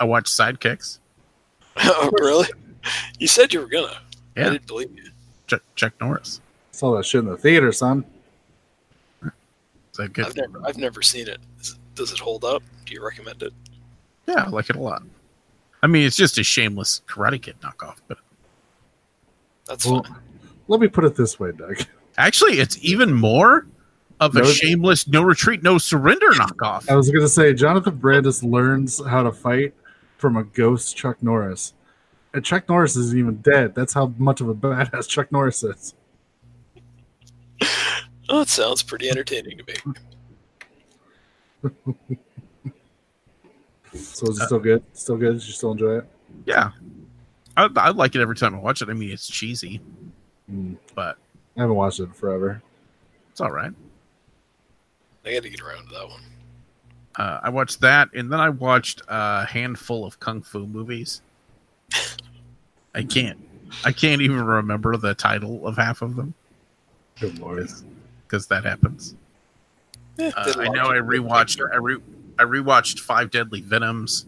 I 0.00 0.04
watched 0.04 0.28
Sidekicks. 0.28 0.98
oh, 1.76 2.10
really? 2.18 2.48
You 3.18 3.28
said 3.28 3.52
you 3.52 3.60
were 3.60 3.68
gonna. 3.68 4.00
I 4.36 4.40
Yeah, 4.40 4.50
didn't 4.50 4.66
believe 4.66 4.90
you. 4.96 5.10
Chuck, 5.46 5.62
Chuck 5.76 5.92
Norris. 6.00 6.40
Saw 6.72 6.96
that 6.96 7.04
shit 7.06 7.20
in 7.20 7.26
the 7.26 7.36
theater, 7.36 7.70
son. 7.72 8.04
Is 9.24 9.30
that 9.98 10.12
good? 10.12 10.26
I've 10.26 10.36
never 10.36 10.62
I've 10.66 10.78
never 10.78 11.02
seen 11.02 11.28
it. 11.28 11.38
Does 11.94 12.12
it 12.12 12.18
hold 12.18 12.44
up? 12.44 12.62
Do 12.84 12.94
you 12.94 13.04
recommend 13.04 13.42
it? 13.42 13.52
Yeah, 14.26 14.44
I 14.44 14.48
like 14.50 14.68
it 14.68 14.76
a 14.76 14.80
lot. 14.80 15.02
I 15.82 15.86
mean, 15.86 16.06
it's 16.06 16.16
just 16.16 16.38
a 16.38 16.42
shameless 16.42 17.02
Karate 17.06 17.40
Kid 17.40 17.56
knockoff, 17.60 17.96
but 18.08 18.18
That's 19.66 19.84
Well, 19.86 20.02
fine. 20.02 20.16
let 20.68 20.80
me 20.80 20.88
put 20.88 21.04
it 21.04 21.14
this 21.16 21.38
way, 21.38 21.52
Doug. 21.52 21.78
actually, 22.18 22.58
it's 22.60 22.78
even 22.82 23.12
more 23.12 23.66
of 24.20 24.34
a 24.36 24.46
shameless 24.46 25.06
no 25.06 25.22
retreat, 25.22 25.62
no 25.62 25.76
surrender 25.78 26.28
knockoff. 26.30 26.88
I 26.90 26.96
was 26.96 27.10
going 27.10 27.20
to 27.22 27.28
say 27.28 27.52
Jonathan 27.52 27.96
Brandis 27.96 28.42
learns 28.42 29.04
how 29.04 29.22
to 29.22 29.32
fight 29.32 29.74
from 30.18 30.36
a 30.36 30.44
ghost 30.44 30.96
Chuck 30.96 31.22
Norris. 31.22 31.74
And 32.32 32.44
Chuck 32.44 32.68
Norris 32.68 32.96
isn't 32.96 33.18
even 33.18 33.36
dead. 33.36 33.74
That's 33.74 33.92
how 33.92 34.12
much 34.18 34.40
of 34.40 34.48
a 34.48 34.54
badass 34.54 35.06
Chuck 35.08 35.30
Norris 35.32 35.62
is. 35.62 35.94
Oh, 38.28 38.40
it 38.40 38.48
sounds 38.48 38.82
pretty 38.82 39.08
entertaining 39.10 39.58
to 39.58 39.64
me. 41.62 42.14
So 43.98 44.28
is 44.28 44.40
it 44.40 44.46
still 44.46 44.58
good? 44.58 44.82
Still 44.92 45.16
good? 45.16 45.38
Did 45.38 45.46
you 45.46 45.52
still 45.52 45.72
enjoy 45.72 45.98
it? 45.98 46.04
Yeah, 46.44 46.70
I, 47.56 47.68
I 47.76 47.90
like 47.90 48.14
it 48.14 48.20
every 48.20 48.36
time 48.36 48.54
I 48.54 48.58
watch 48.58 48.82
it. 48.82 48.88
I 48.88 48.92
mean, 48.92 49.10
it's 49.10 49.26
cheesy, 49.28 49.80
Mm, 50.50 50.76
but 50.94 51.16
I 51.56 51.60
haven't 51.62 51.74
watched 51.76 51.98
it 52.00 52.04
in 52.04 52.12
forever. 52.12 52.62
it's 53.30 53.40
all 53.40 53.50
right. 53.50 53.72
I 55.24 55.34
got 55.34 55.42
to 55.42 55.50
get 55.50 55.60
around 55.60 55.88
to 55.88 55.94
that 55.94 56.08
one. 56.08 56.20
Uh, 57.16 57.40
I 57.42 57.48
watched 57.48 57.80
that, 57.80 58.10
and 58.14 58.30
then 58.32 58.38
I 58.40 58.48
watched 58.50 59.02
a 59.08 59.44
handful 59.46 60.04
of 60.04 60.20
kung 60.20 60.42
fu 60.42 60.66
movies. 60.66 61.22
I 62.94 63.02
can't, 63.02 63.38
I 63.84 63.92
can't 63.92 64.22
even 64.22 64.42
remember 64.42 64.96
the 64.96 65.14
title 65.14 65.66
of 65.66 65.76
half 65.76 66.02
of 66.02 66.14
them 66.16 66.34
Good 67.20 67.38
lord. 67.38 67.68
because 68.26 68.46
that 68.48 68.64
happens. 68.64 69.14
Yeah, 70.16 70.30
Uh, 70.36 70.44
did 70.44 70.56
a 70.56 70.60
I 70.60 70.64
lot 70.66 70.74
know 70.76 70.90
I 70.90 70.96
rewatched. 70.96 71.60
I 71.72 71.76
re 71.76 71.98
I 72.38 72.44
rewatched 72.44 73.00
Five 73.00 73.30
Deadly 73.30 73.60
Venoms. 73.60 74.26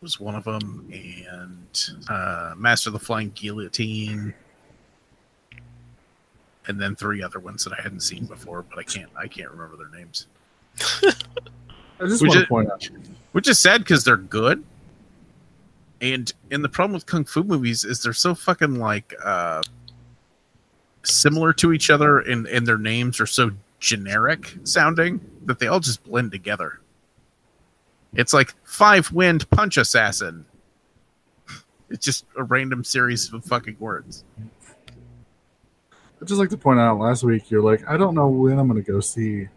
Was 0.00 0.20
one 0.20 0.34
of 0.34 0.44
them, 0.44 0.86
and 0.92 1.90
uh, 2.10 2.52
Master 2.58 2.90
of 2.90 2.92
the 2.92 2.98
Flying 2.98 3.32
Guillotine, 3.34 4.34
and 6.66 6.80
then 6.80 6.94
three 6.94 7.22
other 7.22 7.38
ones 7.38 7.64
that 7.64 7.72
I 7.72 7.80
hadn't 7.80 8.00
seen 8.00 8.26
before, 8.26 8.62
but 8.68 8.78
I 8.78 8.82
can't. 8.82 9.10
I 9.16 9.28
can't 9.28 9.50
remember 9.50 9.76
their 9.76 9.98
names, 9.98 10.26
I 11.02 12.06
just 12.06 12.20
We 12.20 12.28
want 12.28 12.40
to 12.40 12.46
point 12.46 12.70
out 12.70 12.88
which 13.32 13.48
is 13.48 13.58
sad 13.58 13.80
because 13.80 14.04
they're 14.04 14.16
good. 14.16 14.62
And 16.00 16.30
and 16.50 16.62
the 16.62 16.68
problem 16.68 16.92
with 16.92 17.06
kung 17.06 17.24
fu 17.24 17.42
movies 17.42 17.84
is 17.84 18.02
they're 18.02 18.12
so 18.12 18.34
fucking 18.34 18.78
like 18.78 19.14
uh, 19.24 19.62
similar 21.02 21.52
to 21.54 21.72
each 21.72 21.88
other, 21.88 22.20
and 22.20 22.46
and 22.46 22.66
their 22.66 22.78
names 22.78 23.20
are 23.20 23.26
so 23.26 23.52
generic 23.80 24.54
sounding 24.64 25.20
that 25.46 25.58
they 25.58 25.66
all 25.66 25.80
just 25.80 26.04
blend 26.04 26.32
together. 26.32 26.80
It's 28.14 28.32
like 28.32 28.54
five 28.64 29.12
wind 29.12 29.48
punch 29.50 29.76
assassin. 29.76 30.46
It's 31.90 32.04
just 32.04 32.24
a 32.36 32.42
random 32.42 32.82
series 32.82 33.32
of 33.32 33.44
fucking 33.44 33.76
words. 33.78 34.24
I'd 34.40 36.26
just 36.26 36.40
like 36.40 36.48
to 36.48 36.56
point 36.56 36.80
out 36.80 36.98
last 36.98 37.22
week 37.22 37.50
you're 37.50 37.62
like, 37.62 37.86
I 37.86 37.96
don't 37.96 38.14
know 38.14 38.26
when 38.26 38.58
I'm 38.58 38.66
gonna 38.66 38.80
go 38.80 38.98
see 39.00 39.48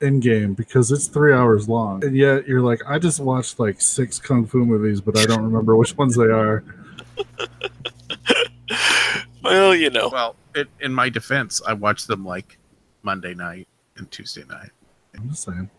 Endgame 0.00 0.54
because 0.54 0.92
it's 0.92 1.08
three 1.08 1.32
hours 1.32 1.68
long. 1.68 2.04
And 2.04 2.14
yet 2.14 2.46
you're 2.46 2.60
like, 2.60 2.82
I 2.86 2.98
just 2.98 3.18
watched 3.20 3.58
like 3.58 3.80
six 3.80 4.18
kung 4.20 4.46
fu 4.46 4.64
movies, 4.64 5.00
but 5.00 5.18
I 5.18 5.24
don't 5.24 5.42
remember 5.42 5.74
which 5.76 5.96
ones 5.96 6.14
they 6.14 6.24
are. 6.26 6.62
Well, 9.42 9.74
you 9.74 9.88
know, 9.88 10.10
Well, 10.12 10.36
it, 10.54 10.68
in 10.80 10.92
my 10.92 11.08
defense, 11.08 11.62
I 11.66 11.72
watched 11.72 12.06
them 12.06 12.24
like 12.24 12.58
Monday 13.02 13.32
night 13.34 13.66
and 13.98 14.10
Tuesday 14.10 14.44
night. 14.48 14.70
I'm 15.16 15.28
just 15.28 15.44
saying. 15.44 15.70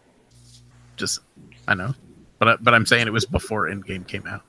Just 0.95 1.21
I 1.67 1.73
know, 1.73 1.93
but 2.37 2.47
I, 2.47 2.55
but 2.57 2.73
I'm 2.73 2.85
saying 2.85 3.07
it 3.07 3.13
was 3.13 3.25
before 3.25 3.69
Endgame 3.69 4.07
came 4.07 4.27
out. 4.27 4.43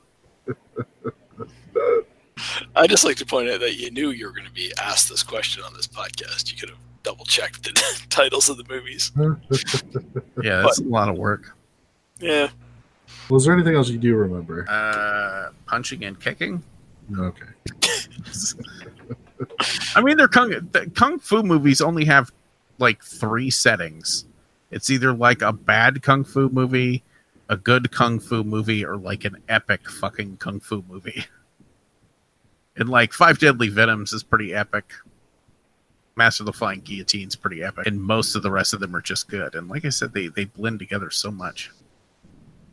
I 2.74 2.86
just 2.86 3.04
like 3.04 3.16
to 3.18 3.26
point 3.26 3.50
out 3.50 3.60
that 3.60 3.76
you 3.76 3.90
knew 3.90 4.10
you 4.10 4.26
were 4.26 4.32
going 4.32 4.46
to 4.46 4.52
be 4.52 4.72
asked 4.80 5.08
this 5.08 5.22
question 5.22 5.62
on 5.62 5.74
this 5.74 5.86
podcast. 5.86 6.50
You 6.50 6.58
could 6.58 6.70
have 6.70 6.78
double 7.02 7.24
checked 7.24 7.62
the 7.62 7.72
titles 8.10 8.48
of 8.48 8.56
the 8.56 8.64
movies. 8.68 9.12
Yeah, 10.42 10.62
that's 10.62 10.78
a 10.78 10.84
lot 10.84 11.10
of 11.10 11.16
work. 11.16 11.54
Yeah, 12.18 12.48
Was 13.28 13.44
there 13.44 13.52
anything 13.52 13.74
else 13.74 13.90
you 13.90 13.98
do 13.98 14.16
remember? 14.16 14.64
Uh, 14.68 15.50
punching 15.66 16.04
and 16.04 16.18
kicking. 16.18 16.62
Okay. 17.18 17.46
I 19.94 20.00
mean, 20.00 20.16
they're 20.16 20.28
kung 20.28 20.50
the 20.50 20.90
kung 20.94 21.18
fu 21.18 21.42
movies 21.42 21.80
only 21.80 22.04
have 22.06 22.32
like 22.80 23.02
three 23.02 23.50
settings. 23.50 24.24
It's 24.70 24.90
either 24.90 25.12
like 25.12 25.42
a 25.42 25.52
bad 25.52 26.02
kung 26.02 26.24
fu 26.24 26.48
movie, 26.48 27.02
a 27.48 27.56
good 27.56 27.90
kung 27.90 28.20
fu 28.20 28.44
movie, 28.44 28.84
or 28.84 28.96
like 28.96 29.24
an 29.24 29.38
epic 29.48 29.88
fucking 29.88 30.38
kung 30.38 30.60
fu 30.60 30.84
movie. 30.88 31.24
And 32.76 32.88
like 32.88 33.12
Five 33.12 33.38
Deadly 33.38 33.68
Venoms 33.68 34.12
is 34.14 34.22
pretty 34.22 34.54
epic. 34.54 34.94
Master 36.16 36.42
of 36.42 36.46
the 36.46 36.52
Flying 36.52 36.80
Guillotine's 36.80 37.36
pretty 37.36 37.62
epic, 37.62 37.86
and 37.86 38.00
most 38.00 38.34
of 38.34 38.42
the 38.42 38.50
rest 38.50 38.72
of 38.72 38.80
them 38.80 38.94
are 38.96 39.02
just 39.02 39.28
good. 39.28 39.54
And 39.54 39.68
like 39.68 39.84
I 39.84 39.90
said, 39.90 40.14
they 40.14 40.28
they 40.28 40.46
blend 40.46 40.78
together 40.78 41.10
so 41.10 41.30
much. 41.30 41.70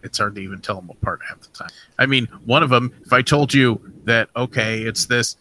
It's 0.03 0.17
hard 0.17 0.35
to 0.35 0.41
even 0.41 0.61
tell 0.61 0.75
them 0.75 0.89
apart 0.89 1.21
half 1.27 1.41
the 1.41 1.49
time. 1.49 1.69
I 1.97 2.05
mean, 2.05 2.27
one 2.45 2.63
of 2.63 2.69
them, 2.69 2.93
if 3.05 3.11
I 3.11 3.21
told 3.21 3.53
you 3.53 3.81
that, 4.05 4.29
okay, 4.35 4.81
it's 4.81 5.07
this 5.07 5.37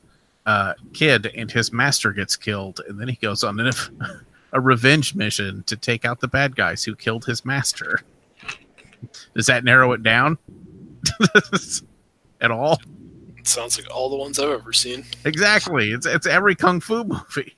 uh, 0.46 0.74
kid 0.92 1.30
and 1.36 1.50
his 1.50 1.72
master 1.72 2.12
gets 2.12 2.36
killed, 2.36 2.80
and 2.88 2.98
then 2.98 3.08
he 3.08 3.16
goes 3.16 3.44
on 3.44 3.60
an, 3.60 3.72
a 4.56 4.60
revenge 4.60 5.14
mission 5.14 5.62
to 5.64 5.76
take 5.76 6.06
out 6.06 6.20
the 6.20 6.28
bad 6.28 6.56
guys 6.56 6.82
who 6.82 6.96
killed 6.96 7.26
his 7.26 7.44
master. 7.44 8.00
Does 9.34 9.46
that 9.46 9.64
narrow 9.64 9.92
it 9.92 10.02
down 10.02 10.38
at 12.40 12.50
all? 12.50 12.80
it 13.36 13.46
sounds 13.46 13.78
like 13.78 13.94
all 13.94 14.08
the 14.08 14.16
ones 14.16 14.38
I've 14.38 14.48
ever 14.48 14.72
seen. 14.72 15.04
Exactly. 15.26 15.92
It's 15.92 16.06
it's 16.06 16.26
every 16.26 16.54
kung 16.54 16.80
fu 16.80 17.04
movie. 17.04 17.54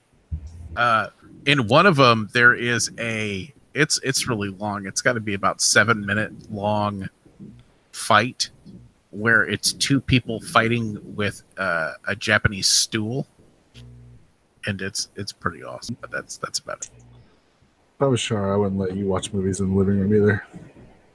Uh, 0.76 1.08
in 1.46 1.68
one 1.68 1.86
of 1.86 1.96
them, 1.96 2.28
there 2.32 2.52
is 2.52 2.90
a. 2.98 3.54
It's 3.74 4.00
it's 4.02 4.28
really 4.28 4.48
long. 4.48 4.86
It's 4.86 5.00
got 5.00 5.12
to 5.12 5.20
be 5.20 5.34
about 5.34 5.60
seven 5.60 6.04
minute 6.04 6.32
long 6.50 7.08
fight 7.92 8.50
where 9.10 9.44
it's 9.44 9.72
two 9.72 10.00
people 10.00 10.40
fighting 10.40 10.98
with 11.14 11.44
uh, 11.56 11.92
a 12.08 12.16
Japanese 12.16 12.66
stool, 12.66 13.26
and 14.68 14.82
it's 14.82 15.08
it's 15.16 15.32
pretty 15.32 15.64
awesome. 15.64 15.96
But 16.00 16.10
that's 16.10 16.36
that's 16.36 16.58
about 16.60 16.84
it. 16.84 16.90
If 17.96 18.02
I 18.02 18.06
was 18.06 18.20
sure 18.20 18.52
I 18.52 18.56
wouldn't 18.56 18.78
let 18.78 18.96
you 18.96 19.06
watch 19.06 19.32
movies 19.32 19.58
in 19.60 19.70
the 19.70 19.76
living 19.76 19.98
room 19.98 20.14
either. 20.14 20.46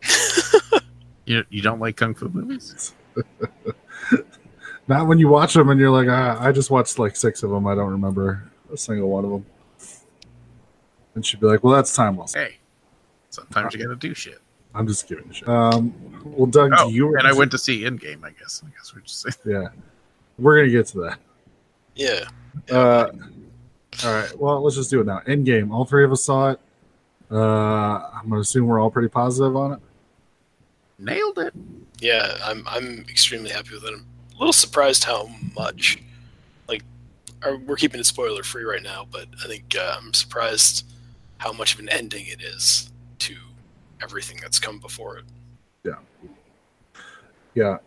You 1.25 1.45
you 1.49 1.61
don't 1.61 1.79
like 1.79 1.95
kung 1.95 2.13
fu 2.13 2.27
movies? 2.27 2.93
Not 4.89 5.07
when 5.07 5.19
you 5.19 5.29
watch 5.29 5.53
them 5.53 5.69
and 5.69 5.79
you're 5.79 5.89
like, 5.89 6.09
ah, 6.09 6.37
I 6.37 6.51
just 6.51 6.69
watched 6.69 6.99
like 6.99 7.15
six 7.15 7.43
of 7.43 7.49
them. 7.49 7.65
I 7.65 7.75
don't 7.75 7.91
remember 7.91 8.51
a 8.71 8.75
single 8.75 9.09
one 9.09 9.23
of 9.23 9.31
them. 9.31 9.45
And 11.15 11.25
she'd 11.25 11.39
be 11.39 11.47
like, 11.47 11.63
well, 11.63 11.73
that's 11.73 11.95
time 11.95 12.17
well 12.17 12.27
spent. 12.27 12.51
Hey, 12.51 12.57
sometimes 13.29 13.73
you 13.73 13.81
got 13.81 13.89
to 13.91 13.95
do 13.95 14.13
shit. 14.13 14.39
I'm 14.75 14.85
just 14.85 15.07
giving 15.07 15.31
shit. 15.31 15.47
Um, 15.47 15.93
well, 16.25 16.47
Doug, 16.47 16.71
Oh, 16.77 16.89
you 16.89 17.07
were 17.07 17.15
and 17.15 17.25
I 17.25 17.31
went 17.31 17.51
to 17.51 17.57
see 17.57 17.83
Endgame. 17.83 18.25
I 18.25 18.31
guess. 18.31 18.61
I 18.65 18.69
guess 18.71 18.93
we're 18.93 19.01
just 19.01 19.21
saying. 19.21 19.35
Yeah, 19.45 19.69
we're 20.37 20.57
gonna 20.57 20.71
get 20.71 20.87
to 20.87 20.99
that. 21.03 21.19
Yeah. 21.95 22.27
Uh, 22.69 23.11
all 24.03 24.13
right. 24.13 24.39
Well, 24.39 24.61
let's 24.61 24.75
just 24.75 24.89
do 24.89 25.01
it 25.01 25.05
now. 25.05 25.19
Endgame. 25.27 25.71
All 25.71 25.85
three 25.85 26.03
of 26.03 26.11
us 26.11 26.23
saw 26.23 26.51
it. 26.51 26.59
Uh, 27.31 28.09
I'm 28.13 28.29
gonna 28.29 28.41
assume 28.41 28.67
we're 28.67 28.79
all 28.79 28.91
pretty 28.91 29.07
positive 29.07 29.55
on 29.55 29.73
it. 29.73 29.79
Nailed 30.99 31.39
it. 31.39 31.53
Yeah, 31.99 32.37
I'm 32.43 32.67
I'm 32.67 33.05
extremely 33.09 33.49
happy 33.49 33.73
with 33.73 33.83
it. 33.85 33.93
I'm 33.93 34.05
a 34.35 34.39
little 34.39 34.53
surprised 34.53 35.03
how 35.03 35.29
much. 35.55 36.01
Like, 36.67 36.83
our, 37.43 37.57
we're 37.57 37.75
keeping 37.75 37.99
it 37.99 38.05
spoiler 38.05 38.43
free 38.43 38.63
right 38.63 38.83
now, 38.83 39.07
but 39.11 39.27
I 39.43 39.47
think 39.47 39.75
uh, 39.77 39.97
I'm 39.97 40.13
surprised 40.13 40.85
how 41.37 41.51
much 41.51 41.73
of 41.73 41.79
an 41.79 41.89
ending 41.89 42.27
it 42.27 42.41
is 42.41 42.91
to 43.19 43.35
everything 44.01 44.39
that's 44.41 44.59
come 44.59 44.79
before 44.79 45.17
it. 45.17 45.25
Yeah. 45.83 45.95
Yeah, 47.55 47.77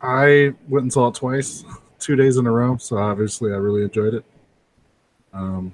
I 0.00 0.52
went 0.68 0.82
and 0.84 0.92
saw 0.92 1.08
it 1.08 1.14
twice, 1.14 1.64
two 1.98 2.16
days 2.16 2.36
in 2.36 2.46
a 2.46 2.50
row. 2.50 2.76
So 2.76 2.98
obviously, 2.98 3.52
I 3.52 3.56
really 3.56 3.82
enjoyed 3.82 4.14
it. 4.14 4.24
Um, 5.36 5.72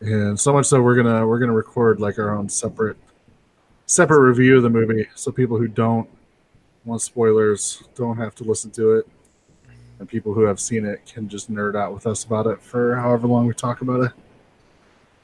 and 0.00 0.38
so 0.38 0.52
much 0.52 0.66
so 0.66 0.82
we're 0.82 0.96
gonna 0.96 1.24
we're 1.26 1.38
gonna 1.38 1.52
record 1.52 2.00
like 2.00 2.18
our 2.18 2.36
own 2.36 2.48
separate 2.48 2.96
separate 3.86 4.20
review 4.20 4.56
of 4.56 4.64
the 4.64 4.70
movie, 4.70 5.06
so 5.14 5.30
people 5.30 5.56
who 5.56 5.68
don't 5.68 6.08
want 6.84 7.00
spoilers 7.00 7.84
don't 7.94 8.16
have 8.16 8.34
to 8.34 8.44
listen 8.44 8.70
to 8.72 8.94
it, 8.94 9.06
and 10.00 10.08
people 10.08 10.34
who 10.34 10.42
have 10.42 10.58
seen 10.58 10.84
it 10.84 11.06
can 11.06 11.28
just 11.28 11.52
nerd 11.52 11.76
out 11.76 11.94
with 11.94 12.06
us 12.06 12.24
about 12.24 12.46
it 12.48 12.60
for 12.60 12.96
however 12.96 13.28
long 13.28 13.46
we 13.46 13.54
talk 13.54 13.80
about 13.80 14.02
it. 14.02 14.12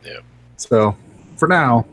Yeah. 0.04 0.20
So 0.56 0.96
for 1.36 1.48
now, 1.48 1.84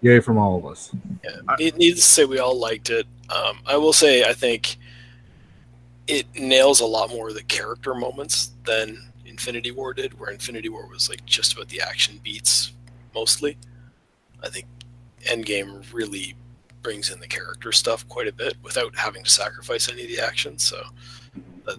yay 0.00 0.20
from 0.20 0.38
all 0.38 0.56
of 0.56 0.64
us. 0.64 0.94
Yeah, 1.22 1.36
need- 1.58 1.76
needless 1.76 2.06
to 2.06 2.12
say, 2.12 2.24
we 2.24 2.38
all 2.38 2.58
liked 2.58 2.88
it. 2.88 3.06
Um, 3.28 3.58
I 3.66 3.76
will 3.76 3.92
say, 3.92 4.24
I 4.24 4.32
think 4.32 4.76
it 6.06 6.26
nails 6.34 6.80
a 6.80 6.86
lot 6.86 7.10
more 7.10 7.28
of 7.28 7.34
the 7.34 7.42
character 7.42 7.94
moments 7.94 8.52
than 8.64 9.10
Infinity 9.26 9.70
War 9.70 9.94
did, 9.94 10.18
where 10.18 10.30
Infinity 10.30 10.68
War 10.68 10.86
was 10.86 11.08
like 11.08 11.24
just 11.24 11.52
about 11.52 11.68
the 11.68 11.80
action 11.80 12.20
beats 12.22 12.72
mostly. 13.14 13.56
I 14.42 14.48
think 14.48 14.66
Endgame 15.22 15.82
really 15.92 16.34
brings 16.82 17.10
in 17.10 17.18
the 17.18 17.26
character 17.26 17.72
stuff 17.72 18.06
quite 18.08 18.28
a 18.28 18.32
bit 18.32 18.54
without 18.62 18.94
having 18.96 19.24
to 19.24 19.30
sacrifice 19.30 19.88
any 19.88 20.02
of 20.02 20.08
the 20.08 20.20
action. 20.20 20.58
So 20.58 20.82
that, 21.64 21.78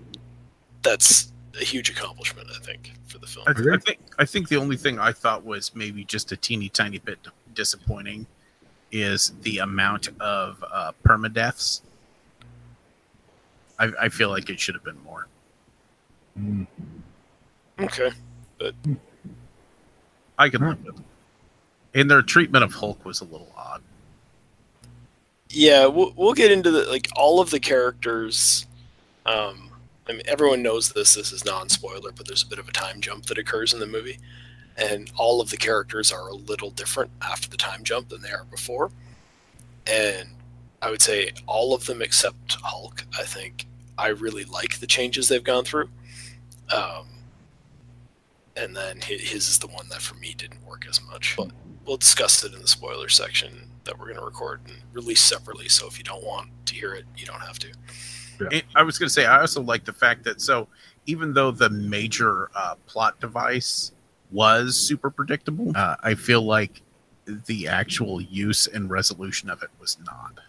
that's 0.82 1.32
a 1.60 1.64
huge 1.64 1.90
accomplishment, 1.90 2.48
I 2.54 2.60
think, 2.60 2.94
for 3.06 3.20
the 3.20 3.28
film. 3.28 3.46
I, 3.48 3.52
I 3.52 3.78
think 3.78 4.00
I 4.20 4.26
think 4.26 4.50
the 4.50 4.58
only 4.58 4.78
thing 4.78 5.00
I 5.00 5.12
thought 5.12 5.46
was 5.46 5.74
maybe 5.76 6.04
just 6.04 6.32
a 6.32 6.38
teeny 6.38 6.70
tiny 6.70 7.00
bit 7.00 7.20
disappointing 7.54 8.26
is 8.92 9.34
the 9.42 9.60
amount 9.60 10.10
of 10.20 10.64
uh, 10.72 10.92
permadeaths. 11.04 11.82
I, 13.78 13.92
I 14.02 14.10
feel 14.10 14.30
like 14.30 14.50
it 14.50 14.60
should 14.60 14.76
have 14.76 14.84
been 14.84 15.02
more. 15.04 15.28
Mm. 16.40 16.68
Okay. 17.80 18.12
But 18.60 18.76
I 20.38 20.50
can 20.50 20.62
live 20.62 20.84
with 20.84 20.96
it. 20.96 21.02
And 21.94 22.12
their 22.12 22.22
treatment 22.22 22.64
of 22.64 22.74
Hulk 22.74 23.06
was 23.06 23.22
a 23.22 23.26
little 23.26 23.52
odd. 23.56 23.82
Yeah, 25.50 25.86
we'll, 25.86 26.14
we'll 26.18 26.34
get 26.34 26.52
into 26.52 26.72
the 26.72 26.84
like 26.86 27.08
all 27.16 27.40
of 27.40 27.50
the 27.50 27.60
characters. 27.60 28.66
Um, 29.26 29.70
I 30.08 30.12
mean, 30.12 30.22
everyone 30.26 30.62
knows 30.62 30.92
this. 30.92 31.16
This 31.16 31.32
is 31.32 31.46
non-spoiler, 31.46 32.12
but 32.12 32.28
there's 32.28 32.44
a 32.44 32.48
bit 32.48 32.60
of 32.60 32.68
a 32.68 32.72
time 32.72 33.00
jump 33.00 33.26
that 33.26 33.38
occurs 33.38 33.74
in 33.74 33.80
the 33.80 33.88
movie, 33.88 34.20
and 34.78 35.12
all 35.18 35.42
of 35.42 35.50
the 35.50 35.58
characters 35.58 36.12
are 36.12 36.28
a 36.28 36.34
little 36.34 36.70
different 36.70 37.12
after 37.22 37.50
the 37.50 37.58
time 37.58 37.84
jump 37.84 38.10
than 38.10 38.22
they 38.22 38.32
are 38.32 38.46
before. 38.52 38.92
And 39.88 40.30
I 40.82 40.92
would 40.92 41.02
say 41.02 41.32
all 41.48 41.74
of 41.74 41.86
them 41.86 42.02
except 42.02 42.58
Hulk. 42.62 43.06
I 43.18 43.24
think 43.24 43.66
I 43.98 44.10
really 44.10 44.44
like 44.44 44.80
the 44.80 44.88
changes 44.88 45.30
they've 45.30 45.44
gone 45.44 45.64
through. 45.64 45.90
Um, 46.74 47.08
and 48.56 48.76
then 48.76 49.02
his 49.02 49.48
is 49.48 49.60
the 49.60 49.68
one 49.68 49.88
that 49.90 50.02
for 50.02 50.16
me 50.16 50.34
didn't 50.38 50.66
work 50.66 50.86
as 50.90 51.02
much. 51.02 51.36
But 51.38 51.52
we'll 51.86 51.98
discuss 51.98 52.44
it 52.44 52.54
in 52.54 52.62
the 52.62 52.68
spoiler 52.68 53.10
section 53.10 53.70
that 53.84 53.98
we're 53.98 54.06
going 54.06 54.18
to 54.18 54.26
record 54.26 54.62
and 54.68 54.78
release 54.94 55.22
separately. 55.22 55.70
So 55.70 55.88
if 55.88 55.98
you 55.98 56.04
don't 56.04 56.24
want 56.24 56.50
to 56.68 56.76
hear 56.76 56.94
it, 56.94 57.06
you 57.16 57.26
don't 57.26 57.42
have 57.42 57.60
to. 57.60 57.72
And 58.40 58.64
I 58.76 58.84
was 58.84 58.98
going 58.98 59.08
to 59.08 59.14
say, 59.14 59.26
I 59.26 59.40
also 59.40 59.62
like 59.62 59.86
the 59.86 59.94
fact 59.94 60.24
that 60.26 60.42
so 60.42 60.68
even 61.06 61.34
though 61.34 61.52
the 61.52 61.70
major 61.70 62.50
uh, 62.56 62.76
plot 62.86 63.20
device 63.20 63.92
was 64.32 64.76
super 64.76 65.10
predictable, 65.10 65.72
uh, 65.76 65.96
I 66.04 66.16
feel 66.16 66.42
like 66.42 66.82
the 67.46 67.68
actual 67.68 68.22
use 68.22 68.68
and 68.68 68.90
resolution 68.90 69.50
of 69.50 69.64
it 69.64 69.70
was 69.80 69.98
not. 70.06 70.40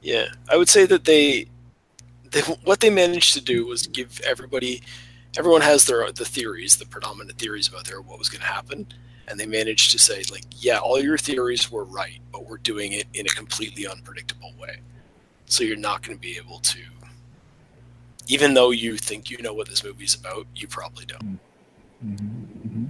Yeah, 0.00 0.26
I 0.50 0.56
would 0.56 0.68
say 0.68 0.86
that 0.86 1.04
they, 1.04 1.46
they 2.30 2.40
what 2.40 2.80
they 2.80 2.90
managed 2.90 3.34
to 3.34 3.40
do 3.40 3.66
was 3.66 3.86
give 3.86 4.20
everybody, 4.20 4.82
everyone 5.36 5.60
has 5.62 5.84
their 5.84 6.10
the 6.12 6.24
theories, 6.24 6.76
the 6.76 6.86
predominant 6.86 7.38
theories 7.38 7.68
about 7.68 7.84
their 7.86 8.00
what 8.00 8.18
was 8.18 8.28
going 8.28 8.40
to 8.40 8.46
happen, 8.46 8.86
and 9.28 9.38
they 9.38 9.46
managed 9.46 9.90
to 9.92 9.98
say 9.98 10.22
like, 10.30 10.44
yeah, 10.58 10.78
all 10.78 11.00
your 11.00 11.18
theories 11.18 11.70
were 11.70 11.84
right, 11.84 12.20
but 12.30 12.46
we're 12.46 12.58
doing 12.58 12.92
it 12.92 13.06
in 13.14 13.26
a 13.26 13.30
completely 13.30 13.86
unpredictable 13.86 14.52
way, 14.58 14.78
so 15.46 15.64
you're 15.64 15.76
not 15.76 16.02
going 16.02 16.16
to 16.16 16.20
be 16.20 16.36
able 16.36 16.58
to. 16.60 16.80
Even 18.28 18.54
though 18.54 18.70
you 18.70 18.96
think 18.96 19.30
you 19.30 19.38
know 19.42 19.52
what 19.52 19.68
this 19.68 19.82
movie 19.82 20.04
is 20.04 20.14
about, 20.14 20.46
you 20.54 20.68
probably 20.68 21.04
don't. 21.04 21.38
Mhm. 22.04 22.88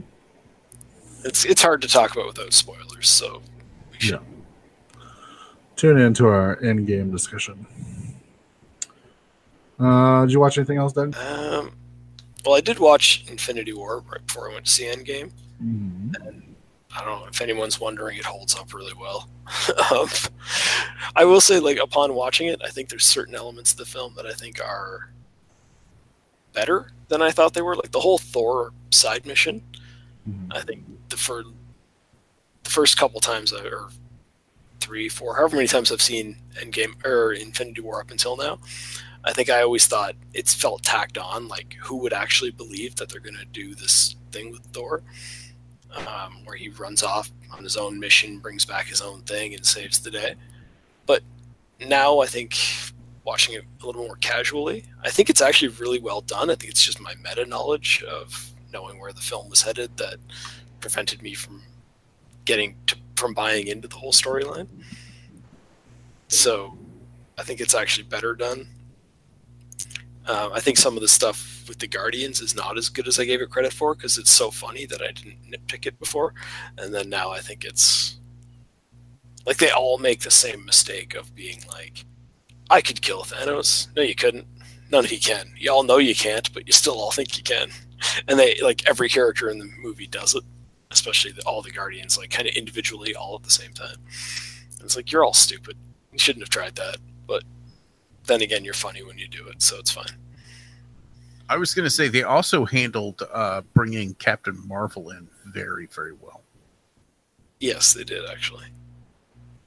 It's 1.25 1.45
it's 1.45 1.63
hard 1.63 1.81
to 1.83 1.89
talk 1.89 2.13
about 2.13 2.27
without 2.27 2.53
spoilers, 2.53 3.09
so 3.09 3.43
we 3.93 3.99
should. 3.99 4.21
Tune 5.77 5.99
in 5.99 6.15
to 6.15 6.27
our 6.29 6.57
Endgame 6.57 7.11
discussion. 7.11 7.67
Uh, 9.81 10.23
did 10.23 10.33
you 10.33 10.39
watch 10.39 10.59
anything 10.59 10.79
else, 10.79 10.93
Doug? 10.93 11.17
Um, 11.17 11.73
well, 12.45 12.57
I 12.57 12.61
did 12.61 12.79
watch 12.79 13.25
Infinity 13.29 13.73
War 13.73 14.03
right 14.11 14.27
before 14.27 14.51
I 14.51 14.55
went 14.55 14.67
to 14.67 14.71
see 14.71 14.85
Endgame. 14.85 15.31
Mm-hmm. 15.63 16.13
I 16.95 17.05
don't 17.05 17.21
know 17.21 17.27
if 17.27 17.41
anyone's 17.41 17.81
wondering, 17.81 18.19
it 18.19 18.25
holds 18.25 18.55
up 18.55 18.75
really 18.75 18.93
well. 18.99 19.29
um, 19.93 20.09
I 21.17 21.25
will 21.25 21.41
say, 21.41 21.59
like 21.59 21.79
upon 21.79 22.15
watching 22.15 22.49
it, 22.49 22.61
I 22.63 22.69
think 22.69 22.89
there's 22.89 23.07
certain 23.07 23.35
elements 23.35 23.73
of 23.73 23.79
the 23.79 23.87
film 23.87 24.15
that 24.17 24.27
I 24.27 24.33
think 24.33 24.61
are 24.61 25.11
better 26.53 26.91
than 27.09 27.23
I 27.23 27.31
thought 27.31 27.55
they 27.55 27.63
were. 27.63 27.77
Like 27.77 27.93
the 27.93 28.01
whole 28.01 28.19
Thor 28.19 28.73
side 28.91 29.25
mission. 29.27 29.63
Mhm. 30.29 30.55
I 30.55 30.61
think 30.61 30.85
the 31.09 31.17
for 31.17 31.45
the 32.63 32.71
first 32.71 32.99
couple 32.99 33.21
times, 33.21 33.53
I, 33.53 33.65
or 33.65 33.89
three, 34.81 35.09
four, 35.09 35.37
however 35.37 35.57
many 35.57 35.69
times 35.69 35.91
I've 35.91 36.03
seen 36.03 36.37
Endgame 36.57 37.05
or 37.05 37.33
Infinity 37.33 37.81
War 37.81 38.01
up 38.01 38.11
until 38.11 38.37
now, 38.37 38.59
I 39.25 39.33
think 39.33 39.51
I 39.51 39.63
always 39.63 39.87
thought 39.87 40.15
it's 40.35 40.55
felt 40.55 40.83
tacked 40.83 41.19
on. 41.19 41.49
Like 41.49 41.77
who 41.81 41.97
would 41.99 42.13
actually 42.13 42.51
believe 42.51 42.97
that 42.97 43.09
they're 43.09 43.21
going 43.21 43.37
to 43.37 43.45
do 43.47 43.75
this 43.75 44.17
thing 44.31 44.51
with 44.51 44.63
Thor? 44.73 45.03
um, 45.97 46.45
where 46.45 46.57
he 46.57 46.69
runs 46.69 47.03
off 47.03 47.31
on 47.51 47.63
his 47.63 47.77
own 47.77 47.99
mission, 47.99 48.39
brings 48.39 48.65
back 48.65 48.87
his 48.87 49.01
own 49.01 49.23
thing, 49.23 49.55
and 49.55 49.65
saves 49.65 50.01
the 50.01 50.11
day. 50.11 50.35
But 51.07 51.23
now 51.81 52.21
I 52.21 52.27
think 52.27 52.57
watching 53.25 53.55
it 53.55 53.65
a 53.83 53.87
little 53.87 54.07
more 54.07 54.17
casually, 54.17 54.85
I 55.03 55.11
think 55.11 55.31
it's 55.31 55.41
actually 55.41 55.69
really 55.69 56.01
well 56.01 56.21
done. 56.21 56.51
I 56.51 56.55
think 56.55 56.71
it's 56.71 56.85
just 56.85 57.01
my 57.01 57.15
meta 57.23 57.47
knowledge 57.47 58.03
of 58.05 58.51
knowing 58.73 58.99
where 58.99 59.13
the 59.13 59.21
film 59.21 59.49
was 59.49 59.63
headed 59.63 59.97
that 59.99 60.17
prevented 60.81 61.23
me 61.23 61.35
from 61.35 61.63
getting 62.45 62.77
to 62.87 62.97
from 63.17 63.35
buying 63.35 63.69
into 63.69 63.87
the 63.87 63.97
whole 63.97 64.13
storyline. 64.13 64.67
So 66.29 66.77
I 67.39 67.43
think 67.43 67.61
it's 67.61 67.75
actually 67.75 68.05
better 68.05 68.35
done. 68.35 68.67
Um, 70.27 70.53
I 70.53 70.61
think 70.61 70.77
some 70.77 70.97
of 70.97 71.01
the 71.01 71.09
stuff 71.09 71.65
with 71.69 71.79
the 71.79 71.89
Guardians 71.89 72.41
is 72.41 72.55
not 72.55 72.79
as 72.79 72.89
good 72.89 73.09
as 73.09 73.19
I 73.19 73.25
gave 73.25 73.41
it 73.41 73.51
credit 73.51 73.73
for 73.73 73.95
because 73.95 74.19
it's 74.19 74.31
so 74.31 74.51
funny 74.51 74.87
that 74.87 75.03
I 75.03 75.11
didn't 75.13 75.51
nitpick 75.51 75.87
it 75.87 75.99
before, 75.99 76.33
and 76.79 76.95
then 76.95 77.09
now 77.09 77.31
I 77.31 77.41
think 77.41 77.65
it's 77.65 78.21
like 79.47 79.57
they 79.57 79.71
all 79.71 79.99
make 79.99 80.21
the 80.21 80.31
same 80.31 80.65
mistake 80.65 81.15
of 81.15 81.35
being 81.35 81.65
like, 81.69 82.05
"I 82.71 82.81
could 82.81 83.03
kill 83.03 83.25
Thanos." 83.25 83.89
No, 83.97 84.03
you 84.03 84.15
couldn't. 84.15 84.47
None 84.91 85.05
of 85.05 85.11
you 85.13 85.19
can. 85.21 85.53
You 85.57 85.73
all 85.73 85.83
know 85.83 85.99
you 85.99 86.15
can't, 86.15 86.53
but 86.53 86.67
you 86.67 86.73
still 86.73 87.01
all 87.01 87.11
think 87.11 87.37
you 87.37 87.43
can. 87.43 87.71
And 88.29 88.39
they 88.39 88.57
like 88.63 88.89
every 88.89 89.09
character 89.09 89.49
in 89.49 89.59
the 89.59 89.69
movie 89.81 90.07
does 90.07 90.35
it, 90.35 90.45
especially 90.91 91.33
the, 91.33 91.43
all 91.43 91.63
the 91.63 91.71
Guardians, 91.71 92.19
like 92.19 92.31
kind 92.31 92.49
of 92.49 92.55
individually, 92.55 93.15
all 93.15 93.37
at 93.37 93.43
the 93.43 93.51
same 93.51 93.73
time. 93.73 93.97
And 94.73 94.83
it's 94.83 94.97
like 94.97 95.11
you're 95.11 95.25
all 95.25 95.35
stupid. 95.35 95.77
You 96.13 96.19
shouldn't 96.19 96.43
have 96.43 96.51
tried 96.51 96.77
that, 96.77 96.99
but 97.27 97.43
then 98.27 98.43
again, 98.43 98.65
you're 98.65 98.75
funny 98.75 99.03
when 99.03 99.19
you 99.19 99.29
do 99.29 99.47
it, 99.49 99.63
so 99.63 99.79
it's 99.79 99.91
fine. 99.91 100.07
I 101.49 101.57
was 101.57 101.75
going 101.75 101.85
to 101.85 101.91
say 101.91 102.09
they 102.09 102.23
also 102.23 102.65
handled 102.65 103.23
uh, 103.33 103.63
bringing 103.75 104.15
Captain 104.15 104.57
Marvel 104.67 105.11
in 105.11 105.29
very, 105.47 105.87
very 105.87 106.13
well. 106.13 106.43
Yes, 107.61 107.93
they 107.93 108.05
did 108.05 108.25
actually. 108.29 108.67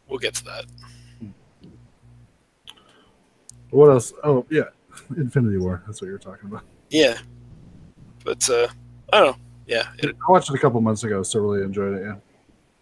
We'll 0.08 0.20
get 0.20 0.36
to 0.36 0.44
that. 0.46 0.66
What 3.70 3.90
else? 3.90 4.14
Oh 4.24 4.46
yeah, 4.50 4.70
Infinity 5.18 5.58
War. 5.58 5.84
That's 5.86 6.02
what 6.02 6.08
you 6.08 6.14
were 6.14 6.20
talking 6.20 6.50
about. 6.50 6.64
Yeah, 6.90 7.18
but 8.24 8.50
uh, 8.50 8.68
I 9.12 9.20
don't 9.20 9.32
know. 9.32 9.38
Yeah, 9.68 9.88
it, 9.98 10.16
I 10.28 10.32
watched 10.32 10.50
it 10.50 10.56
a 10.56 10.60
couple 10.60 10.80
months 10.82 11.04
ago, 11.04 11.24
so 11.24 11.40
really 11.40 11.64
enjoyed 11.64 11.98
it. 11.98 12.18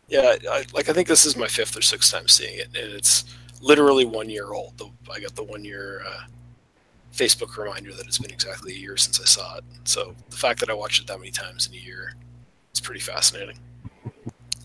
Yeah. 0.07 0.35
yeah. 0.41 0.49
I, 0.51 0.65
like 0.73 0.89
I 0.89 0.93
think 0.93 1.07
this 1.07 1.25
is 1.25 1.37
my 1.37 1.47
fifth 1.47 1.77
or 1.77 1.81
sixth 1.81 2.11
time 2.11 2.27
seeing 2.27 2.57
it, 2.59 2.67
and 2.67 2.93
it's 2.93 3.25
literally 3.63 4.05
one 4.05 4.29
year 4.29 4.53
old. 4.53 4.77
The, 4.77 4.85
I 5.11 5.19
got 5.19 5.35
the 5.35 5.43
one 5.43 5.63
year 5.63 6.03
uh, 6.05 6.23
Facebook 7.13 7.57
reminder 7.57 7.93
that 7.93 8.05
it's 8.05 8.19
been 8.19 8.31
exactly 8.31 8.73
a 8.73 8.77
year 8.77 8.97
since 8.97 9.19
I 9.19 9.25
saw 9.25 9.57
it. 9.57 9.63
So 9.85 10.13
the 10.29 10.35
fact 10.37 10.59
that 10.59 10.69
I 10.69 10.73
watched 10.73 11.01
it 11.01 11.07
that 11.07 11.17
many 11.19 11.31
times 11.31 11.67
in 11.67 11.73
a 11.73 11.77
year 11.77 12.13
is 12.73 12.81
pretty 12.81 12.99
fascinating. 13.01 13.57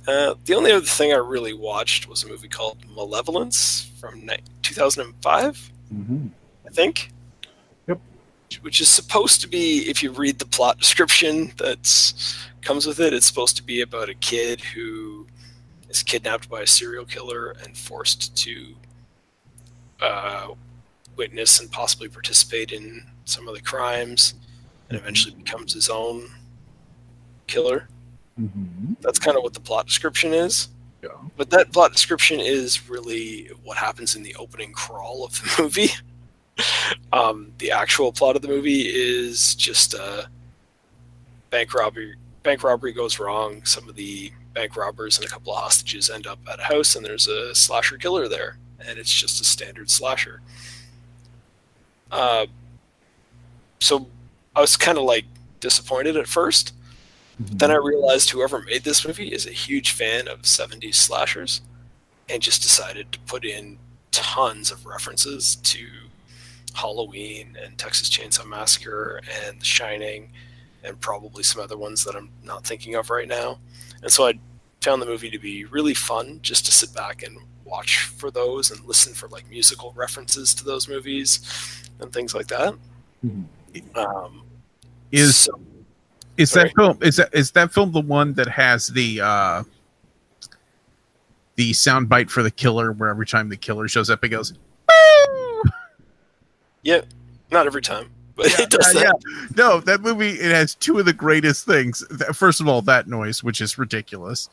Uh, 0.07 0.35
the 0.47 0.55
only 0.55 0.73
other 0.73 0.87
thing 0.87 1.13
I 1.13 1.17
really 1.17 1.53
watched 1.53 2.09
was 2.09 2.25
a 2.25 2.29
movie 2.29 2.49
called 2.49 2.79
Malevolence 2.95 3.91
from 4.01 4.27
ni- 4.27 4.39
2005, 4.63 5.73
Mm-hmm. 5.95 6.27
I 6.67 6.71
think. 6.71 7.11
Yep. 7.87 7.99
Which 8.61 8.83
is 8.83 8.91
supposed 8.91 9.41
to 9.41 9.49
be, 9.49 9.89
if 9.89 10.03
you 10.03 10.11
read 10.11 10.39
the 10.39 10.45
plot 10.45 10.79
description 10.79 11.51
that 11.57 12.13
comes 12.61 12.87
with 12.87 13.01
it, 13.01 13.15
it's 13.15 13.25
supposed 13.27 13.57
to 13.57 13.63
be 13.63 13.81
about 13.81 14.11
a 14.11 14.15
kid 14.15 14.61
who 14.61 15.27
is 15.89 16.03
kidnapped 16.03 16.51
by 16.51 16.61
a 16.61 16.67
serial 16.67 17.07
killer 17.07 17.55
and 17.65 17.75
forced 17.75 18.37
to 18.37 18.75
uh, 20.01 20.49
witness 21.17 21.61
and 21.61 21.71
possibly 21.71 22.09
participate 22.09 22.73
in 22.73 23.05
some 23.25 23.49
of 23.49 23.55
the 23.55 23.61
crimes, 23.61 24.35
and 24.89 24.99
eventually 24.99 25.35
becomes 25.35 25.73
his 25.73 25.89
own 25.89 26.29
killer. 27.47 27.89
Mm-hmm. 28.41 28.95
That's 29.01 29.19
kind 29.19 29.37
of 29.37 29.43
what 29.43 29.55
the 29.55 29.61
plot 29.61 29.87
description 29.87 30.33
is. 30.33 30.69
Yeah. 31.03 31.11
But 31.37 31.51
that 31.51 31.73
plot 31.73 31.93
description 31.93 32.41
is 32.41 32.89
really 32.89 33.51
what 33.63 33.77
happens 33.77 34.17
in 34.17 34.23
the 34.23 34.35
opening 34.37 34.73
crawl 34.73 35.25
of 35.25 35.33
the 35.33 35.55
movie. 35.63 35.91
um, 37.13 37.53
the 37.59 37.71
actual 37.71 38.13
plot 38.13 38.37
of 38.37 38.43
the 38.43 38.49
movie 38.49 38.83
is 38.83 39.55
just 39.55 39.95
uh, 39.95 40.25
bank 41.51 41.75
robbery. 41.75 42.17
Bank 42.43 42.63
robbery 42.63 42.93
goes 42.93 43.19
wrong. 43.19 43.65
Some 43.65 43.89
of 43.89 43.95
the 43.95 44.33
bank 44.55 44.77
robbers 44.77 45.19
and 45.19 45.27
a 45.27 45.29
couple 45.29 45.53
of 45.53 45.61
hostages 45.61 46.11
end 46.11 46.27
up 46.27 46.39
at 46.51 46.59
a 46.59 46.65
house, 46.65 46.97
and 46.97 47.05
there's 47.05 47.29
a 47.29 47.55
slasher 47.55 47.97
killer 47.97 48.29
there, 48.29 48.59
and 48.87 48.99
it's 48.99 49.13
just 49.13 49.41
a 49.41 49.45
standard 49.45 49.91
slasher. 49.91 50.41
Uh, 52.11 52.47
so 53.81 54.07
I 54.55 54.61
was 54.61 54.77
kind 54.77 54.99
of 54.99 55.05
like 55.05 55.25
disappointed 55.61 56.17
at 56.17 56.27
first. 56.27 56.75
But 57.41 57.59
then 57.59 57.71
I 57.71 57.77
realized 57.77 58.31
whoever 58.31 58.61
made 58.63 58.83
this 58.83 59.07
movie 59.07 59.29
is 59.29 59.47
a 59.47 59.53
huge 59.53 59.93
fan 59.93 60.27
of 60.27 60.43
70s 60.43 60.97
slashers 60.97 61.61
and 62.29 62.43
just 62.43 62.63
decided 62.63 63.13
to 63.13 63.19
put 63.21 63.45
in 63.45 63.79
tons 64.11 64.73
of 64.73 64.85
references 64.87 65.57
to 65.57 65.87
Halloween 66.75 67.57
and 67.63 67.79
Texas 67.79 68.11
Chainsaw 68.11 68.47
Massacre 68.47 69.21
and 69.47 69.61
The 69.61 69.65
Shining 69.65 70.31
and 70.83 71.01
probably 71.01 71.43
some 71.43 71.63
other 71.63 71.77
ones 71.77 72.05
that 72.05 72.17
I'm 72.17 72.31
not 72.43 72.67
thinking 72.67 72.95
of 72.97 73.11
right 73.11 73.29
now. 73.29 73.59
And 74.03 74.11
so 74.11 74.27
I 74.27 74.39
found 74.81 75.01
the 75.03 75.07
movie 75.07 75.31
to 75.31 75.39
be 75.39 75.65
really 75.65 75.95
fun 75.95 76.41
just 76.43 76.65
to 76.67 76.73
sit 76.73 76.93
back 76.95 77.23
and 77.23 77.39
watch 77.69 77.99
for 78.07 78.31
those 78.31 78.71
and 78.71 78.85
listen 78.85 79.13
for 79.15 79.29
like 79.29 79.49
musical 79.51 79.93
references 79.97 80.55
to 80.55 80.65
those 80.65 80.89
movies 80.89 81.41
and 82.01 82.13
things 82.13 82.35
like 82.35 82.47
that. 82.49 82.75
Mhm. 83.25 83.45
Um, 83.97 84.43
Is 85.13 85.37
so- 85.37 85.61
is 86.37 86.51
sorry. 86.51 86.69
that 86.69 86.75
film 86.77 86.99
is 87.03 87.17
that 87.17 87.35
is 87.35 87.51
that 87.53 87.73
film 87.73 87.93
the 87.93 88.01
one 88.01 88.33
that 88.35 88.49
has 88.49 88.87
the 88.89 89.21
uh 89.21 89.63
the 91.57 91.73
sound 91.73 92.09
bite 92.09 92.31
for 92.31 92.43
the 92.43 92.51
killer 92.51 92.93
where 92.93 93.09
every 93.11 93.27
time 93.27 93.49
the 93.49 93.57
killer 93.57 93.89
shows 93.89 94.09
up 94.11 94.25
it 94.25 94.29
goes 94.29 94.53
"Boo!" 94.87 95.63
yeah, 96.83 97.01
not 97.51 97.67
every 97.67 97.83
time, 97.83 98.11
but 98.37 98.47
it 98.61 98.71
does 98.71 98.95
Yeah, 98.95 99.03
that. 99.05 99.23
yeah. 99.25 99.47
No, 99.57 99.81
that 99.81 100.01
movie 100.01 100.31
it 100.31 100.53
has 100.53 100.75
two 100.77 100.99
of 100.99 101.05
the 101.07 101.13
greatest 101.13 101.67
things. 101.67 102.05
First 102.33 102.61
of 102.61 102.69
all, 102.69 102.83
that 102.83 103.09
noise, 103.09 103.43
which 103.43 103.61
is 103.61 103.77
ridiculous, 103.79 104.49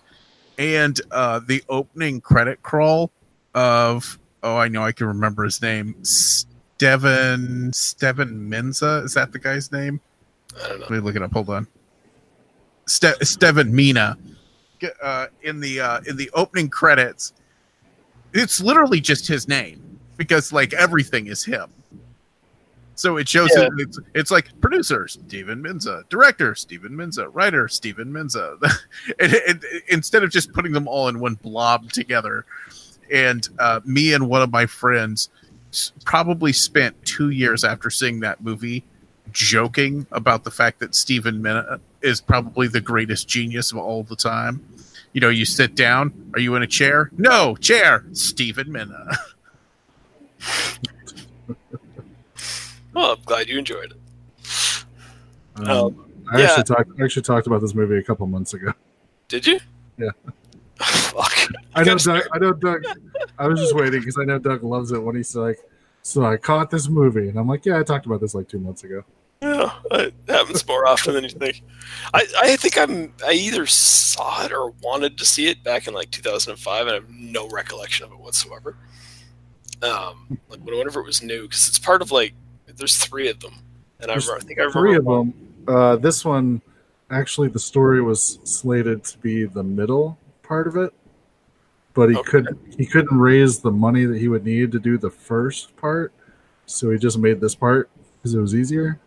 and 0.57 0.99
uh, 1.11 1.39
the 1.39 1.63
opening 1.69 2.21
credit 2.21 2.61
crawl 2.63 3.11
of 3.53 4.19
oh, 4.43 4.57
I 4.57 4.67
know 4.67 4.83
I 4.83 4.91
can 4.91 5.07
remember 5.07 5.43
his 5.43 5.61
name, 5.61 5.95
Steven 6.03 7.73
Steven 7.73 8.49
Menza. 8.49 9.03
Is 9.03 9.13
that 9.15 9.31
the 9.31 9.39
guy's 9.39 9.71
name? 9.71 9.99
I 10.63 10.69
don't 10.69 10.79
know. 10.79 10.85
Let 10.85 10.91
me 10.91 10.99
look 10.99 11.15
it 11.15 11.21
up. 11.21 11.33
Hold 11.33 11.49
on. 11.49 11.67
Ste- 12.87 13.23
Steven 13.23 13.73
Mena. 13.73 14.17
Uh, 15.01 15.27
in 15.41 15.59
the 15.59 15.79
uh, 15.79 16.01
in 16.05 16.15
the 16.15 16.29
opening 16.33 16.69
credits, 16.69 17.33
it's 18.33 18.61
literally 18.61 19.01
just 19.01 19.27
his 19.27 19.47
name 19.47 19.99
because 20.17 20.53
like 20.53 20.73
everything 20.73 21.27
is 21.27 21.43
him. 21.43 21.71
So 22.95 23.17
it 23.17 23.27
shows 23.27 23.49
Yeah. 23.55 23.67
it's, 23.77 23.99
it's 24.13 24.31
like 24.31 24.49
producer 24.61 25.07
Steven 25.07 25.61
Minza, 25.61 26.07
director 26.09 26.55
Steven 26.55 26.91
Minza, 26.91 27.29
writer 27.33 27.67
Steven 27.67 28.11
Minza. 28.11 28.57
instead 29.89 30.23
of 30.23 30.31
just 30.31 30.53
putting 30.53 30.71
them 30.71 30.87
all 30.87 31.07
in 31.09 31.19
one 31.19 31.35
blob 31.35 31.91
together, 31.91 32.45
and 33.11 33.47
uh, 33.59 33.81
me 33.85 34.13
and 34.13 34.29
one 34.29 34.41
of 34.41 34.51
my 34.51 34.65
friends 34.65 35.29
probably 36.05 36.53
spent 36.53 36.95
two 37.05 37.29
years 37.31 37.63
after 37.63 37.89
seeing 37.89 38.21
that 38.21 38.41
movie 38.41 38.83
joking 39.31 40.07
about 40.11 40.43
the 40.45 40.51
fact 40.51 40.79
that 40.79 40.95
Stephen 40.95 41.41
Mena 41.41 41.79
is 42.01 42.21
probably 42.21 42.67
the 42.67 42.79
greatest 42.79 43.27
genius 43.27 43.71
of 43.71 43.77
all 43.77 44.03
the 44.03 44.15
time. 44.15 44.65
You 45.11 45.21
know, 45.21 45.29
you 45.29 45.43
sit 45.45 45.75
down. 45.75 46.31
Are 46.33 46.39
you 46.39 46.55
in 46.55 46.63
a 46.63 46.67
chair? 46.67 47.09
No, 47.17 47.55
chair. 47.57 48.05
Stephen 48.13 48.71
Mena. 48.71 49.11
Well, 52.95 53.11
I'm 53.11 53.21
glad 53.25 53.49
you 53.49 53.59
enjoyed 53.59 53.91
it. 53.91 54.85
Um, 55.57 55.69
Um, 55.69 56.05
I 56.31 56.39
yeah. 56.39 56.45
actually 56.45 56.63
talked. 56.63 56.89
I 56.99 57.03
actually 57.03 57.21
talked 57.23 57.45
about 57.47 57.61
this 57.61 57.75
movie 57.75 57.97
a 57.97 58.03
couple 58.03 58.25
months 58.25 58.53
ago. 58.53 58.73
Did 59.27 59.45
you? 59.45 59.59
Yeah. 59.97 60.09
Fuck. 60.81 61.51
I 61.75 61.83
know 61.83 61.97
Doug. 61.97 62.23
I 62.33 62.37
know 62.39 62.53
Doug. 62.53 62.83
I 63.37 63.47
was 63.47 63.59
just 63.59 63.75
waiting 63.75 63.99
because 63.99 64.17
I 64.17 64.23
know 64.23 64.39
Doug 64.39 64.63
loves 64.63 64.91
it 64.91 65.01
when 65.01 65.15
he's 65.15 65.35
like, 65.35 65.59
"So 66.01 66.25
I 66.25 66.37
caught 66.37 66.69
this 66.71 66.87
movie," 66.89 67.29
and 67.29 67.37
I'm 67.37 67.47
like, 67.47 67.65
"Yeah, 67.65 67.79
I 67.79 67.83
talked 67.83 68.05
about 68.05 68.21
this 68.21 68.33
like 68.33 68.47
two 68.47 68.59
months 68.59 68.83
ago." 68.83 69.03
Yeah, 69.41 69.71
it 69.91 70.13
happens 70.27 70.65
more 70.67 70.87
often 70.87 71.13
than 71.13 71.23
you 71.23 71.29
think. 71.29 71.61
I, 72.13 72.25
I 72.41 72.55
think 72.55 72.77
I'm 72.77 73.13
I 73.25 73.33
either 73.33 73.65
saw 73.65 74.43
it 74.45 74.51
or 74.51 74.71
wanted 74.81 75.17
to 75.19 75.25
see 75.25 75.47
it 75.47 75.63
back 75.63 75.87
in 75.87 75.93
like 75.93 76.09
2005, 76.11 76.81
and 76.81 76.89
I 76.89 76.93
have 76.95 77.09
no 77.09 77.47
recollection 77.49 78.05
of 78.05 78.11
it 78.11 78.19
whatsoever. 78.19 78.77
Um, 79.83 80.39
like 80.49 80.61
whenever 80.61 81.01
it 81.01 81.05
was 81.05 81.21
new, 81.21 81.43
because 81.43 81.67
it's 81.67 81.77
part 81.79 82.01
of 82.01 82.11
like 82.11 82.33
there's 82.77 82.97
three 82.97 83.29
of 83.29 83.39
them, 83.39 83.53
and 83.99 84.11
I, 84.11 84.15
remember, 84.15 84.35
I 84.35 84.39
think 84.39 84.59
I 84.59 84.63
remember 84.63 84.79
Three 84.79 84.95
of 84.97 85.05
one- 85.05 85.33
them. 85.65 85.75
Uh, 85.75 85.95
this 85.95 86.23
one, 86.23 86.61
actually, 87.09 87.47
the 87.47 87.59
story 87.59 88.01
was 88.01 88.39
slated 88.43 89.03
to 89.05 89.17
be 89.19 89.45
the 89.45 89.63
middle 89.63 90.17
part 90.43 90.67
of 90.67 90.75
it, 90.77 90.93
but 91.93 92.09
he 92.09 92.15
Okay. 92.17 92.29
could 92.29 92.57
he 92.77 92.85
couldn't 92.85 93.17
raise 93.17 93.59
the 93.59 93.71
money 93.71 94.05
that 94.05 94.17
he 94.17 94.27
would 94.27 94.45
need 94.45 94.71
to 94.73 94.79
do 94.79 94.97
the 94.97 95.09
first 95.09 95.75
part, 95.77 96.11
so 96.65 96.91
he 96.91 96.97
just 96.99 97.17
made 97.17 97.41
this 97.41 97.55
part 97.55 97.89
because 98.17 98.33
it 98.35 98.39
was 98.41 98.53
easier. 98.53 98.99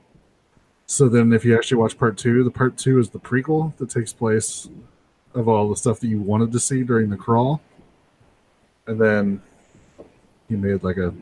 So 0.86 1.08
then, 1.08 1.32
if 1.32 1.44
you 1.44 1.54
actually 1.54 1.76
watch 1.78 1.98
part 1.98 2.16
two, 2.16 2.42
the 2.42 2.50
part 2.50 2.76
two 2.78 2.98
is 2.98 3.10
the 3.10 3.18
prequel 3.20 3.76
that 3.76 3.90
takes 3.90 4.12
place 4.12 4.68
of 5.34 5.46
all 5.46 5.68
the 5.68 5.76
stuff 5.76 6.00
that 6.00 6.08
you 6.08 6.18
wanted 6.20 6.50
to 6.52 6.58
see 6.58 6.82
during 6.82 7.10
the 7.10 7.16
crawl, 7.16 7.60
and 8.86 8.98
then 9.00 9.42
he 10.48 10.56
made 10.56 10.82
like 10.82 10.96
a 10.96 11.12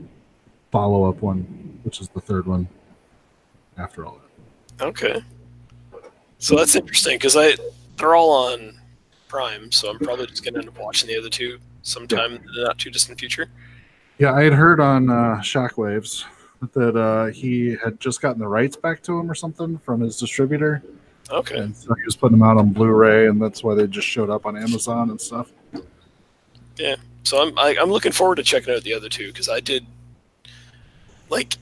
follow 0.77 1.09
up 1.09 1.23
one, 1.23 1.41
which 1.85 2.03
is 2.03 2.09
the 2.11 2.21
third 2.21 2.47
one 2.47 2.69
after 3.79 4.05
all 4.05 4.21
that. 4.79 4.85
Okay. 4.85 5.23
So 6.39 6.55
that's 6.55 6.75
interesting 6.75 7.15
because 7.17 7.35
I 7.35 7.57
they're 7.97 8.15
all 8.15 8.53
on 8.53 8.79
Prime, 9.27 9.73
so 9.73 9.89
I'm 9.89 9.99
probably 9.99 10.27
just 10.27 10.45
gonna 10.45 10.59
end 10.59 10.69
up 10.69 10.79
watching 10.79 11.09
the 11.09 11.17
other 11.19 11.31
two 11.31 11.59
sometime 11.81 12.35
in 12.35 12.43
the 12.55 12.65
not 12.65 12.77
too 12.77 12.91
distant 12.91 13.19
future. 13.19 13.47
Yeah, 14.19 14.35
I 14.35 14.43
had 14.43 14.53
heard 14.53 14.79
on 14.81 15.09
uh, 15.09 15.37
Shockwaves 15.41 16.25
that 16.73 16.95
uh, 16.95 17.27
he 17.27 17.75
had 17.83 17.99
just 17.99 18.21
gotten 18.21 18.39
the 18.39 18.49
rights 18.49 18.77
back 18.77 19.03
to 19.05 19.19
him 19.19 19.31
or 19.31 19.35
something 19.35 19.79
from 19.79 20.03
his 20.03 20.19
distributor, 20.19 20.83
Okay. 21.31 21.57
and 21.57 21.75
so 21.75 21.95
he 21.95 22.03
was 22.05 22.17
putting 22.17 22.39
them 22.39 22.47
out 22.47 22.59
on 22.59 22.71
Blu-ray, 22.71 23.29
and 23.29 23.41
that's 23.41 23.65
why 23.65 23.75
they 23.75 23.87
just 23.87 24.07
showed 24.07 24.29
up 24.29 24.45
on 24.45 24.59
Amazon 24.59 25.09
and 25.09 25.19
stuff. 25.21 25.53
Yeah. 26.77 26.97
So 27.25 27.41
I'm 27.43 27.59
I, 27.59 27.77
I'm 27.81 27.91
looking 27.91 28.13
forward 28.13 28.37
to 28.37 28.43
checking 28.43 28.75
out 28.75 28.83
the 28.83 28.93
other 28.93 29.09
two 29.09 29.29
because 29.29 29.49
I 29.49 29.61
did 29.61 29.87
like 31.29 31.57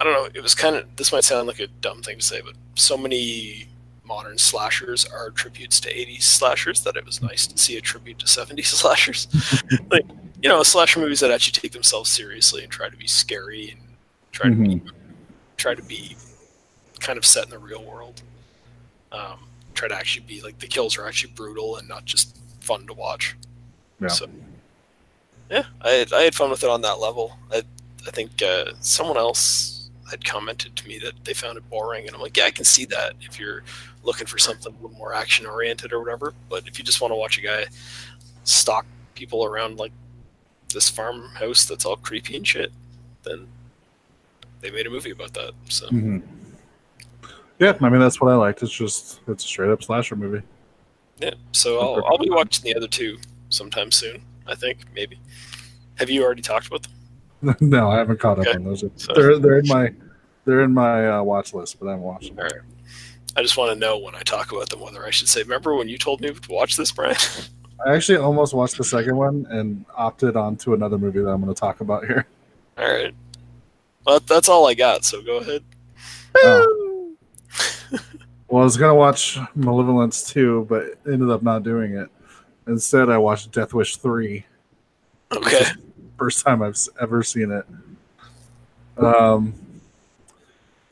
I 0.00 0.04
don't 0.04 0.12
know 0.12 0.28
it 0.34 0.42
was 0.42 0.54
kind 0.54 0.76
of 0.76 0.96
this 0.96 1.12
might 1.12 1.24
sound 1.24 1.46
like 1.46 1.60
a 1.60 1.66
dumb 1.66 2.02
thing 2.02 2.18
to 2.18 2.24
say 2.24 2.40
but 2.40 2.54
so 2.74 2.96
many 2.96 3.68
modern 4.04 4.36
slashers 4.36 5.06
are 5.06 5.30
tributes 5.30 5.80
to 5.80 5.92
80s 5.92 6.22
slashers 6.22 6.82
that 6.82 6.96
it 6.96 7.06
was 7.06 7.22
nice 7.22 7.46
to 7.46 7.56
see 7.56 7.76
a 7.76 7.80
tribute 7.80 8.18
to 8.18 8.26
70s 8.26 8.66
slashers 8.66 9.28
like 9.90 10.04
you 10.42 10.48
know 10.48 10.62
slasher 10.62 11.00
movies 11.00 11.20
that 11.20 11.30
actually 11.30 11.52
take 11.52 11.72
themselves 11.72 12.10
seriously 12.10 12.62
and 12.62 12.70
try 12.70 12.88
to 12.88 12.96
be 12.96 13.06
scary 13.06 13.70
and 13.70 13.80
try 14.34 14.50
to 14.50 14.56
be, 14.56 14.82
try 15.56 15.74
to 15.74 15.82
be 15.82 16.16
kind 17.00 17.16
of 17.16 17.24
set 17.24 17.44
in 17.44 17.50
the 17.50 17.58
real 17.58 17.82
world. 17.82 18.22
Um, 19.12 19.46
try 19.74 19.88
to 19.88 19.94
actually 19.94 20.26
be 20.26 20.42
like 20.42 20.58
the 20.58 20.66
kills 20.66 20.98
are 20.98 21.06
actually 21.06 21.32
brutal 21.34 21.76
and 21.76 21.88
not 21.88 22.04
just 22.04 22.36
fun 22.60 22.86
to 22.86 22.92
watch. 22.92 23.36
Yeah. 24.00 24.08
So, 24.08 24.26
yeah, 25.50 25.64
I 25.80 25.90
had, 25.90 26.12
I 26.12 26.22
had 26.22 26.34
fun 26.34 26.50
with 26.50 26.64
it 26.64 26.70
on 26.70 26.82
that 26.82 26.98
level. 26.98 27.36
I 27.52 27.62
I 28.06 28.10
think 28.10 28.42
uh, 28.42 28.72
someone 28.80 29.16
else 29.16 29.90
had 30.10 30.24
commented 30.24 30.76
to 30.76 30.86
me 30.86 30.98
that 30.98 31.12
they 31.24 31.32
found 31.32 31.56
it 31.56 31.68
boring, 31.70 32.06
and 32.06 32.14
I'm 32.14 32.20
like, 32.20 32.36
yeah, 32.36 32.44
I 32.44 32.50
can 32.50 32.64
see 32.64 32.84
that 32.86 33.14
if 33.22 33.38
you're 33.38 33.62
looking 34.02 34.26
for 34.26 34.38
something 34.38 34.72
a 34.72 34.76
little 34.76 34.96
more 34.98 35.14
action 35.14 35.46
oriented 35.46 35.92
or 35.92 36.00
whatever. 36.00 36.34
But 36.50 36.68
if 36.68 36.78
you 36.78 36.84
just 36.84 37.00
want 37.00 37.12
to 37.12 37.16
watch 37.16 37.38
a 37.38 37.40
guy 37.40 37.64
stalk 38.44 38.84
people 39.14 39.44
around 39.44 39.78
like 39.78 39.92
this 40.72 40.90
farmhouse 40.90 41.64
that's 41.64 41.84
all 41.86 41.96
creepy 41.96 42.36
and 42.36 42.46
shit, 42.46 42.70
then 43.22 43.46
they 44.60 44.70
made 44.70 44.86
a 44.86 44.90
movie 44.90 45.10
about 45.10 45.32
that. 45.34 45.52
So 45.68 45.88
Mhm. 45.88 46.22
Yeah, 47.58 47.76
I 47.80 47.88
mean 47.88 48.00
that's 48.00 48.20
what 48.20 48.30
I 48.32 48.34
liked. 48.36 48.62
It's 48.62 48.72
just 48.72 49.20
it's 49.28 49.44
a 49.44 49.48
straight 49.48 49.70
up 49.70 49.82
slasher 49.82 50.16
movie. 50.16 50.44
yeah, 51.18 51.34
so 51.52 51.80
I'll 51.80 52.04
I'll 52.06 52.18
be 52.18 52.28
watching 52.28 52.64
the 52.64 52.76
other 52.76 52.88
two 52.88 53.18
sometime 53.48 53.90
soon. 53.90 54.20
I 54.46 54.54
think 54.54 54.78
maybe. 54.94 55.18
Have 55.94 56.10
you 56.10 56.24
already 56.24 56.42
talked 56.42 56.66
about 56.66 56.82
them? 56.82 56.92
no, 57.60 57.90
I 57.90 57.98
haven't 57.98 58.20
caught 58.20 58.38
up 58.38 58.46
Okay. 58.46 58.56
on 58.56 58.64
those. 58.64 58.84
So- 58.96 59.12
They're 59.14 59.38
they're 59.38 59.58
in 59.58 59.66
my 59.68 59.92
they're 60.44 60.62
in 60.62 60.72
my 60.74 61.08
uh, 61.08 61.22
watch 61.22 61.54
list, 61.54 61.78
but 61.80 61.86
I 61.88 61.92
haven't 61.92 62.04
watched 62.04 62.28
them. 62.34 62.38
All 62.38 62.44
right. 62.44 62.62
I 63.36 63.42
just 63.42 63.56
want 63.56 63.72
to 63.72 63.78
know 63.78 63.98
when 63.98 64.14
I 64.14 64.20
talk 64.20 64.52
about 64.52 64.68
them 64.70 64.80
whether 64.80 65.04
I 65.04 65.10
should 65.10 65.28
say, 65.28 65.42
"Remember 65.42 65.74
when 65.74 65.88
you 65.88 65.98
told 65.98 66.20
me 66.20 66.30
to 66.32 66.52
watch 66.52 66.76
this, 66.76 66.92
Brian?" 66.92 67.16
I 67.86 67.94
actually 67.94 68.18
almost 68.18 68.54
watched 68.54 68.76
the 68.78 68.84
second 68.84 69.16
one 69.16 69.46
and 69.50 69.84
opted 69.96 70.36
onto 70.36 70.74
another 70.74 70.96
movie 70.98 71.20
that 71.20 71.28
I'm 71.28 71.42
going 71.42 71.52
to 71.52 71.58
talk 71.58 71.80
about 71.80 72.06
here. 72.06 72.26
all 72.78 72.86
right. 72.86 73.14
Well, 74.06 74.20
that's 74.20 74.48
all 74.48 74.66
I 74.68 74.74
got. 74.74 75.04
So 75.04 75.20
go 75.22 75.38
ahead. 75.38 75.62
Oh. 76.36 76.80
Well, 78.48 78.60
I 78.60 78.64
was 78.66 78.76
going 78.76 78.90
to 78.90 78.94
watch 78.94 79.38
Malevolence 79.56 80.22
2, 80.30 80.66
but 80.68 80.96
ended 81.10 81.28
up 81.30 81.42
not 81.42 81.64
doing 81.64 81.94
it. 81.96 82.08
Instead, 82.68 83.08
I 83.08 83.18
watched 83.18 83.50
Death 83.50 83.74
Wish 83.74 83.96
3. 83.96 84.44
Okay. 85.34 85.64
First 86.18 86.44
time 86.44 86.62
I've 86.62 86.76
ever 87.00 87.22
seen 87.22 87.50
it. 87.50 87.66
Um, 88.96 89.54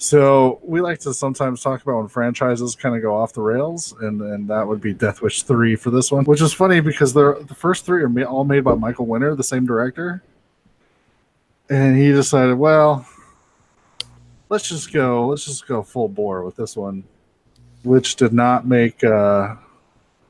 so 0.03 0.59
we 0.65 0.81
like 0.81 0.99
to 1.01 1.15
sometimes 1.15 1.63
talk 1.63 1.81
about 1.81 1.99
when 1.99 2.09
franchises 2.09 2.75
kind 2.75 2.97
of 2.97 3.03
go 3.03 3.15
off 3.15 3.33
the 3.33 3.41
rails, 3.41 3.95
and, 4.01 4.21
and 4.21 4.49
that 4.49 4.67
would 4.67 4.81
be 4.81 4.93
Death 4.93 5.23
Wish 5.23 5.45
3 5.45 5.77
for 5.77 5.91
this 5.91 6.11
one, 6.11 6.25
which 6.25 6.41
is 6.41 6.53
funny 6.53 6.81
because 6.81 7.15
they're, 7.15 7.35
the 7.35 7.55
first 7.55 7.87
three 7.87 8.03
are 8.03 8.09
ma- 8.09 8.25
all 8.25 8.43
made 8.43 8.65
by 8.65 8.75
Michael 8.75 9.07
Winner, 9.07 9.37
the 9.37 9.45
same 9.45 9.65
director. 9.65 10.21
And 11.71 11.97
he 11.97 12.11
decided, 12.11 12.59
well, 12.59 13.07
let's 14.49 14.69
just 14.69 14.93
go, 14.93 15.29
let's 15.29 15.45
just 15.45 15.69
go 15.69 15.85
full 15.85 16.09
bore 16.09 16.45
with 16.45 16.57
this 16.57 16.77
one, 16.77 17.05
which 17.85 18.17
did 18.17 18.33
not 18.33 18.67
make 18.67 19.05
uh, 19.05 19.55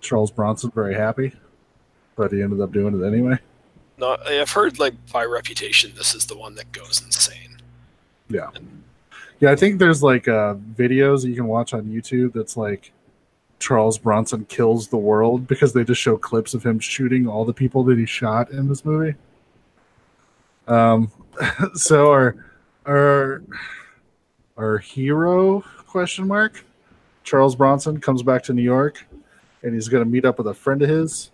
Charles 0.03 0.31
Bronson 0.31 0.71
very 0.71 0.95
happy, 0.95 1.33
but 2.15 2.31
he 2.31 2.43
ended 2.43 2.61
up 2.61 2.73
doing 2.73 3.01
it 3.01 3.07
anyway. 3.07 3.39
No, 4.03 4.17
I've 4.27 4.51
heard 4.51 4.81
like 4.81 4.95
by 5.13 5.25
reputation, 5.25 5.93
this 5.95 6.13
is 6.13 6.27
the 6.27 6.37
one 6.37 6.57
that 6.57 6.73
goes 6.73 7.01
insane. 7.05 7.59
Yeah. 8.29 8.51
Yeah, 9.39 9.53
I 9.53 9.57
think 9.57 9.79
there's 9.79 10.03
like 10.03 10.27
uh, 10.27 10.57
videos 10.75 11.23
that 11.23 11.29
you 11.29 11.37
can 11.37 11.47
watch 11.47 11.73
on 11.73 11.85
YouTube 11.85 12.33
that's 12.33 12.57
like 12.57 12.91
Charles 13.61 13.99
Bronson 13.99 14.45
kills 14.47 14.89
the 14.89 14.97
world 14.97 15.47
because 15.47 15.73
they 15.73 15.85
just 15.85 16.01
show 16.01 16.17
clips 16.17 16.53
of 16.53 16.67
him 16.67 16.81
shooting 16.81 17.29
all 17.29 17.45
the 17.45 17.53
people 17.53 17.85
that 17.85 17.97
he 17.97 18.05
shot 18.05 18.51
in 18.51 18.69
this 18.69 18.85
movie. 18.85 19.15
Um, 20.67 21.13
so 21.75 22.11
our 22.11 22.35
our 22.87 23.45
our 24.57 24.79
hero 24.79 25.61
question 25.87 26.27
mark 26.27 26.65
Charles 27.23 27.55
Bronson 27.55 28.01
comes 28.01 28.25
back 28.25 28.43
to 28.45 28.53
New 28.53 28.63
York 28.63 29.07
and 29.63 29.75
he's 29.75 29.89
going 29.89 30.03
to 30.03 30.11
meet 30.11 30.25
up 30.25 30.39
with 30.39 30.49
a 30.49 30.55
friend 30.55 30.83
of 30.83 30.89
his. 30.89 31.31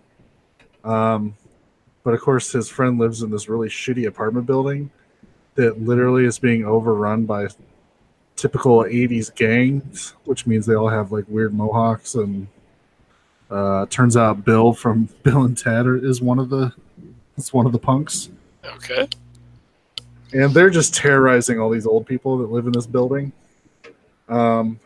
Um, 0.84 1.34
but 2.04 2.14
of 2.14 2.20
course, 2.20 2.52
his 2.52 2.68
friend 2.68 2.98
lives 2.98 3.22
in 3.22 3.30
this 3.30 3.48
really 3.48 3.68
shitty 3.68 4.06
apartment 4.06 4.46
building 4.46 4.90
that 5.54 5.80
literally 5.82 6.24
is 6.24 6.38
being 6.38 6.64
overrun 6.64 7.24
by 7.26 7.48
typical 8.36 8.84
80s 8.84 9.34
gangs, 9.34 10.14
which 10.24 10.46
means 10.46 10.64
they 10.66 10.74
all 10.74 10.88
have 10.88 11.10
like 11.10 11.24
weird 11.28 11.52
mohawks. 11.52 12.14
And 12.14 12.46
uh, 13.50 13.86
turns 13.86 14.16
out 14.16 14.44
Bill 14.44 14.72
from 14.72 15.08
Bill 15.22 15.42
and 15.42 15.58
Ted 15.58 15.86
are, 15.86 15.96
is 15.96 16.20
one 16.22 16.38
of 16.38 16.48
the 16.48 16.72
is 17.36 17.52
one 17.52 17.66
of 17.66 17.72
the 17.72 17.78
punks, 17.78 18.30
Okay. 18.64 19.08
and 20.32 20.52
they're 20.52 20.70
just 20.70 20.92
terrorizing 20.94 21.60
all 21.60 21.70
these 21.70 21.86
old 21.86 22.04
people 22.06 22.38
that 22.38 22.50
live 22.50 22.66
in 22.66 22.72
this 22.72 22.86
building. 22.86 23.32
Um, 24.28 24.80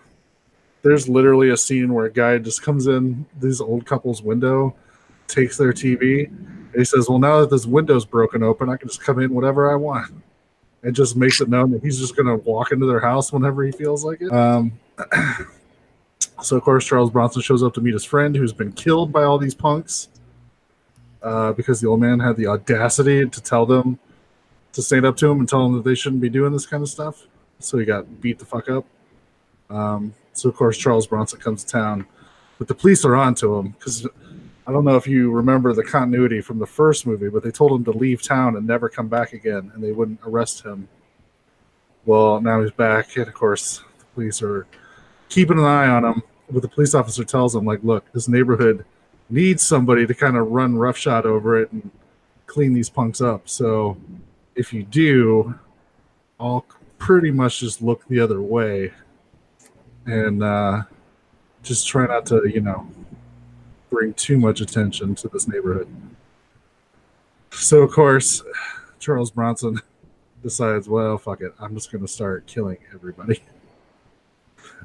there's 0.82 1.08
literally 1.08 1.48
a 1.50 1.56
scene 1.56 1.94
where 1.94 2.04
a 2.06 2.12
guy 2.12 2.36
just 2.38 2.62
comes 2.62 2.86
in 2.88 3.24
this 3.40 3.60
old 3.60 3.86
couple's 3.86 4.22
window, 4.22 4.74
takes 5.28 5.56
their 5.56 5.72
TV, 5.72 6.30
he 6.74 6.84
says, 6.84 7.08
"Well, 7.08 7.18
now 7.18 7.40
that 7.40 7.50
this 7.50 7.66
window's 7.66 8.04
broken 8.04 8.42
open, 8.42 8.68
I 8.68 8.76
can 8.76 8.88
just 8.88 9.02
come 9.02 9.18
in 9.18 9.32
whenever 9.32 9.70
I 9.70 9.74
want." 9.76 10.12
It 10.82 10.92
just 10.92 11.16
makes 11.16 11.40
it 11.40 11.48
known 11.48 11.70
that 11.70 11.82
he's 11.82 11.98
just 11.98 12.16
going 12.16 12.26
to 12.26 12.36
walk 12.36 12.72
into 12.72 12.86
their 12.86 13.00
house 13.00 13.32
whenever 13.32 13.62
he 13.62 13.70
feels 13.70 14.04
like 14.04 14.20
it. 14.20 14.32
Um, 14.32 14.72
so, 16.42 16.56
of 16.56 16.62
course, 16.62 16.84
Charles 16.84 17.10
Bronson 17.10 17.40
shows 17.40 17.62
up 17.62 17.74
to 17.74 17.80
meet 17.80 17.94
his 17.94 18.04
friend 18.04 18.34
who's 18.34 18.52
been 18.52 18.72
killed 18.72 19.12
by 19.12 19.22
all 19.22 19.38
these 19.38 19.54
punks 19.54 20.08
uh, 21.22 21.52
because 21.52 21.80
the 21.80 21.86
old 21.86 22.00
man 22.00 22.18
had 22.18 22.36
the 22.36 22.48
audacity 22.48 23.28
to 23.28 23.40
tell 23.40 23.64
them 23.64 24.00
to 24.72 24.82
stand 24.82 25.06
up 25.06 25.16
to 25.18 25.30
him 25.30 25.38
and 25.38 25.48
tell 25.48 25.62
them 25.62 25.74
that 25.74 25.84
they 25.84 25.94
shouldn't 25.94 26.20
be 26.20 26.28
doing 26.28 26.52
this 26.52 26.66
kind 26.66 26.82
of 26.82 26.88
stuff. 26.88 27.26
So 27.60 27.78
he 27.78 27.84
got 27.84 28.20
beat 28.20 28.40
the 28.40 28.44
fuck 28.44 28.68
up. 28.68 28.84
Um, 29.70 30.14
so, 30.32 30.48
of 30.48 30.56
course, 30.56 30.76
Charles 30.76 31.06
Bronson 31.06 31.38
comes 31.38 31.62
to 31.62 31.70
town, 31.70 32.06
but 32.58 32.66
the 32.66 32.74
police 32.74 33.04
are 33.04 33.14
on 33.14 33.36
to 33.36 33.54
him 33.56 33.68
because 33.78 34.06
I 34.66 34.72
don't 34.72 34.84
know 34.84 34.96
if 34.96 35.06
you 35.06 35.30
remember 35.32 35.72
the 35.72 35.82
continuity 35.82 36.40
from 36.40 36.58
the 36.58 36.66
first 36.66 37.06
movie, 37.06 37.28
but 37.28 37.42
they 37.42 37.50
told 37.50 37.72
him 37.72 37.84
to 37.84 37.98
leave 37.98 38.22
town 38.22 38.56
and 38.56 38.66
never 38.66 38.88
come 38.88 39.08
back 39.08 39.32
again, 39.32 39.72
and 39.74 39.82
they 39.82 39.92
wouldn't 39.92 40.20
arrest 40.24 40.64
him. 40.64 40.88
Well, 42.04 42.40
now 42.40 42.62
he's 42.62 42.70
back, 42.70 43.16
and 43.16 43.26
of 43.26 43.34
course, 43.34 43.82
the 43.98 44.04
police 44.14 44.42
are 44.42 44.66
keeping 45.28 45.58
an 45.58 45.64
eye 45.64 45.88
on 45.88 46.04
him. 46.04 46.22
But 46.50 46.62
the 46.62 46.68
police 46.68 46.94
officer 46.94 47.24
tells 47.24 47.54
him, 47.54 47.64
like, 47.64 47.82
look, 47.82 48.10
this 48.12 48.28
neighborhood 48.28 48.84
needs 49.30 49.62
somebody 49.62 50.06
to 50.06 50.14
kind 50.14 50.36
of 50.36 50.48
run 50.48 50.76
roughshod 50.76 51.26
over 51.26 51.60
it 51.60 51.72
and 51.72 51.90
clean 52.46 52.74
these 52.74 52.90
punks 52.90 53.20
up. 53.20 53.48
So 53.48 53.96
if 54.54 54.72
you 54.72 54.82
do, 54.82 55.58
I'll 56.38 56.66
pretty 56.98 57.30
much 57.30 57.60
just 57.60 57.82
look 57.82 58.06
the 58.08 58.20
other 58.20 58.42
way 58.42 58.92
and 60.06 60.42
uh, 60.42 60.82
just 61.62 61.86
try 61.86 62.06
not 62.06 62.26
to, 62.26 62.46
you 62.46 62.60
know, 62.60 62.86
bring 63.92 64.14
too 64.14 64.38
much 64.38 64.60
attention 64.60 65.14
to 65.16 65.28
this 65.28 65.46
neighborhood. 65.46 65.86
So, 67.50 67.82
of 67.82 67.92
course, 67.92 68.42
Charles 68.98 69.30
Bronson 69.30 69.80
decides, 70.42 70.88
well, 70.88 71.18
fuck 71.18 71.42
it. 71.42 71.52
I'm 71.60 71.74
just 71.74 71.92
going 71.92 72.02
to 72.02 72.08
start 72.08 72.46
killing 72.46 72.78
everybody. 72.94 73.42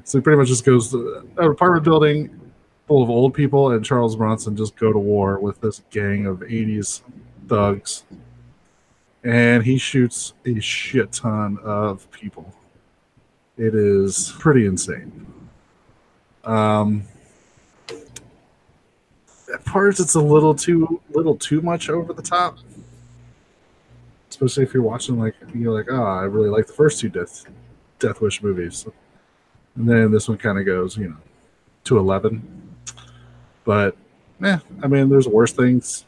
So 0.04 0.18
he 0.18 0.22
pretty 0.22 0.38
much 0.38 0.48
just 0.48 0.64
goes 0.64 0.90
to 0.90 1.26
an 1.38 1.50
apartment 1.50 1.84
building 1.84 2.52
full 2.86 3.02
of 3.02 3.10
old 3.10 3.34
people, 3.34 3.72
and 3.72 3.84
Charles 3.84 4.16
Bronson 4.16 4.56
just 4.56 4.76
go 4.76 4.92
to 4.92 4.98
war 4.98 5.38
with 5.38 5.60
this 5.60 5.82
gang 5.90 6.26
of 6.26 6.40
80s 6.40 7.02
thugs. 7.46 8.04
And 9.24 9.64
he 9.64 9.78
shoots 9.78 10.34
a 10.46 10.60
shit 10.60 11.12
ton 11.12 11.58
of 11.62 12.10
people. 12.10 12.54
It 13.56 13.74
is 13.74 14.34
pretty 14.38 14.66
insane. 14.66 15.26
Um, 16.44 17.02
at 19.52 19.64
parts 19.64 20.00
it's 20.00 20.14
a 20.14 20.20
little 20.20 20.54
too 20.54 21.00
little 21.10 21.36
too 21.36 21.60
much 21.60 21.88
over 21.88 22.12
the 22.12 22.22
top. 22.22 22.58
Especially 24.30 24.62
if 24.62 24.74
you're 24.74 24.82
watching 24.82 25.18
like 25.18 25.34
you're 25.54 25.74
like 25.74 25.86
oh 25.90 26.02
i 26.02 26.22
really 26.22 26.50
like 26.50 26.66
the 26.66 26.72
first 26.72 27.00
two 27.00 27.08
death 27.08 27.44
death 27.98 28.20
wish 28.20 28.42
movies. 28.42 28.86
And 29.76 29.88
then 29.88 30.10
this 30.10 30.28
one 30.28 30.38
kind 30.38 30.58
of 30.58 30.66
goes 30.66 30.96
you 30.96 31.08
know 31.08 31.16
to 31.84 31.98
11 31.98 32.76
but 33.64 33.96
yeah 34.40 34.58
i 34.82 34.86
mean 34.86 35.08
there's 35.08 35.28
worse 35.28 35.52
things. 35.52 36.04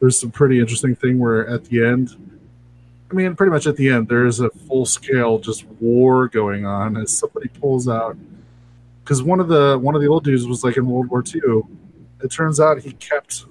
There's 0.00 0.18
some 0.18 0.30
pretty 0.30 0.60
interesting 0.60 0.94
thing 0.94 1.18
where 1.18 1.48
at 1.48 1.64
the 1.64 1.84
end 1.84 2.16
i 3.10 3.14
mean 3.14 3.34
pretty 3.34 3.50
much 3.50 3.66
at 3.66 3.76
the 3.76 3.88
end 3.88 4.08
there's 4.08 4.40
a 4.40 4.50
full 4.50 4.86
scale 4.86 5.38
just 5.38 5.64
war 5.80 6.28
going 6.28 6.66
on 6.66 6.96
as 6.96 7.16
somebody 7.16 7.48
pulls 7.48 7.88
out. 7.88 8.16
Because 9.02 9.22
one 9.22 9.40
of 9.40 9.48
the 9.48 9.78
one 9.78 9.94
of 9.94 10.00
the 10.00 10.08
old 10.08 10.24
dudes 10.24 10.46
was 10.46 10.62
like 10.62 10.76
in 10.76 10.86
world 10.86 11.08
war 11.08 11.24
ii 11.34 11.40
it 12.24 12.30
turns 12.30 12.58
out 12.58 12.80
he 12.80 12.92
kept 12.92 13.44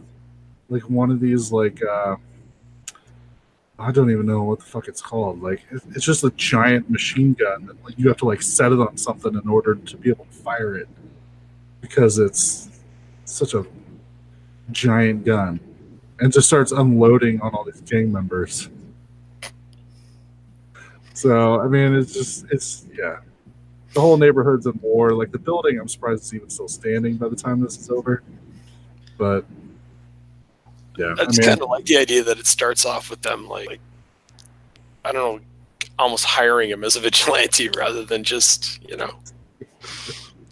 like 0.67 0.89
one 0.89 1.11
of 1.11 1.19
these 1.19 1.51
like 1.51 1.81
uh 1.83 2.15
I 3.77 3.91
don't 3.91 4.11
even 4.11 4.25
know 4.25 4.43
what 4.43 4.59
the 4.59 4.65
fuck 4.65 4.87
it's 4.87 5.01
called. 5.01 5.41
Like 5.41 5.63
it's 5.71 6.05
just 6.05 6.23
a 6.23 6.31
giant 6.31 6.89
machine 6.89 7.33
gun 7.33 7.67
that 7.67 7.83
like 7.83 7.97
you 7.97 8.07
have 8.07 8.17
to 8.17 8.25
like 8.25 8.41
set 8.41 8.71
it 8.71 8.79
on 8.79 8.97
something 8.97 9.33
in 9.35 9.47
order 9.47 9.75
to 9.75 9.97
be 9.97 10.09
able 10.09 10.25
to 10.25 10.31
fire 10.31 10.75
it 10.75 10.87
because 11.81 12.17
it's 12.17 12.81
such 13.25 13.53
a 13.53 13.65
giant 14.71 15.25
gun 15.25 15.59
and 16.19 16.31
just 16.31 16.47
starts 16.47 16.71
unloading 16.71 17.41
on 17.41 17.53
all 17.53 17.63
these 17.63 17.81
gang 17.81 18.11
members. 18.11 18.69
So 21.13 21.59
I 21.59 21.67
mean 21.67 21.93
it's 21.93 22.13
just 22.13 22.45
it's 22.51 22.85
yeah. 22.97 23.19
the 23.93 24.01
whole 24.01 24.17
neighborhood's 24.17 24.65
in 24.65 24.79
war. 24.81 25.11
Like 25.11 25.31
the 25.31 25.39
building, 25.39 25.79
I'm 25.79 25.87
surprised 25.87 26.23
it's 26.23 26.33
even 26.33 26.49
still 26.49 26.67
standing 26.67 27.17
by 27.17 27.27
the 27.27 27.35
time 27.35 27.59
this 27.59 27.77
is 27.77 27.89
over. 27.89 28.23
But 29.23 29.45
yeah, 30.97 31.15
I 31.17 31.21
I 31.21 31.25
just 31.27 31.39
mean, 31.39 31.47
kind 31.47 31.61
of 31.61 31.69
like 31.69 31.85
the 31.85 31.95
idea 31.95 32.23
that 32.23 32.39
it 32.39 32.45
starts 32.45 32.85
off 32.85 33.09
with 33.09 33.21
them 33.21 33.47
like, 33.47 33.67
like, 33.67 33.79
I 35.05 35.13
don't 35.13 35.37
know, 35.37 35.87
almost 35.97 36.25
hiring 36.25 36.69
him 36.69 36.83
as 36.83 36.97
a 36.97 36.99
vigilante 37.07 37.69
rather 37.69 38.03
than 38.03 38.25
just 38.25 38.83
you 38.83 38.97
know 38.97 39.13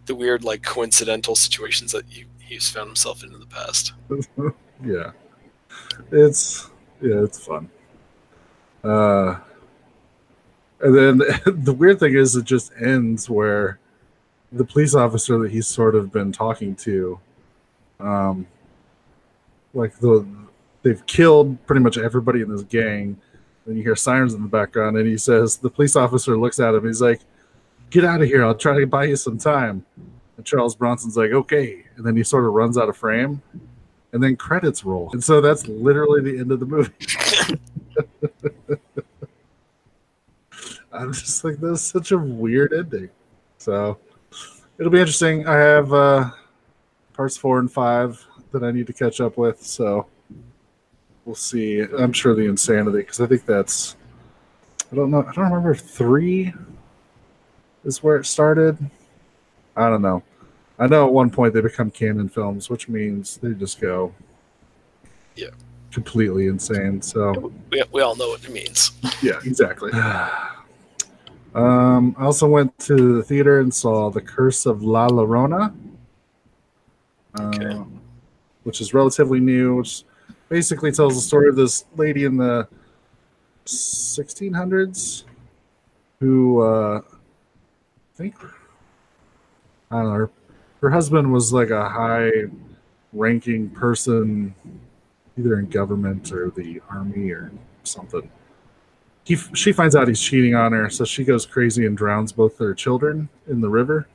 the 0.05 0.15
weird 0.15 0.45
like 0.45 0.63
coincidental 0.63 1.35
situations 1.35 1.91
that 1.91 2.05
he, 2.07 2.23
he's 2.39 2.69
found 2.69 2.87
himself 2.87 3.25
in 3.25 3.33
in 3.33 3.41
the 3.41 3.45
past. 3.45 3.91
yeah, 4.85 5.11
it's 6.09 6.69
yeah, 7.01 7.23
it's 7.25 7.45
fun. 7.45 7.69
Uh, 8.85 9.35
and 10.79 10.95
then 10.95 11.17
the 11.45 11.75
weird 11.77 11.99
thing 11.99 12.15
is, 12.15 12.37
it 12.37 12.45
just 12.45 12.71
ends 12.81 13.29
where 13.29 13.79
the 14.53 14.63
police 14.63 14.95
officer 14.95 15.37
that 15.39 15.51
he's 15.51 15.67
sort 15.67 15.93
of 15.93 16.09
been 16.13 16.31
talking 16.31 16.73
to, 16.77 17.19
um, 17.99 18.47
like 19.73 19.97
the 19.99 20.25
they've 20.83 21.05
killed 21.05 21.63
pretty 21.65 21.81
much 21.81 21.97
everybody 21.97 22.41
in 22.41 22.49
this 22.49 22.63
gang. 22.63 23.17
And 23.65 23.77
you 23.77 23.83
hear 23.83 23.95
sirens 23.95 24.33
in 24.33 24.41
the 24.41 24.47
background, 24.47 24.97
and 24.97 25.07
he 25.07 25.17
says 25.17 25.57
the 25.57 25.69
police 25.69 25.95
officer 25.95 26.35
looks 26.35 26.59
at 26.59 26.73
him. 26.73 26.85
He's 26.85 27.01
like, 27.01 27.21
"Get 27.91 28.03
out 28.03 28.21
of 28.21 28.27
here! 28.27 28.43
I'll 28.43 28.55
try 28.55 28.79
to 28.79 28.87
buy 28.87 29.05
you 29.05 29.15
some 29.15 29.37
time." 29.37 29.85
And 30.37 30.45
Charles 30.45 30.75
Bronson's 30.75 31.15
like, 31.15 31.31
"Okay," 31.31 31.85
and 31.95 32.05
then 32.05 32.17
he 32.17 32.23
sort 32.23 32.45
of 32.45 32.53
runs 32.53 32.77
out 32.77 32.89
of 32.89 32.97
frame 32.97 33.41
and 34.13 34.21
then 34.21 34.35
credits 34.35 34.83
roll. 34.83 35.09
And 35.13 35.23
so 35.23 35.41
that's 35.41 35.67
literally 35.67 36.21
the 36.21 36.39
end 36.39 36.51
of 36.51 36.59
the 36.59 36.65
movie. 36.65 36.91
I'm 40.93 41.13
just 41.13 41.43
like, 41.43 41.57
that's 41.57 41.81
such 41.81 42.11
a 42.11 42.17
weird 42.17 42.73
ending. 42.73 43.09
So 43.57 43.97
it'll 44.77 44.91
be 44.91 44.99
interesting. 44.99 45.47
I 45.47 45.55
have 45.57 45.93
uh, 45.93 46.31
parts 47.13 47.37
four 47.37 47.59
and 47.59 47.71
five 47.71 48.25
that 48.51 48.63
I 48.63 48.71
need 48.71 48.87
to 48.87 48.93
catch 48.93 49.21
up 49.21 49.37
with. 49.37 49.61
So 49.63 50.07
we'll 51.25 51.35
see. 51.35 51.81
I'm 51.81 52.13
sure 52.13 52.35
the 52.35 52.45
insanity, 52.45 52.99
because 52.99 53.21
I 53.21 53.27
think 53.27 53.45
that's, 53.45 53.95
I 54.91 54.95
don't 54.95 55.11
know, 55.11 55.19
I 55.23 55.31
don't 55.33 55.45
remember 55.45 55.71
if 55.71 55.81
three 55.81 56.53
is 57.83 58.03
where 58.03 58.17
it 58.17 58.25
started. 58.25 58.77
I 59.75 59.89
don't 59.89 60.01
know. 60.01 60.23
I 60.77 60.87
know 60.87 61.05
at 61.07 61.13
one 61.13 61.29
point 61.29 61.53
they 61.53 61.61
become 61.61 61.91
Cannon 61.91 62.27
films, 62.29 62.69
which 62.69 62.89
means 62.89 63.37
they 63.37 63.53
just 63.53 63.79
go 63.79 64.13
Yeah. 65.35 65.49
completely 65.91 66.47
insane. 66.47 67.01
So 67.01 67.51
We, 67.71 67.83
we 67.91 68.01
all 68.01 68.15
know 68.15 68.29
what 68.29 68.43
it 68.43 68.51
means. 68.51 68.91
yeah, 69.21 69.39
exactly. 69.45 69.91
um, 71.53 72.15
I 72.17 72.25
also 72.25 72.47
went 72.47 72.77
to 72.79 73.17
the 73.17 73.23
theater 73.23 73.59
and 73.59 73.73
saw 73.73 74.09
The 74.09 74.21
Curse 74.21 74.65
of 74.65 74.83
La 74.83 75.07
Llorona, 75.07 75.73
Okay. 77.39 77.65
um, 77.67 78.00
which 78.63 78.81
is 78.81 78.93
relatively 78.93 79.39
new. 79.39 79.75
Which 79.77 80.03
basically 80.49 80.91
tells 80.91 81.15
the 81.15 81.21
story 81.21 81.49
of 81.49 81.55
this 81.55 81.85
lady 81.95 82.25
in 82.25 82.37
the 82.37 82.67
1600s 83.65 85.23
who 86.19 86.61
uh, 86.61 87.01
I 87.01 88.17
think 88.17 88.35
I 89.89 89.97
don't 89.97 90.05
know. 90.05 90.11
Her, 90.11 90.31
her 90.81 90.89
husband 90.89 91.31
was 91.31 91.53
like 91.53 91.69
a 91.69 91.87
high-ranking 91.89 93.69
person, 93.71 94.55
either 95.37 95.59
in 95.59 95.67
government 95.67 96.31
or 96.31 96.49
the 96.51 96.81
army 96.89 97.29
or 97.31 97.51
something 97.83 98.29
he 99.23 99.35
she 99.35 99.71
finds 99.71 99.95
out 99.95 100.07
he's 100.07 100.21
cheating 100.21 100.55
on 100.55 100.71
her, 100.71 100.89
so 100.89 101.05
she 101.05 101.23
goes 101.23 101.45
crazy 101.45 101.85
and 101.85 101.97
drowns 101.97 102.31
both 102.31 102.57
their 102.57 102.73
children 102.73 103.29
in 103.47 103.61
the 103.61 103.69
river. 103.69 104.07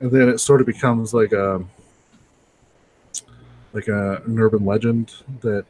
And 0.00 0.10
then 0.10 0.28
it 0.28 0.38
sort 0.38 0.60
of 0.60 0.66
becomes 0.66 1.14
like 1.14 1.32
a 1.32 1.64
like 3.72 3.88
a, 3.88 4.22
an 4.26 4.38
urban 4.38 4.64
legend 4.64 5.14
that 5.40 5.64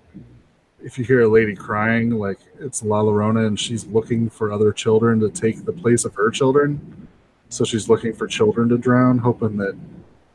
if 0.82 0.98
you 0.98 1.04
hear 1.04 1.22
a 1.22 1.28
lady 1.28 1.54
crying, 1.54 2.10
like 2.10 2.38
it's 2.60 2.82
La 2.82 3.02
Llorona 3.02 3.46
and 3.46 3.58
she's 3.58 3.86
looking 3.86 4.30
for 4.30 4.52
other 4.52 4.72
children 4.72 5.18
to 5.20 5.28
take 5.28 5.64
the 5.64 5.72
place 5.72 6.04
of 6.04 6.14
her 6.14 6.30
children. 6.30 7.08
So 7.48 7.64
she's 7.64 7.88
looking 7.88 8.12
for 8.12 8.26
children 8.26 8.68
to 8.68 8.78
drown, 8.78 9.18
hoping 9.18 9.56
that 9.56 9.76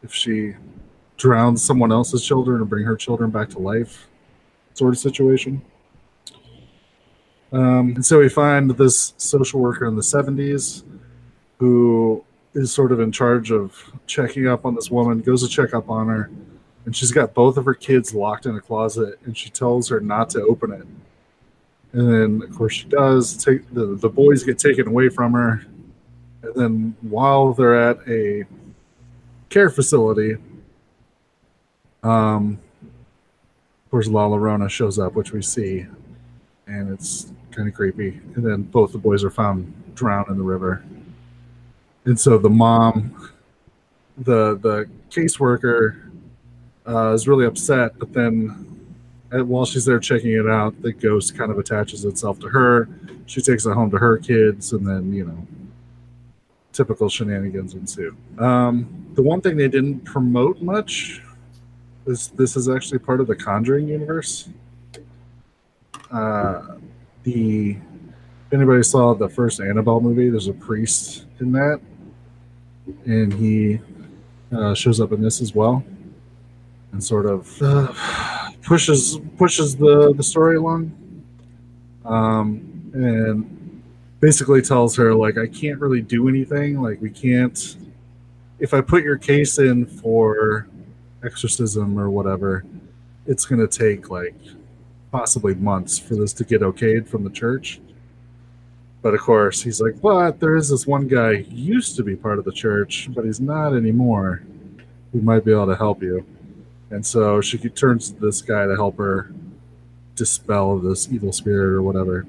if 0.02 0.14
she 0.14 0.56
drowns 1.18 1.64
someone 1.64 1.91
else's 1.91 2.26
children 2.26 2.60
and 2.60 2.69
bring 2.69 2.85
her 2.85 2.98
children 2.98 3.30
back 3.30 3.49
to 3.49 3.60
life, 3.60 4.07
sort 4.73 4.94
of 4.94 4.99
situation. 4.99 5.61
Um, 7.52 7.94
and 7.95 8.06
so 8.06 8.19
we 8.19 8.30
find 8.30 8.72
this 8.72 9.14
social 9.18 9.60
worker 9.60 9.85
in 9.85 9.95
the 9.95 10.02
70s 10.02 10.84
who 11.60 12.23
is 12.56 12.73
sort 12.73 12.91
of 12.91 12.99
in 12.99 13.11
charge 13.11 13.52
of 13.52 13.91
checking 14.07 14.48
up 14.48 14.65
on 14.65 14.76
this 14.76 14.90
woman, 14.90 15.22
goes 15.22 15.44
to 15.44 15.48
check 15.48 15.73
up 15.73 15.90
on 15.90 16.07
her, 16.07 16.31
and 16.86 16.96
she's 16.96 17.12
got 17.12 17.34
both 17.34 17.58
of 17.58 17.66
her 17.66 17.74
kids 17.74 18.14
locked 18.14 18.46
in 18.46 18.56
a 18.56 18.62
closet, 18.62 19.20
and 19.26 19.38
she 19.38 19.50
tells 19.50 19.90
her 19.90 20.00
not 20.00 20.30
to 20.32 20.42
open 20.44 20.72
it. 20.72 20.86
And 21.94 22.12
then, 22.12 22.50
of 22.50 22.56
course, 22.56 22.74
she 22.74 22.88
does. 22.88 23.38
Take 23.38 23.72
the, 23.74 23.96
the 23.96 24.10
boys 24.10 24.44
get 24.44 24.58
taken 24.58 24.88
away 24.88 25.10
from 25.10 25.34
her. 25.34 25.66
And 26.42 26.56
then, 26.56 26.96
while 27.02 27.54
they're 27.54 27.90
at 27.90 28.00
a 28.08 28.44
care 29.50 29.70
facility, 29.70 30.38
um, 32.02 32.60
of 32.82 33.92
course, 33.92 34.08
La 34.08 34.28
Llorona 34.28 34.70
shows 34.70 34.98
up, 34.98 35.14
which 35.14 35.32
we 35.32 35.42
see 35.42 35.86
and 36.68 36.92
it's 36.94 37.32
kind 37.52 37.68
of 37.68 37.74
creepy. 37.74 38.20
And 38.36 38.46
then 38.46 38.64
both 38.64 38.92
the 38.92 38.98
boys 38.98 39.24
are 39.24 39.30
found 39.30 39.72
drowned 39.96 40.30
in 40.30 40.38
the 40.38 40.44
river. 40.44 40.84
And 42.06 42.20
so 42.20 42.38
the 42.38 42.50
mom, 42.50 43.32
the 44.18 44.58
the 44.58 44.90
caseworker, 45.10 46.03
uh, 46.88 47.14
is 47.14 47.28
really 47.28 47.46
upset. 47.46 47.98
But 48.00 48.14
then, 48.14 48.86
uh, 49.32 49.44
while 49.46 49.66
she's 49.66 49.86
there 49.86 50.00
checking 50.00 50.32
it 50.32 50.48
out, 50.48 50.80
the 50.82 50.94
ghost 50.94 51.38
kind 51.38 51.52
of 51.52 51.60
attaches 51.60 52.06
itself 52.06 52.40
to 52.40 52.50
her. 52.50 52.90
She 53.26 53.42
takes 53.42 53.66
it 53.66 53.74
home 53.74 53.90
to 53.92 53.98
her 53.98 54.18
kids, 54.18 54.74
and 54.74 54.86
then 54.86 55.14
you 55.14 55.26
know, 55.26 55.48
typical 56.72 57.10
shenanigans 57.10 57.74
ensue. 57.74 58.16
Um, 58.38 59.08
the 59.14 59.22
one 59.22 59.42
thing 59.42 59.58
they 59.58 59.68
didn't 59.68 60.02
promote 60.02 60.62
much 60.62 61.22
is 62.06 62.30
this 62.30 62.58
is 62.58 62.68
actually 62.68 63.00
part 63.00 63.22
of 63.22 63.28
the 63.28 63.36
Conjuring 63.36 63.88
universe 63.88 64.50
uh, 66.14 66.62
the 67.24 67.72
if 67.72 68.54
anybody 68.54 68.84
saw 68.84 69.16
the 69.16 69.28
first 69.28 69.60
Annabelle 69.60 70.00
movie, 70.00 70.30
there's 70.30 70.48
a 70.48 70.54
priest 70.54 71.26
in 71.40 71.52
that, 71.54 71.82
and 73.06 73.34
he 73.34 73.80
uh, 74.56 74.76
shows 74.76 75.02
up 75.02 75.12
in 75.12 75.22
this 75.22 75.42
as 75.42 75.56
well, 75.56 75.84
and 76.94 77.03
sort 77.03 77.26
of 77.26 77.61
uh, 77.61 77.91
pushes 78.61 79.20
pushes 79.38 79.76
the 79.76 80.14
the 80.14 80.24
story 80.24 80.56
along, 80.56 80.91
um, 82.06 82.91
and 82.94 83.84
basically 84.20 84.61
tells 84.61 84.95
her 84.95 85.14
like 85.14 85.38
I 85.38 85.48
can't 85.48 85.80
really 85.80 86.02
do 86.02 86.30
anything. 86.30 86.82
Like 86.82 87.02
we 87.02 87.10
can't. 87.10 87.76
If 88.60 88.74
I 88.74 88.80
put 88.80 89.03
your 89.03 89.18
case 89.18 89.57
in 89.57 89.86
for 89.86 90.68
exorcism 91.24 91.99
or 91.99 92.10
whatever, 92.10 92.64
it's 93.26 93.45
gonna 93.45 93.68
take 93.68 94.10
like 94.10 94.36
possibly 95.11 95.56
months 95.56 95.99
for 95.99 96.15
this 96.15 96.32
to 96.34 96.44
get 96.44 96.61
okayed 96.61 97.07
from 97.07 97.24
the 97.24 97.30
church. 97.30 97.82
But 99.02 99.14
of 99.14 99.20
course, 99.20 99.61
he's 99.61 99.82
like, 99.82 99.99
but 100.02 100.40
there 100.40 100.56
is 100.56 100.70
this 100.70 100.88
one 100.88 101.10
guy 101.10 101.44
who 101.44 101.56
used 101.56 101.98
to 101.98 102.03
be 102.03 102.15
part 102.15 102.40
of 102.40 102.45
the 102.45 102.53
church, 102.53 103.10
but 103.14 103.26
he's 103.26 103.41
not 103.41 103.76
anymore, 103.76 104.44
who 105.11 105.22
might 105.22 105.44
be 105.44 105.52
able 105.52 105.68
to 105.68 105.76
help 105.76 106.02
you. 106.02 106.26
And 106.94 107.03
so 107.03 107.41
she 107.41 107.57
turns 107.57 108.11
to 108.11 108.20
this 108.20 108.44
guy 108.44 108.68
to 108.68 108.76
help 108.76 108.99
her 108.99 109.32
dispel 110.15 110.78
this 110.78 111.11
evil 111.11 111.34
spirit 111.34 111.74
or 111.74 111.82
whatever. 111.82 112.20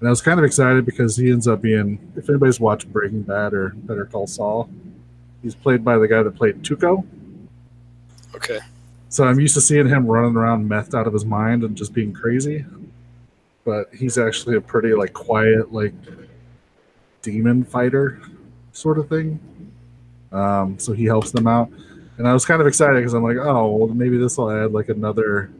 And 0.00 0.08
I 0.08 0.10
was 0.10 0.20
kind 0.20 0.36
of 0.40 0.44
excited 0.44 0.84
because 0.84 1.16
he 1.16 1.30
ends 1.30 1.46
up 1.46 1.62
being, 1.62 2.12
if 2.16 2.28
anybody's 2.28 2.58
watched 2.58 2.92
Breaking 2.92 3.22
Bad 3.22 3.54
or 3.54 3.68
Better 3.68 4.04
Call 4.04 4.26
Saul, 4.26 4.68
he's 5.42 5.54
played 5.54 5.84
by 5.84 5.96
the 5.96 6.08
guy 6.08 6.24
that 6.24 6.34
played 6.34 6.64
Tuco. 6.64 7.06
Okay. 8.34 8.58
So 9.10 9.22
I'm 9.22 9.38
used 9.38 9.54
to 9.54 9.60
seeing 9.60 9.86
him 9.86 10.08
running 10.08 10.34
around 10.34 10.68
methed 10.68 10.98
out 10.98 11.06
of 11.06 11.12
his 11.12 11.24
mind 11.24 11.62
and 11.62 11.76
just 11.76 11.92
being 11.92 12.12
crazy. 12.12 12.64
But 13.64 13.94
he's 13.94 14.18
actually 14.18 14.56
a 14.56 14.60
pretty 14.60 14.92
like 14.92 15.12
quiet, 15.12 15.72
like 15.72 15.94
demon 17.22 17.62
fighter 17.62 18.20
sort 18.72 18.98
of 18.98 19.08
thing. 19.08 19.38
Um, 20.32 20.80
so 20.80 20.92
he 20.92 21.04
helps 21.04 21.30
them 21.30 21.46
out. 21.46 21.70
And 22.18 22.26
I 22.26 22.32
was 22.32 22.44
kind 22.44 22.60
of 22.60 22.66
excited 22.66 22.96
because 22.96 23.14
I'm 23.14 23.22
like, 23.22 23.36
oh, 23.36 23.68
well, 23.68 23.94
maybe 23.94 24.18
this 24.18 24.36
will 24.36 24.50
add 24.50 24.72
like 24.72 24.88
another 24.88 25.50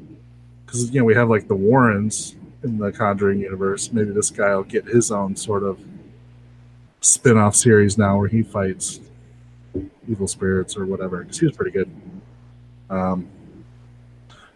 because 0.67 0.93
you 0.93 1.01
know 1.01 1.05
we 1.05 1.15
have 1.15 1.31
like 1.31 1.49
the 1.49 1.55
Warrens 1.55 2.35
in 2.65 2.79
the 2.79 2.91
Conjuring 2.93 3.39
universe. 3.41 3.93
Maybe 3.93 4.11
this 4.11 4.31
guy 4.31 4.55
will 4.55 4.65
get 4.65 4.85
his 4.85 5.11
own 5.11 5.37
sort 5.37 5.63
of 5.63 5.79
spin-off 7.01 7.55
series 7.55 7.97
now 7.97 8.19
where 8.19 8.29
he 8.29 8.43
fights 8.43 9.01
evil 10.09 10.27
spirits 10.27 10.77
or 10.77 10.85
whatever. 10.85 11.23
Because 11.23 11.39
he 11.39 11.47
was 11.47 11.57
pretty 11.57 11.71
good. 11.71 11.91
Um, 12.91 13.29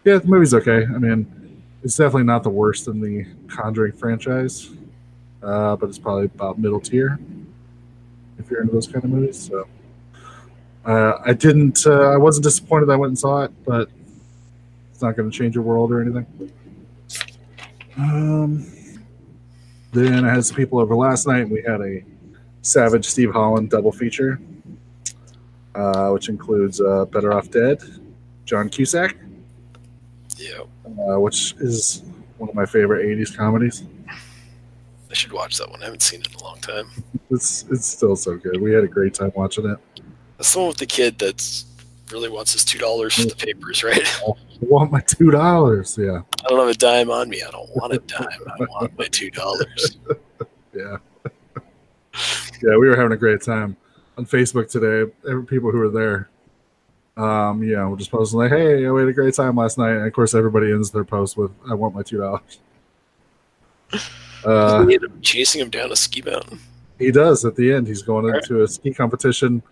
yeah, 0.04 0.18
the 0.18 0.26
movie's 0.26 0.54
okay. 0.54 0.84
I 0.84 0.98
mean, 0.98 1.62
it's 1.84 1.96
definitely 1.96 2.24
not 2.24 2.42
the 2.42 2.50
worst 2.50 2.88
in 2.88 3.00
the 3.00 3.26
Conjuring 3.46 3.92
franchise, 3.92 4.70
uh, 5.42 5.76
but 5.76 5.88
it's 5.88 5.98
probably 5.98 6.24
about 6.24 6.58
middle 6.58 6.80
tier, 6.80 7.20
if 8.38 8.50
you're 8.50 8.62
into 8.62 8.72
those 8.72 8.88
kind 8.88 9.04
of 9.04 9.10
movies. 9.10 9.38
So 9.38 9.68
uh, 10.84 11.18
I 11.24 11.32
didn't. 11.32 11.86
Uh, 11.86 12.10
I 12.10 12.16
wasn't 12.16 12.44
disappointed 12.44 12.90
I 12.90 12.96
went 12.96 13.10
and 13.10 13.18
saw 13.18 13.42
it, 13.42 13.52
but 13.64 13.88
it's 14.90 15.02
not 15.02 15.16
going 15.16 15.30
to 15.30 15.36
change 15.36 15.54
your 15.54 15.64
world 15.64 15.92
or 15.92 16.00
anything. 16.00 16.26
Um, 17.96 18.66
then 19.92 20.24
I 20.24 20.34
had 20.34 20.44
some 20.44 20.56
people 20.56 20.78
over 20.78 20.96
last 20.96 21.26
night, 21.26 21.42
and 21.42 21.50
we 21.50 21.62
had 21.62 21.80
a 21.80 22.02
Savage 22.62 23.04
Steve 23.04 23.32
Holland 23.32 23.70
double 23.70 23.92
feature, 23.92 24.40
uh, 25.74 26.10
which 26.10 26.28
includes 26.28 26.80
uh, 26.80 27.04
Better 27.06 27.32
Off 27.32 27.50
Dead, 27.50 27.80
John 28.44 28.68
Cusack, 28.68 29.16
Yeah, 30.36 30.60
uh, 30.86 31.20
which 31.20 31.54
is 31.60 32.02
one 32.38 32.48
of 32.48 32.54
my 32.54 32.66
favorite 32.66 33.04
'80s 33.06 33.36
comedies. 33.36 33.84
I 35.10 35.14
should 35.14 35.32
watch 35.32 35.58
that 35.58 35.70
one. 35.70 35.82
I 35.82 35.86
haven't 35.86 36.00
seen 36.00 36.20
it 36.20 36.28
in 36.28 36.34
a 36.36 36.42
long 36.42 36.58
time. 36.60 36.88
It's 37.30 37.66
it's 37.70 37.86
still 37.86 38.16
so 38.16 38.36
good. 38.36 38.60
We 38.60 38.72
had 38.72 38.82
a 38.82 38.88
great 38.88 39.12
time 39.12 39.32
watching 39.34 39.66
it. 39.68 39.78
That's 40.42 40.54
the 40.54 40.58
one 40.58 40.66
with 40.66 40.78
the 40.78 40.86
kid 40.86 41.20
that 41.20 41.64
really 42.10 42.28
wants 42.28 42.52
his 42.52 42.64
two 42.64 42.76
dollars 42.76 43.14
for 43.14 43.26
the 43.26 43.36
papers, 43.36 43.84
right? 43.84 44.02
I 44.26 44.32
want 44.62 44.90
my 44.90 44.98
two 44.98 45.30
dollars. 45.30 45.96
Yeah, 45.96 46.22
I 46.44 46.48
don't 46.48 46.58
have 46.58 46.68
a 46.68 46.74
dime 46.74 47.12
on 47.12 47.28
me. 47.28 47.44
I 47.46 47.50
don't 47.52 47.70
want 47.76 47.92
a 47.92 47.98
dime. 47.98 48.26
I 48.48 48.64
want 48.68 48.98
my 48.98 49.06
two 49.06 49.30
dollars. 49.30 49.98
yeah, 50.74 50.96
yeah. 52.60 52.76
We 52.76 52.88
were 52.88 52.96
having 52.96 53.12
a 53.12 53.16
great 53.16 53.40
time 53.40 53.76
on 54.18 54.26
Facebook 54.26 54.68
today. 54.68 55.12
Every 55.30 55.46
people 55.46 55.70
who 55.70 55.78
were 55.78 55.90
there, 55.90 56.28
um, 57.16 57.62
yeah, 57.62 57.86
we're 57.86 57.94
just 57.94 58.10
posting 58.10 58.40
like, 58.40 58.50
"Hey, 58.50 58.90
we 58.90 59.00
had 59.00 59.10
a 59.10 59.12
great 59.12 59.34
time 59.34 59.54
last 59.54 59.78
night." 59.78 59.92
And 59.92 60.08
of 60.08 60.12
course, 60.12 60.34
everybody 60.34 60.72
ends 60.72 60.90
their 60.90 61.04
post 61.04 61.36
with, 61.36 61.52
"I 61.70 61.74
want 61.74 61.94
my 61.94 62.02
two 62.02 62.18
dollars." 62.18 62.58
Uh, 64.44 64.84
he 64.86 64.94
ended 64.94 65.04
up 65.04 65.22
chasing 65.22 65.60
him 65.60 65.70
down 65.70 65.92
a 65.92 65.94
ski 65.94 66.20
mountain. 66.20 66.58
He 66.98 67.10
does 67.10 67.44
at 67.44 67.56
the 67.56 67.72
end. 67.72 67.86
He's 67.88 68.02
going 68.02 68.32
into 68.34 68.62
a 68.62 68.68
ski 68.68 68.92
competition. 68.94 69.62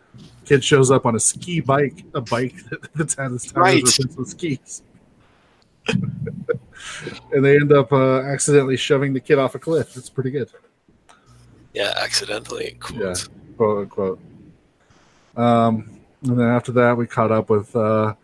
Kid 0.44 0.64
shows 0.64 0.90
up 0.90 1.06
on 1.06 1.14
a 1.14 1.20
ski 1.20 1.60
bike, 1.60 2.05
a 2.14 2.20
bike 2.20 2.56
that's 2.94 3.14
had 3.14 3.30
his 3.30 3.44
tires 3.44 3.56
Right. 3.56 3.76
replaced 3.76 4.18
with 4.18 4.28
skis. 4.28 4.82
and 7.32 7.44
they 7.44 7.56
end 7.56 7.72
up 7.72 7.92
uh, 7.92 8.20
accidentally 8.22 8.76
shoving 8.76 9.12
the 9.12 9.20
kid 9.20 9.38
off 9.38 9.55
a 9.55 9.59
cliff. 9.59 9.97
It's 9.97 10.10
pretty 10.10 10.30
good, 10.30 10.51
Yeah, 11.72 11.94
accidentally. 11.97 12.76
Cool. 12.80 12.98
Yeah. 12.98 13.14
quote 13.56 13.78
unquote. 13.82 14.20
Um, 15.36 16.01
and 16.22 16.38
then 16.38 16.47
after 16.47 16.72
that, 16.72 16.97
we 16.97 17.06
caught 17.06 17.30
up 17.32 17.48
with 17.48 17.74
uh, 17.76 18.14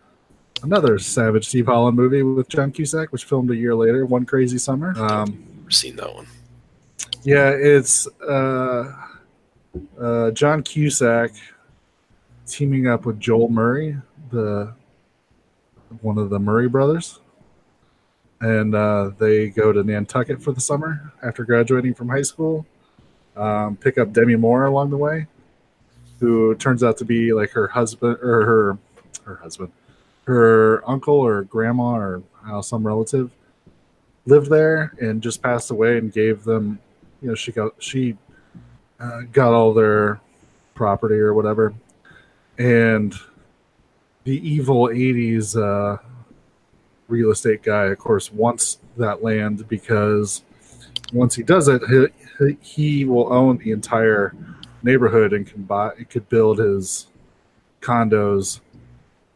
another 0.63 0.99
Savage 0.99 1.47
Steve 1.47 1.65
Holland 1.67 1.97
movie 1.97 2.23
with 2.23 2.47
John 2.49 2.71
Cusack, 2.71 3.11
which 3.11 3.23
filmed 3.25 3.49
a 3.51 3.55
year 3.55 3.73
later, 3.73 4.05
One 4.05 4.25
Crazy 4.25 4.57
Summer. 4.57 4.93
Um, 4.97 5.45
Never 5.59 5.71
seen 5.71 5.95
that 5.95 6.13
one. 6.13 6.27
Yeah, 7.23 7.49
it's 7.49 8.07
uh, 8.21 8.93
uh, 9.99 10.31
John 10.31 10.63
Cusack 10.63 11.31
teaming 12.45 12.87
up 12.87 13.05
with 13.05 13.19
Joel 13.19 13.49
Murray, 13.49 13.97
the 14.31 14.73
one 16.01 16.17
of 16.17 16.29
the 16.29 16.39
Murray 16.39 16.69
brothers, 16.69 17.19
and 18.39 18.73
uh, 18.75 19.11
they 19.17 19.49
go 19.49 19.71
to 19.73 19.83
Nantucket 19.83 20.41
for 20.41 20.51
the 20.51 20.61
summer 20.61 21.13
after 21.23 21.43
graduating 21.43 21.93
from 21.93 22.09
high 22.09 22.21
school. 22.21 22.65
Um, 23.35 23.75
pick 23.75 23.97
up 23.97 24.13
Demi 24.13 24.35
Moore 24.35 24.65
along 24.65 24.89
the 24.89 24.97
way, 24.97 25.27
who 26.19 26.55
turns 26.55 26.83
out 26.83 26.97
to 26.97 27.05
be 27.05 27.33
like 27.33 27.51
her 27.51 27.67
husband 27.67 28.17
or 28.21 28.45
her 28.45 28.77
her 29.25 29.35
husband, 29.35 29.71
her 30.25 30.81
uncle 30.89 31.15
or 31.15 31.43
grandma 31.43 31.95
or 31.95 32.23
some 32.61 32.87
relative 32.87 33.31
lived 34.25 34.49
there 34.49 34.93
and 34.99 35.21
just 35.21 35.41
passed 35.41 35.71
away 35.71 35.97
and 35.97 36.11
gave 36.13 36.43
them 36.43 36.79
you 37.21 37.29
know 37.29 37.35
she 37.35 37.51
got 37.51 37.71
she 37.79 38.17
uh, 38.99 39.21
got 39.31 39.53
all 39.53 39.73
their 39.73 40.19
property 40.73 41.15
or 41.15 41.33
whatever. 41.33 41.73
And 42.57 43.13
the 44.23 44.47
evil 44.47 44.87
80s 44.87 45.55
uh, 45.55 45.97
real 47.07 47.31
estate 47.31 47.63
guy 47.63 47.85
of 47.85 47.97
course 47.97 48.31
wants 48.31 48.79
that 48.97 49.23
land 49.23 49.67
because 49.67 50.43
once 51.13 51.35
he 51.35 51.43
does 51.43 51.67
it 51.67 51.81
he, 52.39 52.57
he- 52.61 53.05
will 53.05 53.31
own 53.31 53.57
the 53.57 53.71
entire 53.71 54.35
neighborhood 54.83 55.33
and 55.33 55.47
can 55.47 55.63
buy 55.63 55.91
could 56.09 56.27
build 56.29 56.59
his 56.59 57.07
condos. 57.81 58.59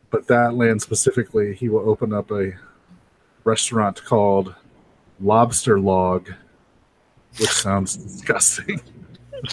But 0.09 0.27
that 0.27 0.55
land 0.55 0.81
specifically 0.81 1.53
he 1.55 1.69
will 1.69 1.87
open 1.89 2.11
up 2.13 2.31
a 2.31 2.53
restaurant 3.43 4.03
called 4.03 4.55
lobster 5.19 5.79
log 5.79 6.31
which 7.39 7.49
sounds 7.49 7.95
disgusting 7.97 8.81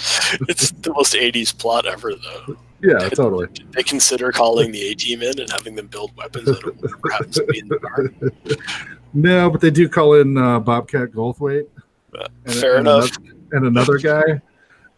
It's 0.48 0.70
the 0.72 0.92
most 0.92 1.14
80s 1.14 1.56
plot 1.56 1.86
ever, 1.86 2.12
though. 2.14 2.56
yeah 2.82 3.09
totally 3.09 3.46
Did 3.55 3.72
they 3.72 3.82
consider 3.82 4.30
calling 4.32 4.70
the 4.72 4.82
A 4.90 4.94
team 4.94 5.22
in 5.22 5.38
and 5.40 5.50
having 5.50 5.74
them 5.74 5.86
build 5.86 6.14
weapons 6.16 6.48
out 6.48 6.62
of 6.64 6.76
whatever 6.80 7.10
happens 7.10 7.36
to 7.36 7.44
be 7.46 7.59
in 7.60 7.68
the 7.68 7.78
car? 7.78 8.10
No, 9.14 9.48
but 9.48 9.60
they 9.62 9.70
do 9.70 9.88
call 9.88 10.14
in 10.14 10.36
uh, 10.36 10.60
Bobcat 10.60 11.12
Goldthwait. 11.12 11.66
Uh, 12.18 12.28
And- 12.44 12.55
Fair 12.55 12.76
and 12.76 12.86
enough. 12.86 13.16
Another, 13.16 13.34
and 13.52 13.66
another 13.66 13.98
guy 13.98 14.42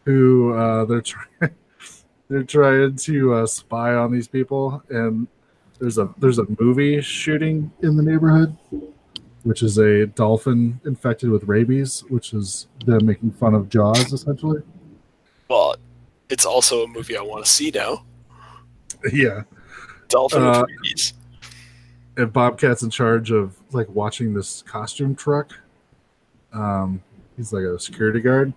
who 0.05 0.53
uh, 0.55 0.85
they're 0.87 1.03
trying 1.03 1.55
they're 2.29 2.43
trying 2.43 2.97
to 2.97 3.35
uh, 3.35 3.47
spy 3.47 3.95
on 3.95 4.11
these 4.11 4.27
people, 4.27 4.83
and 4.91 5.29
there's 5.79 5.99
a 5.99 6.13
there's 6.19 6.39
a 6.39 6.47
movie 6.59 7.01
shooting 7.01 7.71
in 7.83 7.97
the 7.97 8.03
neighborhood, 8.03 8.57
which 9.45 9.63
is 9.63 9.79
a 9.79 10.07
dolphin 10.07 10.81
infected 10.85 11.31
with 11.31 11.45
rabies, 11.45 12.01
which 12.09 12.33
is 12.35 12.67
them 12.85 13.07
making 13.07 13.31
fun 13.33 13.55
of 13.55 13.69
Jaws 13.69 14.13
essentially. 14.13 14.63
Well, 15.49 15.77
it's 16.29 16.47
also 16.47 16.85
a 16.85 16.87
movie 16.89 17.17
I 17.17 17.23
want 17.23 17.45
to 17.45 17.51
see 17.51 17.71
now. 17.75 18.05
Yeah, 19.15 19.45
Dolphin 20.09 20.43
Uh, 20.43 20.61
with 20.61 20.71
rabies. 20.83 21.15
and 22.19 22.31
Bobcat's 22.31 22.83
in 22.83 22.91
charge 22.91 23.31
of 23.31 23.57
like 23.73 23.89
watching 23.89 24.35
this 24.35 24.61
costume 24.63 25.15
truck. 25.15 25.53
Um, 26.53 27.03
he's 27.37 27.51
like 27.53 27.65
a 27.65 27.79
security 27.79 28.21
guard, 28.21 28.53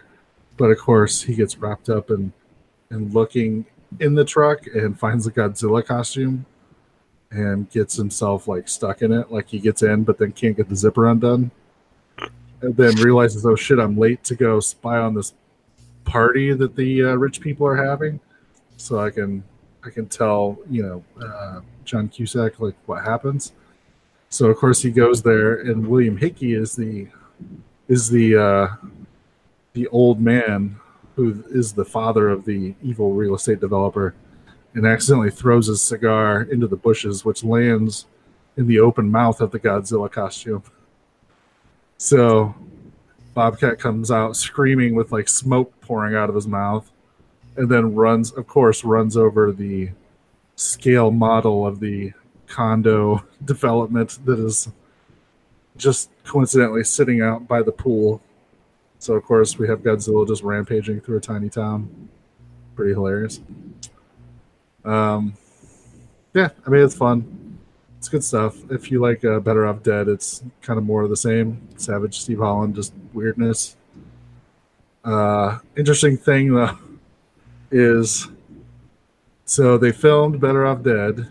but 0.57 0.65
of 0.65 0.77
course 0.79 1.21
he 1.21 1.33
gets 1.35 1.57
wrapped 1.57 1.87
up 1.89 2.09
in 2.11 2.33
and 2.89 3.13
looking 3.13 3.65
in 4.01 4.15
the 4.15 4.25
truck 4.25 4.65
and 4.67 4.99
finds 5.05 5.25
a 5.27 5.31
Godzilla 5.31 5.85
costume 5.85 6.45
and 7.33 7.69
gets 7.71 7.95
himself 7.95 8.47
like 8.47 8.69
stuck 8.69 9.01
in 9.01 9.11
it. 9.11 9.31
Like 9.31 9.49
he 9.49 9.59
gets 9.59 9.81
in, 9.81 10.03
but 10.03 10.17
then 10.17 10.31
can't 10.31 10.55
get 10.55 10.69
the 10.69 10.75
zipper 10.75 11.07
undone, 11.07 11.51
and 12.61 12.75
then 12.77 12.95
realizes, 12.95 13.45
oh 13.45 13.55
shit, 13.55 13.79
I'm 13.79 13.97
late 13.97 14.23
to 14.25 14.35
go 14.35 14.59
spy 14.59 14.97
on 14.97 15.13
this 15.13 15.33
party 16.05 16.53
that 16.53 16.75
the 16.75 17.03
uh, 17.03 17.15
rich 17.15 17.41
people 17.41 17.65
are 17.65 17.75
having, 17.75 18.19
so 18.77 18.99
I 18.99 19.09
can 19.09 19.43
I 19.83 19.89
can 19.89 20.07
tell 20.07 20.57
you 20.69 20.83
know 20.83 21.03
uh, 21.25 21.61
John 21.83 22.07
Cusack 22.07 22.59
like 22.59 22.75
what 22.85 23.03
happens. 23.03 23.53
So 24.29 24.47
of 24.47 24.57
course 24.57 24.81
he 24.81 24.91
goes 24.91 25.21
there, 25.21 25.55
and 25.55 25.87
William 25.87 26.17
Hickey 26.17 26.53
is 26.53 26.75
the 26.75 27.07
is 27.87 28.09
the 28.09 28.37
uh, 28.37 28.67
the 29.73 29.87
old 29.87 30.21
man 30.21 30.79
who 31.15 31.43
is 31.51 31.73
the 31.73 31.85
father 31.85 32.29
of 32.29 32.45
the 32.45 32.73
evil 32.81 33.13
real 33.13 33.35
estate 33.35 33.59
developer, 33.59 34.15
and 34.73 34.85
accidentally 34.85 35.31
throws 35.31 35.67
his 35.67 35.81
cigar 35.81 36.41
into 36.43 36.67
the 36.67 36.75
bushes, 36.75 37.23
which 37.23 37.43
lands 37.43 38.05
in 38.57 38.67
the 38.67 38.79
open 38.79 39.09
mouth 39.09 39.41
of 39.41 39.51
the 39.51 39.59
Godzilla 39.59 40.11
costume. 40.11 40.63
So 41.97 42.55
Bobcat 43.33 43.79
comes 43.79 44.11
out 44.11 44.35
screaming 44.35 44.95
with 44.95 45.11
like 45.11 45.27
smoke 45.29 45.79
pouring 45.81 46.15
out 46.15 46.29
of 46.29 46.35
his 46.35 46.47
mouth, 46.47 46.91
and 47.55 47.69
then 47.69 47.95
runs, 47.95 48.31
of 48.31 48.47
course, 48.47 48.83
runs 48.83 49.15
over 49.15 49.51
the 49.51 49.91
scale 50.55 51.11
model 51.11 51.65
of 51.65 51.79
the 51.79 52.13
condo 52.47 53.23
development 53.45 54.19
that 54.25 54.39
is 54.39 54.69
just 55.77 56.09
coincidentally 56.23 56.83
sitting 56.83 57.21
out 57.21 57.47
by 57.47 57.61
the 57.61 57.71
pool. 57.71 58.21
So 58.99 59.13
of 59.15 59.23
course 59.23 59.57
we 59.57 59.67
have 59.67 59.79
Godzilla 59.79 60.27
just 60.27 60.43
rampaging 60.43 61.01
through 61.01 61.17
a 61.17 61.21
tiny 61.21 61.49
town. 61.49 62.09
Pretty 62.75 62.93
hilarious. 62.93 63.41
Um, 64.85 65.33
yeah, 66.33 66.49
I 66.65 66.69
mean 66.69 66.83
it's 66.83 66.95
fun. 66.95 67.57
It's 67.97 68.09
good 68.09 68.23
stuff. 68.23 68.57
If 68.69 68.91
you 68.91 68.99
like 68.99 69.23
uh, 69.23 69.39
Better 69.39 69.65
Off 69.65 69.81
Dead, 69.83 70.07
it's 70.07 70.43
kind 70.61 70.77
of 70.77 70.85
more 70.85 71.03
of 71.03 71.09
the 71.09 71.15
same. 71.15 71.61
Savage 71.77 72.19
Steve 72.19 72.39
Holland, 72.39 72.75
just 72.75 72.93
weirdness. 73.13 73.77
Uh, 75.03 75.59
interesting 75.77 76.17
thing 76.17 76.53
though 76.53 76.77
is 77.71 78.27
so 79.45 79.77
they 79.77 79.91
filmed 79.91 80.39
Better 80.39 80.65
Off 80.65 80.83
Dead, 80.83 81.27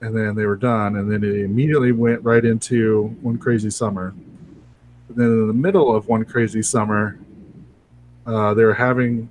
and 0.00 0.16
then 0.16 0.34
they 0.34 0.46
were 0.46 0.56
done, 0.56 0.96
and 0.96 1.10
then 1.10 1.24
it 1.24 1.44
immediately 1.44 1.92
went 1.92 2.22
right 2.22 2.44
into 2.44 3.08
One 3.22 3.38
Crazy 3.38 3.70
Summer. 3.70 4.14
And 5.08 5.16
then 5.16 5.26
in 5.26 5.46
the 5.48 5.54
middle 5.54 5.94
of 5.94 6.08
One 6.08 6.24
Crazy 6.24 6.62
Summer, 6.62 7.18
uh, 8.26 8.54
they 8.54 8.64
were 8.64 8.74
having 8.74 9.30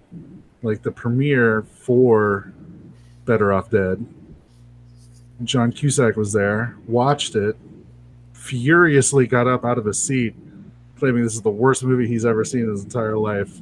like 0.64 0.82
the 0.82 0.91
premiere 0.91 1.64
for 1.64 2.52
Better 3.32 3.53
Off 3.53 3.70
Dead. 3.70 4.06
John 5.45 5.72
Cusack 5.72 6.18
was 6.18 6.34
there, 6.34 6.76
watched 6.86 7.34
it, 7.38 7.56
furiously 8.34 9.26
got 9.26 9.48
up 9.48 9.64
out 9.64 9.78
of 9.78 9.86
his 9.86 10.03
seat, 10.03 10.36
claiming 10.98 11.24
this 11.24 11.36
is 11.36 11.41
the 11.41 11.49
worst 11.49 11.82
movie 11.82 12.10
he's 12.10 12.26
ever 12.26 12.44
seen 12.44 12.64
in 12.64 12.72
his 12.72 12.84
entire 12.84 13.18
life, 13.18 13.62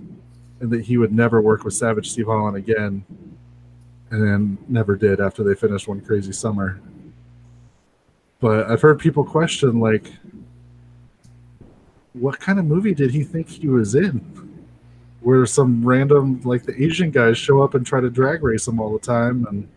and 0.59 0.71
that 0.71 0.81
he 0.81 0.97
would 0.97 1.13
never 1.13 1.39
work 1.39 1.63
with 1.63 1.75
Savage 1.75 2.09
Steve 2.09 2.25
Holland 2.25 2.57
again, 2.57 3.05
and 4.09 4.23
then 4.23 4.57
never 4.67 4.95
did 4.95 5.21
after 5.21 5.43
they 5.43 5.53
finished 5.53 5.87
One 5.87 6.01
Crazy 6.01 6.31
Summer. 6.31 6.81
But 8.39 8.71
I've 8.71 8.81
heard 8.81 8.97
people 8.97 9.23
question 9.23 9.79
like, 9.79 10.11
what 12.13 12.39
kind 12.39 12.57
of 12.57 12.65
movie 12.65 12.95
did 12.95 13.11
he 13.11 13.23
think 13.23 13.47
he 13.47 13.67
was 13.67 13.93
in? 13.93 14.48
Where 15.21 15.45
some 15.45 15.85
random 15.85 16.41
like 16.43 16.63
the 16.63 16.81
Asian 16.81 17.11
guys 17.11 17.37
show 17.37 17.61
up 17.61 17.73
and 17.73 17.85
try 17.85 17.99
to 17.99 18.09
drag 18.09 18.41
race 18.41 18.67
him 18.67 18.79
all 18.79 18.93
the 18.93 18.99
time, 18.99 19.45
and 19.49 19.67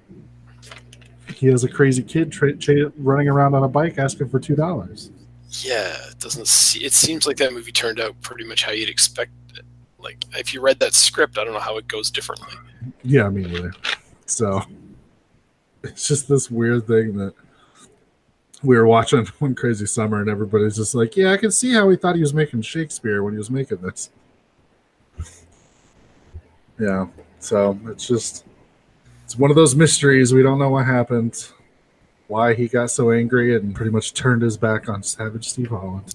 he 1.34 1.48
has 1.48 1.64
a 1.64 1.68
crazy 1.68 2.02
kid 2.02 2.30
tra- 2.30 2.56
tra- 2.56 2.92
running 2.96 3.28
around 3.28 3.54
on 3.54 3.64
a 3.64 3.68
bike 3.68 3.98
asking 3.98 4.28
for 4.28 4.38
two 4.38 4.54
dollars. 4.54 5.10
Yeah, 5.50 5.94
it 6.10 6.18
doesn't. 6.18 6.46
See, 6.46 6.84
it 6.84 6.92
seems 6.92 7.26
like 7.26 7.36
that 7.38 7.52
movie 7.52 7.72
turned 7.72 8.00
out 8.00 8.20
pretty 8.22 8.44
much 8.44 8.62
how 8.62 8.72
you'd 8.72 8.88
expect 8.88 9.32
it. 9.56 9.64
Like 9.98 10.24
if 10.36 10.54
you 10.54 10.60
read 10.60 10.78
that 10.80 10.94
script, 10.94 11.38
I 11.38 11.44
don't 11.44 11.52
know 11.52 11.60
how 11.60 11.76
it 11.76 11.88
goes 11.88 12.10
differently. 12.10 12.54
Yeah, 13.02 13.28
me 13.28 13.42
neither. 13.42 13.72
So 14.26 14.62
it's 15.82 16.06
just 16.08 16.28
this 16.28 16.50
weird 16.50 16.86
thing 16.86 17.16
that 17.16 17.34
we 18.62 18.76
were 18.76 18.86
watching 18.86 19.26
one 19.40 19.54
crazy 19.54 19.86
summer, 19.86 20.20
and 20.20 20.30
everybody's 20.30 20.76
just 20.76 20.94
like, 20.94 21.16
"Yeah, 21.16 21.32
I 21.32 21.36
can 21.36 21.50
see 21.50 21.72
how 21.72 21.88
he 21.90 21.96
thought 21.96 22.16
he 22.16 22.22
was 22.22 22.34
making 22.34 22.62
Shakespeare 22.62 23.22
when 23.22 23.34
he 23.34 23.38
was 23.38 23.50
making 23.50 23.78
this." 23.78 24.10
Yeah, 26.82 27.06
so 27.38 27.78
it's 27.86 28.08
just 28.08 28.44
it's 29.24 29.36
one 29.36 29.50
of 29.50 29.54
those 29.54 29.76
mysteries. 29.76 30.34
We 30.34 30.42
don't 30.42 30.58
know 30.58 30.70
what 30.70 30.84
happened, 30.84 31.46
why 32.26 32.54
he 32.54 32.66
got 32.66 32.90
so 32.90 33.12
angry, 33.12 33.54
and 33.54 33.72
pretty 33.72 33.92
much 33.92 34.14
turned 34.14 34.42
his 34.42 34.56
back 34.56 34.88
on 34.88 35.04
Savage 35.04 35.48
Steve 35.48 35.68
Holland. 35.68 36.12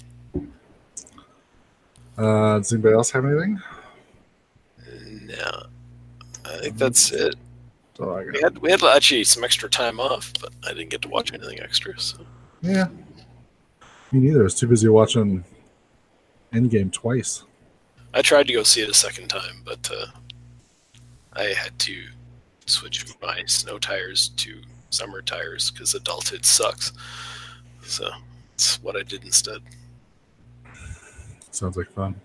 Uh, 2.17 2.57
does 2.57 2.73
anybody 2.73 2.95
else 2.95 3.11
have 3.11 3.23
anything? 3.23 3.61
No, 5.23 5.67
I 6.43 6.57
think 6.57 6.77
that's 6.77 7.13
it. 7.13 7.35
That's 7.97 8.09
I 8.09 8.23
got. 8.25 8.33
We 8.33 8.41
had 8.41 8.57
we 8.57 8.69
had 8.69 8.83
actually 8.83 9.23
some 9.23 9.45
extra 9.45 9.69
time 9.69 10.01
off, 10.01 10.33
but 10.41 10.51
I 10.65 10.73
didn't 10.73 10.89
get 10.89 11.01
to 11.03 11.07
watch 11.07 11.31
anything 11.31 11.61
extra. 11.61 11.97
So 11.97 12.25
Yeah. 12.61 12.89
Me 14.11 14.19
neither. 14.19 14.41
I 14.41 14.43
was 14.43 14.55
too 14.55 14.67
busy 14.67 14.89
watching 14.89 15.45
Endgame 16.51 16.91
twice. 16.91 17.45
I 18.13 18.21
tried 18.21 18.47
to 18.47 18.53
go 18.53 18.63
see 18.63 18.81
it 18.81 18.89
a 18.89 18.93
second 18.93 19.29
time, 19.29 19.61
but 19.63 19.89
uh, 19.93 20.07
I 21.37 21.53
had 21.53 21.77
to 21.79 22.03
switch 22.65 23.05
my 23.21 23.43
snow 23.45 23.77
tires 23.77 24.29
to 24.29 24.59
summer 24.89 25.21
tires 25.21 25.69
because 25.69 25.93
adulthood 25.93 26.45
sucks. 26.45 26.93
So 27.83 28.09
it's 28.55 28.81
what 28.81 28.95
I 28.95 29.03
did 29.03 29.23
instead. 29.23 29.61
Sounds 31.51 31.77
like 31.77 31.91
fun. 31.91 32.15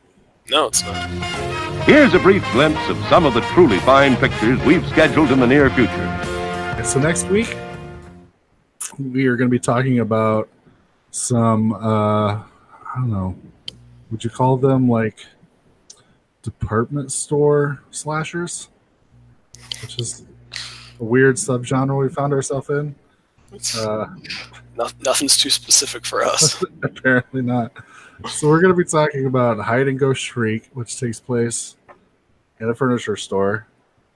No, 0.51 0.67
it's 0.67 0.83
not. 0.83 1.11
Here's 1.85 2.15
a 2.15 2.19
brief 2.19 2.43
glimpse 2.53 2.89
of 2.89 2.97
some 3.09 3.27
of 3.27 3.35
the 3.35 3.43
truly 3.53 3.79
fine 3.81 4.17
pictures 4.17 4.59
we've 4.65 4.87
scheduled 4.89 5.31
in 5.31 5.41
the 5.41 5.47
near 5.47 5.69
future. 5.71 6.85
So 6.85 6.99
next 6.99 7.29
week 7.29 7.55
we 8.99 9.27
are 9.27 9.37
going 9.37 9.49
to 9.49 9.53
be 9.53 9.61
talking 9.61 10.01
about 10.01 10.49
some 11.11 11.73
uh 11.75 12.35
I 12.35 12.95
don't 12.97 13.11
know. 13.11 13.37
Would 14.11 14.25
you 14.25 14.31
call 14.31 14.57
them 14.57 14.89
like 14.89 15.27
department 16.43 17.13
store 17.13 17.83
slashers? 17.91 18.69
Which 19.83 19.99
is 19.99 20.25
a 21.01 21.05
weird 21.05 21.37
subgenre 21.37 21.99
we 21.99 22.09
found 22.09 22.33
ourselves 22.33 22.71
in. 22.71 22.95
Uh 23.79 24.07
no, 24.77 24.89
nothing's 25.05 25.37
too 25.37 25.51
specific 25.51 26.07
for 26.07 26.23
us. 26.23 26.63
apparently 26.83 27.43
not. 27.43 27.73
So 28.31 28.49
we're 28.49 28.61
going 28.61 28.73
to 28.73 28.77
be 28.77 28.89
talking 28.89 29.27
about 29.27 29.59
Hide 29.59 29.89
and 29.89 29.99
Go 29.99 30.15
Shriek, 30.15 30.71
which 30.73 30.99
takes 30.99 31.21
place 31.21 31.77
in 32.61 32.71
a 32.71 32.75
furniture 32.75 33.17
store 33.17 33.67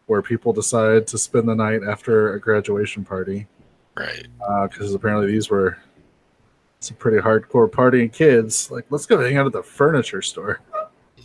where 0.06 0.22
people 0.22 0.52
decide 0.52 1.06
to 1.08 1.18
spend 1.18 1.48
the 1.48 1.54
night 1.54 1.80
after 1.86 2.34
a 2.34 2.40
graduation 2.40 3.04
party. 3.04 3.46
right. 3.96 4.26
Because 4.70 4.94
apparently 4.94 5.26
these 5.26 5.50
were 5.50 5.76
some 6.80 6.96
pretty 6.96 7.18
hardcore 7.18 7.68
partying 7.68 8.12
kids. 8.12 8.70
Like, 8.70 8.86
let's 8.90 9.06
go 9.06 9.20
hang 9.20 9.36
out 9.36 9.46
at 9.46 9.52
the 9.52 9.62
furniture 9.62 10.22
store. 10.22 10.60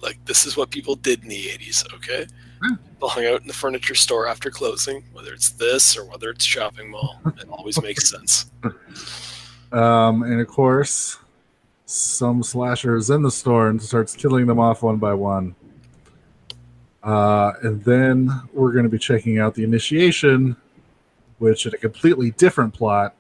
Like 0.02 0.24
this 0.26 0.46
is 0.48 0.58
what 0.58 0.72
people 0.72 0.96
did 0.96 1.22
in 1.22 1.30
the 1.30 1.46
'80s. 1.46 1.94
Okay, 1.94 2.26
Hung 3.02 3.26
out 3.26 3.42
in 3.42 3.48
the 3.48 3.54
furniture 3.54 3.96
store 3.96 4.28
after 4.28 4.52
closing, 4.52 5.04
whether 5.14 5.34
it's 5.34 5.50
this 5.50 5.98
or 5.98 6.06
whether 6.06 6.30
it's 6.30 6.46
shopping 6.46 6.92
mall. 6.92 7.20
It 7.26 7.50
always 7.50 7.82
makes 7.82 8.10
sense. 8.10 8.52
Um, 9.72 10.24
and 10.24 10.40
of 10.40 10.48
course, 10.48 11.18
some 11.86 12.44
slasher 12.44 12.96
is 12.96 13.10
in 13.10 13.22
the 13.22 13.32
store 13.32 13.70
and 13.70 13.82
starts 13.82 14.16
killing 14.16 14.46
them 14.46 14.60
off 14.60 14.84
one 14.84 14.98
by 14.98 15.14
one. 15.14 15.56
Uh, 17.04 17.54
and 17.64 17.84
then 17.84 18.30
we're 18.54 18.72
going 18.72 18.84
to 18.84 18.90
be 18.90 19.00
checking 19.00 19.40
out 19.40 19.56
the 19.56 19.64
initiation, 19.64 20.56
which 21.40 21.66
in 21.66 21.74
a 21.74 21.78
completely 21.78 22.32
different 22.32 22.74
plot, 22.74 23.16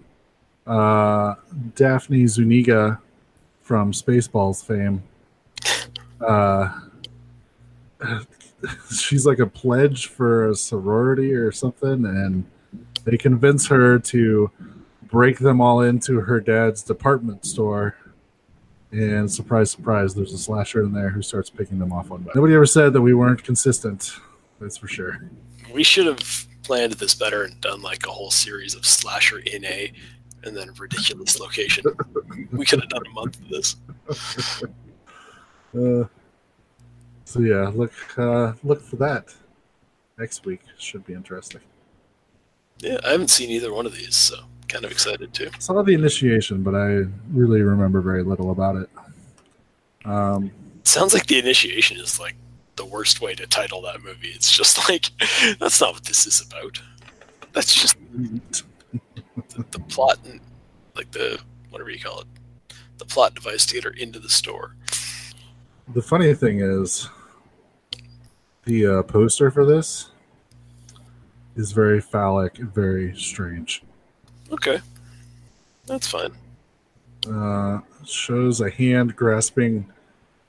uh, 0.68 1.36
Daphne 1.76 2.28
Zuniga 2.28 3.00
from 3.62 3.92
Spaceballs 3.92 4.64
fame. 4.64 5.02
Uh, 6.20 6.70
she's 8.96 9.26
like 9.26 9.40
a 9.40 9.48
pledge 9.48 10.08
for 10.08 10.50
a 10.50 10.56
sorority 10.56 11.34
or 11.34 11.52
something, 11.52 12.06
and 12.06 12.46
they 13.04 13.18
convince 13.18 13.68
her 13.68 14.00
to 14.00 14.52
break 15.04 15.40
them 15.40 15.60
all 15.62 15.82
into 15.82 16.22
her 16.22 16.40
dad's 16.40 16.82
department 16.84 17.46
store. 17.46 17.96
And 18.92 19.32
surprise, 19.32 19.72
surprise, 19.72 20.14
there's 20.14 20.34
a 20.34 20.38
slasher 20.38 20.84
in 20.84 20.92
there 20.92 21.10
who 21.10 21.22
starts 21.22 21.50
picking 21.50 21.80
them 21.80 21.94
off 21.94 22.10
one 22.10 22.24
by 22.24 22.32
Nobody 22.36 22.54
ever 22.56 22.66
said 22.66 22.92
that 22.94 23.02
we 23.02 23.14
weren't 23.14 23.42
consistent. 23.44 24.14
That's 24.60 24.78
for 24.78 24.88
sure. 24.88 25.30
We 25.74 25.84
should 25.84 26.08
have 26.08 26.48
planned 26.64 26.94
this 26.94 27.16
better 27.16 27.44
and 27.44 27.60
done 27.62 27.82
like 27.82 28.06
a 28.06 28.12
whole 28.12 28.32
series 28.32 28.76
of 28.76 28.86
slasher 28.86 29.40
in 29.40 29.64
a 29.66 29.92
and 30.44 30.56
then 30.58 30.72
ridiculous 30.78 31.40
location. 31.40 31.86
we 32.52 32.66
could 32.66 32.82
have 32.82 32.90
done 32.90 33.04
a 33.06 33.10
month 33.12 33.40
of 33.40 33.50
this. 33.50 33.76
Uh, 35.74 36.04
so 37.32 37.40
yeah, 37.40 37.72
look 37.74 37.94
uh, 38.18 38.54
look 38.64 38.82
for 38.82 38.98
that 38.98 39.34
next 40.18 40.46
week. 40.46 40.62
Should 40.78 41.06
be 41.06 41.14
interesting. 41.14 41.62
Yeah, 42.80 42.98
I 43.06 43.12
haven't 43.12 43.30
seen 43.30 43.50
either 43.50 43.74
one 43.74 43.86
of 43.86 43.94
these, 43.94 44.16
so 44.16 44.36
kind 44.68 44.84
of 44.84 44.92
excited 44.92 45.34
too. 45.34 45.50
Saw 45.60 45.82
the 45.82 45.94
initiation, 45.94 46.64
but 46.64 46.76
I 46.76 47.06
really 47.32 47.62
remember 47.62 48.02
very 48.02 48.24
little 48.24 48.52
about 48.52 48.76
it. 48.76 48.90
Um, 50.04 50.52
Sounds 50.84 51.14
like 51.14 51.28
the 51.28 51.40
initiation 51.40 51.98
is 51.98 52.20
like 52.20 52.36
the 52.76 52.86
worst 52.86 53.22
way 53.22 53.36
to 53.36 53.48
title 53.48 53.82
that 53.84 54.04
movie. 54.04 54.30
It's 54.30 54.52
just 54.52 54.90
like 54.90 55.06
that's 55.60 55.80
not 55.80 55.94
what 55.94 56.04
this 56.04 56.26
is 56.26 56.42
about. 56.42 56.82
That's 57.54 57.74
just 57.74 57.96
the, 58.12 59.66
the 59.72 59.80
plot 59.80 60.20
and 60.26 60.42
like 60.96 61.12
the 61.12 61.40
whatever 61.70 61.92
you 61.92 62.00
call 62.00 62.22
it, 62.22 62.28
the 62.98 63.06
plot 63.06 63.36
device 63.36 63.66
to 63.68 63.76
get 63.76 63.86
her 63.86 63.92
into 63.92 64.20
the 64.20 64.30
store. 64.30 64.76
the 65.94 66.02
funny 66.02 66.34
thing 66.34 66.60
is, 66.60 67.10
the 68.66 68.86
uh, 68.86 69.04
poster 69.04 69.50
for 69.52 69.66
this 69.66 70.10
is 71.56 71.72
very 71.72 72.00
phallic 72.02 72.60
and 72.60 72.74
very 72.74 73.16
strange. 73.18 73.84
Okay, 74.52 74.80
that's 75.86 76.08
fine. 76.08 76.32
uh, 77.32 77.80
shows 78.06 78.62
a 78.62 78.70
hand 78.70 79.16
grasping 79.16 79.88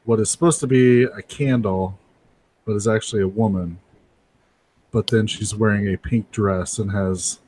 what 0.04 0.18
is 0.20 0.30
supposed 0.30 0.58
to 0.60 0.66
be 0.66 1.02
a 1.04 1.22
candle, 1.22 1.98
but 2.64 2.72
is 2.74 2.88
actually 2.88 3.22
a 3.22 3.28
woman. 3.28 3.78
But 4.90 5.06
then 5.08 5.26
she's 5.26 5.54
wearing 5.54 5.92
a 5.92 5.96
pink 5.96 6.30
dress 6.30 6.78
and 6.78 6.90
has 6.92 7.38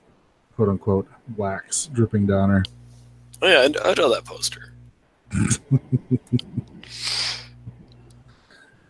quote 0.56 0.68
unquote 0.68 1.08
wax 1.36 1.86
dripping 1.86 2.26
down 2.26 2.50
her. 2.50 2.62
Oh 3.42 3.48
yeah, 3.48 3.60
I, 3.84 3.90
I 3.90 3.94
know 3.94 4.12
that 4.14 4.24
poster. 4.24 4.72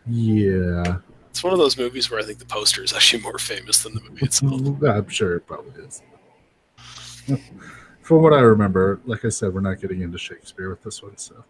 Yeah, 0.07 0.99
It's 1.35 1.43
one 1.43 1.53
of 1.53 1.59
those 1.59 1.77
movies 1.77 2.13
where 2.13 2.21
I 2.21 2.23
think 2.23 2.39
the 2.39 2.45
poster 2.45 2.85
is 2.85 2.93
actually 2.93 3.25
more 3.25 3.41
famous 3.41 3.83
than 3.83 3.93
the 3.93 4.01
movie 4.03 4.25
itself. 4.25 4.53
I'm 4.85 5.09
sure 5.09 5.35
it 5.35 5.45
probably 5.49 5.83
is. 5.83 6.01
From 8.03 8.23
what 8.23 8.33
I 8.33 8.39
remember, 8.39 9.01
like 9.05 9.25
I 9.25 9.31
said, 9.31 9.53
we're 9.53 9.61
not 9.61 9.81
getting 9.81 10.03
into 10.03 10.17
Shakespeare 10.17 10.71
with 10.71 10.85
this 10.85 11.03
one, 11.03 11.17
so 11.17 11.43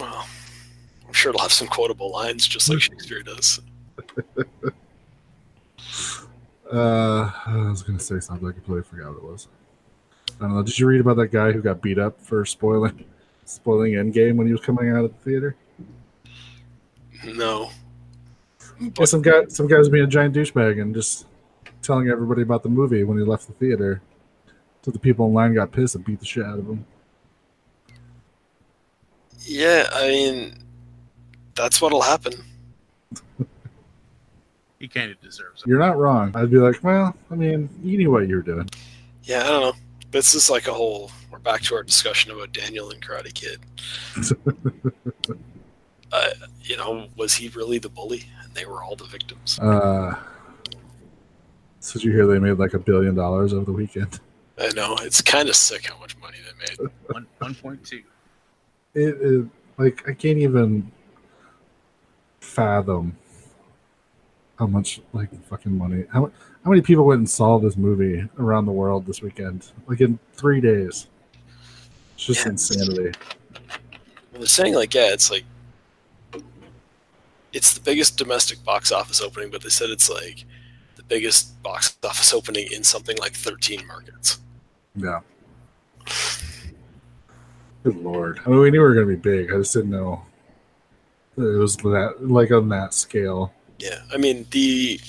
Well, 0.00 0.26
I'm 1.06 1.12
sure 1.12 1.30
it'll 1.30 1.42
have 1.42 1.52
some 1.52 1.68
quotable 1.68 2.10
lines 2.10 2.48
just 2.48 2.68
like 2.68 2.80
Shakespeare 2.80 3.22
does. 3.22 3.60
Uh, 6.70 7.32
I 7.46 7.56
was 7.70 7.82
gonna 7.82 7.98
say 7.98 8.20
something. 8.20 8.46
I 8.46 8.52
completely 8.52 8.82
forgot 8.82 9.14
what 9.14 9.16
it 9.16 9.24
was. 9.24 9.48
I 10.38 10.42
don't 10.42 10.54
know. 10.54 10.62
Did 10.62 10.78
you 10.78 10.86
read 10.86 11.00
about 11.00 11.16
that 11.16 11.28
guy 11.28 11.50
who 11.50 11.62
got 11.62 11.80
beat 11.80 11.98
up 11.98 12.20
for 12.20 12.44
spoiling 12.44 13.06
spoiling 13.46 13.92
Endgame 13.92 14.36
when 14.36 14.46
he 14.46 14.52
was 14.52 14.60
coming 14.60 14.90
out 14.90 15.06
of 15.06 15.12
the 15.14 15.18
theater? 15.24 15.56
No. 17.24 17.70
Yeah, 18.80 19.04
some 19.04 19.22
guy, 19.22 19.46
some 19.48 19.66
guy 19.66 19.78
was 19.78 19.88
being 19.88 20.04
a 20.04 20.08
giant 20.08 20.34
douchebag 20.34 20.80
and 20.80 20.94
just 20.94 21.26
telling 21.82 22.08
everybody 22.08 22.42
about 22.42 22.62
the 22.62 22.68
movie 22.68 23.04
when 23.04 23.18
he 23.18 23.24
left 23.24 23.46
the 23.46 23.52
theater. 23.54 24.00
So 24.82 24.90
the 24.90 24.98
people 24.98 25.26
in 25.26 25.34
line 25.34 25.54
got 25.54 25.72
pissed 25.72 25.94
and 25.94 26.04
beat 26.04 26.20
the 26.20 26.26
shit 26.26 26.44
out 26.44 26.58
of 26.58 26.66
him. 26.66 26.86
Yeah, 29.40 29.88
I 29.92 30.08
mean, 30.08 30.54
that's 31.54 31.80
what'll 31.80 32.02
happen. 32.02 32.32
He 34.78 34.86
kind 34.86 35.10
of 35.10 35.20
deserves 35.20 35.62
it. 35.62 35.68
You're 35.68 35.80
not 35.80 35.96
wrong. 35.96 36.30
I'd 36.36 36.50
be 36.50 36.58
like, 36.58 36.84
well, 36.84 37.16
I 37.30 37.34
mean, 37.34 37.68
you 37.82 37.98
knew 37.98 38.10
what 38.12 38.28
you 38.28 38.36
were 38.36 38.42
doing. 38.42 38.68
Yeah, 39.24 39.42
I 39.42 39.48
don't 39.48 39.60
know. 39.60 39.72
This 40.10 40.34
is 40.34 40.48
like 40.48 40.68
a 40.68 40.72
whole. 40.72 41.10
We're 41.30 41.38
back 41.38 41.62
to 41.62 41.74
our 41.74 41.82
discussion 41.82 42.30
about 42.30 42.52
Daniel 42.52 42.90
and 42.90 43.02
Karate 43.02 43.34
Kid. 43.34 43.60
uh, 46.12 46.30
you 46.62 46.76
know, 46.76 47.08
was 47.16 47.34
he 47.34 47.48
really 47.48 47.78
the 47.78 47.88
bully, 47.88 48.24
and 48.42 48.52
they 48.54 48.64
were 48.66 48.82
all 48.82 48.96
the 48.96 49.04
victims? 49.04 49.58
Uh, 49.58 50.14
so 51.80 51.94
did 51.98 52.04
you 52.04 52.12
hear 52.12 52.26
they 52.26 52.38
made 52.38 52.58
like 52.58 52.74
a 52.74 52.78
billion 52.78 53.14
dollars 53.14 53.52
over 53.52 53.64
the 53.64 53.72
weekend? 53.72 54.20
I 54.58 54.68
know 54.74 54.96
it's 55.02 55.22
kind 55.22 55.48
of 55.48 55.54
sick 55.56 55.86
how 55.86 55.98
much 55.98 56.16
money 56.18 56.38
they 56.44 56.84
made. 56.84 56.90
One 57.08 57.26
one 57.38 57.54
point 57.54 57.84
two. 57.84 58.02
It 58.94 59.16
is 59.20 59.46
like 59.76 60.08
I 60.08 60.12
can't 60.12 60.38
even 60.38 60.90
fathom 62.40 63.16
how 64.58 64.66
much 64.66 65.00
like 65.12 65.30
fucking 65.44 65.76
money. 65.76 66.04
How 66.12 66.30
how 66.64 66.70
many 66.70 66.82
people 66.82 67.04
went 67.04 67.18
and 67.18 67.30
saw 67.30 67.58
this 67.58 67.76
movie 67.76 68.28
around 68.38 68.66
the 68.66 68.72
world 68.72 69.06
this 69.06 69.22
weekend? 69.22 69.70
Like 69.86 70.00
in 70.00 70.18
three 70.32 70.60
days. 70.60 71.06
It's 72.14 72.24
just 72.26 72.44
Yeah. 72.44 72.50
insanity. 72.50 73.16
Well, 74.32 74.40
they're 74.40 74.46
saying 74.46 74.74
like, 74.74 74.92
yeah, 74.92 75.12
it's 75.12 75.30
like 75.30 75.44
it's 77.52 77.72
the 77.74 77.80
biggest 77.80 78.16
domestic 78.18 78.62
box 78.64 78.92
office 78.92 79.20
opening, 79.20 79.50
but 79.50 79.62
they 79.62 79.68
said 79.68 79.90
it's 79.90 80.10
like 80.10 80.44
the 80.96 81.02
biggest 81.02 81.60
box 81.62 81.96
office 82.04 82.32
opening 82.32 82.68
in 82.72 82.84
something 82.84 83.16
like 83.18 83.32
13 83.32 83.86
markets. 83.86 84.38
Yeah. 84.96 85.20
Good 87.84 87.96
lord. 87.96 88.40
I 88.44 88.50
mean, 88.50 88.58
we 88.60 88.70
knew 88.70 88.78
we 88.80 88.84
were 88.84 88.94
going 88.94 89.08
to 89.08 89.16
be 89.16 89.20
big. 89.20 89.52
I 89.52 89.56
just 89.58 89.72
didn't 89.72 89.90
know 89.90 90.22
that 91.36 91.54
it 91.54 91.58
was 91.58 91.76
that 91.78 92.16
like 92.20 92.50
on 92.50 92.68
that 92.70 92.92
scale. 92.94 93.52
Yeah, 93.78 94.00
I 94.12 94.16
mean 94.16 94.46
the 94.50 95.00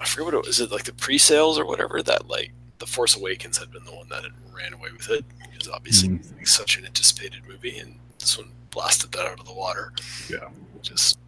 I 0.00 0.04
forget 0.06 0.24
what 0.24 0.34
it 0.34 0.38
was. 0.38 0.48
Is 0.48 0.60
it 0.60 0.72
like 0.72 0.84
the 0.84 0.92
pre-sales 0.92 1.58
or 1.58 1.64
whatever 1.66 2.02
that 2.02 2.28
like 2.28 2.52
the 2.78 2.86
Force 2.86 3.16
Awakens 3.16 3.58
had 3.58 3.70
been 3.70 3.84
the 3.84 3.94
one 3.94 4.08
that 4.08 4.24
had 4.24 4.32
ran 4.54 4.72
away 4.72 4.88
with 4.96 5.08
it 5.10 5.24
because 5.52 5.68
obviously 5.68 6.08
Mhm. 6.08 6.40
it's 6.40 6.50
such 6.50 6.76
an 6.78 6.84
anticipated 6.84 7.42
movie, 7.46 7.78
and 7.78 7.98
this 8.18 8.36
one 8.36 8.50
blasted 8.70 9.12
that 9.12 9.26
out 9.26 9.40
of 9.40 9.46
the 9.46 9.52
water. 9.52 9.92
Yeah. 10.28 10.48
Just 10.82 11.18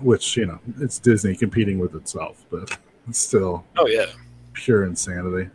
Which 0.00 0.36
you 0.36 0.46
know, 0.46 0.58
it's 0.80 0.98
Disney 0.98 1.34
competing 1.34 1.78
with 1.78 1.94
itself, 1.94 2.44
but 2.50 2.76
it's 3.08 3.18
still 3.18 3.64
oh 3.76 3.86
yeah, 3.86 4.06
pure 4.52 4.84
insanity. 4.84 5.48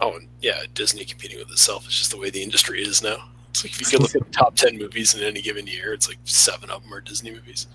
oh 0.00 0.18
yeah, 0.40 0.62
Disney 0.74 1.04
competing 1.04 1.38
with 1.38 1.50
itself 1.50 1.86
is 1.86 1.96
just 1.96 2.10
the 2.10 2.16
way 2.16 2.30
the 2.30 2.42
industry 2.42 2.82
is 2.82 3.02
now. 3.02 3.28
It's 3.50 3.62
like 3.64 3.72
if 3.72 3.80
you 3.80 3.86
could 3.86 4.00
look 4.00 4.14
at 4.16 4.24
the 4.24 4.32
top 4.32 4.56
ten 4.56 4.76
movies 4.76 5.14
in 5.14 5.22
any 5.22 5.40
given 5.40 5.66
year, 5.66 5.92
it's 5.92 6.08
like 6.08 6.18
seven 6.24 6.68
of 6.70 6.82
them 6.82 6.92
are 6.92 7.00
Disney 7.00 7.30
movies. 7.30 7.68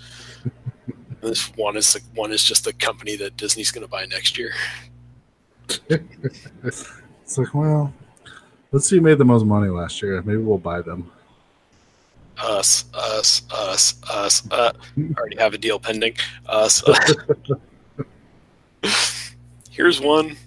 And 0.44 0.52
this 1.22 1.48
one 1.56 1.78
is 1.78 1.96
like 1.96 2.04
one 2.14 2.32
is 2.34 2.44
just 2.44 2.66
the 2.66 2.74
company 2.74 3.16
that 3.16 3.38
Disney's 3.38 3.72
going 3.72 3.86
to 3.86 3.90
buy 3.90 4.06
next 4.06 4.38
year. 4.38 4.52
It's 7.30 7.38
like, 7.38 7.54
well, 7.54 7.94
let's 8.72 8.88
see 8.90 8.96
who 8.96 9.04
made 9.04 9.20
the 9.20 9.24
most 9.26 9.46
money 9.46 9.70
last 9.70 10.02
year. 10.02 10.20
Maybe 10.24 10.40
we'll 10.40 10.58
buy 10.58 10.82
them. 10.82 11.12
Us, 12.42 12.86
us, 12.94 13.42
us, 13.52 13.96
us. 14.10 14.48
Uh, 14.50 14.72
already 15.18 15.38
have 15.38 15.54
a 15.54 15.58
deal 15.58 15.80
pending. 15.80 16.16
Us. 16.46 16.84
us. 16.88 17.14
Here's 19.70 20.00
one. 20.00 20.38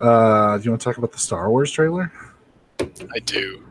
Uh, 0.00 0.58
do 0.58 0.64
you 0.64 0.70
want 0.70 0.80
to 0.80 0.84
talk 0.84 0.98
about 0.98 1.12
the 1.12 1.18
Star 1.18 1.50
Wars 1.50 1.70
trailer? 1.72 2.12
I 2.80 3.18
do. 3.24 3.64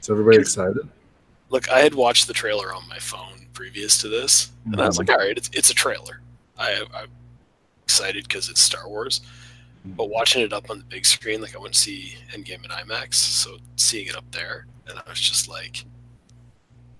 Is 0.00 0.10
everybody 0.10 0.38
excited? 0.38 0.88
Look, 1.48 1.70
I 1.70 1.80
had 1.80 1.94
watched 1.94 2.26
the 2.26 2.32
trailer 2.32 2.74
on 2.74 2.88
my 2.88 2.98
phone 2.98 3.46
previous 3.52 3.98
to 3.98 4.08
this, 4.08 4.50
and 4.66 4.80
I 4.80 4.86
was 4.86 4.98
like, 4.98 5.10
all 5.10 5.18
right, 5.18 5.36
it's, 5.36 5.50
it's 5.52 5.70
a 5.70 5.74
trailer. 5.74 6.20
I, 6.58 6.84
I'm 6.94 7.08
excited 7.84 8.24
because 8.24 8.48
it's 8.48 8.60
Star 8.60 8.88
Wars. 8.88 9.20
But 9.84 10.10
watching 10.10 10.42
it 10.42 10.52
up 10.52 10.70
on 10.70 10.78
the 10.78 10.84
big 10.84 11.04
screen, 11.04 11.40
like 11.40 11.56
I 11.56 11.58
went 11.58 11.74
to 11.74 11.80
see 11.80 12.14
Endgame 12.32 12.64
in 12.64 12.70
IMAX, 12.70 13.14
so 13.14 13.56
seeing 13.76 14.06
it 14.06 14.16
up 14.16 14.30
there, 14.30 14.66
and 14.86 14.98
I 14.98 15.02
was 15.08 15.20
just 15.20 15.48
like, 15.48 15.84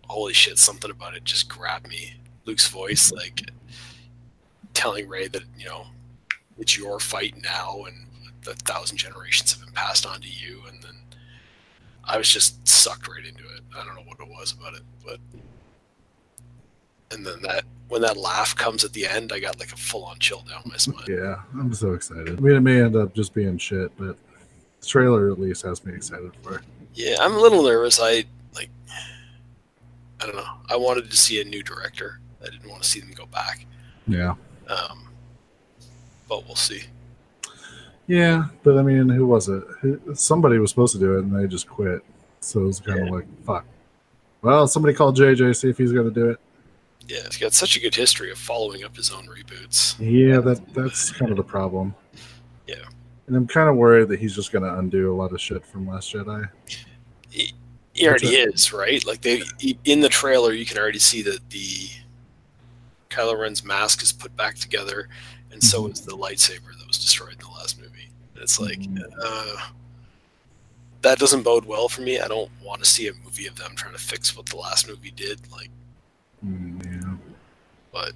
holy 0.09 0.33
shit, 0.33 0.59
something 0.59 0.91
about 0.91 1.15
it 1.15 1.25
just 1.25 1.49
grabbed 1.49 1.89
me. 1.89 2.15
Luke's 2.45 2.67
voice, 2.69 3.09
mm-hmm. 3.11 3.19
like 3.19 3.51
telling 4.75 5.09
Rey 5.09 5.29
that, 5.29 5.45
you 5.57 5.67
know, 5.67 5.87
it's 6.59 6.77
your 6.77 6.99
fight 6.99 7.35
now 7.41 7.85
and 7.85 8.07
a 8.49 8.55
thousand 8.55 8.97
generations 8.97 9.53
have 9.53 9.65
been 9.65 9.73
passed 9.73 10.05
on 10.05 10.21
to 10.21 10.29
you. 10.29 10.63
And 10.69 10.83
then 10.83 10.97
I 12.05 12.19
was 12.19 12.29
just 12.29 12.67
sucked 12.67 13.09
right 13.09 13.25
into 13.25 13.45
it. 13.45 13.63
I 13.77 13.85
don't 13.85 13.95
know 13.95 14.03
what 14.03 14.19
it 14.21 14.29
was 14.29 14.53
about 14.53 14.75
it, 14.75 14.83
but. 15.05 15.19
And 17.13 17.27
then 17.27 17.43
that, 17.43 17.65
when 17.89 18.03
that 18.03 18.17
laugh 18.17 18.57
comes 18.57 18.85
at 18.85 18.93
the 18.93 19.07
end, 19.07 19.33
I 19.33 19.41
got 19.41 19.59
like 19.59 19.73
a 19.73 19.77
full 19.77 20.05
on 20.05 20.19
chill 20.19 20.43
down 20.49 20.63
my 20.67 20.77
spine. 20.77 21.05
Yeah, 21.09 21.37
I'm 21.59 21.73
so 21.75 21.93
excited. 21.93 22.39
I 22.39 22.41
mean, 22.41 22.57
it 22.57 22.61
may 22.61 22.83
end 22.83 22.97
up 22.97 23.15
just 23.15 23.35
being 23.35 23.59
shit, 23.59 23.91
but 23.99 24.17
the 24.81 24.87
trailer 24.87 25.31
at 25.31 25.39
least 25.39 25.63
has 25.63 25.85
me 25.85 25.95
excited 25.95 26.33
for 26.43 26.57
it. 26.57 26.65
Yeah, 26.95 27.17
I'm 27.21 27.35
a 27.35 27.39
little 27.41 27.63
nervous. 27.63 27.99
I 28.01 28.25
like 28.55 28.71
I 30.21 30.27
don't 30.27 30.37
know. 30.37 30.53
I 30.69 30.77
wanted 30.77 31.11
to 31.11 31.17
see 31.17 31.41
a 31.41 31.45
new 31.45 31.63
director. 31.63 32.21
I 32.43 32.47
didn't 32.47 32.69
want 32.69 32.83
to 32.83 32.89
see 32.89 33.01
them 33.01 33.13
go 33.15 33.27
back. 33.27 33.67
Yeah. 34.07 34.35
Um, 34.69 35.09
but 36.29 36.47
we'll 36.47 36.57
see. 36.57 36.83
Yeah, 38.07 38.47
but 38.63 38.79
I 38.79 38.83
mean, 38.83 39.09
who 39.09 39.27
was 39.27 39.49
it? 39.49 39.65
Somebody 40.15 40.59
was 40.59 40.71
supposed 40.71 40.93
to 40.95 40.99
do 40.99 41.17
it, 41.17 41.25
and 41.25 41.35
they 41.35 41.47
just 41.47 41.69
quit. 41.69 42.05
So 42.41 42.61
it 42.61 42.65
was 42.65 42.81
kind 42.81 43.01
of 43.01 43.09
like, 43.09 43.27
fuck. 43.45 43.65
Well, 44.43 44.67
somebody 44.67 44.95
called 44.95 45.17
JJ, 45.17 45.57
see 45.57 45.71
if 45.71 45.79
he's 45.79 45.93
going 45.93 46.13
to 46.13 46.15
do 46.15 46.31
it. 46.31 46.41
Yeah, 47.13 47.25
he's 47.27 47.37
got 47.37 47.53
such 47.53 47.77
a 47.77 47.81
good 47.81 47.95
history 47.95 48.31
of 48.31 48.39
following 48.39 48.85
up 48.85 48.97
his 48.97 49.11
own 49.11 49.27
reboots. 49.27 49.97
Yeah, 49.99 50.41
that 50.41 50.73
that's 50.73 51.13
kind 51.13 51.31
of 51.31 51.37
the 51.37 51.43
problem. 51.45 51.95
Yeah. 52.67 52.77
And 53.27 53.37
I'm 53.37 53.47
kind 53.47 53.69
of 53.69 53.77
worried 53.77 54.09
that 54.09 54.19
he's 54.19 54.35
just 54.35 54.51
going 54.51 54.65
to 54.65 54.79
undo 54.79 55.13
a 55.13 55.15
lot 55.15 55.31
of 55.33 55.41
shit 55.41 55.65
from 55.67 55.87
Last 55.87 56.13
Jedi. 56.15 56.49
He, 57.29 57.53
he 57.93 58.09
already 58.09 58.29
is, 58.29 58.73
right? 58.73 59.05
Like 59.05 59.21
they 59.21 59.43
he- 59.59 59.79
in 59.85 60.01
the 60.01 60.09
trailer, 60.09 60.53
you 60.53 60.65
can 60.65 60.79
already 60.79 60.99
see 60.99 61.21
that 61.23 61.51
the 61.51 61.89
Kylo 63.11 63.39
Ren's 63.39 63.63
mask 63.63 64.03
is 64.03 64.11
put 64.13 64.35
back 64.37 64.55
together, 64.57 65.09
and 65.51 65.63
so 65.63 65.83
Mhm. 65.83 65.93
is 65.93 66.01
the 66.01 66.17
lightsaber 66.17 66.77
that 66.79 66.87
was 66.89 66.97
destroyed 66.99 67.35
in 67.35 67.39
the 67.41 67.49
last 67.51 67.79
movie. 67.79 68.09
It's 68.37 68.59
like, 68.59 68.81
Mhm. 68.81 69.03
uh, 69.23 69.69
that 71.03 71.19
doesn't 71.19 71.43
bode 71.43 71.67
well 71.67 71.91
for 71.91 72.01
me. 72.01 72.19
I 72.21 72.27
don't 72.29 72.51
want 72.63 72.83
to 72.83 72.89
see 72.89 73.09
a 73.09 73.13
movie 73.23 73.47
of 73.47 73.57
them 73.57 73.77
trying 73.77 73.93
to 73.93 74.01
fix 74.01 74.35
what 74.35 74.47
the 74.47 74.57
last 74.57 74.89
movie 74.89 75.11
did. 75.11 75.41
Like, 75.53 75.69
Mm, 76.45 76.85
yeah. 76.85 77.02
But 77.93 78.13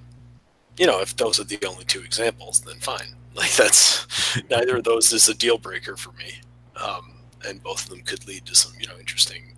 you 0.77 0.85
know, 0.85 0.99
if 1.01 1.15
those 1.15 1.39
are 1.39 1.43
the 1.43 1.59
only 1.67 1.85
two 1.85 2.01
examples, 2.01 2.61
then 2.61 2.79
fine. 2.79 3.15
Like 3.37 3.55
that's 3.55 4.07
neither 4.49 4.77
of 4.77 4.83
those 4.83 5.13
is 5.13 5.29
a 5.29 5.33
deal 5.35 5.59
breaker 5.59 5.95
for 5.95 6.11
me, 6.13 6.33
um, 6.75 7.19
and 7.47 7.61
both 7.61 7.83
of 7.83 7.89
them 7.91 8.01
could 8.01 8.27
lead 8.27 8.47
to 8.47 8.55
some 8.55 8.73
you 8.79 8.87
know 8.87 8.97
interesting 8.97 9.53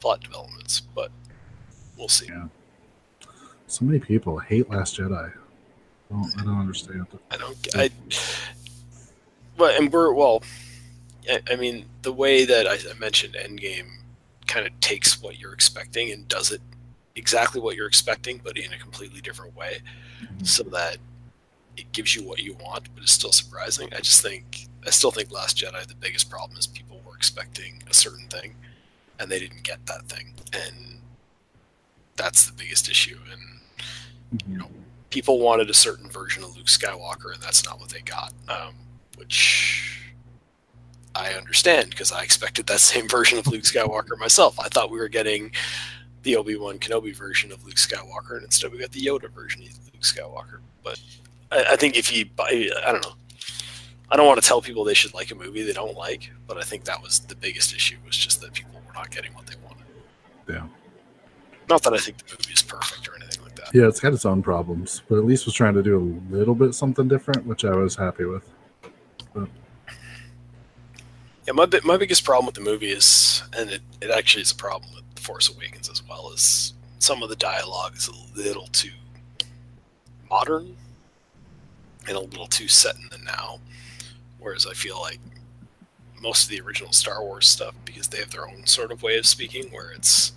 plot 0.00 0.22
developments. 0.22 0.80
But 0.80 1.10
we'll 1.98 2.08
see. 2.08 2.28
Yeah. 2.28 2.46
So 3.66 3.84
many 3.84 3.98
people 3.98 4.38
hate 4.38 4.70
Last 4.70 4.96
Jedi. 4.98 5.30
I 5.30 5.30
don't, 6.08 6.32
I 6.38 6.44
don't 6.44 6.58
understand. 6.58 7.06
I 7.30 7.36
don't. 7.36 7.68
I. 7.74 7.90
But 9.58 9.78
and 9.78 9.92
we're 9.92 10.14
well. 10.14 10.42
I, 11.30 11.40
I 11.50 11.56
mean, 11.56 11.84
the 12.00 12.14
way 12.14 12.46
that 12.46 12.66
I, 12.66 12.76
I 12.76 12.94
mentioned 12.98 13.34
Endgame 13.34 13.88
kind 14.46 14.66
of 14.66 14.80
takes 14.80 15.20
what 15.20 15.38
you're 15.38 15.52
expecting 15.52 16.12
and 16.12 16.26
does 16.28 16.50
it 16.50 16.62
exactly 17.16 17.60
what 17.60 17.76
you're 17.76 17.86
expecting, 17.86 18.40
but 18.44 18.56
in 18.56 18.72
a 18.72 18.78
completely 18.78 19.20
different 19.20 19.56
way, 19.56 19.78
so 20.42 20.62
that 20.64 20.98
it 21.76 21.90
gives 21.92 22.14
you 22.14 22.22
what 22.26 22.38
you 22.38 22.54
want, 22.54 22.88
but 22.94 23.02
it's 23.02 23.12
still 23.12 23.32
surprising. 23.32 23.88
I 23.94 24.00
just 24.00 24.22
think 24.22 24.66
I 24.86 24.90
still 24.90 25.10
think 25.10 25.32
Last 25.32 25.56
Jedi 25.56 25.86
the 25.86 25.94
biggest 25.94 26.30
problem 26.30 26.58
is 26.58 26.66
people 26.66 27.00
were 27.04 27.16
expecting 27.16 27.82
a 27.90 27.94
certain 27.94 28.28
thing, 28.28 28.54
and 29.18 29.30
they 29.30 29.38
didn't 29.38 29.62
get 29.62 29.84
that 29.86 30.04
thing, 30.04 30.34
and 30.52 31.00
that's 32.16 32.46
the 32.46 32.52
biggest 32.52 32.88
issue. 32.88 33.18
And 33.30 33.60
Mhm. 34.34 34.58
know, 34.58 34.70
people 35.10 35.38
wanted 35.38 35.70
a 35.70 35.74
certain 35.74 36.10
version 36.10 36.42
of 36.42 36.56
Luke 36.56 36.66
Skywalker, 36.66 37.32
and 37.32 37.42
that's 37.42 37.64
not 37.64 37.78
what 37.78 37.90
they 37.90 38.00
got. 38.00 38.32
Um, 38.48 38.74
which 39.16 40.12
I 41.14 41.32
understand 41.32 41.90
because 41.90 42.12
I 42.12 42.22
expected 42.22 42.66
that 42.66 42.80
same 42.92 43.08
version 43.08 43.38
of 43.38 43.46
Luke 43.46 43.62
Skywalker 43.62 44.18
myself. 44.18 44.58
I 44.60 44.68
thought 44.68 44.90
we 44.90 44.98
were 44.98 45.08
getting 45.08 45.52
the 46.26 46.36
Obi 46.36 46.56
Wan 46.56 46.78
Kenobi 46.78 47.14
version 47.14 47.52
of 47.52 47.64
Luke 47.64 47.76
Skywalker, 47.76 48.34
and 48.34 48.44
instead 48.44 48.72
we 48.72 48.78
got 48.78 48.90
the 48.90 49.00
Yoda 49.00 49.30
version 49.30 49.62
of 49.62 49.68
Luke 49.84 50.02
Skywalker. 50.02 50.58
But 50.82 51.00
I, 51.52 51.64
I 51.70 51.76
think 51.76 51.96
if 51.96 52.12
you 52.12 52.26
buy, 52.26 52.68
I 52.84 52.92
don't 52.92 53.02
know. 53.02 53.14
I 54.10 54.16
don't 54.16 54.26
want 54.26 54.40
to 54.40 54.46
tell 54.46 54.60
people 54.60 54.84
they 54.84 54.94
should 54.94 55.14
like 55.14 55.30
a 55.30 55.34
movie 55.34 55.62
they 55.62 55.72
don't 55.72 55.96
like, 55.96 56.30
but 56.46 56.58
I 56.58 56.62
think 56.62 56.84
that 56.84 57.00
was 57.02 57.20
the 57.20 57.34
biggest 57.34 57.74
issue 57.74 57.96
was 58.04 58.16
just 58.16 58.40
that 58.40 58.52
people 58.52 58.80
were 58.86 58.92
not 58.92 59.10
getting 59.10 59.32
what 59.34 59.46
they 59.46 59.54
wanted. 59.64 59.84
Yeah. 60.48 60.66
Not 61.68 61.82
that 61.82 61.92
I 61.92 61.98
think 61.98 62.18
the 62.18 62.36
movie 62.36 62.52
is 62.52 62.62
perfect 62.62 63.08
or 63.08 63.16
anything 63.16 63.42
like 63.42 63.56
that. 63.56 63.74
Yeah, 63.74 63.88
it's 63.88 63.98
got 63.98 64.12
its 64.12 64.24
own 64.24 64.42
problems, 64.42 65.02
but 65.08 65.18
at 65.18 65.24
least 65.24 65.44
was 65.44 65.54
trying 65.54 65.74
to 65.74 65.82
do 65.82 65.96
a 65.96 66.34
little 66.34 66.54
bit 66.54 66.74
something 66.74 67.08
different, 67.08 67.46
which 67.46 67.64
I 67.64 67.74
was 67.74 67.96
happy 67.96 68.24
with. 68.24 68.48
Yeah, 71.46 71.52
my 71.52 71.68
my 71.84 71.96
biggest 71.96 72.24
problem 72.24 72.46
with 72.46 72.56
the 72.56 72.60
movie 72.60 72.90
is, 72.90 73.42
and 73.56 73.70
it, 73.70 73.80
it 74.00 74.10
actually 74.10 74.42
is 74.42 74.50
a 74.50 74.56
problem 74.56 74.92
with 74.94 75.05
Force 75.26 75.50
Awakens 75.50 75.90
as 75.90 76.06
well, 76.08 76.30
as 76.32 76.72
some 77.00 77.20
of 77.20 77.28
the 77.28 77.34
dialogue 77.34 77.96
is 77.96 78.06
a 78.06 78.38
little 78.38 78.68
too 78.68 78.92
modern 80.30 80.76
and 82.06 82.16
a 82.16 82.20
little 82.20 82.46
too 82.46 82.68
set 82.68 82.94
in 82.94 83.08
the 83.10 83.18
now. 83.18 83.58
Whereas 84.38 84.66
I 84.66 84.72
feel 84.74 85.00
like 85.00 85.18
most 86.20 86.44
of 86.44 86.50
the 86.50 86.60
original 86.60 86.92
Star 86.92 87.24
Wars 87.24 87.48
stuff, 87.48 87.74
because 87.84 88.06
they 88.06 88.18
have 88.18 88.30
their 88.30 88.48
own 88.48 88.66
sort 88.66 88.92
of 88.92 89.02
way 89.02 89.18
of 89.18 89.26
speaking, 89.26 89.64
where 89.72 89.90
it's 89.90 90.30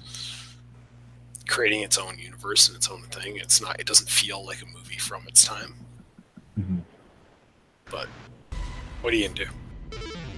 creating 1.47 1.81
its 1.81 1.99
own 1.99 2.17
universe 2.17 2.67
and 2.67 2.75
its 2.75 2.89
own 2.89 3.03
thing. 3.03 3.37
It's 3.37 3.61
not. 3.61 3.79
It 3.79 3.85
doesn't 3.85 4.09
feel 4.09 4.43
like 4.43 4.63
a 4.63 4.65
movie 4.65 4.97
from 4.97 5.27
its 5.27 5.45
time. 5.45 5.75
Mhm. 6.59 6.81
But 7.85 8.07
what 9.01 9.13
are 9.13 9.17
you 9.17 9.27
gonna 9.27 9.45
do? 9.45 9.49